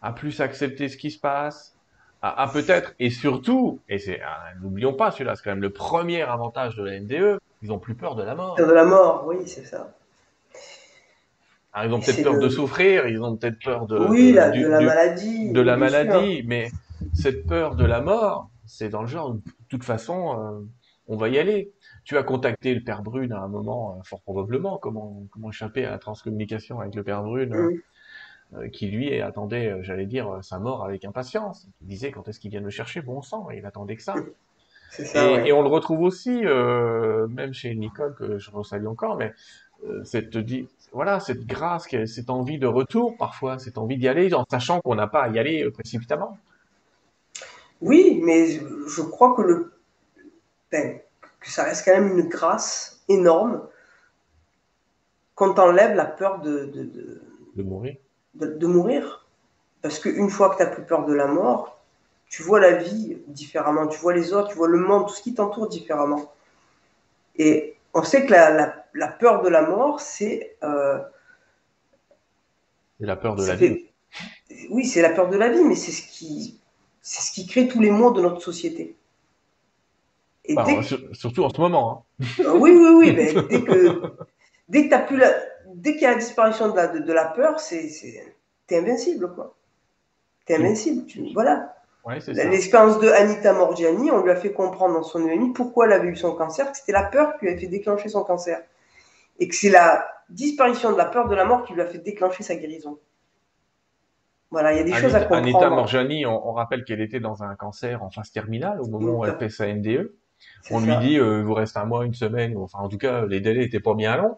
à 0.01 0.13
plus 0.13 0.41
accepter 0.41 0.89
ce 0.89 0.97
qui 0.97 1.11
se 1.11 1.19
passe, 1.19 1.75
à, 2.23 2.43
à 2.43 2.47
peut-être, 2.47 2.95
et 2.99 3.11
surtout, 3.11 3.81
et 3.87 3.99
c'est, 3.99 4.19
ah, 4.21 4.53
n'oublions 4.61 4.93
pas 4.95 5.11
celui-là, 5.11 5.35
c'est 5.35 5.43
quand 5.43 5.51
même 5.51 5.61
le 5.61 5.73
premier 5.73 6.23
avantage 6.23 6.75
de 6.75 6.83
la 6.83 6.95
NDE, 6.95 7.37
ils 7.61 7.71
ont 7.71 7.79
plus 7.79 7.95
peur 7.95 8.15
de 8.15 8.23
la 8.23 8.35
mort. 8.35 8.55
Peur 8.57 8.67
de 8.67 8.73
la 8.73 8.85
mort, 8.85 9.25
oui, 9.27 9.47
c'est 9.47 9.63
ça. 9.65 9.93
Alors, 11.73 11.91
ils 11.91 11.95
ont 11.95 12.01
peut-être 12.01 12.21
peur 12.21 12.37
de 12.37 12.49
souffrir, 12.49 13.07
ils 13.07 13.21
ont 13.21 13.35
peut-être 13.37 13.59
peur 13.63 13.87
de, 13.87 13.97
oui, 14.09 14.31
de, 14.31 14.35
la, 14.35 14.49
de 14.49 14.51
du, 14.51 14.69
la 14.69 14.79
du- 14.79 14.87
maladie, 14.87 15.53
de 15.53 15.61
la 15.61 15.75
sûr. 15.75 15.79
maladie, 15.79 16.43
mais 16.45 16.71
cette 17.13 17.45
peur 17.47 17.75
de 17.75 17.83
la 17.85 18.01
mort, 18.01 18.49
c'est 18.65 18.89
dans 18.89 19.01
le 19.01 19.07
genre, 19.07 19.33
de 19.33 19.41
toute 19.69 19.83
façon, 19.83 20.39
euh, 20.39 20.59
on 21.07 21.17
va 21.17 21.29
y 21.29 21.37
aller. 21.39 21.73
Tu 22.05 22.17
as 22.17 22.23
contacté 22.23 22.73
le 22.75 22.83
père 22.83 23.01
Brune 23.03 23.33
à 23.33 23.41
un 23.41 23.47
moment, 23.47 23.97
euh, 23.99 24.03
fort 24.03 24.21
probablement, 24.21 24.77
comment, 24.77 25.25
comment 25.31 25.49
échapper 25.49 25.85
à 25.85 25.91
la 25.91 25.97
transcommunication 25.99 26.79
avec 26.79 26.95
le 26.95 27.03
père 27.03 27.23
Brune. 27.23 27.53
euh, 27.53 27.69
qui 28.71 28.87
lui 28.87 29.19
attendait, 29.21 29.71
euh, 29.71 29.83
j'allais 29.83 30.05
dire, 30.05 30.39
sa 30.41 30.59
mort 30.59 30.83
avec 30.83 31.05
impatience. 31.05 31.67
Il 31.81 31.87
disait 31.87 32.11
quand 32.11 32.27
est-ce 32.27 32.39
qu'il 32.39 32.51
vient 32.51 32.61
me 32.61 32.69
chercher, 32.69 33.01
bon 33.01 33.21
sang, 33.21 33.49
et 33.51 33.57
il 33.57 33.65
attendait 33.65 33.95
que 33.95 34.03
ça. 34.03 34.15
Ça, 34.89 35.41
et, 35.41 35.47
et, 35.47 35.53
on 35.53 35.63
le 35.63 35.69
retrouve 35.69 36.01
aussi, 36.01 36.45
euh, 36.45 37.27
même 37.27 37.51
chez 37.51 37.73
Nicole, 37.73 38.13
que 38.13 38.37
je 38.37 38.51
resalue 38.51 38.85
encore, 38.85 39.17
mais 39.17 39.33
euh, 39.87 40.03
cette, 40.03 40.37
voilà, 40.91 41.19
cette 41.19 41.47
grâce, 41.47 41.87
cette 42.05 42.29
envie 42.29 42.59
de 42.59 42.67
retour 42.67 43.17
parfois, 43.17 43.57
cette 43.57 43.79
envie 43.79 43.97
d'y 43.97 44.07
aller 44.07 44.31
en 44.35 44.45
sachant 44.47 44.81
qu'on 44.81 44.93
n'a 44.93 45.07
pas 45.07 45.23
à 45.23 45.29
y 45.29 45.39
aller 45.39 45.67
précipitamment. 45.71 46.37
Oui, 47.81 48.21
mais 48.23 48.49
je 48.49 49.01
crois 49.01 49.33
que 49.35 49.41
le, 49.41 49.73
ben, 50.71 50.99
que 51.39 51.49
ça 51.49 51.63
reste 51.63 51.85
quand 51.85 51.99
même 51.99 52.17
une 52.17 52.29
grâce 52.29 53.03
énorme 53.09 53.61
quand 55.35 55.55
t'enlèves 55.55 55.95
la 55.95 56.05
peur 56.05 56.39
de, 56.39 56.65
de, 56.65 57.21
de, 57.55 57.63
mourir. 57.63 57.95
De, 58.35 58.65
mourir. 58.65 59.27
Parce 59.81 59.99
qu'une 59.99 60.29
fois 60.29 60.49
que 60.49 60.57
tu 60.57 60.63
n'as 60.63 60.69
plus 60.69 60.83
peur 60.83 61.05
de 61.05 61.13
la 61.13 61.27
mort, 61.27 61.79
tu 62.29 62.41
vois 62.41 62.59
la 62.59 62.73
vie 62.73 63.17
différemment, 63.27 63.87
tu 63.87 63.99
vois 63.99 64.13
les 64.13 64.33
autres, 64.33 64.49
tu 64.49 64.55
vois 64.55 64.67
le 64.67 64.79
monde, 64.79 65.07
tout 65.07 65.13
ce 65.13 65.21
qui 65.21 65.35
t'entoure 65.35 65.67
différemment. 65.67 66.31
Et 67.35 67.75
on 67.93 68.03
sait 68.03 68.25
que 68.25 68.31
la, 68.31 68.75
la, 68.93 69.07
peur 69.07 69.41
de 69.41 69.49
la 69.49 69.61
mort, 69.61 69.99
c'est... 69.99 70.55
Euh, 70.63 70.99
la 72.99 73.15
peur 73.15 73.35
de 73.35 73.45
la 73.45 73.55
vie. 73.55 73.85
Oui, 74.69 74.85
c'est 74.85 75.01
la 75.01 75.09
peur 75.09 75.29
de 75.29 75.37
la 75.37 75.49
vie, 75.49 75.63
mais 75.63 75.75
c'est 75.75 75.91
ce 75.91 76.07
qui, 76.07 76.59
c'est 77.01 77.21
ce 77.21 77.31
qui 77.31 77.45
crée 77.45 77.67
tous 77.67 77.81
les 77.81 77.91
maux 77.91 78.11
de 78.11 78.21
notre 78.21 78.41
société. 78.41 78.95
Et 80.45 80.55
bah, 80.55 80.65
Surtout 81.11 81.43
en 81.43 81.49
ce 81.49 81.59
moment. 81.59 82.05
Hein. 82.21 82.25
Euh, 82.39 82.57
oui, 82.57 82.71
oui, 82.71 83.13
oui. 83.13 83.13
dès 83.49 83.61
que 83.63 84.01
dès 84.69 84.89
que 84.89 85.07
plus 85.07 85.17
la, 85.17 85.33
dès 85.73 85.93
qu'il 85.93 86.03
y 86.03 86.05
a 86.05 86.11
la 86.11 86.17
disparition 86.17 86.69
de 86.69 86.75
la, 86.75 86.87
de, 86.87 87.13
la 87.13 87.25
peur, 87.25 87.59
c'est, 87.59 87.89
t'es 88.67 88.77
invincible, 88.77 89.33
quoi. 89.33 89.55
T'es 90.45 90.55
invincible. 90.55 91.05
Tu, 91.05 91.31
voilà. 91.33 91.75
L'expérience 92.27 92.99
de 92.99 93.07
Anita 93.09 93.53
Morgiani, 93.53 94.11
on 94.11 94.23
lui 94.23 94.31
a 94.31 94.35
fait 94.35 94.51
comprendre 94.51 94.95
dans 94.95 95.03
son 95.03 95.25
EMI 95.25 95.53
pourquoi 95.53 95.85
elle 95.85 95.93
avait 95.93 96.09
eu 96.09 96.15
son 96.17 96.35
cancer, 96.35 96.69
que 96.69 96.77
c'était 96.77 96.91
la 96.91 97.03
peur 97.03 97.37
qui 97.37 97.45
lui 97.45 97.53
a 97.53 97.57
fait 97.57 97.67
déclencher 97.67 98.09
son 98.09 98.23
cancer. 98.23 98.61
Et 99.39 99.47
que 99.47 99.55
c'est 99.55 99.69
la 99.69 100.05
disparition 100.29 100.91
de 100.91 100.97
la 100.97 101.05
peur 101.05 101.29
de 101.29 101.35
la 101.35 101.45
mort 101.45 101.63
qui 101.63 101.73
lui 101.73 101.81
a 101.81 101.85
fait 101.85 101.99
déclencher 101.99 102.43
sa 102.43 102.55
guérison. 102.55 102.99
Voilà, 104.51 104.73
il 104.73 104.77
y 104.77 104.81
a 104.81 104.83
des 104.83 104.93
choses 104.93 105.15
à 105.15 105.21
comprendre. 105.21 105.47
Anita 105.47 105.69
Morgiani, 105.69 106.25
on, 106.25 106.51
rappelle 106.51 106.83
qu'elle 106.83 107.01
était 107.01 107.19
dans 107.19 107.41
un 107.41 107.55
cancer 107.55 108.03
en 108.03 108.11
phase 108.11 108.31
terminale 108.31 108.81
au 108.81 108.87
moment 108.87 109.13
où 109.13 109.25
elle 109.25 109.37
fait 109.37 109.49
sa 109.49 109.73
NDE. 109.73 110.13
On 110.71 110.81
lui 110.81 110.95
dit, 110.97 111.17
euh, 111.17 111.39
il 111.39 111.45
vous 111.45 111.53
reste 111.53 111.77
un 111.77 111.85
mois, 111.85 112.05
une 112.05 112.13
semaine, 112.13 112.55
enfin 112.57 112.79
en 112.79 112.89
tout 112.89 112.97
cas, 112.97 113.25
les 113.25 113.39
délais 113.39 113.63
étaient 113.63 113.79
pas 113.79 113.95
bien 113.95 114.17
longs. 114.17 114.37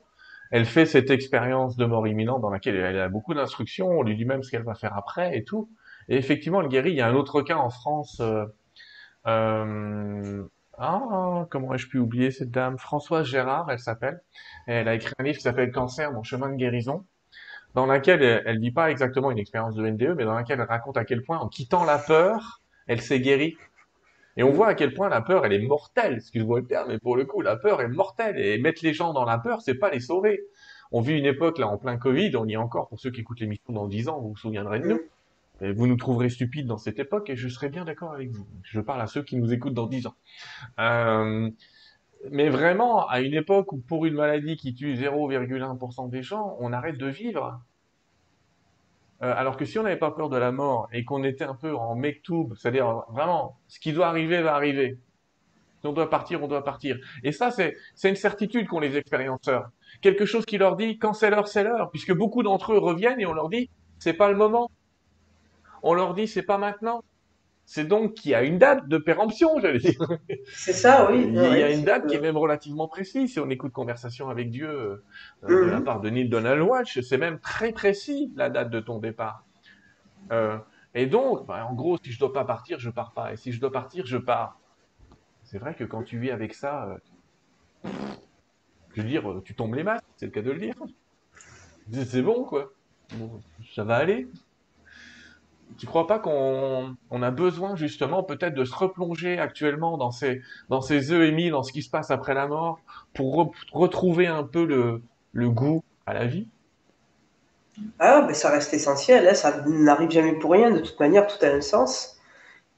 Elle 0.51 0.65
fait 0.65 0.85
cette 0.85 1.09
expérience 1.09 1.75
de 1.75 1.85
mort 1.85 2.07
imminente 2.07 2.41
dans 2.41 2.49
laquelle 2.49 2.75
elle 2.75 2.99
a 2.99 3.09
beaucoup 3.09 3.33
d'instructions, 3.33 3.89
on 3.89 4.03
lui 4.03 4.15
dit 4.15 4.25
même 4.25 4.43
ce 4.43 4.51
qu'elle 4.51 4.63
va 4.63 4.75
faire 4.75 4.95
après 4.95 5.37
et 5.37 5.43
tout. 5.43 5.69
Et 6.07 6.17
effectivement, 6.17 6.61
elle 6.61 6.67
guérit. 6.67 6.91
Il 6.91 6.97
y 6.97 7.01
a 7.01 7.07
un 7.07 7.15
autre 7.15 7.41
cas 7.41 7.57
en 7.57 7.69
France. 7.69 8.19
Euh, 8.19 8.45
euh, 9.27 10.43
ah, 10.77 11.47
comment 11.49 11.73
ai-je 11.73 11.87
pu 11.87 11.97
oublier 11.97 12.31
cette 12.31 12.51
dame? 12.51 12.77
Françoise 12.77 13.25
Gérard, 13.25 13.69
elle 13.71 13.79
s'appelle. 13.79 14.21
Elle 14.67 14.87
a 14.87 14.93
écrit 14.95 15.13
un 15.17 15.23
livre 15.23 15.37
qui 15.37 15.43
s'appelle 15.43 15.71
Cancer, 15.71 16.11
mon 16.11 16.23
chemin 16.23 16.49
de 16.49 16.55
guérison, 16.55 17.05
dans 17.73 17.85
laquelle 17.85 18.21
elle, 18.21 18.55
ne 18.55 18.61
dit 18.61 18.71
pas 18.71 18.91
exactement 18.91 19.31
une 19.31 19.39
expérience 19.39 19.75
de 19.75 19.87
NDE, 19.87 20.15
mais 20.17 20.25
dans 20.25 20.35
laquelle 20.35 20.59
elle 20.59 20.67
raconte 20.67 20.97
à 20.97 21.05
quel 21.05 21.23
point, 21.23 21.39
en 21.39 21.47
quittant 21.47 21.85
la 21.85 21.97
peur, 21.97 22.61
elle 22.87 23.01
s'est 23.01 23.19
guérie. 23.19 23.55
Et 24.37 24.43
on 24.43 24.51
voit 24.51 24.67
à 24.67 24.75
quel 24.75 24.93
point 24.93 25.09
la 25.09 25.21
peur, 25.21 25.45
elle 25.45 25.53
est 25.53 25.59
mortelle. 25.59 26.15
Excuse-moi 26.15 26.59
le 26.59 26.67
terme, 26.67 26.89
mais 26.89 26.99
pour 26.99 27.15
le 27.15 27.25
coup, 27.25 27.41
la 27.41 27.55
peur 27.55 27.81
est 27.81 27.87
mortelle. 27.87 28.37
Et 28.39 28.57
mettre 28.57 28.83
les 28.83 28.93
gens 28.93 29.13
dans 29.13 29.25
la 29.25 29.37
peur, 29.37 29.61
c'est 29.61 29.75
pas 29.75 29.89
les 29.89 29.99
sauver. 29.99 30.41
On 30.91 31.01
vit 31.01 31.17
une 31.17 31.25
époque, 31.25 31.57
là, 31.57 31.67
en 31.67 31.77
plein 31.77 31.97
Covid, 31.97 32.35
on 32.35 32.45
y 32.45 32.53
est 32.53 32.57
encore, 32.57 32.87
pour 32.89 32.99
ceux 32.99 33.11
qui 33.11 33.21
écoutent 33.21 33.39
l'émission 33.39 33.73
dans 33.73 33.87
10 33.87 34.09
ans, 34.09 34.19
vous 34.19 34.29
vous 34.29 34.37
souviendrez 34.37 34.79
de 34.79 34.87
nous. 34.87 34.99
Vous 35.61 35.87
nous 35.87 35.95
trouverez 35.95 36.29
stupides 36.29 36.67
dans 36.67 36.77
cette 36.77 36.99
époque 36.99 37.29
et 37.29 37.37
je 37.37 37.47
serai 37.47 37.69
bien 37.69 37.85
d'accord 37.85 38.11
avec 38.13 38.29
vous. 38.29 38.45
Je 38.63 38.81
parle 38.81 39.01
à 39.01 39.07
ceux 39.07 39.23
qui 39.23 39.37
nous 39.37 39.53
écoutent 39.53 39.73
dans 39.73 39.87
10 39.87 40.07
ans. 40.07 40.15
Euh, 40.79 41.49
mais 42.29 42.49
vraiment, 42.49 43.07
à 43.07 43.21
une 43.21 43.33
époque 43.33 43.71
où 43.71 43.77
pour 43.77 44.05
une 44.05 44.15
maladie 44.15 44.57
qui 44.57 44.73
tue 44.73 44.95
0,1% 44.95 46.09
des 46.09 46.23
gens, 46.23 46.57
on 46.59 46.73
arrête 46.73 46.97
de 46.97 47.07
vivre. 47.07 47.61
Euh, 49.25 49.33
alors 49.35 49.57
que 49.57 49.65
si 49.65 49.79
on 49.79 49.83
n'avait 49.83 49.97
pas 49.97 50.11
peur 50.11 50.29
de 50.29 50.37
la 50.37 50.51
mort 50.51 50.87
et 50.93 51.03
qu'on 51.03 51.23
était 51.23 51.43
un 51.43 51.55
peu 51.55 51.75
en 51.75 51.95
mektoub, 51.95 52.53
c'est-à-dire 52.55 53.03
vraiment, 53.09 53.57
ce 53.67 53.79
qui 53.79 53.91
doit 53.91 54.07
arriver 54.07 54.41
va 54.41 54.55
arriver. 54.55 54.97
Si 55.81 55.87
on 55.87 55.93
doit 55.93 56.09
partir, 56.09 56.43
on 56.43 56.47
doit 56.47 56.63
partir. 56.63 56.97
Et 57.23 57.31
ça, 57.31 57.51
c'est 57.51 57.75
une 58.03 58.15
certitude 58.15 58.67
qu'ont 58.67 58.79
les 58.79 58.97
expérienceurs. 58.97 59.69
Quelque 60.01 60.25
chose 60.25 60.45
qui 60.45 60.57
leur 60.57 60.75
dit, 60.75 60.97
quand 60.99 61.13
c'est 61.13 61.29
l'heure, 61.29 61.47
c'est 61.47 61.63
l'heure, 61.63 61.91
puisque 61.91 62.13
beaucoup 62.13 62.43
d'entre 62.43 62.73
eux 62.73 62.77
reviennent 62.77 63.19
et 63.19 63.25
on 63.25 63.33
leur 63.33 63.49
dit, 63.49 63.69
c'est 63.99 64.13
pas 64.13 64.29
le 64.29 64.37
moment 64.37 64.69
on 65.85 65.93
leur 65.93 66.15
dit 66.15 66.27
c'est 66.27 66.43
pas 66.43 66.57
maintenant. 66.57 67.03
C'est 67.65 67.85
donc 67.85 68.13
qu'il 68.13 68.31
y 68.31 68.35
a 68.35 68.43
une 68.43 68.59
date 68.59 68.87
de 68.87 68.97
péremption, 68.99 69.59
j'allais 69.59 69.79
dire. 69.79 69.99
C'est 70.45 70.73
ça, 70.73 71.09
oui. 71.11 71.25
Il 71.27 71.33
y 71.33 71.63
a 71.63 71.71
une 71.71 71.83
date 71.83 72.05
qui 72.05 72.15
est 72.15 72.21
même 72.21 72.37
relativement 72.37 72.87
précise. 72.87 73.33
Si 73.33 73.39
on 73.39 73.49
écoute 73.49 73.73
Conversation 73.73 74.29
avec 74.29 74.51
Dieu 74.51 74.69
euh, 74.69 75.03
de 75.47 75.55
la 75.55 75.79
mhm. 75.79 75.83
part 75.83 75.99
de 75.99 76.09
Neil 76.09 76.29
Donald 76.29 76.61
Walsh, 76.61 76.99
c'est 77.01 77.17
même 77.17 77.39
très 77.39 77.71
précis 77.71 78.31
la 78.35 78.51
date 78.51 78.69
de 78.69 78.79
ton 78.79 78.99
départ. 78.99 79.45
Euh, 80.31 80.57
et 80.93 81.07
donc, 81.07 81.47
bah, 81.47 81.65
en 81.67 81.73
gros, 81.73 81.97
si 82.03 82.11
je 82.11 82.19
dois 82.19 82.31
pas 82.31 82.45
partir, 82.45 82.79
je 82.79 82.91
pars 82.91 83.13
pas. 83.13 83.33
Et 83.33 83.37
si 83.37 83.51
je 83.51 83.59
dois 83.59 83.71
partir, 83.71 84.05
je 84.05 84.17
pars. 84.17 84.59
C'est 85.43 85.57
vrai 85.57 85.73
que 85.73 85.83
quand 85.83 86.03
tu 86.03 86.19
vis 86.19 86.29
avec 86.29 86.53
ça, 86.53 86.99
euh, 87.83 87.89
je 88.93 89.01
veux 89.01 89.07
dire, 89.07 89.41
tu 89.43 89.55
tombes 89.55 89.73
les 89.73 89.83
masques, 89.83 90.05
c'est 90.17 90.27
le 90.27 90.31
cas 90.31 90.41
de 90.43 90.51
le 90.51 90.59
dire. 90.59 90.75
C'est 91.91 92.21
bon, 92.21 92.43
quoi. 92.43 92.71
ça 93.73 93.83
va 93.83 93.95
aller 93.95 94.27
tu 95.77 95.85
crois 95.85 96.07
pas 96.07 96.19
qu'on 96.19 96.95
on 97.11 97.21
a 97.21 97.31
besoin 97.31 97.75
justement 97.75 98.23
peut-être 98.23 98.53
de 98.53 98.63
se 98.63 98.75
replonger 98.75 99.39
actuellement 99.39 99.97
dans 99.97 100.11
ces 100.11 100.41
dans 100.69 100.81
ces 100.81 101.13
EMI, 101.13 101.49
dans 101.49 101.63
ce 101.63 101.71
qui 101.71 101.81
se 101.81 101.89
passe 101.89 102.11
après 102.11 102.33
la 102.33 102.47
mort, 102.47 102.79
pour 103.13 103.53
retrouver 103.71 104.27
un 104.27 104.43
peu 104.43 104.65
le, 104.65 105.01
le 105.33 105.49
goût 105.49 105.83
à 106.05 106.13
la 106.13 106.25
vie? 106.25 106.47
Ah, 107.99 108.21
ben 108.21 108.33
ça 108.33 108.49
reste 108.49 108.73
essentiel, 108.73 109.27
hein, 109.27 109.33
ça 109.33 109.63
n'arrive 109.65 110.09
jamais 110.09 110.33
pour 110.39 110.51
rien, 110.51 110.71
de 110.71 110.79
toute 110.79 110.99
manière, 110.99 111.27
tout 111.27 111.43
a 111.43 111.49
un 111.49 111.61
sens. 111.61 112.17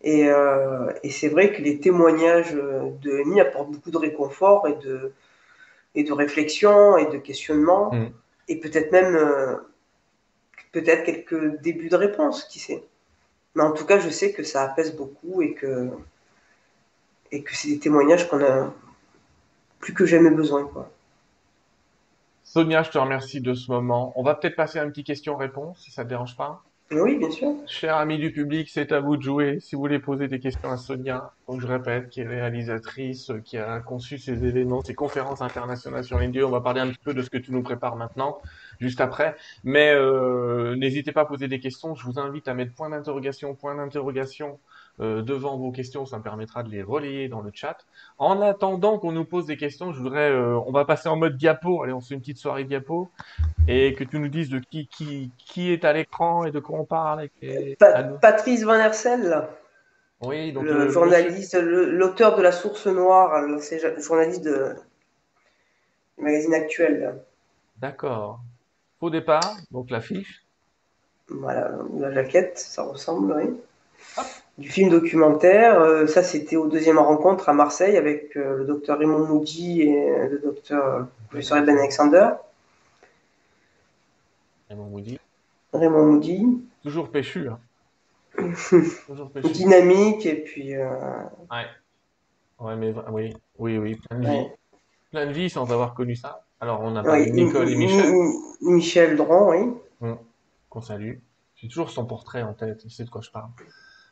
Et, 0.02 0.28
euh, 0.28 0.92
et 1.04 1.12
c'est 1.12 1.30
vrai 1.30 1.54
que 1.54 1.62
les 1.62 1.80
témoignages 1.80 2.54
de 2.54 3.12
EMI 3.20 3.42
apportent 3.42 3.72
beaucoup 3.72 3.92
de 3.92 3.98
réconfort 3.98 4.68
et 4.68 4.76
de, 4.76 5.14
et 5.94 6.04
de 6.04 6.14
réflexion 6.14 6.98
et 6.98 7.08
de 7.12 7.18
questionnement, 7.18 7.94
mmh. 7.94 8.08
et 8.48 8.60
peut-être 8.60 8.92
même... 8.92 9.16
Euh, 9.16 9.56
peut-être 10.82 11.04
quelques 11.04 11.62
débuts 11.62 11.90
de 11.90 11.96
réponse, 11.96 12.44
qui 12.44 12.60
sait. 12.60 12.84
Mais 13.56 13.64
en 13.64 13.72
tout 13.72 13.86
cas, 13.86 14.00
je 14.00 14.10
sais 14.10 14.34
que 14.34 14.44
ça 14.44 14.64
apaise 14.64 14.96
beaucoup 14.96 15.42
et 15.42 15.54
que, 15.54 15.90
c'est 17.52 17.70
des 17.70 17.80
témoignages 17.80 18.30
qu'on 18.30 18.44
a 18.44 18.72
plus 19.80 19.94
que 19.94 20.06
jamais 20.06 20.30
besoin. 20.30 20.70
Sonia, 22.44 22.84
je 22.84 22.92
te 22.92 22.98
remercie 22.98 23.42
de 23.42 23.54
ce 23.54 23.72
moment. 23.72 24.14
On 24.16 24.24
va 24.24 24.36
peut-être 24.36 24.56
passer 24.56 24.80
à 24.80 24.84
une 24.84 24.92
petite 24.92 25.08
question-réponse, 25.08 25.80
si 25.80 25.92
ça 25.92 26.04
ne 26.04 26.06
te 26.06 26.10
dérange 26.10 26.38
pas. 26.38 26.64
Oui, 26.90 27.18
bien 27.18 27.30
sûr. 27.30 27.54
Chers 27.66 27.98
amis 27.98 28.18
du 28.18 28.32
public, 28.32 28.70
c'est 28.70 28.94
à 28.94 29.02
vous 29.02 29.18
de 29.18 29.22
jouer. 29.22 29.60
Si 29.60 29.76
vous 29.76 29.82
voulez 29.82 30.00
poser 30.00 30.30
des 30.30 30.40
questions 30.40 30.72
à 30.72 30.78
Sonia, 30.78 31.34
donc 31.50 31.60
je 31.60 31.68
répète, 31.68 32.08
qui 32.08 32.22
est 32.22 32.28
réalisatrice, 32.28 33.30
qui 33.44 33.58
a 33.58 33.82
conçu 33.82 34.18
ces 34.18 34.46
événements, 34.46 34.82
ces 34.82 34.96
conférences 34.96 35.42
internationales 35.42 36.06
sur 36.06 36.18
l'Indie, 36.18 36.44
on 36.44 36.50
va 36.50 36.62
parler 36.62 36.80
un 36.80 36.88
petit 36.88 37.04
peu 37.04 37.14
de 37.14 37.22
ce 37.22 37.30
que 37.30 37.38
tu 37.38 37.52
nous 37.52 37.62
prépares 37.62 37.98
maintenant 37.98 38.42
juste 38.80 39.02
après. 39.02 39.36
Mais 39.66 39.92
euh, 39.94 40.78
n'hésitez 40.78 41.12
pas 41.12 41.22
à 41.22 41.26
poser 41.26 41.50
des 41.50 41.60
questions. 41.60 41.94
Je 41.94 42.06
vous 42.06 42.20
invite 42.20 42.48
à 42.48 42.54
mettre 42.54 42.74
point 42.74 42.90
d'interrogation, 42.90 43.54
point 43.54 43.76
d'interrogation 43.76 44.58
euh, 45.00 45.22
devant 45.22 45.58
vos 45.58 45.72
questions. 45.72 46.06
Ça 46.06 46.18
me 46.18 46.24
permettra 46.24 46.64
de 46.64 46.70
les 46.70 46.82
relayer 46.82 47.30
dans 47.30 47.42
le 47.42 47.52
chat. 47.54 47.78
En 48.18 48.42
attendant 48.42 48.98
qu'on 48.98 49.12
nous 49.12 49.26
pose 49.26 49.46
des 49.46 49.58
questions, 49.58 49.94
je 49.94 50.00
voudrais, 50.00 50.32
euh, 50.32 50.60
on 50.66 50.72
va 50.72 50.86
passer 50.86 51.08
en 51.10 51.16
mode 51.16 51.38
diapo. 51.38 51.84
Allez, 51.84 51.94
on 51.94 52.02
fait 52.02 52.16
une 52.16 52.22
petite 52.22 52.38
soirée 52.38 52.64
diapo 52.64 53.10
et 53.68 53.94
que 53.94 54.04
tu 54.04 54.20
nous 54.20 54.28
dises 54.28 54.50
de 54.50 54.60
qui 54.60 54.88
qui 54.88 55.32
qui 55.38 55.72
est 55.72 55.86
à 55.86 55.94
l'écran 55.94 56.46
et 56.46 56.52
de 56.52 56.60
quoi 56.60 56.80
on 56.80 56.86
parle. 56.86 57.30
Patrice 58.22 58.64
Van 58.64 58.74
Hersel. 58.74 59.48
Oui, 60.22 60.52
donc 60.52 60.64
le, 60.64 60.90
journaliste, 60.90 61.54
l'auteur 61.54 62.36
de 62.36 62.42
La 62.42 62.52
Source 62.52 62.88
Noire, 62.88 63.46
c'est 63.60 63.80
journaliste 64.02 64.44
de, 64.44 64.74
du 66.18 66.24
magazine 66.24 66.56
actuel. 66.56 67.20
D'accord. 67.78 68.40
Au 69.00 69.12
départ, 69.12 69.58
donc 69.70 69.92
l'affiche. 69.92 70.44
Voilà, 71.30 71.72
la 72.00 72.12
jaquette, 72.12 72.58
ça 72.58 72.82
ressemble, 72.82 73.34
oui. 73.34 74.24
Du 74.58 74.70
film 74.70 74.90
documentaire, 74.90 75.80
euh, 75.80 76.08
ça 76.08 76.24
c'était 76.24 76.56
au 76.56 76.68
deuxième 76.68 76.98
rencontre 76.98 77.48
à 77.48 77.54
Marseille 77.54 77.96
avec 77.96 78.36
euh, 78.36 78.58
le 78.58 78.66
docteur 78.66 78.98
Raymond 78.98 79.28
Moody 79.28 79.84
et 79.84 80.28
le 80.30 80.40
docteur 80.40 81.08
professeur 81.30 81.64
Ben 81.64 81.78
Alexander. 81.78 82.30
Raymond 84.70 84.90
Moody. 84.90 85.20
Raymond 85.74 86.06
Moody. 86.08 86.46
Toujours 86.82 87.10
péchu, 87.10 87.48
hein. 87.50 87.60
Toujours 89.08 89.30
péchu. 89.30 89.50
Dynamique 89.50 90.26
et 90.26 90.36
puis. 90.36 90.76
Euh... 90.76 90.90
Ouais. 91.52 91.66
Ouais, 92.60 92.76
mais 92.76 92.94
oui, 93.12 93.34
oui, 93.60 93.78
oui, 93.78 93.96
plein 93.96 94.20
de 94.20 94.28
vie. 94.28 94.48
Plein 95.12 95.28
de 95.28 95.32
vie 95.32 95.50
sans 95.50 95.72
avoir 95.72 95.94
connu 95.94 96.16
ça. 96.16 96.44
Alors, 96.60 96.82
on 96.82 96.96
a 96.96 97.04
parlé 97.04 97.32
Nicole 97.32 97.70
et 97.70 97.76
Michel. 97.76 98.12
Michel 98.62 99.16
Dron, 99.16 99.52
oui. 99.52 99.74
Mm. 100.02 100.16
qu'on 100.70 100.82
salue. 100.82 101.18
J'ai 101.56 101.68
toujours 101.68 101.92
son 101.92 102.06
portrait 102.06 102.42
en 102.42 102.54
tête, 102.54 102.82
il 102.84 102.92
sait 102.92 103.04
de 103.04 103.10
quoi 103.10 103.22
je 103.22 103.30
parle. 103.30 103.50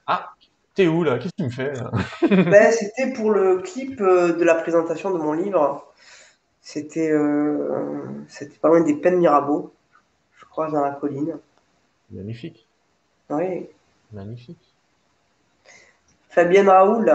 Ah, 0.07 0.33
t'es 0.75 0.87
où 0.87 1.03
là? 1.03 1.17
Qu'est-ce 1.17 1.31
que 1.31 1.37
tu 1.37 1.43
me 1.43 1.49
fais 1.49 1.73
Ben, 2.49 2.71
c'était 2.71 3.13
pour 3.13 3.31
le 3.31 3.59
clip 3.61 3.99
euh, 4.01 4.33
de 4.33 4.43
la 4.43 4.55
présentation 4.55 5.11
de 5.11 5.17
mon 5.17 5.33
livre. 5.33 5.91
C'était 6.61 7.11
euh, 7.11 8.07
c'était 8.27 8.57
pas 8.57 8.69
loin 8.69 8.81
des 8.81 8.95
Pennes 8.95 9.17
Mirabeau, 9.19 9.73
je 10.37 10.45
crois, 10.45 10.69
dans 10.69 10.81
la 10.81 10.91
colline. 10.91 11.37
Magnifique, 12.11 12.67
Oui. 13.29 13.67
magnifique. 14.11 14.73
Fabienne 16.29 16.69
Raoul, 16.69 17.11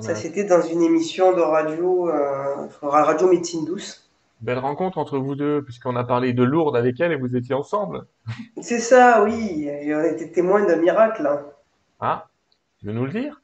ça 0.00 0.14
c'était 0.14 0.44
dans 0.44 0.60
une 0.62 0.82
émission 0.82 1.32
de 1.32 1.40
radio, 1.40 2.10
euh, 2.10 2.66
Radio 2.82 3.28
Médecine 3.28 3.64
Douce. 3.64 4.05
Belle 4.40 4.58
rencontre 4.58 4.98
entre 4.98 5.18
vous 5.18 5.34
deux, 5.34 5.62
puisqu'on 5.62 5.96
a 5.96 6.04
parlé 6.04 6.32
de 6.32 6.42
Lourdes 6.44 6.76
avec 6.76 7.00
elle 7.00 7.12
et 7.12 7.16
vous 7.16 7.36
étiez 7.36 7.54
ensemble. 7.54 8.06
C'est 8.60 8.80
ça, 8.80 9.22
oui. 9.24 9.66
Et 9.68 9.94
on 9.94 10.02
était 10.02 10.30
témoins 10.30 10.64
d'un 10.64 10.76
miracle. 10.76 11.26
hein. 11.26 11.46
Ah, 12.00 12.28
tu 12.78 12.86
veux 12.86 12.92
nous 12.92 13.06
le 13.06 13.12
dire? 13.12 13.40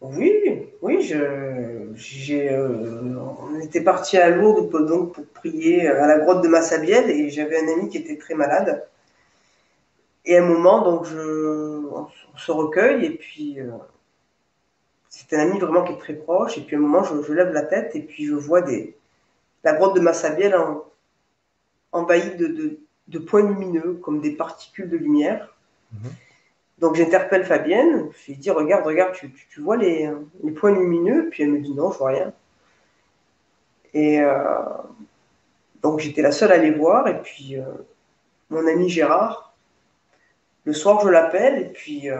Oui, 0.00 0.32
oui, 0.80 1.02
je, 1.02 1.90
j'ai, 1.94 2.52
euh, 2.52 3.16
on 3.18 3.58
était 3.60 3.80
parti 3.80 4.16
à 4.16 4.30
Lourdes 4.30 4.70
pour, 4.70 4.82
donc 4.82 5.14
pour 5.14 5.26
prier 5.26 5.88
à 5.88 6.06
la 6.06 6.18
grotte 6.18 6.42
de 6.42 6.48
Massabielle 6.48 7.10
et 7.10 7.30
j'avais 7.30 7.58
un 7.58 7.68
ami 7.72 7.88
qui 7.88 7.98
était 7.98 8.16
très 8.16 8.34
malade. 8.34 8.86
Et 10.24 10.36
à 10.36 10.44
un 10.44 10.46
moment, 10.46 10.82
donc, 10.82 11.04
je, 11.06 11.18
on 11.18 12.06
se 12.36 12.52
recueille 12.52 13.06
et 13.06 13.10
puis 13.10 13.60
euh, 13.60 13.72
c'est 15.08 15.34
un 15.36 15.40
ami 15.40 15.58
vraiment 15.58 15.84
qui 15.84 15.94
est 15.94 15.98
très 15.98 16.14
proche. 16.14 16.58
Et 16.58 16.60
puis 16.60 16.76
à 16.76 16.78
un 16.78 16.82
moment, 16.82 17.02
je, 17.02 17.22
je 17.22 17.32
lève 17.32 17.52
la 17.52 17.62
tête 17.62 17.96
et 17.96 18.02
puis 18.02 18.26
je 18.26 18.34
vois 18.34 18.62
des, 18.62 18.96
la 19.64 19.74
grotte 19.74 19.94
de 19.94 20.00
Massabielle 20.00 20.54
en, 20.56 20.84
envahie 21.92 22.36
de, 22.36 22.46
de, 22.46 22.80
de 23.08 23.18
points 23.18 23.42
lumineux, 23.42 23.94
comme 24.02 24.20
des 24.20 24.32
particules 24.32 24.88
de 24.90 24.96
lumière. 24.96 25.54
Mhm. 25.92 26.10
Donc 26.78 26.94
j'interpelle 26.94 27.44
Fabienne, 27.44 28.10
je 28.12 28.32
lui 28.32 28.38
dis 28.38 28.50
regarde, 28.50 28.84
regarde, 28.86 29.12
tu, 29.14 29.32
tu- 29.32 29.48
tu 29.48 29.60
vois 29.60 29.76
les, 29.76 30.08
les 30.44 30.52
points 30.52 30.70
lumineux, 30.72 31.28
puis 31.30 31.42
elle 31.42 31.50
me 31.50 31.58
dit 31.60 31.74
non, 31.74 31.90
je 31.90 31.98
vois 31.98 32.10
rien. 32.10 32.32
Et 33.94 34.20
euh, 34.20 34.34
donc 35.82 35.98
j'étais 36.00 36.22
la 36.22 36.30
seule 36.30 36.52
à 36.52 36.56
les 36.58 36.70
voir, 36.70 37.08
et 37.08 37.20
puis 37.20 37.56
euh, 37.56 37.64
mon 38.50 38.64
ami 38.66 38.88
Gérard, 38.88 39.56
le 40.64 40.72
soir 40.72 41.00
je 41.00 41.08
l'appelle, 41.08 41.58
et 41.62 41.68
puis 41.72 42.10
euh, 42.10 42.18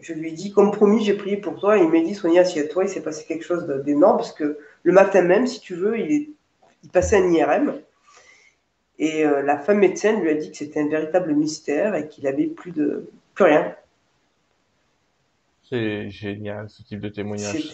je 0.00 0.12
lui 0.12 0.32
dis 0.32 0.52
comme 0.52 0.70
promis, 0.70 1.04
j'ai 1.04 1.14
prié 1.14 1.36
pour 1.36 1.58
toi, 1.58 1.78
et 1.78 1.82
il 1.82 1.88
m'a 1.88 2.00
dit 2.00 2.14
Sonia, 2.14 2.44
si 2.44 2.60
à 2.60 2.66
toi 2.66 2.84
il 2.84 2.88
s'est 2.88 3.02
passé 3.02 3.24
quelque 3.26 3.44
chose 3.44 3.66
d'énorme, 3.84 4.16
parce 4.16 4.32
que 4.32 4.58
le 4.82 4.92
matin 4.92 5.22
même, 5.22 5.46
si 5.46 5.60
tu 5.60 5.74
veux, 5.74 5.98
il, 5.98 6.12
est, 6.12 6.28
il 6.84 6.90
passait 6.90 7.16
un 7.16 7.30
IRM, 7.30 7.80
et 8.98 9.24
euh, 9.24 9.42
la 9.42 9.58
femme 9.58 9.78
médecin 9.78 10.20
lui 10.20 10.30
a 10.30 10.34
dit 10.34 10.50
que 10.50 10.56
c'était 10.56 10.80
un 10.80 10.88
véritable 10.88 11.34
mystère 11.34 11.94
et 11.94 12.08
qu'il 12.08 12.26
avait 12.26 12.46
plus 12.46 12.72
de 12.72 13.08
plus 13.34 13.44
rien. 13.44 13.74
C'est 15.62 16.10
génial 16.10 16.68
ce 16.68 16.82
type 16.82 17.00
de 17.00 17.08
témoignage. 17.08 17.72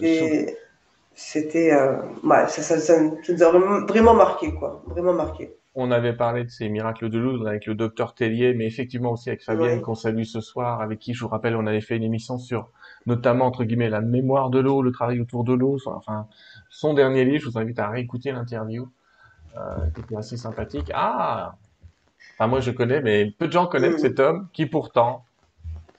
C'était, 1.17 1.73
euh, 1.73 1.99
ouais, 2.25 2.49
ça, 2.49 2.63
ça, 2.63 2.81
ça, 2.81 2.99
ça 2.99 3.01
nous 3.01 3.43
a 3.43 3.51
vraiment, 3.51 3.87
vraiment 3.87 4.15
marqué, 4.15 4.53
quoi, 4.53 4.83
vraiment 4.87 5.13
marqué. 5.13 5.55
On 5.77 5.91
avait 5.91 6.13
parlé 6.13 6.45
de 6.45 6.51
ces 6.51 6.69
miracles 6.69 7.09
de 7.11 7.19
Lourdes 7.19 7.47
avec 7.49 7.67
le 7.67 7.75
docteur 7.75 8.15
Tellier, 8.15 8.55
mais 8.55 8.67
effectivement 8.67 9.13
aussi 9.13 9.29
avec 9.29 9.43
Fabienne 9.43 9.79
Ouais. 9.79 9.81
qu'on 9.81 9.97
salue 9.97 10.23
ce 10.23 10.41
soir, 10.41 10.81
avec 10.81 11.01
qui 11.01 11.15
je 11.15 11.21
vous 11.25 11.29
rappelle 11.29 11.57
on 11.57 11.67
avait 11.67 11.81
fait 11.81 11.97
une 11.97 12.05
émission 12.05 12.39
sur 12.39 12.71
notamment 13.07 13.47
entre 13.47 13.65
guillemets 13.65 13.89
la 13.91 14.01
mémoire 14.01 14.51
de 14.51 14.61
l'eau, 14.61 14.83
le 14.83 14.93
travail 14.93 15.21
autour 15.21 15.43
de 15.45 15.53
l'eau, 15.53 15.79
son- 15.79 15.91
enfin 15.93 16.29
son 16.71 16.95
dernier 16.95 17.25
livre. 17.25 17.45
Je 17.45 17.51
vous 17.51 17.59
invite 17.59 17.79
à 17.81 17.89
réécouter 17.91 18.31
l'interview, 18.33 18.89
euh, 19.57 19.61
qui 19.95 20.01
était 20.03 20.17
assez 20.17 20.37
sympathique. 20.37 20.91
Ah, 20.95 21.57
enfin 22.35 22.47
moi 22.49 22.61
je 22.61 22.71
connais, 22.71 23.01
mais 23.03 23.31
peu 23.39 23.47
de 23.49 23.53
gens 23.53 23.67
connaissent 23.67 24.01
cet 24.01 24.21
homme 24.21 24.49
qui 24.53 24.67
pourtant 24.67 25.25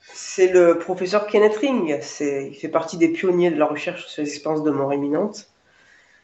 C'est 0.02 0.52
le 0.52 0.78
professeur 0.78 1.28
Kenneth 1.28 1.58
Ring. 1.58 2.00
Il 2.22 2.54
fait 2.56 2.70
partie 2.70 2.98
des 2.98 3.10
pionniers 3.10 3.52
de 3.52 3.58
la 3.58 3.66
recherche 3.66 4.06
sur 4.08 4.24
les 4.24 4.30
expériences 4.30 4.64
de 4.64 4.72
mort 4.72 4.94
imminente. 4.94 5.48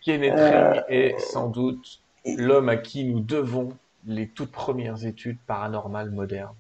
Kenneth 0.02 0.34
Euh, 0.38 0.72
Ring 0.72 0.84
est 0.90 1.20
sans 1.20 1.48
doute 1.50 2.01
l'homme 2.26 2.70
à 2.70 2.78
qui 2.78 3.04
nous 3.06 3.20
devons 3.20 3.74
les 4.06 4.28
toutes 4.28 4.52
premières 4.52 5.06
études 5.06 5.38
paranormales 5.48 6.12
modernes. 6.12 6.56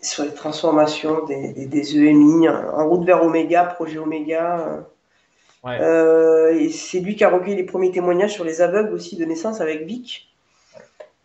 Sur 0.00 0.24
les 0.24 0.34
transformations 0.34 1.24
des, 1.26 1.96
EMI, 1.96 2.48
en 2.48 2.88
route 2.88 3.04
vers 3.04 3.22
Oméga, 3.22 3.64
projet 3.64 3.98
Oméga. 3.98 4.86
Ouais. 5.64 5.80
Euh, 5.80 6.68
c'est 6.70 7.00
lui 7.00 7.16
qui 7.16 7.24
a 7.24 7.30
recueilli 7.30 7.56
les 7.56 7.64
premiers 7.64 7.90
témoignages 7.90 8.32
sur 8.32 8.44
les 8.44 8.60
aveugles 8.60 8.92
aussi 8.92 9.16
de 9.16 9.24
naissance 9.24 9.60
avec 9.60 9.84
Vic. 9.86 10.32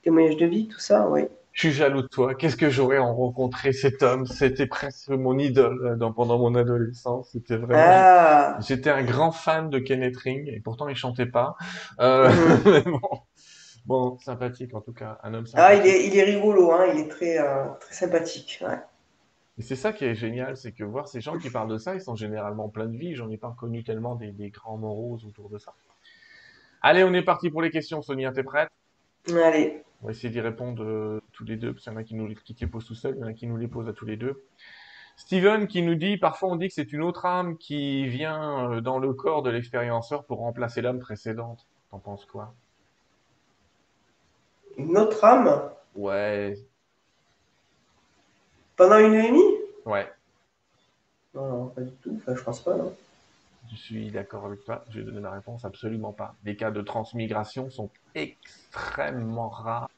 Témoignages 0.01 0.37
de 0.37 0.45
Vic, 0.47 0.71
tout 0.71 0.79
ça, 0.79 1.07
oui. 1.07 1.21
Je 1.53 1.59
suis 1.69 1.71
jaloux 1.71 2.01
de 2.01 2.07
toi. 2.07 2.35
Qu'est-ce 2.35 2.57
que 2.57 2.69
j'aurais 2.69 2.97
en 2.97 3.15
rencontré 3.15 3.73
cet 3.73 4.03
homme? 4.03 4.25
C'était 4.25 4.67
presque 4.67 5.09
mon 5.09 5.37
idole 5.39 5.85
euh, 5.85 5.95
dans, 5.95 6.11
pendant 6.13 6.39
mon 6.39 6.55
adolescence. 6.55 7.29
C'était 7.31 7.57
vraiment. 7.57 8.09
Ah, 8.17 8.67
J'étais 8.67 8.91
un 8.91 9.03
grand 9.03 9.31
fan 9.31 9.69
de 9.69 9.79
Kenneth 9.79 10.17
Ring 10.17 10.47
et 10.49 10.61
pourtant 10.61 10.87
il 10.89 10.95
chantait 10.95 11.27
pas. 11.27 11.55
Euh, 12.01 12.29
Mhm. 12.29 12.63
mais 12.65 12.83
bon, 12.83 13.01
bon, 13.85 14.17
sympathique 14.19 14.73
en 14.75 14.81
tout 14.81 14.93
cas, 14.93 15.19
un 15.23 15.33
homme 15.35 15.47
ah 15.55 15.73
il, 15.73 15.85
sympathique. 15.85 15.87
est, 15.87 16.07
il 16.07 16.15
est 16.17 16.23
rigolo, 16.23 16.71
hein, 16.71 16.85
il 16.93 16.99
est 17.01 17.07
très, 17.07 17.39
euh, 17.39 17.65
très 17.79 17.93
sympathique. 17.95 18.59
ouais. 18.61 18.77
Et 19.57 19.63
c'est 19.63 19.75
ça 19.75 19.93
qui 19.93 20.05
est 20.05 20.13
génial, 20.13 20.55
c'est 20.57 20.73
que 20.73 20.83
voir 20.83 21.07
ces 21.07 21.19
gens 21.19 21.39
qui 21.39 21.49
parlent 21.49 21.71
de 21.71 21.79
ça, 21.79 21.95
ils 21.95 22.01
sont 22.01 22.15
généralement 22.15 22.69
pleins 22.69 22.85
de 22.85 22.95
vie. 22.95 23.15
J'en 23.15 23.31
ai 23.31 23.37
pas 23.37 23.55
connu 23.59 23.83
tellement 23.83 24.13
des, 24.15 24.31
des 24.31 24.51
grands 24.51 24.77
moraux 24.77 25.17
autour 25.25 25.49
de 25.49 25.57
ça. 25.57 25.73
Allez, 26.83 27.03
on 27.03 27.13
est 27.15 27.23
parti 27.23 27.49
pour 27.49 27.63
les 27.63 27.71
questions. 27.71 28.03
Sonia, 28.03 28.31
t'es 28.31 28.43
prête? 28.43 28.69
Allez, 29.29 29.83
On 30.01 30.07
va 30.07 30.11
essayer 30.11 30.29
d'y 30.29 30.41
répondre 30.41 30.83
euh, 30.83 31.21
tous 31.31 31.45
les 31.45 31.55
deux, 31.55 31.73
parce 31.73 31.83
qu'il 31.83 31.93
y 31.93 31.95
en 31.95 31.99
a 31.99 32.03
qui 32.03 32.15
nous 32.15 32.27
les, 32.27 32.35
qui 32.35 32.55
les 32.59 32.67
posent 32.67 32.85
tout 32.85 32.95
seuls, 32.95 33.15
il 33.15 33.21
y 33.21 33.23
en 33.23 33.27
a 33.27 33.33
qui 33.33 33.47
nous 33.47 33.57
les 33.57 33.67
posent 33.67 33.87
à 33.87 33.93
tous 33.93 34.05
les 34.05 34.17
deux. 34.17 34.43
Steven 35.15 35.67
qui 35.67 35.81
nous 35.81 35.95
dit, 35.95 36.17
parfois 36.17 36.49
on 36.49 36.55
dit 36.55 36.67
que 36.67 36.73
c'est 36.73 36.91
une 36.91 37.03
autre 37.03 37.25
âme 37.25 37.57
qui 37.57 38.07
vient 38.07 38.71
euh, 38.71 38.81
dans 38.81 38.99
le 38.99 39.13
corps 39.13 39.43
de 39.43 39.49
l'expérienceur 39.49 40.25
pour 40.25 40.39
remplacer 40.39 40.81
l'âme 40.81 40.99
précédente. 40.99 41.67
T'en 41.91 41.99
penses 41.99 42.25
quoi? 42.25 42.53
une 44.77 44.97
autre 44.97 45.23
âme? 45.23 45.69
Ouais, 45.95 46.57
pendant 48.75 48.97
une 48.97 49.13
EMI 49.13 49.43
ouais, 49.85 50.11
Non, 51.33 51.47
non, 51.47 51.67
pas 51.67 51.81
du 51.81 51.91
tout. 51.91 52.13
Enfin, 52.15 52.35
je 52.35 52.43
pense 52.43 52.61
pas, 52.61 52.75
non. 52.75 52.95
Je 53.73 53.81
suis 53.81 54.11
d'accord 54.11 54.45
avec 54.45 54.63
toi? 54.63 54.85
Je 54.89 54.99
vais 54.99 55.05
donner 55.05 55.21
la 55.21 55.31
réponse, 55.31 55.65
absolument 55.65 56.13
pas. 56.13 56.35
Les 56.43 56.55
cas 56.55 56.71
de 56.71 56.81
transmigration 56.81 57.69
sont 57.69 57.89
extrêmement 58.15 59.49
rares. 59.49 59.89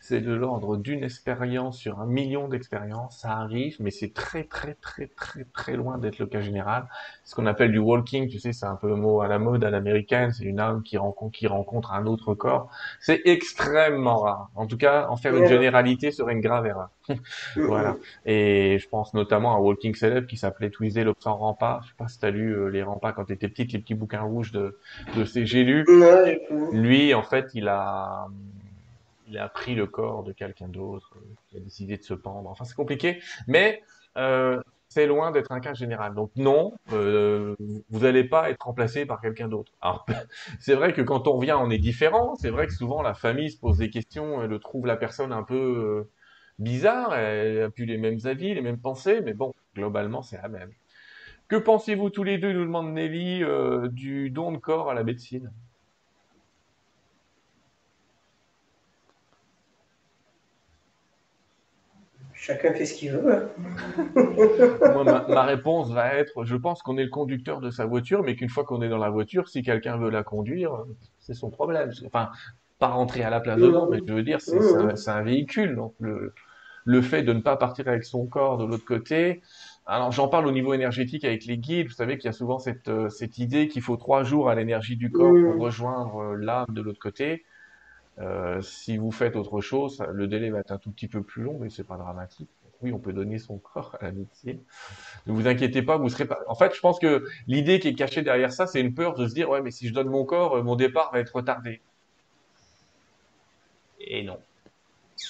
C'est 0.00 0.20
de 0.20 0.32
l'ordre 0.32 0.76
d'une 0.76 1.04
expérience 1.04 1.78
sur 1.78 2.00
un 2.00 2.06
million 2.06 2.48
d'expériences. 2.48 3.18
Ça 3.18 3.30
arrive, 3.30 3.76
mais 3.80 3.90
c'est 3.90 4.12
très, 4.12 4.44
très, 4.44 4.74
très, 4.74 5.06
très, 5.06 5.44
très 5.44 5.76
loin 5.76 5.98
d'être 5.98 6.18
le 6.18 6.26
cas 6.26 6.40
général. 6.40 6.88
Ce 7.24 7.34
qu'on 7.34 7.46
appelle 7.46 7.72
du 7.72 7.78
walking, 7.78 8.28
tu 8.28 8.38
sais, 8.38 8.52
c'est 8.52 8.66
un 8.66 8.76
peu 8.76 8.88
le 8.88 8.96
mot 8.96 9.20
à 9.20 9.28
la 9.28 9.38
mode, 9.38 9.64
à 9.64 9.70
l'américaine. 9.70 10.32
C'est 10.32 10.44
une 10.44 10.60
âme 10.60 10.82
qui 10.82 10.96
rencontre, 10.98 11.36
qui 11.36 11.46
rencontre 11.46 11.92
un 11.92 12.06
autre 12.06 12.34
corps. 12.34 12.70
C'est 13.00 13.22
extrêmement 13.24 14.18
rare. 14.18 14.50
En 14.54 14.66
tout 14.66 14.76
cas, 14.76 15.06
en 15.08 15.16
faire 15.16 15.36
une 15.36 15.46
généralité 15.46 16.10
serait 16.10 16.32
une 16.32 16.40
grave 16.40 16.66
erreur. 16.66 16.90
Voilà. 17.56 17.96
Et 18.24 18.78
je 18.78 18.88
pense 18.88 19.14
notamment 19.14 19.54
à 19.54 19.58
un 19.58 19.60
walking 19.60 19.94
célèbre 19.94 20.26
qui 20.26 20.36
s'appelait 20.36 20.70
Twizel 20.70 21.04
l'obscent 21.04 21.36
rempart. 21.36 21.82
Je 21.84 21.88
sais 21.88 21.94
pas 21.96 22.08
si 22.08 22.18
t'as 22.18 22.30
lu 22.30 22.52
euh, 22.52 22.68
les 22.68 22.82
remparts 22.82 23.14
quand 23.14 23.24
t'étais 23.24 23.48
petite, 23.48 23.72
les 23.72 23.78
petits 23.78 23.94
bouquins 23.94 24.22
rouges 24.22 24.52
de, 24.52 24.78
de 25.16 25.24
ces 25.24 25.44
j'ai 25.46 25.64
lu. 25.64 25.84
Lui, 26.72 27.14
en 27.14 27.22
fait, 27.22 27.50
il 27.54 27.68
a, 27.68 28.26
il 29.34 29.38
a 29.38 29.48
pris 29.48 29.74
le 29.74 29.86
corps 29.86 30.22
de 30.22 30.32
quelqu'un 30.32 30.68
d'autre, 30.68 31.16
euh, 31.16 31.34
qui 31.48 31.56
a 31.56 31.60
décidé 31.60 31.96
de 31.96 32.02
se 32.02 32.14
pendre. 32.14 32.48
Enfin, 32.48 32.64
c'est 32.64 32.76
compliqué, 32.76 33.20
mais 33.48 33.82
euh, 34.16 34.62
c'est 34.88 35.06
loin 35.06 35.32
d'être 35.32 35.50
un 35.50 35.60
cas 35.60 35.74
général. 35.74 36.14
Donc 36.14 36.30
non, 36.36 36.72
euh, 36.92 37.56
vous 37.90 38.00
n'allez 38.00 38.24
pas 38.24 38.50
être 38.50 38.62
remplacé 38.62 39.06
par 39.06 39.20
quelqu'un 39.20 39.48
d'autre. 39.48 39.72
C'est 40.60 40.74
vrai 40.74 40.92
que 40.92 41.02
quand 41.02 41.26
on 41.26 41.38
vient, 41.38 41.58
on 41.58 41.68
est 41.70 41.78
différent. 41.78 42.36
C'est 42.36 42.50
vrai 42.50 42.66
que 42.68 42.72
souvent 42.72 43.02
la 43.02 43.14
famille 43.14 43.50
se 43.50 43.58
pose 43.58 43.78
des 43.78 43.90
questions, 43.90 44.42
elle 44.42 44.58
trouve 44.60 44.86
la 44.86 44.96
personne 44.96 45.32
un 45.32 45.42
peu 45.42 46.08
bizarre, 46.60 47.14
elle 47.14 47.62
a 47.64 47.70
plus 47.70 47.86
les 47.86 47.98
mêmes 47.98 48.20
avis, 48.24 48.54
les 48.54 48.60
mêmes 48.60 48.78
pensées, 48.80 49.20
mais 49.20 49.34
bon, 49.34 49.52
globalement, 49.74 50.22
c'est 50.22 50.40
la 50.40 50.48
même. 50.48 50.70
Que 51.48 51.56
pensez-vous 51.56 52.10
tous 52.10 52.22
les 52.22 52.38
deux, 52.38 52.52
nous 52.52 52.64
demande 52.64 52.92
Nelly, 52.92 53.42
du 53.90 54.30
don 54.30 54.52
de 54.52 54.58
corps 54.58 54.90
à 54.90 54.94
la 54.94 55.02
médecine? 55.02 55.50
Chacun 62.44 62.74
fait 62.74 62.84
ce 62.84 62.94
qu'il 62.94 63.12
veut. 63.12 63.32
hein. 63.34 63.48
Moi, 64.92 65.04
ma, 65.04 65.26
ma 65.28 65.42
réponse 65.44 65.90
va 65.92 66.14
être, 66.14 66.44
je 66.44 66.56
pense 66.56 66.82
qu'on 66.82 66.98
est 66.98 67.04
le 67.04 67.08
conducteur 67.10 67.60
de 67.60 67.70
sa 67.70 67.86
voiture, 67.86 68.22
mais 68.22 68.36
qu'une 68.36 68.50
fois 68.50 68.64
qu'on 68.64 68.82
est 68.82 68.88
dans 68.88 68.98
la 68.98 69.10
voiture, 69.10 69.48
si 69.48 69.62
quelqu'un 69.62 69.96
veut 69.96 70.10
la 70.10 70.22
conduire, 70.22 70.72
c'est 71.18 71.34
son 71.34 71.50
problème. 71.50 71.90
Enfin, 72.06 72.30
pas 72.78 72.88
rentrer 72.88 73.22
à 73.22 73.30
la 73.30 73.40
place 73.40 73.62
dedans, 73.62 73.88
mais 73.90 74.00
je 74.06 74.12
veux 74.12 74.22
dire, 74.22 74.40
c'est 74.40 74.74
un, 74.76 74.94
un 75.06 75.22
véhicule. 75.22 75.74
Donc, 75.74 75.94
le, 76.00 76.34
le 76.84 77.02
fait 77.02 77.22
de 77.22 77.32
ne 77.32 77.40
pas 77.40 77.56
partir 77.56 77.88
avec 77.88 78.04
son 78.04 78.26
corps 78.26 78.58
de 78.58 78.64
l'autre 78.66 78.84
côté. 78.84 79.40
Alors, 79.86 80.12
j'en 80.12 80.28
parle 80.28 80.46
au 80.46 80.52
niveau 80.52 80.74
énergétique 80.74 81.24
avec 81.24 81.46
les 81.46 81.56
guides. 81.58 81.88
Vous 81.88 81.94
savez 81.94 82.18
qu'il 82.18 82.26
y 82.26 82.28
a 82.28 82.32
souvent 82.32 82.58
cette, 82.58 82.88
euh, 82.88 83.08
cette 83.08 83.38
idée 83.38 83.68
qu'il 83.68 83.82
faut 83.82 83.96
trois 83.96 84.22
jours 84.22 84.50
à 84.50 84.54
l'énergie 84.54 84.96
du 84.96 85.10
corps 85.12 85.40
pour 85.42 85.58
rejoindre 85.58 86.16
euh, 86.18 86.36
l'âme 86.36 86.66
de 86.70 86.82
l'autre 86.82 87.00
côté. 87.00 87.44
Euh, 88.20 88.60
si 88.62 88.96
vous 88.96 89.10
faites 89.10 89.36
autre 89.36 89.60
chose, 89.60 90.02
le 90.12 90.26
délai 90.26 90.50
va 90.50 90.60
être 90.60 90.70
un 90.70 90.78
tout 90.78 90.90
petit 90.90 91.08
peu 91.08 91.22
plus 91.22 91.42
long, 91.42 91.58
mais 91.60 91.70
c'est 91.70 91.84
pas 91.84 91.96
dramatique. 91.96 92.48
Oui, 92.82 92.92
on 92.92 92.98
peut 92.98 93.12
donner 93.12 93.38
son 93.38 93.58
corps 93.74 93.96
à 94.00 94.04
la 94.04 94.12
médecine. 94.12 94.60
Ne 95.26 95.32
vous 95.32 95.48
inquiétez 95.48 95.82
pas, 95.82 95.96
vous 95.96 96.08
serez 96.08 96.26
pas. 96.26 96.40
En 96.46 96.54
fait, 96.54 96.74
je 96.74 96.80
pense 96.80 96.98
que 96.98 97.24
l'idée 97.46 97.80
qui 97.80 97.88
est 97.88 97.94
cachée 97.94 98.22
derrière 98.22 98.52
ça, 98.52 98.66
c'est 98.66 98.80
une 98.80 98.94
peur 98.94 99.14
de 99.14 99.26
se 99.26 99.34
dire 99.34 99.50
ouais, 99.50 99.62
mais 99.62 99.70
si 99.70 99.88
je 99.88 99.94
donne 99.94 100.08
mon 100.08 100.24
corps, 100.24 100.62
mon 100.62 100.76
départ 100.76 101.10
va 101.12 101.20
être 101.20 101.34
retardé. 101.34 101.80
Et 104.00 104.22
non. 104.22 104.38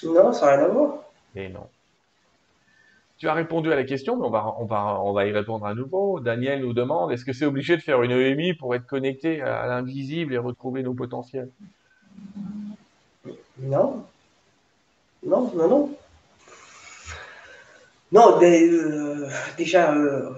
Non, 0.02 0.32
ça 0.32 0.46
n'a 0.46 0.56
rien 0.56 0.64
à 0.64 0.68
voir. 0.68 0.94
Et 1.36 1.48
non. 1.48 1.68
Tu 3.16 3.28
as 3.28 3.34
répondu 3.34 3.72
à 3.72 3.76
la 3.76 3.84
question, 3.84 4.16
mais 4.16 4.26
on 4.26 4.30
va, 4.30 4.54
on 4.58 4.64
va, 4.64 5.00
on 5.00 5.12
va 5.12 5.26
y 5.26 5.32
répondre 5.32 5.64
à 5.64 5.74
nouveau. 5.74 6.18
Daniel 6.20 6.60
nous 6.60 6.72
demande, 6.72 7.12
est-ce 7.12 7.24
que 7.24 7.32
c'est 7.32 7.46
obligé 7.46 7.76
de 7.76 7.82
faire 7.82 8.02
une 8.02 8.10
EMI 8.10 8.54
pour 8.54 8.74
être 8.74 8.86
connecté 8.86 9.40
à 9.40 9.66
l'invisible 9.66 10.34
et 10.34 10.38
retrouver 10.38 10.82
nos 10.82 10.94
potentiels? 10.94 11.48
Non. 13.64 14.04
Non, 15.22 15.50
non, 15.54 15.68
non. 15.68 15.96
Non, 18.12 18.40
euh, 18.42 19.28
déjà, 19.56 19.94
euh, 19.94 20.30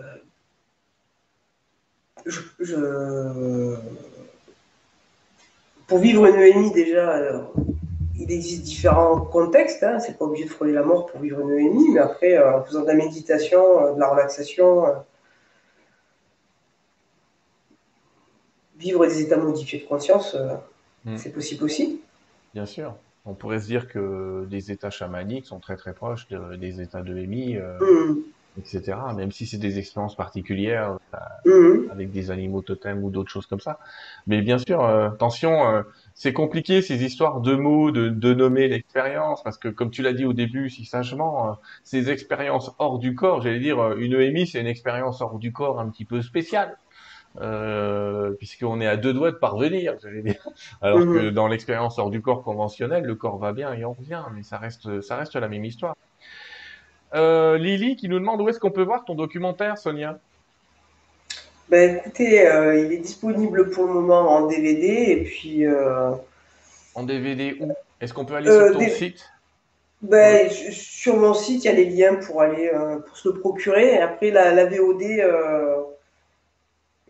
je, 2.24 3.77
pour 5.89 5.98
vivre 5.98 6.27
une 6.27 6.36
EMI, 6.36 6.73
déjà, 6.73 7.16
euh, 7.16 7.43
il 8.19 8.31
existe 8.31 8.62
différents 8.62 9.20
contextes. 9.20 9.82
Hein. 9.82 9.98
C'est 9.98 10.16
pas 10.16 10.24
obligé 10.24 10.44
de 10.44 10.51
frôler 10.51 10.73
la 10.73 10.85
mort 10.85 11.07
pour 11.07 11.20
vivre 11.20 11.40
une 11.40 11.59
EMI, 11.59 11.89
mais 11.94 12.01
après, 12.01 12.39
en 12.39 12.62
faisant 12.62 12.82
de 12.82 12.86
la 12.86 12.94
méditation, 12.94 13.94
de 13.94 14.01
la 14.01 14.09
relaxation, 14.09 14.85
vivre 18.77 19.05
des 19.05 19.20
états 19.20 19.36
modifiés 19.36 19.81
de 19.81 19.86
conscience, 19.86 20.36
hmm. 21.05 21.16
c'est 21.16 21.32
possible 21.32 21.65
aussi. 21.65 22.01
Bien 22.55 22.66
sûr. 22.66 22.94
On 23.27 23.35
pourrait 23.35 23.61
se 23.61 23.66
dire 23.66 23.89
que 23.89 24.47
des 24.48 24.70
états 24.70 24.90
chamaniques 24.90 25.47
sont 25.47 25.59
très 25.59 25.77
très 25.77 25.93
proches 25.93 26.28
des 26.28 26.81
états 26.81 27.03
de 27.03 27.16
EMI, 27.16 27.57
euh, 27.57 27.78
mm. 27.81 28.19
etc. 28.59 28.98
Même 29.16 29.32
si 29.32 29.47
c'est 29.47 29.59
des 29.59 29.78
expériences 29.81 30.16
particulières 30.16 30.98
euh, 31.47 31.86
mm. 31.86 31.90
avec 31.90 32.12
des 32.12 32.31
animaux 32.31 32.62
totems 32.62 33.03
ou 33.03 33.11
d'autres 33.11 33.31
choses 33.31 33.47
comme 33.47 33.61
ça. 33.61 33.81
Mais 34.28 34.43
bien 34.43 34.59
sûr, 34.59 34.85
euh, 34.85 35.09
attention, 35.09 35.85
c'est 36.15 36.32
compliqué 36.32 36.82
ces 36.82 37.05
histoires 37.05 37.40
de 37.40 37.57
mots, 37.57 37.90
de, 37.90 38.09
de 38.09 38.32
nommer 38.32 38.69
l'expérience, 38.69 39.43
parce 39.43 39.59
que 39.59 39.69
comme 39.69 39.90
tu 39.90 40.03
l'as 40.03 40.12
dit 40.12 40.24
au 40.24 40.32
début, 40.32 40.70
si 40.70 40.85
sagement, 40.85 41.59
ces 41.82 42.11
expériences 42.11 42.70
hors 42.78 43.01
du 43.01 43.16
corps, 43.16 43.43
j'allais 43.43 43.61
dire, 43.61 43.97
une 43.97 44.15
EMI, 44.15 44.47
c'est 44.47 44.61
une 44.61 44.69
expérience 44.69 45.20
hors 45.20 45.40
du 45.40 45.53
corps 45.53 45.81
un 45.81 45.90
petit 45.90 46.05
peu 46.05 46.23
spéciale 46.23 46.78
euh, 47.40 48.32
puisqu'on 48.32 48.80
est 48.80 48.86
à 48.86 48.96
deux 48.96 49.12
doigts 49.12 49.30
de 49.30 49.36
parvenir, 49.36 49.94
Alors 50.80 51.00
que 51.00 51.26
mhm. 51.26 51.30
dans 51.30 51.48
l'expérience 51.48 51.98
hors 51.98 52.10
du 52.10 52.22
corps 52.22 52.42
conventionnel, 52.42 53.04
le 53.04 53.14
corps 53.14 53.38
va 53.38 53.52
bien 53.52 53.72
et 53.74 53.84
on 53.84 53.92
revient, 53.92 54.22
mais 54.34 54.42
ça 54.42 54.58
reste, 54.58 55.00
ça 55.00 55.16
reste 55.16 55.36
la 55.36 55.48
même 55.48 55.64
histoire. 55.64 55.96
Euh, 57.14 57.58
Lily 57.58 57.96
qui 57.96 58.08
nous 58.08 58.18
demande 58.18 58.40
où 58.40 58.48
est-ce 58.48 58.58
qu'on 58.58 58.70
peut 58.70 58.82
voir 58.82 59.04
ton 59.04 59.14
documentaire, 59.14 59.78
Sonia? 59.78 60.18
Ben, 61.68 61.96
écoutez, 61.96 62.46
euh, 62.46 62.78
il 62.78 62.92
est 62.92 62.98
disponible 62.98 63.70
pour 63.70 63.86
le 63.86 63.94
moment 63.94 64.30
en 64.30 64.46
DVD 64.46 64.86
et 64.86 65.24
puis. 65.24 65.64
En 66.94 67.02
DVD 67.02 67.56
où? 67.60 67.72
Est-ce 68.00 68.12
qu'on 68.12 68.24
peut 68.24 68.34
aller 68.34 68.50
sur 68.50 68.72
ton 68.72 68.88
site? 68.88 69.24
Ben, 70.02 70.50
Sur 70.50 71.16
mon 71.16 71.34
site, 71.34 71.64
il 71.64 71.66
y 71.66 71.70
a 71.70 71.72
les 71.72 71.86
liens 71.86 72.16
pour 72.16 72.42
aller 72.42 72.70
pour 73.06 73.16
se 73.16 73.28
le 73.28 73.40
procurer. 73.40 73.94
Et 73.94 73.98
après, 73.98 74.30
la, 74.30 74.52
la 74.52 74.66
VOD 74.66 75.02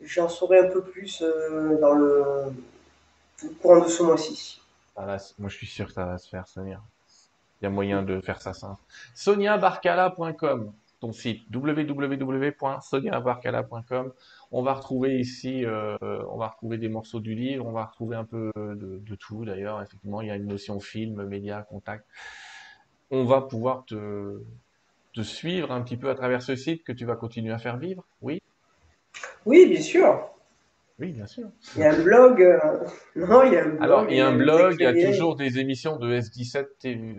J'en 0.07 0.29
saurai 0.29 0.61
un 0.61 0.69
peu 0.69 0.83
plus 0.83 1.23
euh, 1.23 1.81
dans 1.81 1.95
le, 1.95 2.53
courant 3.61 3.85
de 3.85 3.89
ce 3.89 4.05
mois-ci. 4.05 4.63
moi, 4.97 5.19
je 5.49 5.57
suis 5.57 5.67
sûr 5.67 5.87
que 5.87 5.93
ça 5.93 6.05
va 6.05 6.19
se 6.19 6.29
faire, 6.29 6.47
Sonia. 6.47 6.81
Il 7.61 7.65
y 7.65 7.67
a 7.67 7.71
moyen 7.71 8.05
de 8.05 8.21
faire 8.21 8.41
ça 8.41 8.53
simple. 8.53 8.81
SoniaBarcala.com, 9.15 10.73
ton 11.01 11.13
site 11.13 11.43
www.soniabarcala.com. 11.53 14.13
On 14.53 14.63
va 14.63 14.75
retrouver 14.75 15.19
ici, 15.19 15.65
euh, 15.65 15.97
on 16.31 16.37
va 16.37 16.47
retrouver 16.49 16.79
des 16.79 16.89
morceaux 16.89 17.19
du 17.19 17.35
livre, 17.35 17.67
on 17.67 17.73
va 17.73 17.87
retrouver 17.87 18.15
un 18.15 18.25
peu 18.25 18.53
de, 18.57 19.15
tout 19.17 19.45
d'ailleurs. 19.45 19.83
Effectivement, 19.83 20.21
il 20.21 20.29
y 20.29 20.31
a 20.31 20.37
une 20.37 20.47
notion 20.47 20.79
film, 20.79 21.25
média, 21.25 21.63
contact. 21.63 22.07
On 23.11 23.25
va 23.25 23.41
pouvoir 23.41 23.85
te, 23.87 24.41
te 25.15 25.23
suivre 25.23 25.73
un 25.73 25.83
petit 25.83 25.97
peu 25.97 26.11
à 26.11 26.15
travers 26.15 26.43
ce 26.43 26.55
site 26.55 26.85
que 26.85 26.93
tu 26.93 27.05
vas 27.07 27.17
continuer 27.17 27.53
à 27.53 27.59
faire 27.59 27.79
vivre. 27.79 28.05
Oui? 28.21 28.41
Oui, 29.47 29.67
bien 29.67 29.81
sûr. 29.81 30.29
Oui, 30.99 31.13
bien 31.13 31.27
sûr. 31.27 31.49
Il 31.77 31.83
y 31.83 31.85
a 31.85 31.93
un 31.93 32.03
blog. 32.03 32.43
Euh, 32.43 32.59
non, 33.17 33.43
il 33.45 33.53
y 33.53 33.57
a 33.57 33.65
un 33.65 33.69
blog. 33.69 33.83
Alors, 33.83 34.07
il 34.09 34.17
y 34.17 34.21
a 34.21 34.27
un 34.29 34.37
blog, 34.37 34.77
il 34.79 34.83
y 34.83 34.87
a 34.87 35.11
toujours 35.11 35.37
des 35.37 35.59
émissions 35.59 35.97
de 35.97 36.13
S17 36.13 36.67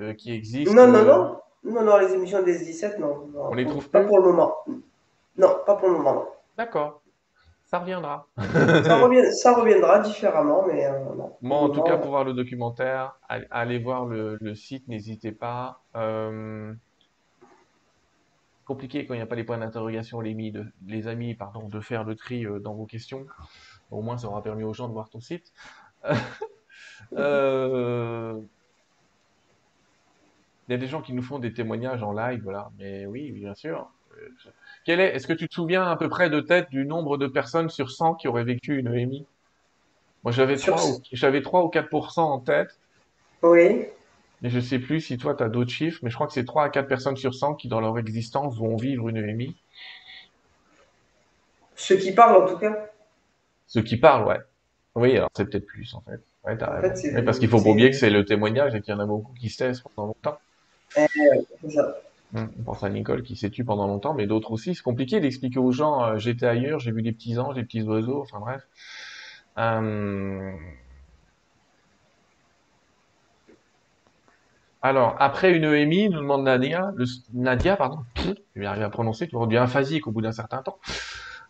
euh, 0.01 0.13
qui 0.13 0.33
existent. 0.33 0.73
Non, 0.73 0.87
non, 0.87 1.03
non. 1.03 1.39
Non, 1.63 1.83
non, 1.83 1.97
les 1.97 2.13
émissions 2.13 2.41
de 2.41 2.47
S17, 2.47 2.99
non. 2.99 3.29
On 3.35 3.53
les 3.53 3.65
trouve 3.65 3.89
pas 3.89 4.03
pour 4.03 4.19
le 4.19 4.31
moment. 4.31 4.55
Non, 5.37 5.57
pas 5.65 5.75
pour 5.75 5.89
le 5.89 5.97
moment. 5.97 6.25
D'accord. 6.57 7.01
Ça 7.65 7.79
reviendra. 7.79 8.27
ça, 8.37 9.53
reviendra 9.53 9.99
différemment, 9.99 10.65
mais 10.65 10.85
euh, 10.85 10.99
non. 11.17 11.35
Moi, 11.41 11.57
en 11.57 11.69
tout 11.69 11.81
cas, 11.81 11.97
pour 11.97 12.11
voir 12.11 12.23
le 12.23 12.33
documentaire, 12.33 13.19
allez 13.27 13.79
voir 13.79 14.05
le, 14.05 14.55
site, 14.55 14.87
n'hésitez 14.87 15.33
pas 15.33 15.81
compliqué 18.67 19.05
quand 19.05 19.13
il 19.13 19.17
n'y 19.17 19.23
a 19.23 19.27
pas 19.27 19.35
les 19.35 19.45
points 19.45 19.57
d'interrogation, 19.57 20.19
les, 20.19 20.31
amis, 20.31 20.51
de, 20.51 20.65
les 20.85 21.07
amis, 21.07 21.33
pardon, 21.33 21.69
de 21.69 21.79
faire 21.79 22.03
le 22.03 22.15
tri 22.15 22.45
euh, 22.45 22.59
dans 22.59 22.75
vos 22.75 22.85
questions. 22.85 23.25
Au 23.89 24.01
moins, 24.01 24.17
ça 24.17 24.27
aura 24.27 24.43
permis 24.43 24.63
aux 24.63 24.73
gens 24.73 24.89
de 24.89 24.93
voir 24.93 25.09
ton 25.09 25.21
site. 25.21 25.51
Euh, 27.13 28.39
il 30.67 30.71
y 30.71 30.75
a 30.75 30.77
des 30.77 30.87
gens 30.87 31.01
qui 31.01 31.13
nous 31.13 31.21
font 31.21 31.39
des 31.39 31.53
témoignages 31.53 32.03
en 32.03 32.11
live, 32.11 32.41
voilà. 32.43 32.71
Mais 32.77 33.05
oui, 33.05 33.31
bien 33.31 33.53
sûr. 33.53 33.89
Quel 34.83 34.99
est, 34.99 35.15
est-ce 35.15 35.27
que 35.27 35.33
tu 35.33 35.47
te 35.47 35.53
souviens 35.53 35.83
à 35.83 35.95
peu 35.95 36.09
près 36.09 36.29
de 36.29 36.39
tête 36.39 36.69
du 36.69 36.85
nombre 36.85 37.17
de 37.17 37.27
personnes 37.27 37.69
sur 37.69 37.91
100 37.91 38.15
qui 38.15 38.27
auraient 38.27 38.43
vécu 38.43 38.77
une 38.77 38.93
EMI 38.93 39.25
Moi, 40.23 40.31
j'avais 40.31 40.57
3, 40.57 40.79
j'avais 41.13 41.41
3 41.41 41.63
ou 41.63 41.69
4% 41.69 42.19
en 42.19 42.39
tête. 42.39 42.79
Oui. 43.43 43.85
Mais 44.41 44.49
je 44.49 44.59
sais 44.59 44.79
plus 44.79 45.01
si 45.01 45.17
toi, 45.17 45.35
tu 45.35 45.43
as 45.43 45.49
d'autres 45.49 45.71
chiffres, 45.71 45.99
mais 46.03 46.09
je 46.09 46.15
crois 46.15 46.27
que 46.27 46.33
c'est 46.33 46.45
3 46.45 46.65
à 46.65 46.69
4 46.69 46.87
personnes 46.87 47.17
sur 47.17 47.33
100 47.33 47.55
qui, 47.55 47.67
dans 47.67 47.79
leur 47.79 47.97
existence, 47.97 48.57
vont 48.57 48.75
vivre 48.75 49.09
une 49.09 49.17
EMI. 49.17 49.55
Ceux 51.75 51.97
qui 51.97 52.11
parlent, 52.11 52.43
en 52.43 52.47
tout 52.47 52.57
cas 52.57 52.89
Ceux 53.67 53.81
qui 53.81 53.97
parlent, 53.97 54.27
ouais. 54.27 54.39
Oui, 54.95 55.15
alors 55.15 55.29
c'est 55.35 55.45
peut-être 55.45 55.65
plus, 55.65 55.93
en 55.93 56.01
fait. 56.01 56.19
Ouais, 56.45 56.55
parce 57.23 57.39
qu'il 57.39 57.49
faut 57.49 57.61
pas 57.61 57.69
oublier 57.69 57.89
que 57.89 57.95
c'est 57.95 58.09
le 58.09 58.25
témoignage 58.25 58.73
et 58.73 58.81
qu'il 58.81 58.93
y 58.93 58.97
en 58.97 58.99
a 58.99 59.05
beaucoup 59.05 59.33
qui 59.33 59.49
se 59.49 59.57
taisent 59.57 59.81
pendant 59.81 60.07
longtemps. 60.07 60.39
C'est 60.89 61.07
ça. 61.69 61.99
Hum, 62.35 62.51
on 62.59 62.63
pense 62.63 62.83
à 62.83 62.89
Nicole 62.89 63.23
qui 63.23 63.35
s'est 63.35 63.49
tue 63.49 63.63
pendant 63.63 63.87
longtemps, 63.87 64.13
mais 64.13 64.27
d'autres 64.27 64.51
aussi. 64.51 64.75
C'est 64.75 64.83
compliqué 64.83 65.19
d'expliquer 65.19 65.59
aux 65.59 65.71
gens, 65.71 66.03
euh, 66.03 66.17
j'étais 66.17 66.45
ailleurs, 66.45 66.79
j'ai 66.79 66.91
vu 66.91 67.01
des 67.01 67.13
petits 67.13 67.37
anges, 67.39 67.55
des 67.55 67.63
petits 67.63 67.81
oiseaux, 67.83 68.21
enfin 68.21 68.39
bref. 68.39 68.67
Euh, 69.57 70.51
Alors, 74.87 75.17
après 75.19 75.51
une 75.53 75.65
EMI, 75.65 76.09
nous 76.09 76.19
demande 76.21 76.43
Nadia, 76.45 76.93
Nadia, 77.33 77.75
pardon, 77.75 78.05
je 78.55 78.61
vais 78.61 78.65
arriver 78.65 78.85
à 78.85 78.89
prononcer, 78.89 79.27
tu 79.27 79.35
redeviens 79.35 79.63
aphasique 79.63 80.07
au 80.07 80.13
bout 80.13 80.21
d'un 80.21 80.31
certain 80.31 80.63
temps. 80.63 80.79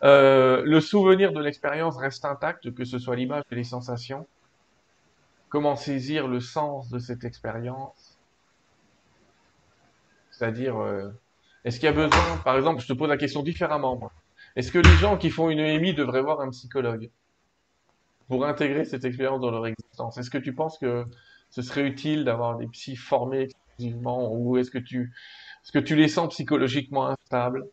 Euh, 0.04 0.64
le 0.66 0.82
souvenir 0.82 1.32
de 1.34 1.40
l'expérience 1.40 1.98
reste 1.98 2.26
intact, 2.26 2.74
que 2.74 2.84
ce 2.84 2.98
soit 2.98 3.16
l'image 3.16 3.44
et 3.52 3.56
les 3.56 3.64
sensations. 3.64 4.28
Comment 5.50 5.76
saisir 5.76 6.28
le 6.28 6.40
sens 6.40 6.90
de 6.90 7.00
cette 7.00 7.26
expérience? 7.26 8.18
C'est-à-dire, 10.32 10.78
euh, 10.78 11.12
est-ce 11.64 11.80
qu'il 11.80 11.86
y 11.86 11.90
a 11.90 11.94
besoin, 11.94 12.38
par 12.40 12.58
exemple, 12.58 12.82
je 12.82 12.88
te 12.88 12.94
pose 12.94 13.10
la 13.10 13.18
question 13.18 13.44
différemment, 13.44 14.00
Est-ce 14.56 14.72
que 14.72 14.80
les 14.80 14.96
gens 14.96 15.18
qui 15.18 15.30
font 15.30 15.50
une 15.52 15.60
EMI 15.60 15.94
devraient 15.94 16.22
voir 16.24 16.42
un 16.42 16.50
psychologue 16.50 17.12
pour 18.28 18.46
intégrer 18.46 18.86
cette 18.86 19.06
expérience 19.06 19.42
dans 19.42 19.52
leur 19.52 19.66
existence? 19.68 20.18
Est-ce 20.18 20.30
que 20.30 20.38
tu 20.38 20.54
penses 20.54 20.78
que 20.80 21.06
ce 21.50 21.62
serait 21.62 21.84
utile 21.84 22.26
d'avoir 22.26 22.58
des 22.58 22.68
psys 22.68 22.96
formés 22.96 23.44
exclusivement 23.44 24.34
ou 24.34 24.58
est-ce 24.58 24.72
que 24.72 24.78
tu, 24.78 25.12
est-ce 25.64 25.72
que 25.72 25.80
tu 25.80 25.96
les 25.96 26.08
sens 26.08 26.30
psychologiquement 26.30 27.08
instables? 27.08 27.68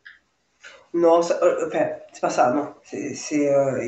Non, 0.92 1.20
euh, 1.20 1.68
c'est 2.12 2.20
pas 2.20 2.30
ça, 2.30 2.52
non. 2.52 2.68
C'est, 2.82 3.52
euh, 3.52 3.82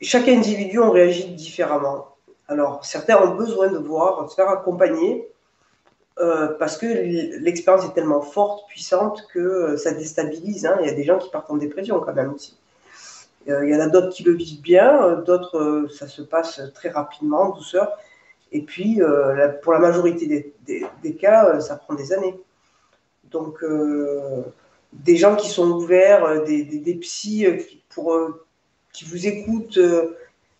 chaque 0.00 0.28
individu 0.28 0.78
on 0.78 0.90
réagit 0.90 1.28
différemment. 1.34 2.08
Alors, 2.48 2.84
certains 2.84 3.16
ont 3.16 3.34
besoin 3.34 3.68
de 3.68 3.78
voir, 3.78 4.24
de 4.24 4.30
se 4.30 4.34
faire 4.34 4.48
accompagner 4.48 5.26
euh, 6.18 6.48
parce 6.58 6.76
que 6.76 6.86
l'expérience 6.86 7.86
est 7.86 7.94
tellement 7.94 8.20
forte, 8.20 8.68
puissante 8.68 9.26
que 9.32 9.76
ça 9.76 9.92
déstabilise. 9.92 10.66
Hein. 10.66 10.76
Il 10.80 10.86
y 10.86 10.90
a 10.90 10.94
des 10.94 11.04
gens 11.04 11.18
qui 11.18 11.30
partent 11.30 11.50
en 11.50 11.56
dépression 11.56 11.98
quand 12.00 12.12
même 12.12 12.34
aussi. 12.34 12.58
Il 13.46 13.68
y 13.68 13.74
en 13.74 13.80
a 13.80 13.88
d'autres 13.88 14.10
qui 14.10 14.22
le 14.22 14.34
vivent 14.34 14.60
bien, 14.60 15.16
d'autres 15.26 15.88
ça 15.92 16.06
se 16.06 16.22
passe 16.22 16.60
très 16.74 16.90
rapidement, 16.90 17.48
douceur. 17.48 17.90
Et 18.52 18.60
puis, 18.60 19.02
euh, 19.02 19.48
pour 19.62 19.72
la 19.72 19.78
majorité 19.78 20.54
des, 20.66 21.14
cas, 21.14 21.46
euh, 21.46 21.60
ça 21.60 21.76
prend 21.76 21.94
des 21.94 22.12
années. 22.12 22.38
Donc, 23.30 23.62
euh, 23.64 24.42
des 24.92 25.16
gens 25.16 25.36
qui 25.36 25.48
sont 25.48 25.70
ouverts, 25.70 26.44
des, 26.44 26.64
des, 26.64 26.94
psys 26.96 27.46
qui, 27.66 27.82
pour, 27.88 28.14
qui 28.92 29.06
vous 29.06 29.26
écoutent 29.26 29.80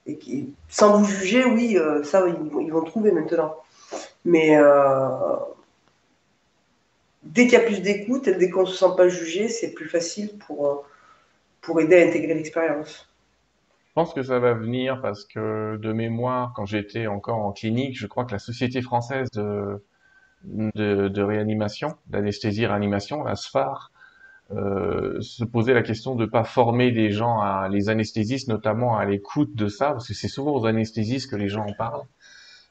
et 0.07 0.17
qui, 0.17 0.55
sans 0.71 0.97
vous 0.97 1.05
juger, 1.05 1.45
oui, 1.45 1.77
ça, 2.03 2.25
ils, 2.27 2.73
vont 2.73 2.83
trouver 2.83 3.13
maintenant. 3.13 3.57
Mais 4.25 4.57
dès 7.23 7.43
qu'il 7.43 7.53
y 7.53 7.57
a 7.57 7.61
plus 7.61 7.83
d'écoute, 7.83 8.27
dès 8.31 8.49
qu'on 8.49 8.63
ne 8.63 8.67
se 8.67 8.77
sent 8.77 8.95
pas 8.97 9.09
jugé, 9.09 9.49
c'est 9.49 9.73
plus 9.73 9.89
facile 9.91 10.39
pour, 10.47 10.87
pour 11.61 11.79
aider 11.79 12.03
à 12.03 12.09
intégrer 12.09 12.33
l'expérience. 12.33 13.12
Je 13.93 14.01
pense 14.01 14.15
que 14.15 14.23
ça 14.23 14.39
va 14.39 14.55
venir 14.55 15.03
parce 15.03 15.27
que 15.27 15.77
de 15.77 15.93
mémoire, 15.93 16.55
quand 16.57 16.65
j'étais 16.65 17.07
encore 17.07 17.41
en 17.41 17.53
clinique, 17.53 17.99
je 17.99 18.07
crois 18.07 18.25
que 18.25 18.33
la 18.33 18.39
Société 18.39 18.81
française 18.81 19.29
de, 19.35 19.85
de, 20.45 21.09
de 21.09 21.23
réanimation, 21.23 21.95
d'anesthésie-réanimation, 22.07 23.23
la 23.23 23.37
SFAR, 23.37 23.93
euh, 24.51 25.21
se 25.21 25.45
poser 25.45 25.75
la 25.75 25.83
question 25.83 26.15
de 26.15 26.25
pas 26.25 26.43
former 26.43 26.91
des 26.91 27.11
gens 27.11 27.41
à 27.41 27.69
les 27.71 27.91
anesthésistes, 27.91 28.49
notamment 28.49 28.97
à 28.97 29.05
l'écoute 29.05 29.55
de 29.55 29.69
ça, 29.69 29.93
parce 29.93 30.09
que 30.09 30.15
c'est 30.15 30.29
souvent 30.29 30.53
aux 30.53 30.65
anesthésistes 30.65 31.31
que 31.31 31.37
les 31.37 31.49
gens 31.49 31.67
en 31.67 31.75
parlent. 31.75 32.07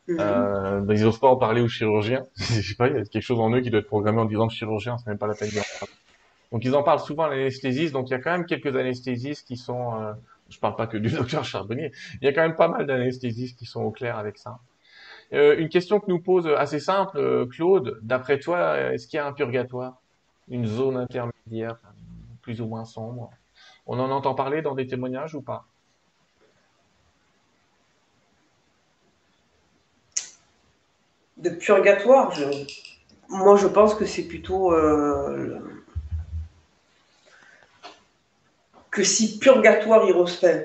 Mhm. 0.07 0.17
Euh, 0.19 0.81
ben, 0.81 0.97
ils 0.97 1.03
n'osent 1.03 1.19
pas 1.19 1.29
en 1.29 1.37
parler 1.37 1.61
aux 1.61 1.67
chirurgiens. 1.67 2.25
Je 2.35 2.61
sais 2.61 2.75
pas, 2.75 2.87
il 2.87 2.95
y 2.95 2.99
a 2.99 3.03
quelque 3.03 3.21
chose 3.21 3.39
en 3.39 3.51
eux 3.51 3.61
qui 3.61 3.69
doit 3.69 3.81
être 3.81 3.85
programmé 3.85 4.19
en 4.19 4.25
disant 4.25 4.47
que 4.47 4.53
chirurgien, 4.53 4.97
c'est 4.97 5.05
même 5.05 5.19
pas 5.19 5.27
la 5.27 5.35
peine 5.35 5.49
de 5.49 5.53
parler. 5.53 5.93
Donc 6.51 6.65
ils 6.65 6.75
en 6.75 6.81
parlent 6.83 6.99
souvent 6.99 7.25
à 7.25 7.29
l'anesthésiste. 7.29 7.93
Donc 7.93 8.09
il 8.09 8.11
y 8.11 8.15
a 8.15 8.19
quand 8.19 8.31
même 8.31 8.47
quelques 8.47 8.75
anesthésistes 8.75 9.47
qui 9.47 9.57
sont, 9.57 9.93
euh, 10.01 10.13
je 10.51 10.59
parle 10.59 10.75
pas 10.75 10.87
que 10.87 10.97
du 10.97 11.09
docteur 11.17 11.43
Charbonnier, 11.43 11.91
il 12.21 12.25
y 12.25 12.27
a 12.27 12.33
quand 12.33 12.41
même 12.41 12.55
pas 12.55 12.67
mal 12.67 12.85
d'anesthésistes 12.85 13.57
qui 13.57 13.65
sont 13.65 13.81
au 13.81 13.91
clair 13.91 14.17
avec 14.17 14.37
ça. 14.37 14.59
Euh, 15.33 15.55
une 15.57 15.69
question 15.69 15.99
que 15.99 16.07
nous 16.09 16.19
pose 16.19 16.47
assez 16.47 16.79
simple, 16.79 17.17
euh, 17.17 17.45
Claude. 17.45 17.99
D'après 18.01 18.39
toi, 18.39 18.77
est-ce 18.77 19.07
qu'il 19.07 19.17
y 19.17 19.19
a 19.19 19.25
un 19.25 19.31
purgatoire? 19.31 20.01
Une 20.49 20.65
zone 20.65 20.97
intermédiaire, 20.97 21.77
plus 22.41 22.59
ou 22.59 22.65
moins 22.65 22.83
sombre? 22.83 23.31
On 23.87 23.99
en 23.99 24.11
entend 24.11 24.35
parler 24.35 24.61
dans 24.61 24.75
des 24.75 24.87
témoignages 24.87 25.33
ou 25.33 25.41
pas? 25.41 25.65
De 31.37 31.49
purgatoire, 31.49 32.33
moi 33.29 33.55
je 33.55 33.65
pense 33.65 33.95
que 33.95 34.05
c'est 34.05 34.27
plutôt 34.27 34.73
euh, 34.73 35.80
que 38.91 39.03
si 39.05 39.39
purgatoire 39.39 40.05
il 40.07 40.15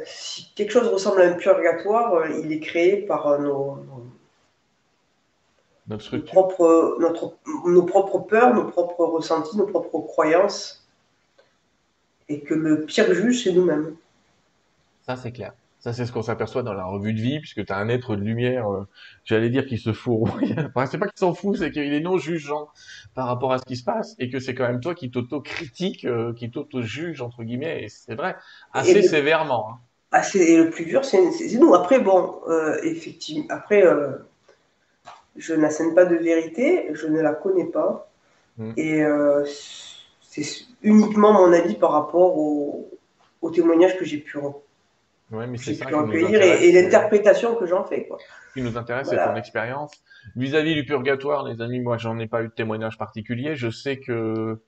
si 0.04 0.52
quelque 0.56 0.72
chose 0.72 0.88
ressemble 0.88 1.22
à 1.22 1.26
un 1.26 1.34
purgatoire, 1.34 2.14
euh, 2.14 2.40
il 2.42 2.52
est 2.52 2.58
créé 2.58 2.96
par 2.96 3.28
euh, 3.28 3.38
nos, 3.38 3.78
propres, 6.26 6.96
notre, 6.98 7.36
nos 7.66 7.84
propres 7.84 8.18
peurs, 8.18 8.52
nos 8.52 8.64
propres 8.64 9.04
ressentis, 9.04 9.56
nos 9.56 9.66
propres 9.66 10.00
croyances. 10.00 10.84
Et 12.28 12.40
que 12.40 12.54
le 12.54 12.84
pire 12.84 13.14
juge, 13.14 13.44
c'est 13.44 13.52
nous-mêmes. 13.52 13.94
Ça, 15.02 15.16
c'est 15.16 15.30
clair. 15.30 15.52
Ça, 15.86 15.92
c'est 15.92 16.04
ce 16.04 16.10
qu'on 16.10 16.22
s'aperçoit 16.22 16.64
dans 16.64 16.72
la 16.72 16.84
revue 16.84 17.12
de 17.12 17.20
vie, 17.20 17.38
puisque 17.38 17.64
tu 17.64 17.72
as 17.72 17.76
un 17.76 17.88
être 17.88 18.16
de 18.16 18.20
lumière, 18.20 18.68
euh, 18.68 18.88
j'allais 19.24 19.50
dire, 19.50 19.66
qui 19.66 19.78
se 19.78 19.92
fout. 19.92 20.22
enfin, 20.74 20.86
c'est 20.86 20.98
pas 20.98 21.06
qu'il 21.06 21.20
s'en 21.20 21.32
fout, 21.32 21.58
c'est 21.58 21.70
qu'il 21.70 21.94
est 21.94 22.00
non 22.00 22.18
jugeant 22.18 22.66
par 23.14 23.28
rapport 23.28 23.52
à 23.52 23.58
ce 23.58 23.64
qui 23.64 23.76
se 23.76 23.84
passe, 23.84 24.16
et 24.18 24.28
que 24.28 24.40
c'est 24.40 24.52
quand 24.52 24.66
même 24.66 24.80
toi 24.80 24.96
qui 24.96 25.12
t'auto-critique, 25.12 26.04
euh, 26.04 26.34
qui 26.34 26.50
t'auto-juge, 26.50 27.22
entre 27.22 27.44
guillemets, 27.44 27.84
et 27.84 27.88
c'est 27.88 28.16
vrai, 28.16 28.34
assez 28.72 29.00
sévèrement. 29.02 29.68
Hein. 29.70 29.78
Assez, 30.10 30.40
et 30.40 30.56
le 30.56 30.70
plus 30.70 30.86
dur, 30.86 31.04
c'est 31.04 31.22
nous. 31.56 31.72
Après, 31.72 32.00
bon, 32.00 32.40
euh, 32.48 32.80
effectivement, 32.82 33.46
après, 33.50 33.84
je 35.36 35.54
n'assène 35.54 35.94
pas 35.94 36.04
de 36.04 36.16
vérité, 36.16 36.88
je 36.94 37.06
ne 37.06 37.20
la 37.20 37.32
connais 37.32 37.66
pas. 37.66 38.10
Mm. 38.58 38.72
Et 38.76 39.04
c'est 40.20 40.66
uniquement 40.82 41.32
mon 41.32 41.52
avis 41.52 41.76
par 41.76 41.92
rapport 41.92 42.36
au, 42.36 42.90
témoignage 43.54 43.96
que 43.96 44.04
j'ai 44.04 44.18
pu, 44.18 44.38
recueillir 45.30 46.40
et, 46.40 46.72
l'interprétation 46.72 47.56
que 47.56 47.66
j'en 47.66 47.84
fais. 47.84 48.06
Quoi. 48.06 48.18
Ce 48.48 48.54
qui 48.54 48.62
nous 48.62 48.76
intéresse, 48.76 49.08
c'est 49.08 49.16
ton 49.16 49.36
expérience. 49.36 49.92
Vis-à-vis 50.34 50.74
du 50.74 50.84
purgatoire, 50.84 51.44
les 51.44 51.60
amis, 51.60 51.80
moi, 51.80 51.98
j'en 51.98 52.18
ai 52.18 52.26
pas 52.26 52.42
eu 52.42 52.48
de 52.48 52.52
témoignage 52.52 52.98
particulier. 52.98 53.54
Je 53.54 53.70
sais 53.70 53.98
que 53.98 54.60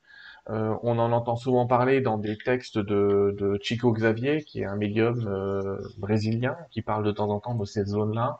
euh, 0.51 0.74
on 0.82 0.98
en 0.98 1.12
entend 1.12 1.36
souvent 1.36 1.66
parler 1.66 2.01
dans 2.01 2.16
des 2.16 2.39
textes 2.39 2.78
de, 2.78 3.59
Chico 3.62 3.93
Xavier, 3.93 4.43
qui 4.43 4.60
est 4.60 4.64
un 4.64 4.76
médium 4.76 5.26
euh, 5.28 5.78
brésilien, 5.98 6.56
qui 6.70 6.82
parle 6.82 7.05
de 7.05 7.12
temps 7.12 7.28
en 7.28 7.40
temps 7.40 7.55
de 7.55 7.64
cette 7.64 7.89
zone-là. 7.89 8.39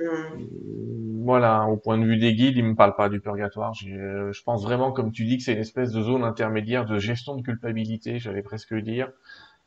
Mm. 0.00 1.24
Voilà, 1.24 1.66
au 1.66 1.76
point 1.76 1.98
de 1.98 2.04
vue 2.04 2.16
des 2.16 2.34
guides, 2.34 2.56
ils 2.56 2.64
me 2.64 2.74
parlent 2.74 2.96
pas 2.96 3.08
du 3.08 3.20
purgatoire. 3.20 3.72
Euh, 3.86 4.32
je 4.32 4.42
pense 4.42 4.64
vraiment, 4.64 4.92
comme 4.92 5.12
tu 5.12 5.24
dis, 5.24 5.36
que 5.36 5.42
c'est 5.42 5.52
une 5.52 5.58
espèce 5.58 5.92
de 5.92 6.00
zone 6.00 6.24
intermédiaire 6.24 6.86
de 6.86 6.98
gestion 6.98 7.36
de 7.36 7.42
culpabilité, 7.42 8.18
j'allais 8.18 8.42
presque 8.42 8.74
dire. 8.74 9.10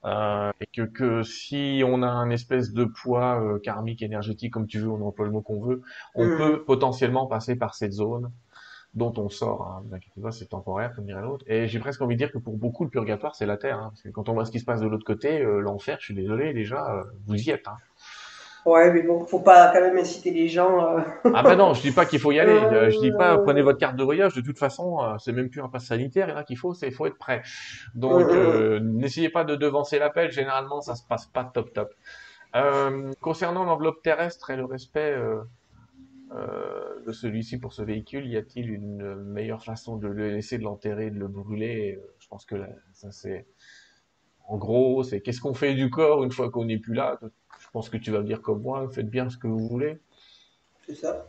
Euh, 0.06 0.52
et 0.62 0.68
que, 0.68 0.84
que 0.84 1.24
si 1.24 1.82
on 1.86 2.04
a 2.04 2.08
un 2.08 2.30
espèce 2.30 2.72
de 2.72 2.86
poids 2.86 3.42
euh, 3.42 3.60
karmique, 3.60 4.02
énergétique, 4.02 4.54
comme 4.54 4.68
tu 4.68 4.80
veux, 4.80 4.90
on 4.90 5.06
emploie 5.06 5.26
le 5.26 5.32
mot 5.32 5.42
qu'on 5.42 5.60
veut, 5.60 5.82
on 6.16 6.26
mm. 6.26 6.38
peut 6.38 6.64
potentiellement 6.64 7.26
passer 7.26 7.56
par 7.56 7.76
cette 7.76 7.94
zone 7.94 8.32
dont 8.94 9.14
on 9.18 9.30
sort. 9.30 9.84
Hein. 9.92 10.32
c'est 10.32 10.50
temporaire, 10.50 10.94
comme 10.96 11.06
dirait 11.06 11.22
l'autre. 11.22 11.44
Et 11.48 11.68
j'ai 11.68 11.80
presque 11.80 12.02
envie 12.02 12.16
de 12.16 12.20
dire 12.20 12.32
que 12.32 12.38
pour 12.38 12.58
beaucoup, 12.58 12.84
le 12.84 12.90
purgatoire, 12.90 13.36
c'est 13.36 13.46
la 13.46 13.58
terre. 13.58 13.80
Hein, 13.80 13.90
parce 13.90 14.02
que 14.02 14.10
quand 14.10 14.30
on 14.30 14.34
voit 14.34 14.46
ce 14.46 14.52
qui 14.52 14.60
se 14.60 14.66
passe 14.66 14.82
de 14.82 14.88
l'autre 14.88 15.06
côté, 15.06 15.44
l'enfer, 15.44 15.98
je 16.00 16.06
suis 16.06 16.16
désolé, 16.16 16.54
déjà, 16.54 17.04
vous 17.26 17.36
y 17.36 17.50
êtes. 17.50 17.68
Hein. 17.68 17.78
Ouais, 18.68 18.92
mais 18.92 19.02
bon, 19.02 19.24
faut 19.24 19.40
pas 19.40 19.72
quand 19.72 19.80
même 19.80 19.98
inciter 19.98 20.30
les 20.30 20.50
gens. 20.50 20.98
Euh. 20.98 21.00
Ah 21.34 21.42
bah 21.42 21.56
non, 21.56 21.74
je 21.74 21.82
dis 21.82 21.94
pas 21.94 22.06
qu'il 22.06 22.20
faut 22.20 22.34
y 22.34 22.40
aller. 22.40 22.52
Euh, 22.52 22.90
je 22.92 23.00
dis 23.00 23.14
pas 23.14 23.38
prenez 23.38 23.62
votre 23.62 23.80
carte 23.80 23.96
de 23.96 24.04
voyage. 24.04 24.36
De 24.36 24.42
toute 24.42 24.60
façon, 24.60 25.02
euh, 25.02 25.16
c'est 25.20 25.32
même 25.32 25.50
plus 25.50 25.62
un 25.62 25.70
pass 25.70 25.86
sanitaire. 25.86 26.36
là 26.36 26.44
qu'il 26.44 26.58
faut, 26.58 26.74
c'est 26.74 26.92
faut 26.92 27.06
être 27.06 27.18
prêt. 27.18 27.44
Donc 27.96 28.30
n'essayez 28.82 29.30
pas 29.30 29.46
de 29.46 29.56
devancer 29.56 30.00
l'appel. 30.00 30.32
Généralement, 30.32 30.82
ça 30.82 30.96
se 30.96 31.04
passe 31.08 31.28
pas 31.28 31.46
top 31.46 31.72
top. 31.72 31.94
concernant 33.22 33.64
l'enveloppe 33.64 34.02
terrestre 34.02 34.50
et 34.50 34.58
le 34.58 34.66
respect 34.66 35.16
de 36.36 37.12
celui-ci 37.14 37.60
pour 37.60 37.72
ce 37.72 37.84
véhicule, 37.84 38.28
y 38.28 38.36
a-t-il 38.36 38.70
une 38.70 39.16
meilleure 39.16 39.64
façon 39.64 39.96
de 39.96 40.10
le 40.10 40.30
laisser, 40.30 40.58
de 40.58 40.64
l'enterrer, 40.64 41.10
de 41.10 41.20
le 41.20 41.30
brûler? 41.30 42.02
Je 42.20 42.28
pense 42.28 42.46
que 42.46 42.58
ça 42.92 43.14
c'est 43.14 43.46
en 44.50 44.58
gros, 44.58 45.04
c'est 45.04 45.22
qu'est-ce 45.22 45.42
qu'on 45.42 45.54
fait 45.54 45.74
du 45.74 45.90
corps 45.90 46.24
une 46.24 46.32
fois 46.32 46.50
qu'on 46.50 46.66
n'est 46.66 46.80
plus 46.80 46.94
là? 46.94 47.20
Je 47.68 47.72
pense 47.74 47.90
que 47.90 47.98
tu 47.98 48.12
vas 48.12 48.20
me 48.20 48.26
dire 48.26 48.42
comme 48.42 48.62
moi, 48.62 48.88
faites 48.90 49.10
bien 49.10 49.30
ce 49.30 49.38
que 49.38 49.48
vous 49.48 49.68
voulez. 49.68 50.00
C'est 50.86 50.96
ça. 50.96 51.26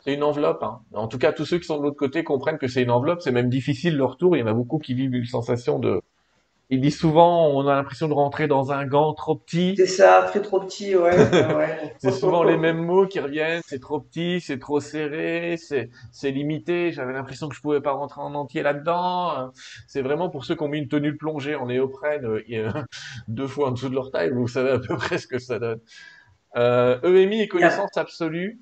C'est 0.00 0.14
une 0.14 0.22
enveloppe. 0.22 0.62
Hein. 0.62 0.80
En 0.94 1.06
tout 1.06 1.18
cas, 1.18 1.32
tous 1.32 1.44
ceux 1.44 1.58
qui 1.58 1.66
sont 1.66 1.76
de 1.78 1.82
l'autre 1.82 1.98
côté 1.98 2.24
comprennent 2.24 2.56
que 2.56 2.66
c'est 2.66 2.82
une 2.82 2.90
enveloppe. 2.90 3.20
C'est 3.20 3.32
même 3.32 3.50
difficile 3.50 3.96
leur 3.96 4.16
tour. 4.16 4.36
Il 4.36 4.40
y 4.40 4.42
en 4.42 4.46
a 4.46 4.54
beaucoup 4.54 4.78
qui 4.78 4.94
vivent 4.94 5.14
une 5.14 5.26
sensation 5.26 5.78
de, 5.78 6.00
il 6.70 6.82
dit 6.82 6.90
souvent, 6.90 7.48
on 7.48 7.66
a 7.66 7.74
l'impression 7.74 8.08
de 8.08 8.12
rentrer 8.12 8.46
dans 8.46 8.72
un 8.72 8.84
gant 8.84 9.14
trop 9.14 9.34
petit. 9.36 9.74
C'est 9.76 9.86
ça, 9.86 10.24
très 10.28 10.42
trop 10.42 10.60
petit, 10.60 10.94
ouais. 10.94 11.16
ouais. 11.16 11.94
c'est 11.98 12.10
souvent 12.10 12.42
les 12.42 12.58
mêmes 12.58 12.84
mots 12.84 13.06
qui 13.06 13.20
reviennent. 13.20 13.62
C'est 13.64 13.80
trop 13.80 14.00
petit, 14.00 14.42
c'est 14.42 14.58
trop 14.58 14.78
serré, 14.78 15.56
c'est 15.56 15.88
c'est 16.12 16.30
limité. 16.30 16.92
J'avais 16.92 17.14
l'impression 17.14 17.48
que 17.48 17.56
je 17.56 17.62
pouvais 17.62 17.80
pas 17.80 17.92
rentrer 17.92 18.20
en 18.20 18.34
entier 18.34 18.62
là-dedans. 18.62 19.50
C'est 19.86 20.02
vraiment 20.02 20.28
pour 20.28 20.44
ceux 20.44 20.56
qui 20.56 20.62
ont 20.62 20.68
mis 20.68 20.78
une 20.78 20.88
tenue 20.88 21.12
de 21.12 21.16
plongée 21.16 21.54
en 21.54 21.66
néoprène 21.66 22.26
euh, 22.26 22.70
deux 23.28 23.46
fois 23.46 23.68
en 23.68 23.70
dessous 23.70 23.88
de 23.88 23.94
leur 23.94 24.10
taille. 24.10 24.30
Vous 24.30 24.46
savez 24.46 24.70
à 24.70 24.78
peu 24.78 24.96
près 24.96 25.16
ce 25.16 25.26
que 25.26 25.38
ça 25.38 25.58
donne. 25.58 25.80
Euh, 26.56 27.00
EMI 27.02 27.40
et 27.40 27.48
connaissance 27.48 27.96
absolue. 27.96 28.60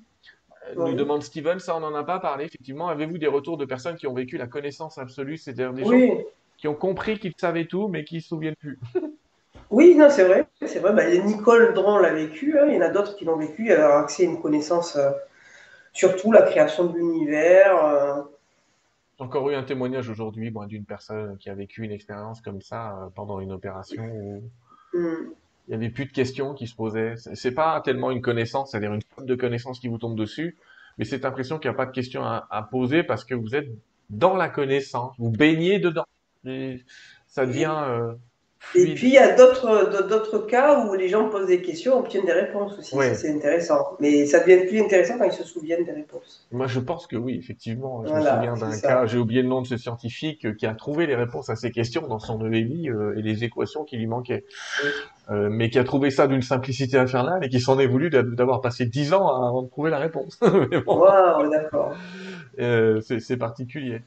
Nous 0.75 0.93
demande 0.93 1.23
Steven, 1.23 1.59
ça 1.59 1.75
on 1.75 1.79
n'en 1.81 1.95
a 1.95 2.03
pas 2.03 2.19
parlé 2.19 2.45
effectivement. 2.45 2.87
Avez-vous 2.87 3.17
des 3.17 3.27
retours 3.27 3.57
de 3.57 3.65
personnes 3.65 3.95
qui 3.95 4.07
ont 4.07 4.13
vécu 4.13 4.37
la 4.37 4.47
connaissance 4.47 4.97
absolue, 4.97 5.37
c'est-à-dire 5.37 5.73
des 5.73 5.83
oui. 5.83 6.07
gens 6.07 6.15
qui 6.57 6.67
ont 6.67 6.75
compris 6.75 7.19
qu'ils 7.19 7.33
savaient 7.37 7.65
tout, 7.65 7.87
mais 7.87 8.03
qui 8.03 8.15
ne 8.15 8.19
se 8.21 8.27
souviennent 8.29 8.55
plus. 8.55 8.79
oui, 9.69 9.95
non, 9.95 10.09
c'est 10.09 10.25
vrai. 10.25 10.47
C'est 10.65 10.79
vrai. 10.79 10.93
Bah, 10.93 11.07
Nicole 11.23 11.73
Dran 11.73 11.99
l'a 11.99 12.13
vécu. 12.13 12.57
Hein. 12.59 12.65
Il 12.67 12.75
y 12.75 12.77
en 12.77 12.81
a 12.81 12.89
d'autres 12.89 13.15
qui 13.15 13.25
l'ont 13.25 13.37
vécu. 13.37 13.69
Elle 13.69 13.81
a 13.81 13.99
accès 13.99 14.23
à 14.23 14.29
une 14.29 14.41
connaissance, 14.41 14.95
euh, 14.95 15.11
surtout 15.93 16.31
la 16.31 16.41
création 16.41 16.85
de 16.85 16.97
l'univers. 16.97 17.85
Euh. 17.85 18.21
J'ai 19.17 19.23
encore 19.23 19.49
eu 19.49 19.55
un 19.55 19.63
témoignage 19.63 20.09
aujourd'hui 20.09 20.51
d'une 20.67 20.85
personne 20.85 21.37
qui 21.37 21.49
a 21.49 21.55
vécu 21.55 21.83
une 21.83 21.91
expérience 21.91 22.41
comme 22.41 22.61
ça 22.61 22.97
euh, 22.97 23.09
pendant 23.13 23.39
une 23.39 23.51
opération 23.51 24.03
où 24.03 24.43
hmm. 24.93 25.33
il 25.67 25.69
n'y 25.69 25.75
avait 25.75 25.89
plus 25.89 26.05
de 26.05 26.11
questions 26.11 26.53
qui 26.53 26.67
se 26.67 26.75
posaient. 26.75 27.15
C'est 27.33 27.53
pas 27.53 27.81
tellement 27.81 28.11
une 28.11 28.21
connaissance, 28.21 28.71
c'est-à-dire 28.71 28.93
une 28.93 29.01
forme 29.01 29.27
de 29.27 29.35
connaissance 29.35 29.79
qui 29.79 29.87
vous 29.87 29.97
tombe 29.97 30.15
dessus, 30.15 30.57
mais 30.97 31.05
cette 31.05 31.25
impression 31.25 31.57
qu'il 31.57 31.69
n'y 31.69 31.75
a 31.75 31.77
pas 31.77 31.87
de 31.87 31.91
questions 31.91 32.23
à 32.23 32.67
poser 32.69 33.01
parce 33.01 33.25
que 33.25 33.33
vous 33.33 33.55
êtes 33.55 33.69
dans 34.11 34.35
la 34.35 34.49
connaissance, 34.49 35.13
vous 35.17 35.31
baignez 35.31 35.79
dedans 35.79 36.05
ça 37.27 37.45
devient. 37.45 37.75
Euh, 37.87 38.13
et 38.75 38.95
puis 38.95 39.07
il 39.07 39.13
y 39.13 39.17
a 39.17 39.35
d'autres 39.35 40.45
cas 40.47 40.85
où 40.85 40.93
les 40.95 41.07
gens 41.07 41.29
posent 41.29 41.47
des 41.47 41.61
questions, 41.61 41.99
obtiennent 41.99 42.25
des 42.25 42.33
réponses 42.33 42.77
aussi. 42.77 42.95
C'est 43.15 43.31
intéressant. 43.31 43.95
Mais 43.99 44.25
ça 44.25 44.39
devient 44.39 44.67
plus 44.67 44.81
intéressant 44.81 45.17
quand 45.17 45.25
ils 45.25 45.31
se 45.31 45.43
souviennent 45.43 45.85
des 45.85 45.91
réponses. 45.91 46.47
Moi 46.51 46.67
je 46.67 46.79
pense 46.79 47.07
que 47.07 47.15
oui, 47.15 47.37
effectivement. 47.37 48.03
Je 48.05 48.13
me 48.13 48.19
souviens 48.19 48.57
d'un 48.57 48.79
cas, 48.79 49.05
j'ai 49.05 49.17
oublié 49.17 49.41
le 49.41 49.47
nom 49.47 49.61
de 49.61 49.67
ce 49.67 49.77
scientifique 49.77 50.45
euh, 50.45 50.53
qui 50.53 50.65
a 50.65 50.73
trouvé 50.73 51.05
les 51.05 51.15
réponses 51.15 51.49
à 51.49 51.55
ces 51.55 51.71
questions 51.71 52.07
dans 52.07 52.19
son 52.19 52.43
EMI 52.45 52.89
euh, 52.89 53.17
et 53.17 53.21
les 53.21 53.43
équations 53.43 53.83
qui 53.83 53.97
lui 53.97 54.07
manquaient. 54.07 54.43
mais 55.29 55.69
qui 55.69 55.77
a 55.77 55.83
trouvé 55.83 56.09
ça 56.09 56.27
d'une 56.27 56.41
simplicité 56.41 56.97
infernale 56.97 57.43
et 57.43 57.49
qui 57.49 57.59
s'en 57.59 57.79
est 57.79 57.87
voulu 57.87 58.09
d'avoir 58.09 58.61
passé 58.61 58.85
dix 58.85 59.13
ans 59.13 59.27
avant 59.27 59.61
de 59.61 59.69
trouver 59.69 59.91
la 59.91 59.99
réponse. 59.99 60.39
d'accord. 61.49 61.95
c'est 62.57 63.37
particulier. 63.37 64.01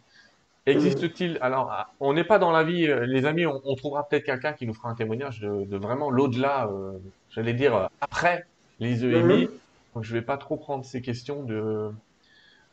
Existe-t-il, 0.67 1.39
alors, 1.41 1.73
on 2.01 2.13
n'est 2.13 2.25
pas 2.25 2.39
dans 2.39 2.51
la 2.51 2.63
vie, 2.63 2.87
euh, 2.87 3.07
les 3.07 3.25
amis, 3.25 3.47
on, 3.47 3.61
on 3.65 3.75
trouvera 3.75 4.07
peut-être 4.07 4.25
quelqu'un 4.25 4.53
qui 4.53 4.67
nous 4.67 4.75
fera 4.75 4.91
un 4.91 4.95
témoignage 4.95 5.41
de, 5.41 5.65
de 5.65 5.77
vraiment 5.77 6.11
l'au-delà, 6.11 6.69
euh, 6.69 6.99
j'allais 7.31 7.55
dire, 7.55 7.75
euh, 7.75 7.87
après 8.01 8.47
les 8.79 9.05
EMI. 9.05 9.47
Mhm. 9.47 9.51
Donc, 9.95 10.05
je 10.05 10.13
vais 10.13 10.23
pas 10.23 10.37
trop 10.37 10.57
prendre 10.57 10.85
ces 10.85 11.01
questions 11.01 11.43
de, 11.45 11.91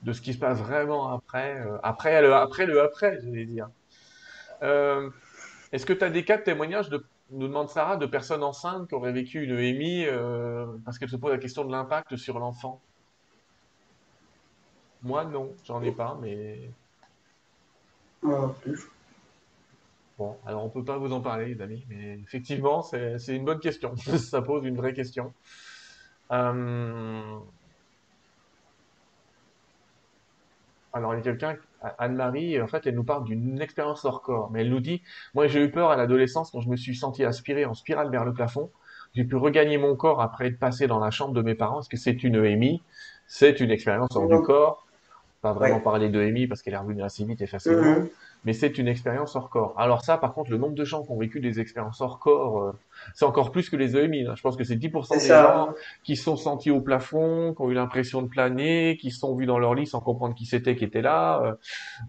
de 0.03 0.13
ce 0.13 0.21
qui 0.21 0.33
se 0.33 0.37
passe 0.37 0.59
vraiment 0.59 1.13
après, 1.13 1.59
euh, 1.61 1.77
après 1.81 2.21
le 2.21 2.35
après, 2.35 2.65
le 2.65 2.81
après, 2.81 3.19
j'allais 3.23 3.45
dire. 3.45 3.69
Euh, 4.63 5.09
est-ce 5.71 5.85
que 5.85 5.93
tu 5.93 6.03
as 6.03 6.09
des 6.09 6.25
cas 6.25 6.37
de 6.37 6.43
témoignages 6.43 6.89
de, 6.89 7.05
nous 7.31 7.47
demande 7.47 7.69
Sarah, 7.69 7.95
de 7.95 8.05
personnes 8.05 8.43
enceintes 8.43 8.89
qui 8.89 8.95
auraient 8.95 9.13
vécu 9.13 9.43
une 9.43 9.57
EMI 9.57 10.07
parce 10.85 10.97
qu'elle 10.97 11.09
se 11.09 11.17
pose 11.17 11.31
la 11.31 11.37
question 11.37 11.65
de 11.65 11.71
l'impact 11.71 12.15
sur 12.15 12.39
l'enfant? 12.39 12.81
Moi, 15.03 15.25
non, 15.25 15.51
j'en 15.65 15.81
ai 15.81 15.91
pas, 15.91 16.17
mais 16.21 16.69
Plus. 18.21 18.87
bon, 20.17 20.35
alors 20.45 20.65
on 20.65 20.69
peut 20.69 20.83
pas 20.83 20.97
vous 20.97 21.13
en 21.13 21.21
parler, 21.21 21.53
les 21.53 21.61
amis, 21.61 21.85
mais 21.89 22.19
effectivement, 22.23 22.81
c'est 22.81 23.17
une 23.27 23.45
bonne 23.45 23.59
question. 23.59 23.95
Ça 24.17 24.41
pose 24.41 24.65
une 24.65 24.75
vraie 24.75 24.93
question. 24.93 25.33
Euh, 26.31 27.37
alors, 30.93 31.13
il 31.13 31.17
y 31.17 31.19
a 31.19 31.23
quelqu'un, 31.23 31.57
Anne-Marie, 31.99 32.59
en 32.59 32.67
fait, 32.67 32.87
elle 32.87 32.95
nous 32.95 33.03
parle 33.03 33.23
d'une 33.25 33.61
expérience 33.61 34.03
hors 34.03 34.21
corps, 34.21 34.49
mais 34.51 34.61
elle 34.61 34.69
nous 34.69 34.79
dit, 34.79 35.03
moi 35.35 35.47
j'ai 35.47 35.63
eu 35.63 35.69
peur 35.69 35.91
à 35.91 35.95
l'adolescence 35.95 36.51
quand 36.51 36.61
je 36.61 36.69
me 36.69 36.75
suis 36.75 36.95
senti 36.95 37.23
aspiré 37.23 37.65
en 37.65 37.73
spirale 37.73 38.09
vers 38.09 38.25
le 38.25 38.33
plafond. 38.33 38.71
J'ai 39.13 39.23
pu 39.23 39.35
regagner 39.35 39.77
mon 39.77 39.95
corps 39.95 40.21
après 40.21 40.47
être 40.47 40.59
passé 40.59 40.87
dans 40.87 40.99
la 40.99 41.11
chambre 41.11 41.33
de 41.33 41.41
mes 41.41 41.55
parents. 41.55 41.81
Est-ce 41.81 41.89
que 41.89 41.97
c'est 41.97 42.23
une 42.23 42.43
EMI? 42.43 42.81
C'est 43.27 43.59
une 43.59 43.71
expérience 43.71 44.09
hors 44.15 44.27
du 44.27 44.41
corps. 44.41 44.86
Pas 45.41 45.53
vraiment 45.53 45.77
ouais. 45.77 45.83
parler 45.83 46.09
de 46.09 46.19
EMI 46.21 46.47
parce 46.47 46.61
qu'elle 46.61 46.73
est 46.73 46.77
revenue 46.77 47.03
assez 47.03 47.23
vite 47.23 47.41
et 47.41 47.47
facilement. 47.47 47.99
Mhm. 47.99 48.09
mais 48.43 48.53
c'est 48.53 48.77
une 48.77 48.87
expérience 48.87 49.35
hors 49.35 49.49
corps. 49.49 49.73
Alors 49.77 50.03
ça, 50.03 50.17
par 50.17 50.33
contre, 50.33 50.51
le 50.51 50.57
nombre 50.57 50.73
de 50.73 50.83
gens 50.85 51.03
qui 51.03 51.11
ont 51.11 51.17
vécu 51.17 51.39
des 51.39 51.59
expériences 51.59 52.01
hors 52.01 52.17
corps, 52.19 52.63
euh, 52.63 52.71
c'est 53.13 53.25
encore 53.25 53.51
plus 53.51 53.69
que 53.69 53.75
les 53.75 53.95
EMI. 53.97 54.23
là. 54.23 54.33
Je 54.35 54.41
pense 54.41 54.55
que 54.55 54.63
c'est 54.63 54.73
C'est 54.73 54.79
10% 54.79 55.19
des 55.19 55.27
gens 55.27 55.69
qui 56.03 56.15
sont 56.15 56.37
sentis 56.37 56.71
au 56.71 56.81
plafond, 56.81 57.53
qui 57.53 57.61
ont 57.61 57.69
eu 57.69 57.73
l'impression 57.73 58.21
de 58.21 58.27
planer, 58.27 58.97
qui 58.97 59.11
se 59.11 59.19
sont 59.19 59.35
vus 59.35 59.45
dans 59.45 59.59
leur 59.59 59.75
lit 59.75 59.85
sans 59.87 59.99
comprendre 59.99 60.33
qui 60.35 60.45
c'était 60.45 60.75
qui 60.75 60.83
était 60.83 61.01
là, 61.01 61.41
euh, 61.43 61.53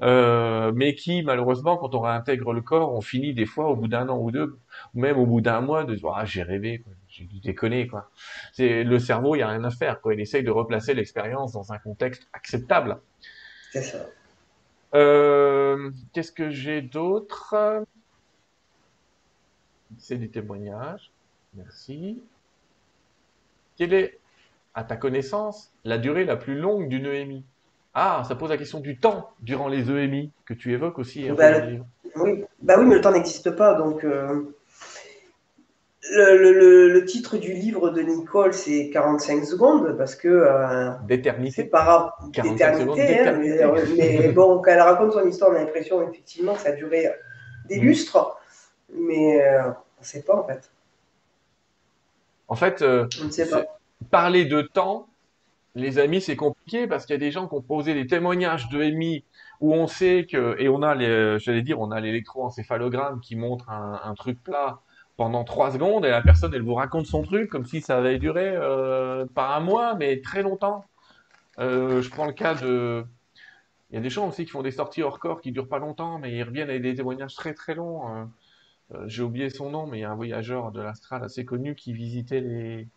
euh, 0.03 0.73
mais 0.75 0.95
qui, 0.95 1.23
malheureusement, 1.23 1.77
quand 1.77 1.95
on 1.95 2.01
réintègre 2.01 2.53
le 2.53 2.63
corps, 2.63 2.95
on 2.95 3.01
finit 3.01 3.35
des 3.35 3.47
fois, 3.47 3.69
au 3.69 3.77
bout 3.77 3.89
d'un 3.89 4.09
an 4.09 4.19
ou 4.19 4.31
deux, 4.31 4.59
ou 4.95 5.01
même 5.01 5.19
au 5.19 5.27
bout 5.27 5.41
d'un 5.41 5.61
mois, 5.61 5.85
de 5.85 5.95
se 5.95 6.01
dire, 6.01 6.13
ah, 6.15 6.25
j'ai 6.25 6.43
rêvé. 6.43 6.85
J'ai 7.19 7.25
dû 7.25 7.41
déconner, 7.41 7.89
quoi. 7.89 8.11
C'est, 8.53 8.85
le 8.85 8.99
cerveau, 9.01 9.35
il 9.35 9.41
y 9.41 9.43
a 9.43 9.49
rien 9.49 9.65
à 9.65 9.71
faire, 9.71 10.01
quoi. 10.01 10.15
Il 10.15 10.21
essaye 10.21 10.45
de 10.45 10.53
replacer 10.53 10.95
l'expérience 10.95 11.53
dans 11.53 11.73
un 11.73 11.79
contexte 11.79 12.29
acceptable. 12.33 12.99
C'est 13.73 13.83
ça. 13.83 14.07
Euh, 14.95 15.91
qu'est-ce 16.13 16.31
que 16.31 16.51
j'ai 16.51 16.81
d'autre? 16.81 17.57
C'est 19.99 20.17
des 20.17 20.29
témoignages. 20.29 21.11
Merci. 21.55 22.23
Quelle 23.77 23.95
est, 23.95 24.21
à 24.75 24.85
ta 24.85 24.97
connaissance, 24.97 25.73
la 25.85 25.99
durée 25.99 26.25
la 26.25 26.37
plus 26.37 26.57
longue 26.57 26.89
d'une 26.89 27.07
EMI? 27.07 27.45
Ah, 27.95 28.23
ça 28.29 28.37
pose 28.37 28.51
la 28.51 28.59
question 28.59 28.79
du 28.79 28.97
temps 28.97 29.33
durant 29.41 29.67
les 29.67 29.91
EMI, 29.91 30.31
que 30.45 30.55
tu 30.55 30.73
évoques 30.73 31.01
aussi 31.01 31.29
Bah, 31.31 31.59
le- 31.59 31.81
oui. 32.15 32.45
Bah 32.63 32.77
oui, 32.79 32.87
mais 32.87 32.95
le 32.95 33.01
temps 33.01 33.11
n'existe 33.11 33.51
pas. 33.51 33.75
Donc, 33.75 34.05
euh, 34.05 34.57
le, 36.03 36.37
le- 36.39 36.53
le- 36.53 36.89
le 36.93 37.05
titre 37.05 37.37
du 37.39 37.53
livre 37.53 37.91
de 37.91 38.01
Nicole, 38.03 38.55
c'est 38.55 38.91
45 38.91 39.45
secondes, 39.45 39.97
parce 39.99 40.15
que 40.15 40.29
euh, 40.29 40.91
c'est 41.01 41.07
D'éternité? 41.07 41.65
pas 41.65 41.83
rare 41.85 42.19
45 42.33 42.77
secondes 42.79 42.97
d'éternité. 42.97 43.63
hein, 43.63 43.73
mais, 43.75 43.81
euh, 43.83 44.19
mais 44.23 44.29
bon, 44.33 44.61
quand 44.63 44.71
elle 44.71 44.81
raconte 44.81 45.13
son 45.13 45.27
histoire, 45.27 45.51
on 45.51 45.55
a 45.57 45.59
l'impression 45.61 46.03
effectivement 46.09 46.55
que 46.55 46.61
ça 46.61 46.71
a 46.71 46.73
duré 46.73 47.11
des 47.69 47.79
Mm. 47.79 47.83
lustres. 47.83 48.37
Mais 48.95 49.43
euh, 49.43 49.63
on 49.69 50.01
ne 50.01 50.05
sait 50.05 50.23
pas, 50.23 50.37
en 50.37 50.45
fait. 50.47 50.71
En 52.49 52.55
fait, 52.55 52.83
euh, 52.83 53.07
On 53.21 53.27
ne 53.27 53.31
sait 53.31 53.45
c'est- 53.45 53.51
pas. 53.51 53.79
parler 54.11 54.45
de 54.47 54.63
temps, 54.63 55.09
les 55.75 55.99
amis, 55.99 56.21
c'est 56.21 56.37
compliqué 56.37 56.87
parce 56.87 57.07
qu'il 57.07 57.15
y 57.15 57.17
a 57.17 57.21
des 57.21 57.31
gens 57.31 57.47
qui 57.49 57.55
ont 57.55 57.63
posé 57.63 57.95
des 57.95 58.07
témoignages 58.07 58.69
de 58.71 58.83
EMI 58.83 59.25
où 59.61 59.75
on 59.75 59.87
sait 59.87 60.27
que, 60.31 60.57
et 60.59 60.69
on 60.69 60.83
a 60.83 60.97
j'allais 61.39 61.63
dire, 61.63 61.81
on 61.81 61.91
a 61.91 62.01
l'électroencéphalogramme 62.01 63.21
qui 63.21 63.37
montre 63.37 63.69
un, 63.71 64.01
un 64.05 64.15
truc 64.15 64.43
plat 64.43 64.81
pendant 65.19 65.45
trois 65.45 65.73
secondes 65.73 66.07
et 66.07 66.11
la 66.11 66.23
personne, 66.23 66.55
elle 66.55 66.63
vous 66.63 66.75
raconte 66.75 67.07
son 67.07 67.23
truc 67.23 67.51
comme 67.51 67.67
si 67.67 67.83
ça 67.83 67.99
avait 67.99 68.19
duré 68.19 68.53
euh, 68.55 69.27
pas 69.35 69.55
un 69.57 69.61
mois, 69.61 69.95
mais 69.97 70.23
très 70.23 70.43
longtemps. 70.43 70.85
Euh, 71.59 72.01
je 72.01 72.09
prends 72.09 72.25
le 72.25 72.33
cas 72.33 72.55
de, 72.55 73.05
il 73.91 73.97
y 73.97 73.99
a 73.99 74.01
des 74.01 74.11
gens 74.11 74.29
aussi 74.29 74.45
qui 74.45 74.53
font 74.53 74.63
des 74.63 74.71
sorties 74.71 75.03
hors 75.03 75.19
corps 75.19 75.41
qui 75.41 75.51
durent 75.51 75.69
pas 75.69 75.81
longtemps, 75.81 76.21
mais 76.21 76.33
ils 76.33 76.43
reviennent 76.45 76.71
avec 76.71 76.83
des 76.83 76.95
témoignages 76.95 77.35
très 77.35 77.53
très 77.53 77.75
longs. 77.75 78.09
Euh, 78.09 78.25
euh, 78.95 79.05
j'ai 79.09 79.23
oublié 79.23 79.51
son 79.51 79.71
nom, 79.71 79.89
mais 79.89 79.99
il 79.99 80.01
y 80.03 80.05
a 80.05 80.11
un 80.11 80.15
voyageur 80.15 80.71
de 80.71 80.81
l'astral 80.81 81.25
assez 81.25 81.45
connu 81.45 81.75
qui 81.75 81.93
visitait 81.93 82.41
les, 82.41 82.89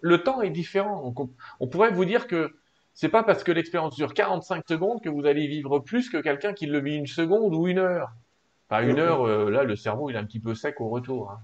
le 0.00 0.22
temps 0.24 0.42
est 0.42 0.50
différent. 0.50 1.14
On, 1.16 1.30
on 1.60 1.68
pourrait 1.68 1.92
vous 1.92 2.04
dire 2.04 2.26
que 2.26 2.56
c'est 2.94 3.08
pas 3.08 3.22
parce 3.22 3.44
que 3.44 3.52
l'expérience 3.52 3.94
dure 3.94 4.12
45 4.12 4.64
secondes 4.66 5.00
que 5.02 5.08
vous 5.08 5.24
allez 5.24 5.46
vivre 5.46 5.78
plus 5.78 6.10
que 6.10 6.18
quelqu'un 6.18 6.52
qui 6.52 6.66
le 6.66 6.80
vit 6.80 6.96
une 6.96 7.06
seconde 7.06 7.54
ou 7.54 7.68
une 7.68 7.78
heure. 7.78 8.12
Enfin, 8.72 8.88
une 8.88 8.98
heure, 8.98 9.26
euh, 9.26 9.50
là, 9.50 9.64
le 9.64 9.76
cerveau, 9.76 10.08
il 10.10 10.16
est 10.16 10.18
un 10.18 10.24
petit 10.24 10.40
peu 10.40 10.54
sec 10.54 10.80
au 10.80 10.88
retour. 10.88 11.30
hein. 11.30 11.40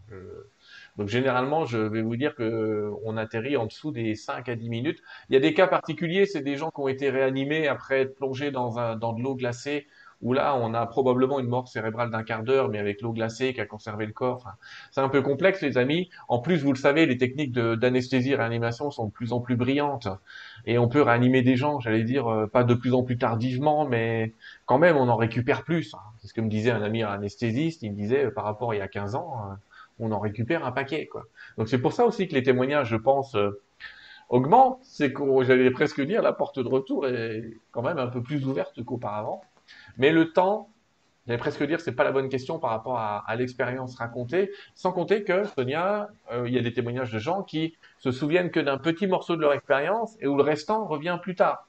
Donc, 0.96 1.09
généralement, 1.09 1.64
je 1.66 1.78
vais 1.78 2.02
vous 2.02 2.16
dire 2.16 2.34
que 2.34 2.90
on 3.05 3.16
atterrit 3.16 3.56
en 3.56 3.66
dessous 3.66 3.92
des 3.92 4.14
5 4.14 4.48
à 4.48 4.56
10 4.56 4.68
minutes. 4.68 5.00
Il 5.28 5.34
y 5.34 5.36
a 5.36 5.40
des 5.40 5.55
cas 5.55 5.68
particuliers, 5.68 6.26
c'est 6.26 6.40
des 6.42 6.56
gens 6.56 6.70
qui 6.70 6.80
ont 6.80 6.88
été 6.88 7.10
réanimés 7.10 7.68
après 7.68 8.00
être 8.00 8.16
plongés 8.16 8.50
dans 8.50 8.78
un, 8.78 8.96
dans 8.96 9.12
de 9.12 9.22
l'eau 9.22 9.36
glacée, 9.36 9.86
où 10.20 10.32
là, 10.32 10.57
on 10.57 10.74
a 10.74 10.85
probablement 10.86 11.39
une 11.39 11.47
mort 11.49 11.69
cérébrale 11.69 12.11
d'un 12.11 12.23
quart 12.24 12.43
d'heure, 12.43 12.69
mais 12.69 12.78
avec 12.78 13.03
l'eau 13.03 13.12
glacée 13.12 13.55
qui 13.55 13.61
a 13.61 13.66
conservé 13.66 14.07
le 14.07 14.12
corps. 14.12 14.45
C'est 14.90 15.01
un 15.01 15.09
peu 15.09 15.23
complexe, 15.23 15.61
les 15.62 15.78
amis. 15.78 16.11
En 16.28 16.40
plus, 16.40 16.62
vous 16.62 16.73
le 16.73 16.78
savez, 16.78 17.07
les 17.07 17.16
techniques 17.19 17.53
d'anesthésie 17.53 18.32
et 18.32 18.36
réanimation 18.36 18.90
sont 18.90 19.07
de 19.07 19.12
plus 19.12 19.32
en 19.32 19.40
plus 19.40 19.57
brillantes. 19.57 20.09
Et 20.66 20.78
on 20.78 20.89
peut 20.89 21.03
réanimer 21.03 21.43
des 21.43 21.57
gens, 21.57 21.81
j'allais 21.81 22.05
dire, 22.05 22.27
euh, 22.28 22.47
pas 22.47 22.65
de 22.65 22.74
plus 22.74 22.95
en 22.95 23.03
plus 23.03 23.19
tardivement, 23.19 23.86
mais 23.86 24.35
quand 24.66 24.78
même, 24.78 24.97
on 24.97 25.09
en 25.09 25.16
récupère 25.16 25.65
plus. 25.65 25.95
hein. 25.95 25.99
C'est 26.19 26.28
ce 26.28 26.35
que 26.35 26.40
me 26.40 26.49
disait 26.49 26.70
un 26.70 26.82
ami 26.82 27.03
anesthésiste. 27.03 27.82
Il 27.82 27.93
me 27.93 27.97
disait, 27.97 28.27
euh, 28.27 28.31
par 28.31 28.45
rapport 28.45 28.73
à 28.73 28.74
il 28.74 28.78
y 28.78 28.82
a 28.82 28.89
15 28.89 29.15
ans, 29.15 29.36
euh, 29.51 29.55
on 30.01 30.12
en 30.12 30.19
récupère 30.19 30.65
un 30.65 30.73
paquet, 30.73 31.07
quoi. 31.07 31.24
Donc 31.57 31.69
c'est 31.69 31.78
pour 31.78 31.93
ça 31.93 32.07
aussi 32.07 32.28
que 32.28 32.35
les 32.35 32.43
témoignages, 32.43 32.89
je 32.89 32.97
pense, 32.97 33.36
augmentent. 34.28 34.81
C'est 34.82 35.12
qu'on, 35.12 35.43
j'allais 35.43 35.70
presque 35.70 36.01
dire, 36.01 36.23
la 36.23 36.32
porte 36.32 36.59
de 36.59 36.69
retour 36.69 37.07
est 37.07 37.43
quand 37.73 37.82
même 37.82 37.99
un 37.99 38.09
peu 38.09 38.23
plus 38.23 38.47
ouverte 38.47 38.82
qu'auparavant. 38.85 39.43
Mais 39.99 40.12
le 40.12 40.33
temps, 40.33 40.70
j'allais 41.27 41.39
presque 41.39 41.62
dire, 41.65 41.81
c'est 41.81 41.93
pas 41.95 42.05
la 42.05 42.12
bonne 42.12 42.29
question 42.29 42.59
par 42.59 42.70
rapport 42.70 42.99
à, 42.99 43.19
à 43.31 43.37
l'expérience 43.37 43.97
racontée. 43.97 44.51
Sans 44.75 44.93
compter 44.93 45.25
que, 45.25 45.45
Sonia, 45.45 46.09
euh, 46.33 46.45
il 46.49 46.55
y 46.55 46.59
a 46.59 46.62
des 46.62 46.73
témoignages 46.73 47.12
de 47.12 47.19
gens 47.19 47.43
qui 47.43 47.77
se 47.99 48.11
souviennent 48.12 48.51
que 48.51 48.61
d'un 48.61 48.79
petit 48.79 49.07
morceau 49.07 49.37
de 49.37 49.43
leur 49.43 49.53
expérience 49.53 50.16
et 50.20 50.27
où 50.27 50.37
le 50.37 50.43
restant 50.43 50.87
revient 50.87 51.19
plus 51.23 51.35
tard. 51.37 51.69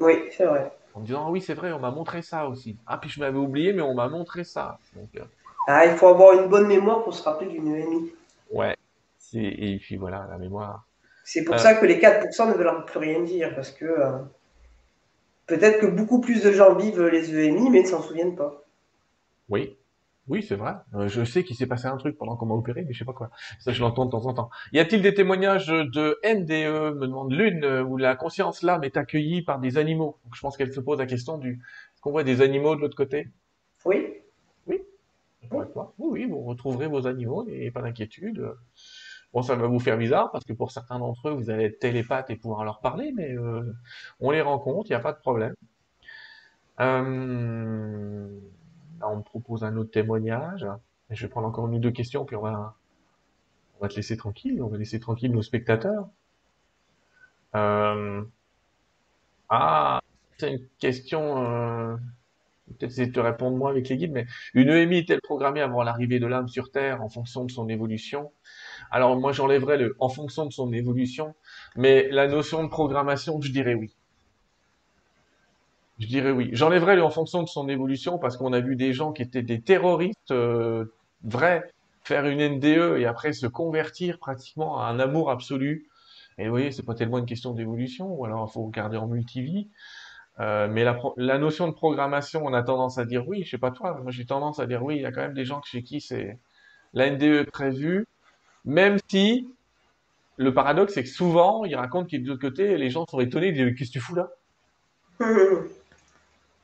Oui, 0.00 0.28
c'est 0.30 0.44
vrai. 0.46 0.72
En 0.94 1.00
me 1.00 1.06
disant, 1.06 1.26
ah 1.26 1.30
oui, 1.30 1.40
c'est 1.40 1.54
vrai, 1.54 1.72
on 1.72 1.78
m'a 1.78 1.90
montré 1.90 2.22
ça 2.22 2.46
aussi. 2.48 2.76
Ah, 2.86 2.98
puis 2.98 3.10
je 3.10 3.20
m'avais 3.20 3.38
oublié, 3.38 3.72
mais 3.72 3.82
on 3.82 3.94
m'a 3.94 4.08
montré 4.08 4.44
ça. 4.44 4.80
Donc, 4.94 5.10
euh, 5.16 5.24
Ah, 5.68 5.86
il 5.86 5.96
faut 5.96 6.08
avoir 6.08 6.32
une 6.40 6.48
bonne 6.48 6.66
mémoire 6.66 7.02
pour 7.04 7.14
se 7.14 7.22
rappeler 7.22 7.50
d'une 7.50 7.68
EMI. 7.74 8.12
ouais. 8.50 8.74
C'est, 9.18 9.42
et 9.42 9.78
puis 9.78 9.96
voilà, 9.96 10.26
la 10.30 10.38
mémoire. 10.38 10.86
C'est 11.24 11.44
pour 11.44 11.56
Euh, 11.56 11.58
ça 11.58 11.74
que 11.74 11.84
les 11.84 11.98
4% 11.98 12.46
ne 12.46 12.54
veulent 12.54 12.84
plus 12.86 12.98
rien 13.00 13.20
dire, 13.22 13.54
parce 13.54 13.72
que 13.72 13.84
peut-être 15.46 15.80
que 15.80 15.86
beaucoup 15.86 16.20
plus 16.20 16.42
de 16.42 16.52
gens 16.52 16.74
vivent 16.74 17.02
les 17.06 17.34
EMI, 17.34 17.70
mais 17.70 17.82
ne 17.82 17.86
s'en 17.86 18.02
souviennent 18.02 18.36
pas. 18.36 18.64
oui. 19.48 19.76
Oui, 20.28 20.42
c'est 20.42 20.56
vrai. 20.56 20.74
Euh, 20.94 21.06
je 21.06 21.22
sais 21.22 21.44
qu'il 21.44 21.54
s'est 21.54 21.68
passé 21.68 21.86
un 21.86 21.96
truc 21.96 22.18
pendant 22.18 22.36
qu'on 22.36 22.46
m'a 22.46 22.54
opéré, 22.54 22.82
mais 22.84 22.92
je 22.92 22.98
sais 22.98 23.04
pas 23.04 23.12
quoi. 23.12 23.30
Ça, 23.60 23.70
je 23.70 23.80
l'entends 23.80 24.06
de 24.06 24.10
temps 24.10 24.26
en 24.26 24.34
temps. 24.34 24.50
Y 24.72 24.80
a-t-il 24.80 25.00
des 25.00 25.14
témoignages 25.14 25.68
de 25.68 26.18
NDE, 26.24 26.96
me 26.96 27.06
demande 27.06 27.32
l'une, 27.32 27.64
euh, 27.64 27.84
où 27.84 27.96
la 27.96 28.16
conscience 28.16 28.62
l'âme 28.62 28.82
est 28.82 28.96
accueillie 28.96 29.42
par 29.42 29.60
des 29.60 29.78
animaux? 29.78 30.18
Donc, 30.24 30.34
je 30.34 30.40
pense 30.40 30.56
qu'elle 30.56 30.72
se 30.72 30.80
pose 30.80 30.98
la 30.98 31.06
question 31.06 31.38
du, 31.38 31.52
est-ce 31.52 32.00
qu'on 32.00 32.10
voit 32.10 32.24
des 32.24 32.40
animaux 32.40 32.74
de 32.74 32.80
l'autre 32.80 32.96
côté? 32.96 33.28
Oui, 33.84 34.14
Oui. 34.66 34.80
Oui, 35.52 35.64
oui, 35.98 36.24
vous 36.24 36.40
retrouverez 36.40 36.88
vos 36.88 37.06
animaux, 37.06 37.46
et 37.48 37.70
pas 37.70 37.82
d'inquiétude. 37.82 38.50
Bon, 39.36 39.42
ça 39.42 39.54
va 39.54 39.66
vous 39.66 39.80
faire 39.80 39.98
bizarre, 39.98 40.30
parce 40.30 40.46
que 40.46 40.54
pour 40.54 40.70
certains 40.70 40.98
d'entre 40.98 41.28
eux, 41.28 41.32
vous 41.32 41.50
allez 41.50 41.64
être 41.64 41.78
télépathe 41.78 42.30
et 42.30 42.36
pouvoir 42.36 42.64
leur 42.64 42.80
parler, 42.80 43.12
mais 43.14 43.32
euh, 43.36 43.70
on 44.18 44.30
les 44.30 44.40
rencontre, 44.40 44.88
il 44.88 44.92
n'y 44.92 44.96
a 44.96 45.00
pas 45.00 45.12
de 45.12 45.18
problème. 45.18 45.54
Euh, 46.80 48.40
là, 48.98 49.08
on 49.10 49.16
me 49.18 49.22
propose 49.22 49.62
un 49.62 49.76
autre 49.76 49.90
témoignage. 49.90 50.66
Je 51.10 51.26
vais 51.26 51.28
prendre 51.28 51.46
encore 51.48 51.66
une 51.68 51.74
ou 51.74 51.78
deux 51.80 51.90
questions, 51.90 52.24
puis 52.24 52.34
on 52.34 52.40
va, 52.40 52.74
te 53.82 53.94
laisser 53.94 54.16
tranquille, 54.16 54.62
on 54.62 54.68
va 54.68 54.78
laisser 54.78 55.00
tranquille 55.00 55.32
nos 55.32 55.42
spectateurs. 55.42 56.08
Euh, 57.54 58.24
ah, 59.50 60.00
c'est 60.38 60.50
une 60.54 60.66
question, 60.78 61.98
peut-être 62.66 62.92
c'est 62.92 63.06
de 63.06 63.12
te 63.12 63.20
répondre 63.20 63.56
moi 63.56 63.70
avec 63.70 63.88
les 63.88 63.96
guides, 63.96 64.12
mais 64.12 64.26
une 64.54 64.70
EMI 64.70 64.98
est-elle 64.98 65.20
programmée 65.20 65.60
avant 65.60 65.82
l'arrivée 65.82 66.18
de 66.18 66.26
l'âme 66.26 66.48
sur 66.48 66.70
Terre 66.70 67.02
en 67.02 67.08
fonction 67.08 67.44
de 67.44 67.50
son 67.50 67.68
évolution? 67.68 68.32
Alors 68.90 69.16
moi 69.16 69.32
j'enlèverais 69.32 69.78
le 69.78 69.96
en 69.98 70.08
fonction 70.08 70.46
de 70.46 70.52
son 70.52 70.72
évolution, 70.72 71.34
mais 71.76 72.08
la 72.10 72.28
notion 72.28 72.62
de 72.64 72.68
programmation, 72.68 73.40
je 73.40 73.50
dirais 73.50 73.74
oui. 73.74 73.94
Je 75.98 76.06
dirais 76.06 76.30
oui. 76.30 76.50
J'enlèverais 76.52 77.00
en 77.00 77.10
fonction 77.10 77.42
de 77.42 77.48
son 77.48 77.68
évolution 77.68 78.18
parce 78.18 78.36
qu'on 78.36 78.52
a 78.52 78.60
vu 78.60 78.76
des 78.76 78.92
gens 78.92 79.12
qui 79.12 79.22
étaient 79.22 79.42
des 79.42 79.60
terroristes 79.62 80.30
euh, 80.30 80.84
vrais 81.24 81.72
faire 82.04 82.26
une 82.26 82.56
NDE 82.56 82.98
et 82.98 83.06
après 83.06 83.32
se 83.32 83.46
convertir 83.46 84.18
pratiquement 84.18 84.80
à 84.80 84.86
un 84.86 85.00
amour 85.00 85.30
absolu. 85.30 85.88
Et 86.38 86.44
vous 86.44 86.50
voyez, 86.50 86.70
c'est 86.70 86.82
pas 86.82 86.94
tellement 86.94 87.18
une 87.18 87.26
question 87.26 87.52
d'évolution, 87.52 88.12
ou 88.12 88.24
alors 88.26 88.46
il 88.48 88.52
faut 88.52 88.64
regarder 88.64 88.98
en 88.98 89.06
multivie. 89.06 89.70
Euh, 90.38 90.68
mais 90.68 90.84
la, 90.84 90.98
la, 91.16 91.38
notion 91.38 91.66
de 91.66 91.72
programmation, 91.72 92.42
on 92.44 92.52
a 92.52 92.62
tendance 92.62 92.98
à 92.98 93.06
dire 93.06 93.26
oui, 93.26 93.42
je 93.44 93.50
sais 93.50 93.58
pas 93.58 93.70
toi, 93.70 93.98
moi 94.02 94.12
j'ai 94.12 94.26
tendance 94.26 94.60
à 94.60 94.66
dire 94.66 94.82
oui, 94.82 94.96
il 94.96 95.02
y 95.02 95.06
a 95.06 95.12
quand 95.12 95.22
même 95.22 95.32
des 95.32 95.46
gens 95.46 95.62
chez 95.62 95.82
qui 95.82 96.02
c'est 96.02 96.38
la 96.92 97.10
NDE 97.10 97.22
est 97.22 97.50
prévue, 97.50 98.06
même 98.66 98.98
si 99.08 99.48
le 100.36 100.52
paradoxe 100.52 100.92
c'est 100.92 101.04
que 101.04 101.08
souvent 101.08 101.64
ils 101.64 101.74
racontent 101.74 102.06
que 102.06 102.18
de 102.18 102.28
l'autre 102.28 102.42
côté, 102.42 102.76
les 102.76 102.90
gens 102.90 103.06
sont 103.06 103.20
étonnés, 103.20 103.48
ils 103.48 103.54
disent 103.54 103.78
qu'est-ce 103.78 103.90
que 103.90 103.94
tu 103.94 104.00
fous 104.00 104.14
là? 104.14 104.28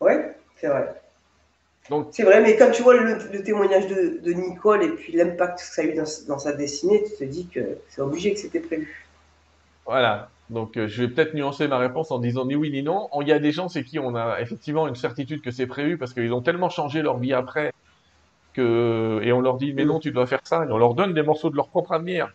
Oui, 0.01 0.13
c'est 0.57 0.67
vrai. 0.67 1.01
Donc, 1.89 2.09
c'est 2.11 2.25
vrai, 2.25 2.41
mais 2.41 2.57
quand 2.57 2.71
tu 2.73 2.83
vois 2.83 2.95
le, 2.95 3.43
témoignage 3.43 3.87
de, 3.87 4.19
de, 4.21 4.33
Nicole 4.33 4.83
et 4.83 4.89
puis 4.91 5.13
l'impact 5.13 5.59
que 5.59 5.65
ça 5.65 5.83
a 5.83 5.85
eu 5.85 5.95
dans, 5.95 6.05
dans, 6.27 6.39
sa 6.39 6.53
dessinée, 6.53 7.05
tu 7.05 7.17
te 7.17 7.25
dis 7.25 7.47
que 7.47 7.79
c'est 7.89 8.01
obligé 8.01 8.35
que 8.35 8.41
c'était 8.41 8.61
prévu. 8.61 9.07
Voilà. 9.87 10.29
Donc, 10.53 10.77
euh, 10.77 10.87
je 10.87 11.03
vais 11.03 11.09
peut-être 11.09 11.33
nuancer 11.35 11.67
ma 11.67 11.79
réponse 11.79 12.11
en 12.11 12.19
disant 12.19 12.45
ni 12.45 12.55
oui 12.55 12.71
ni 12.71 12.83
non. 12.83 13.09
Il 13.23 13.27
y 13.29 13.33
a 13.33 13.39
des 13.39 13.53
gens, 13.53 13.69
c'est 13.69 13.85
qui 13.85 13.99
on 13.99 14.15
a 14.15 14.39
effectivement 14.41 14.87
une 14.87 14.95
certitude 14.95 15.41
que 15.41 15.51
c'est 15.51 15.67
prévu 15.67 15.97
parce 15.97 16.13
qu'ils 16.13 16.33
ont 16.33 16.43
tellement 16.43 16.69
changé 16.69 17.01
leur 17.01 17.19
vie 17.19 17.33
après 17.33 17.73
que 18.53 19.21
et 19.23 19.33
on 19.33 19.41
leur 19.41 19.57
dit 19.57 19.73
mais 19.73 19.87
non, 19.87 19.99
tu 19.99 20.13
dois 20.13 20.27
faire 20.27 20.41
ça 20.45 20.67
et 20.67 20.71
on 20.71 20.77
leur 20.77 20.95
donne 20.95 21.15
des 21.15 21.23
morceaux 21.23 21.49
de 21.49 21.57
leur 21.57 21.69
propre 21.69 21.93
avenir. 21.93 22.29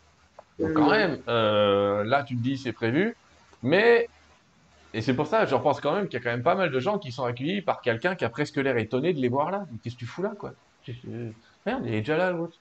Donc 0.57 0.73
quand 0.73 0.89
même, 0.89 1.19
euh, 1.27 2.03
là 2.03 2.23
tu 2.23 2.35
te 2.35 2.41
dis 2.41 2.57
c'est 2.57 2.71
prévu, 2.71 3.15
mais 3.61 4.09
et 4.95 5.01
c'est 5.01 5.13
pour 5.13 5.27
ça, 5.27 5.45
je 5.45 5.55
pense 5.55 5.79
quand 5.79 5.93
même 5.93 6.07
qu'il 6.07 6.17
y 6.19 6.21
a 6.21 6.23
quand 6.23 6.31
même 6.31 6.41
pas 6.41 6.55
mal 6.55 6.71
de 6.71 6.79
gens 6.79 6.97
qui 6.97 7.11
sont 7.11 7.23
accueillis 7.23 7.61
par 7.61 7.81
quelqu'un 7.81 8.15
qui 8.15 8.25
a 8.25 8.29
presque 8.29 8.57
l'air 8.57 8.77
étonné 8.77 9.13
de 9.13 9.19
les 9.19 9.29
voir 9.29 9.51
là. 9.51 9.65
Qu'est-ce 9.83 9.93
que 9.93 9.99
tu 9.99 10.07
fous 10.07 10.23
là, 10.23 10.31
quoi? 10.39 10.53
Merde, 11.67 11.83
il 11.85 11.93
est 11.93 11.99
déjà 11.99 12.17
là, 12.17 12.31
l'autre. 12.31 12.57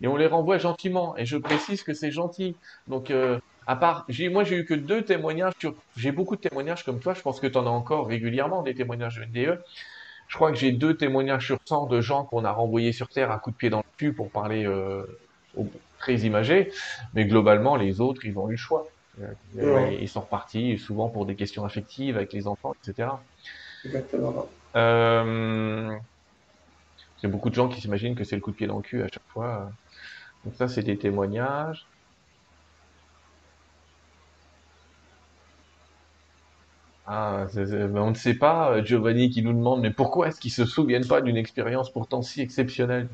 Et 0.00 0.08
on 0.08 0.16
les 0.16 0.26
renvoie 0.26 0.58
gentiment. 0.58 1.16
Et 1.16 1.26
je 1.26 1.36
précise 1.36 1.82
que 1.82 1.92
c'est 1.92 2.10
gentil. 2.10 2.56
Donc, 2.88 3.10
euh, 3.10 3.38
à 3.66 3.76
part, 3.76 4.04
j'ai, 4.08 4.28
moi, 4.28 4.44
j'ai 4.44 4.56
eu 4.56 4.64
que 4.64 4.74
deux 4.74 5.02
témoignages 5.02 5.54
sur, 5.58 5.74
j'ai 5.96 6.12
beaucoup 6.12 6.36
de 6.36 6.40
témoignages 6.40 6.84
comme 6.84 7.00
toi. 7.00 7.14
Je 7.14 7.22
pense 7.22 7.40
que 7.40 7.46
tu 7.46 7.56
en 7.56 7.66
as 7.66 7.70
encore 7.70 8.08
régulièrement 8.08 8.62
des 8.62 8.74
témoignages 8.74 9.16
de 9.16 9.24
NDE. 9.24 9.62
Je 10.28 10.36
crois 10.36 10.50
que 10.50 10.58
j'ai 10.58 10.72
deux 10.72 10.96
témoignages 10.96 11.46
sur 11.46 11.58
100 11.64 11.86
de 11.86 12.00
gens 12.00 12.24
qu'on 12.24 12.44
a 12.44 12.52
renvoyés 12.52 12.92
sur 12.92 13.08
Terre 13.08 13.30
à 13.30 13.38
coup 13.38 13.50
de 13.50 13.56
pied 13.56 13.70
dans 13.70 13.78
le 13.78 13.96
cul 13.96 14.12
pour 14.12 14.30
parler 14.30 14.66
euh, 14.66 15.04
très 15.98 16.16
imagé. 16.20 16.72
Mais 17.14 17.24
globalement, 17.24 17.76
les 17.76 18.00
autres, 18.00 18.24
ils 18.24 18.38
ont 18.38 18.48
eu 18.48 18.52
le 18.52 18.56
choix. 18.56 18.86
Euh, 19.20 19.96
ils 20.00 20.08
sont 20.08 20.22
repartis 20.22 20.78
souvent 20.78 21.08
pour 21.08 21.24
des 21.24 21.36
questions 21.36 21.64
affectives 21.64 22.16
avec 22.16 22.32
les 22.32 22.46
enfants, 22.46 22.74
etc. 22.82 23.10
Exactement. 23.84 24.48
Euh, 24.74 25.94
il 27.18 27.22
y 27.22 27.26
a 27.26 27.28
beaucoup 27.28 27.48
de 27.48 27.54
gens 27.54 27.68
qui 27.68 27.80
s'imaginent 27.80 28.16
que 28.16 28.24
c'est 28.24 28.34
le 28.34 28.42
coup 28.42 28.50
de 28.50 28.56
pied 28.56 28.66
dans 28.66 28.78
le 28.78 28.82
cul 28.82 29.02
à 29.02 29.08
chaque 29.08 29.26
fois. 29.28 29.70
Donc 30.44 30.54
ça, 30.56 30.68
c'est 30.68 30.82
des 30.82 30.96
témoignages. 30.98 31.86
Ah, 37.06 37.46
on 37.94 38.10
ne 38.10 38.14
sait 38.14 38.34
pas, 38.34 38.82
Giovanni 38.82 39.28
qui 39.28 39.42
nous 39.42 39.52
demande, 39.52 39.82
mais 39.82 39.90
pourquoi 39.90 40.28
est-ce 40.28 40.40
qu'ils 40.40 40.52
se 40.52 40.64
souviennent 40.64 41.06
pas 41.06 41.20
d'une 41.20 41.36
expérience 41.36 41.90
pourtant 41.90 42.22
si 42.22 42.40
exceptionnelle? 42.40 43.08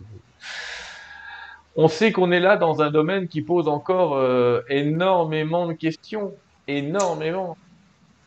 On 1.76 1.88
sait 1.88 2.12
qu'on 2.12 2.30
est 2.30 2.40
là 2.40 2.56
dans 2.56 2.82
un 2.82 2.90
domaine 2.90 3.26
qui 3.26 3.42
pose 3.42 3.66
encore 3.68 4.16
euh, 4.16 4.62
énormément 4.68 5.66
de 5.66 5.72
questions. 5.72 6.34
Énormément. 6.68 7.56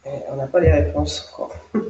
on 0.05 0.35
n'a 0.35 0.47
pas 0.47 0.59
les 0.59 0.71
réponses 0.71 1.29
encore. 1.31 1.55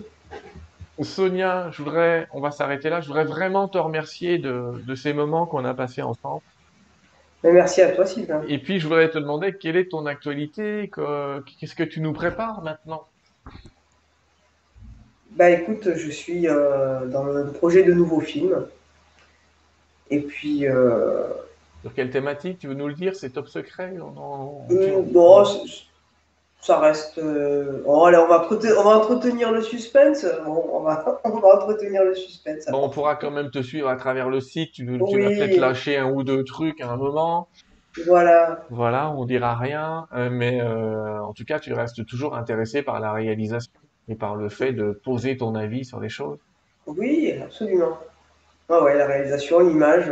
Sonia, 1.02 1.70
je 1.72 1.82
voudrais, 1.82 2.28
on 2.32 2.40
va 2.40 2.52
s'arrêter 2.52 2.90
là. 2.90 3.02
Je 3.02 3.08
voudrais 3.08 3.24
vraiment 3.24 3.68
te 3.68 3.80
remercier 3.80 4.38
de, 4.38 4.96
ces 4.96 5.14
moments 5.14 5.48
qu'on 5.48 5.66
a 5.66 5.74
passés 5.74 6.04
ensemble. 6.04 6.44
merci 7.44 7.82
à 7.82 7.92
toi, 7.92 8.06
Sylvain. 8.06 8.44
Et 8.48 8.60
puis, 8.60 8.80
je 8.80 8.88
voudrais 8.88 9.10
te 9.10 9.18
demander 9.18 9.58
quelle 9.58 9.76
est 9.76 9.90
ton 9.90 10.06
actualité, 10.06 10.92
qu'est-ce 11.60 11.76
que 11.76 11.84
tu 11.84 12.02
nous 12.02 12.14
prépares 12.14 12.62
maintenant? 12.62 13.08
Bah 15.32 15.50
écoute, 15.50 15.96
je 15.96 16.12
suis 16.12 16.48
euh, 16.48 17.08
dans 17.08 17.24
le 17.24 17.52
projet 17.52 17.84
de 17.84 17.94
nouveaux 17.94 18.20
films. 18.20 18.66
Et 20.10 20.20
puis. 20.20 20.68
Euh, 20.68 21.28
Sur 21.82 21.94
quelle 21.94 22.12
thématique? 22.12 22.60
Tu 22.60 22.68
veux 22.68 22.76
nous 22.76 22.88
le 22.88 22.94
dire? 22.94 23.16
C'est 23.16 23.32
top 23.32 23.48
secret? 23.48 23.92
Non, 23.92 24.66
euh, 24.70 25.02
ça 26.62 26.80
reste. 26.80 27.18
Euh, 27.18 27.82
oh, 27.86 28.06
allez, 28.06 28.18
on 28.18 28.28
va, 28.28 28.48
on 28.50 28.84
va 28.84 28.98
entretenir 28.98 29.52
le 29.52 29.62
suspense. 29.62 30.26
on, 30.46 30.82
va, 30.82 31.20
on 31.26 31.40
va 31.40 31.56
entretenir 31.56 32.04
le 32.06 32.16
suspense. 32.16 32.66
Bon, 32.72 32.86
on 32.86 32.90
pourra 32.90 33.16
quand 33.16 33.32
même 33.32 33.50
te 33.50 33.62
suivre 33.62 33.90
à 33.90 33.96
travers 33.96 34.30
le 34.30 34.40
site. 34.40 34.72
Tu, 34.72 34.86
tu 34.86 35.22
vas 35.22 35.30
peut-être 35.30 35.58
lâcher 35.58 35.98
un 35.98 36.10
ou 36.10 36.24
deux 36.24 36.44
trucs 36.44 36.80
à 36.80 36.90
un 36.90 36.98
moment. 36.98 37.50
Voilà. 38.06 38.66
Voilà, 38.70 39.12
on 39.12 39.26
dira 39.26 39.56
rien. 39.56 40.08
mais 40.32 40.62
en 40.62 41.34
tout 41.34 41.46
cas, 41.46 41.60
tu 41.60 41.74
restes 41.74 42.06
toujours 42.06 42.36
intéressé 42.36 42.82
par 42.82 43.00
la 43.00 43.12
réalisation 43.14 43.72
et 44.10 44.16
par 44.16 44.36
le 44.36 44.50
fait 44.50 44.74
de 44.74 44.92
poser 44.92 45.38
ton 45.38 45.56
avis 45.56 45.86
sur 45.86 46.00
les 46.00 46.10
choses. 46.10 46.38
Oui, 46.88 47.34
absolument. 47.42 47.98
Ah 48.70 48.84
ouais, 48.84 48.98
la 48.98 49.06
réalisation, 49.06 49.60
l'image, 49.60 50.12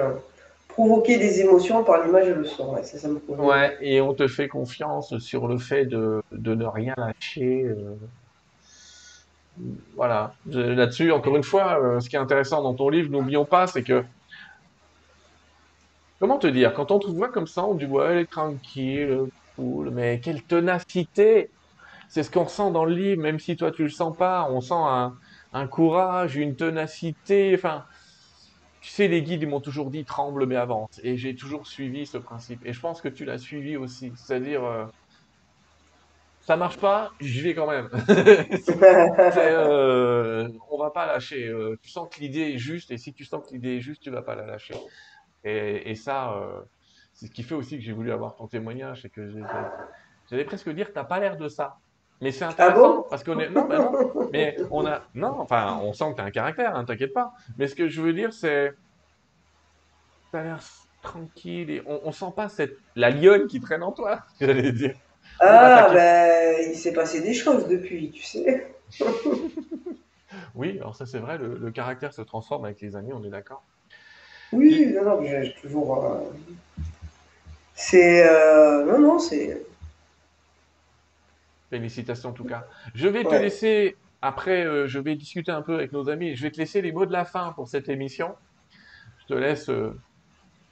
provoquer 0.70 1.18
des 1.18 1.42
émotions 1.42 1.84
par 1.84 2.04
l'image 2.04 2.28
et 2.28 2.34
le 2.34 2.46
son, 2.46 2.74
ouais, 2.74 2.84
ça, 2.84 2.98
ça 2.98 3.08
me 3.08 3.20
convient. 3.20 3.44
Ouais, 3.44 3.78
et 3.82 4.02
on 4.02 4.14
te 4.14 4.28
fait 4.28 4.48
confiance 4.48 5.18
sur 5.20 5.48
le 5.48 5.58
fait 5.58 5.86
de, 5.86 6.22
de 6.32 6.56
ne 6.56 6.66
rien 6.66 6.94
lâcher. 6.98 7.66
Euh. 7.66 7.96
Voilà, 9.96 10.34
là-dessus, 10.46 11.12
encore 11.12 11.36
une 11.36 11.44
fois, 11.44 11.80
euh, 11.82 12.00
ce 12.00 12.10
qui 12.10 12.16
est 12.16 12.20
intéressant 12.20 12.62
dans 12.62 12.74
ton 12.74 12.90
livre, 12.90 13.12
n'oublions 13.12 13.46
pas, 13.46 13.68
c'est 13.68 13.84
que 13.84 14.04
Comment 16.22 16.38
te 16.38 16.46
dire 16.46 16.76
Quand 16.76 16.92
on 16.92 17.00
te 17.00 17.08
voit 17.08 17.30
comme 17.30 17.48
ça, 17.48 17.66
on 17.66 17.74
dit 17.74 17.88
ouais, 17.88 18.06
elle 18.12 18.18
est 18.20 18.32
tranquille, 18.32 19.22
cool, 19.56 19.90
mais 19.90 20.20
quelle 20.20 20.44
ténacité 20.44 21.50
C'est 22.10 22.22
ce 22.22 22.30
qu'on 22.30 22.44
ressent 22.44 22.70
dans 22.70 22.86
le 22.86 22.94
livre, 22.94 23.24
même 23.24 23.40
si 23.40 23.56
toi 23.56 23.72
tu 23.72 23.82
le 23.82 23.90
sens 23.90 24.16
pas. 24.16 24.48
On 24.52 24.62
sent 24.62 24.76
un, 25.54 25.68
courage, 25.68 26.36
une 26.36 26.56
ténacité. 26.56 27.54
Enfin, 27.56 27.86
tu 28.82 28.92
sais, 28.92 29.08
les 29.08 29.24
guides, 29.24 29.48
m'ont 29.48 29.62
toujours 29.62 29.90
dit 29.90 30.06
tremble 30.06 30.46
mais 30.46 30.58
avance. 30.58 31.02
Et 31.04 31.18
j'ai 31.18 31.36
toujours 31.36 31.66
suivi 31.66 32.06
ce 32.06 32.20
principe. 32.20 32.64
Et 32.68 32.74
je 32.74 32.80
pense 32.80 33.02
que 33.02 33.10
tu 33.10 33.26
l'as 33.26 33.40
suivi 33.40 33.76
aussi. 33.76 34.14
C'est-à-dire, 34.16 34.64
euh, 34.64 34.86
ça 36.42 36.56
marche 36.56 36.78
pas, 36.78 37.14
j'y 37.20 37.42
vais 37.42 37.56
quand 37.56 37.68
même. 37.68 37.90
euh, 39.38 40.48
on 40.70 40.78
va 40.78 40.92
pas 40.92 41.08
lâcher. 41.08 41.48
Euh, 41.48 41.80
tu 41.82 41.90
sens 41.90 42.08
que 42.14 42.20
l'idée 42.20 42.52
est 42.54 42.58
juste, 42.60 42.92
et 42.92 42.98
si 42.98 43.12
tu 43.12 43.26
sens 43.26 43.44
que 43.44 43.56
l'idée 43.56 43.78
est 43.78 43.82
juste, 43.82 44.04
tu 44.04 44.12
vas 44.12 44.22
pas 44.22 44.36
la 44.36 44.46
lâcher. 44.46 44.76
Et, 45.44 45.92
et 45.92 45.96
ça, 45.96 46.34
euh, 46.34 46.62
c'est 47.14 47.28
ce 47.28 47.32
qui 47.32 47.44
fait 47.44 47.56
aussi 47.56 47.78
que 47.78 47.84
j'ai 47.84 47.94
voulu 47.94 48.12
avoir 48.12 48.36
ton 48.36 48.48
témoignage, 48.48 49.02
c'est 49.02 49.10
que 49.10 49.30
j'allais 50.30 50.46
presque 50.46 50.70
dire, 50.70 50.92
t'as 50.94 51.04
pas 51.04 51.20
l'air 51.20 51.38
de 51.38 51.48
ça. 51.48 51.80
Mais 52.22 52.32
c'est 52.32 52.46
ah 52.46 52.50
intéressant 52.50 53.02
parce 53.10 53.24
qu'on 53.24 53.40
est 53.40 53.50
non, 53.50 53.68
mais 53.68 53.78
non, 53.78 54.30
mais 54.32 54.58
on 54.70 54.86
a 54.86 55.02
non, 55.16 55.40
enfin, 55.40 55.80
on 55.82 55.92
sent 55.92 56.12
que 56.12 56.16
tu 56.18 56.22
as 56.22 56.26
un 56.26 56.32
caractère, 56.32 56.76
hein, 56.76 56.86
t'inquiète 56.86 57.14
pas. 57.14 57.34
Mais 57.58 57.68
ce 57.68 57.74
que 57.74 57.88
je 57.88 58.00
veux 58.00 58.14
dire, 58.14 58.32
c'est 58.32 58.74
t'as 60.32 60.44
l'air 60.44 60.60
tranquille 61.02 61.72
et 61.72 61.82
on, 61.88 62.02
on 62.04 62.12
sent 62.12 62.32
pas 62.36 62.48
cette 62.48 62.78
la 62.96 63.10
lionne 63.10 63.48
qui 63.48 63.60
traîne 63.60 63.82
en 63.82 63.92
toi, 63.92 64.20
j'allais 64.40 64.72
dire. 64.72 64.96
Ah, 65.40 65.90
ben, 65.92 66.70
il 66.70 66.76
s'est 66.76 66.94
passé 66.94 67.22
des 67.22 67.34
choses 67.34 67.68
depuis, 67.68 68.12
tu 68.12 68.24
sais. 68.24 68.76
oui, 70.56 70.78
alors 70.80 70.96
ça 70.96 71.08
c'est 71.08 71.20
vrai, 71.20 71.40
le, 71.40 71.72
caractère 71.72 72.14
se 72.14 72.22
transforme 72.22 72.66
avec 72.66 72.82
les 72.82 72.96
années, 72.96 73.14
on 73.14 73.24
est 73.24 73.30
d'accord. 73.30 73.64
Oui, 74.52 74.94
non, 74.94 75.04
non, 75.04 75.24
j'ai 75.24 75.56
toujours. 75.62 76.06
Euh, 76.06 76.20
c'est. 77.74 78.28
Euh... 78.28 78.86
Non, 78.86 79.00
non, 79.00 79.20
c'est. 79.20 79.66
Félicitations 81.70 82.30
en 82.30 82.34
tout 82.34 82.44
cas. 82.44 82.66
Je 82.94 83.08
vais 83.08 83.24
te 83.24 83.34
laisser, 83.34 83.96
après, 84.22 84.66
euh, 84.66 84.88
je 84.88 85.00
vais 85.00 85.16
discuter 85.16 85.52
un 85.52 85.62
peu 85.62 85.76
avec 85.76 85.94
nos 85.94 86.10
amis. 86.10 86.36
Je 86.36 86.44
vais 86.44 86.52
te 86.52 86.58
laisser 86.58 86.82
les 86.82 86.92
mots 86.92 87.06
de 87.06 87.14
la 87.14 87.24
fin 87.24 87.54
pour 87.54 87.70
cette 87.70 87.88
émission. 87.88 88.36
Je 89.22 89.34
te 89.34 89.40
laisse 89.40 89.72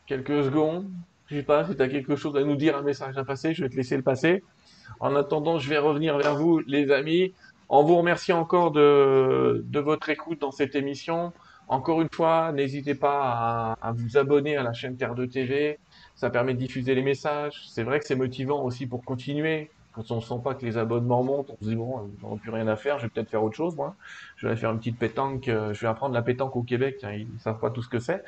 quelques 0.08 0.44
secondes. 0.44 0.90
Je 1.28 1.38
sais 1.38 1.44
pas 1.44 1.66
si 1.66 1.76
tu 1.76 1.82
as 1.82 1.88
quelque 1.88 2.16
chose 2.16 2.36
à 2.36 2.44
nous 2.44 2.56
dire, 2.56 2.76
un 2.76 2.82
message 2.82 3.18
à 3.18 3.24
passer, 3.24 3.54
je 3.54 3.64
vais 3.64 3.70
te 3.70 3.76
laisser 3.76 3.96
le 3.96 4.02
passer. 4.02 4.44
En 5.00 5.16
attendant, 5.16 5.60
je 5.60 5.70
vais 5.70 5.78
revenir 5.78 6.18
vers 6.18 6.36
vous, 6.36 6.60
les 6.60 6.92
amis, 6.92 7.34
en 7.70 7.84
vous 7.84 7.96
remerciant 7.96 8.40
encore 8.40 8.72
de, 8.72 9.64
de 9.66 9.80
votre 9.80 10.10
écoute 10.10 10.42
dans 10.42 10.52
cette 10.52 10.76
émission. 10.76 11.32
Encore 11.70 12.02
une 12.02 12.10
fois, 12.12 12.52
n'hésitez 12.52 12.96
pas 12.96 13.22
à, 13.22 13.88
à, 13.88 13.92
vous 13.92 14.18
abonner 14.18 14.58
à 14.58 14.64
la 14.64 14.74
chaîne 14.74 14.98
Terre 14.98 15.16
2 15.16 15.28
TV. 15.28 15.80
Ça 16.16 16.30
permet 16.30 16.54
de 16.54 16.60
diffuser 16.60 16.96
les 16.96 17.04
messages. 17.04 17.64
C'est 17.68 17.84
vrai 17.84 18.00
que 18.00 18.06
c'est 18.06 18.16
motivant 18.16 18.64
aussi 18.64 18.88
pour 18.88 19.06
continuer. 19.06 19.70
Quand 19.94 20.12
on 20.12 20.22
sent 20.22 20.42
pas 20.44 20.54
que 20.54 20.66
les 20.66 20.78
abonnements 20.78 21.24
montent, 21.24 21.50
on 21.50 21.64
se 21.64 21.70
dit 21.70 21.76
bon, 21.76 22.10
on 22.24 22.36
n'a 22.36 22.42
plus 22.42 22.52
rien 22.52 22.68
à 22.68 22.76
faire, 22.76 23.00
je 23.00 23.04
vais 23.04 23.10
peut-être 23.10 23.30
faire 23.30 23.44
autre 23.44 23.56
chose, 23.56 23.76
moi. 23.76 23.96
Je 24.38 24.48
vais 24.48 24.56
faire 24.56 24.72
une 24.72 24.78
petite 24.78 24.98
pétanque, 24.98 25.48
euh, 25.48 25.74
je 25.74 25.82
vais 25.82 25.88
apprendre 25.88 26.14
la 26.14 26.22
pétanque 26.22 26.56
au 26.56 26.64
Québec, 26.64 26.98
tiens, 27.00 27.12
ils 27.12 27.28
savent 27.40 27.60
pas 27.60 27.70
tout 27.70 27.82
ce 27.82 27.90
que 27.90 28.00
c'est. 28.00 28.24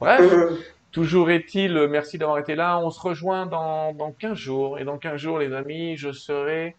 Bref, 0.00 0.22
toujours 0.92 1.30
est-il, 1.30 1.76
euh, 1.76 1.88
merci 1.88 2.18
d'avoir 2.18 2.38
été 2.38 2.54
là. 2.56 2.78
On 2.78 2.90
se 2.90 3.00
rejoint 3.00 3.46
dans, 3.46 3.92
dans 3.92 4.12
15 4.12 4.36
jours. 4.36 4.78
Et 4.78 4.84
dans 4.84 4.98
15 4.98 5.16
jours, 5.16 5.38
les 5.38 5.52
amis, 5.52 5.96
je 5.96 6.12
serai... 6.12 6.76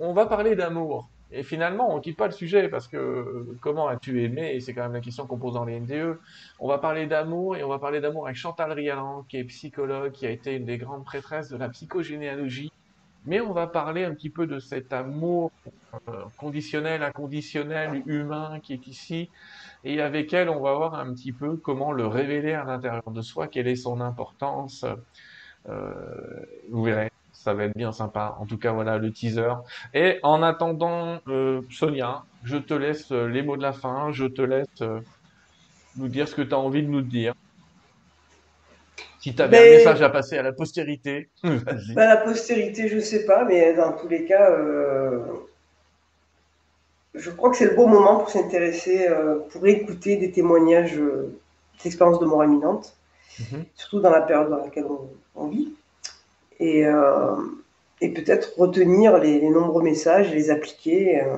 On 0.00 0.12
va 0.14 0.26
parler 0.26 0.56
d'amour. 0.56 1.08
Et 1.36 1.42
finalement, 1.42 1.92
on 1.94 2.00
quitte 2.00 2.16
pas 2.16 2.26
le 2.26 2.32
sujet 2.32 2.68
parce 2.68 2.86
que 2.86 2.96
euh, 2.96 3.58
comment 3.60 3.88
as-tu 3.88 4.22
aimé? 4.22 4.60
C'est 4.60 4.72
quand 4.72 4.82
même 4.82 4.92
la 4.92 5.00
question 5.00 5.26
qu'on 5.26 5.36
pose 5.36 5.54
dans 5.54 5.64
les 5.64 5.80
NDE. 5.80 6.18
On 6.60 6.68
va 6.68 6.78
parler 6.78 7.06
d'amour 7.06 7.56
et 7.56 7.64
on 7.64 7.68
va 7.68 7.80
parler 7.80 8.00
d'amour 8.00 8.26
avec 8.26 8.36
Chantal 8.36 8.70
Rialan, 8.70 9.24
qui 9.28 9.38
est 9.38 9.44
psychologue, 9.44 10.12
qui 10.12 10.26
a 10.26 10.30
été 10.30 10.54
une 10.54 10.64
des 10.64 10.78
grandes 10.78 11.04
prêtresses 11.04 11.48
de 11.48 11.56
la 11.56 11.68
psychogénéalogie. 11.68 12.70
Mais 13.26 13.40
on 13.40 13.52
va 13.52 13.66
parler 13.66 14.04
un 14.04 14.14
petit 14.14 14.30
peu 14.30 14.46
de 14.46 14.60
cet 14.60 14.92
amour 14.92 15.50
euh, 16.08 16.24
conditionnel, 16.36 17.02
inconditionnel, 17.02 18.02
humain 18.06 18.60
qui 18.62 18.72
est 18.74 18.86
ici. 18.86 19.28
Et 19.82 20.00
avec 20.00 20.32
elle, 20.32 20.48
on 20.48 20.60
va 20.60 20.74
voir 20.74 20.94
un 20.94 21.12
petit 21.12 21.32
peu 21.32 21.56
comment 21.56 21.90
le 21.90 22.06
révéler 22.06 22.52
à 22.52 22.64
l'intérieur 22.64 23.10
de 23.10 23.22
soi, 23.22 23.48
quelle 23.48 23.66
est 23.66 23.76
son 23.76 24.00
importance. 24.00 24.86
Euh, 25.68 25.92
vous 26.70 26.84
verrez 26.84 27.10
ça 27.44 27.52
va 27.52 27.64
être 27.64 27.76
bien 27.76 27.92
sympa. 27.92 28.36
En 28.40 28.46
tout 28.46 28.56
cas, 28.56 28.72
voilà 28.72 28.96
le 28.96 29.12
teaser. 29.12 29.52
Et 29.92 30.18
en 30.22 30.42
attendant, 30.42 31.20
euh, 31.28 31.60
Sonia, 31.70 32.24
je 32.42 32.56
te 32.56 32.72
laisse 32.72 33.12
euh, 33.12 33.28
les 33.28 33.42
mots 33.42 33.58
de 33.58 33.62
la 33.62 33.74
fin. 33.74 34.12
Je 34.12 34.24
te 34.24 34.40
laisse 34.40 34.80
euh, 34.80 35.00
nous 35.98 36.08
dire 36.08 36.26
ce 36.26 36.34
que 36.34 36.40
tu 36.40 36.54
as 36.54 36.58
envie 36.58 36.82
de 36.82 36.88
nous 36.88 37.02
dire. 37.02 37.34
Si 39.20 39.34
tu 39.34 39.42
avais 39.42 39.58
un 39.58 39.76
message 39.78 40.00
à 40.00 40.08
passer 40.08 40.38
à 40.38 40.42
la 40.42 40.52
postérité, 40.52 41.28
vas-y. 41.42 41.94
Bah, 41.94 42.06
la 42.06 42.16
postérité, 42.16 42.88
je 42.88 42.98
sais 42.98 43.26
pas, 43.26 43.44
mais 43.44 43.74
dans 43.74 43.92
tous 43.92 44.08
les 44.08 44.24
cas, 44.24 44.50
je 47.14 47.30
crois 47.30 47.50
que 47.50 47.56
c'est 47.56 47.70
le 47.70 47.76
bon 47.76 47.88
moment 47.88 48.18
pour 48.18 48.30
s'intéresser, 48.30 49.08
pour 49.50 49.66
écouter 49.66 50.16
des 50.16 50.30
témoignages 50.30 51.00
d'expériences 51.82 52.20
de 52.20 52.26
mort 52.26 52.44
imminente, 52.44 52.96
mhm. 53.38 53.64
surtout 53.74 54.00
dans 54.00 54.10
la 54.10 54.20
période 54.20 54.50
dans 54.50 54.58
laquelle 54.58 54.86
on 55.34 55.46
vit 55.48 55.74
et, 56.60 56.86
euh, 56.86 57.36
et 58.00 58.10
peut-être 58.10 58.58
retenir 58.58 59.18
les, 59.18 59.48
nombreux 59.48 59.82
messages 59.82 60.30
et 60.32 60.34
les 60.34 60.50
appliquer. 60.50 61.22
Euh, 61.22 61.36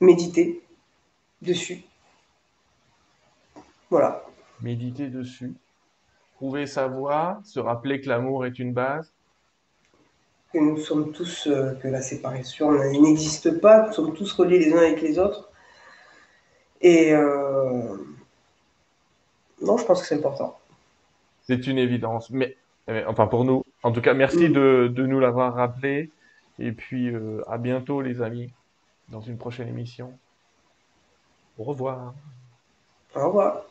méditer 0.00 0.62
dessus. 1.40 1.82
Voilà. 3.90 4.24
Méditer 4.60 5.08
dessus. 5.08 5.54
Trouver 6.36 6.66
sa 6.66 6.88
voie, 6.88 7.40
se 7.44 7.60
rappeler 7.60 8.00
que 8.00 8.08
l'amour 8.08 8.44
est 8.44 8.58
une 8.58 8.72
base. 8.72 9.12
Que 10.52 10.58
nous 10.58 10.78
sommes 10.78 11.12
tous, 11.12 11.46
euh, 11.46 11.74
que 11.74 11.88
la 11.88 12.02
séparation 12.02 12.72
n'existe 12.72 13.60
pas, 13.60 13.86
nous 13.86 13.92
sommes 13.92 14.14
tous 14.14 14.32
reliés 14.32 14.58
les 14.58 14.72
uns 14.72 14.78
avec 14.78 15.00
les 15.00 15.18
autres. 15.18 15.50
Et 16.80 17.14
non, 19.62 19.78
je 19.78 19.84
pense 19.84 20.02
que 20.02 20.06
c'est 20.06 20.16
important. 20.16 20.58
C'est 21.44 21.66
une 21.66 21.78
évidence. 21.78 22.30
Mais, 22.30 22.56
enfin, 23.06 23.26
pour 23.26 23.44
nous, 23.44 23.64
en 23.82 23.92
tout 23.92 24.00
cas, 24.00 24.14
merci 24.14 24.48
de, 24.48 24.90
de 24.92 25.06
nous 25.06 25.20
l'avoir 25.20 25.54
rappelé. 25.54 26.10
Et 26.58 26.72
puis, 26.72 27.08
euh, 27.08 27.42
à 27.48 27.58
bientôt, 27.58 28.00
les 28.00 28.22
amis, 28.22 28.52
dans 29.08 29.20
une 29.20 29.38
prochaine 29.38 29.68
émission. 29.68 30.18
Au 31.58 31.64
revoir. 31.64 32.14
Au 33.14 33.26
revoir. 33.26 33.64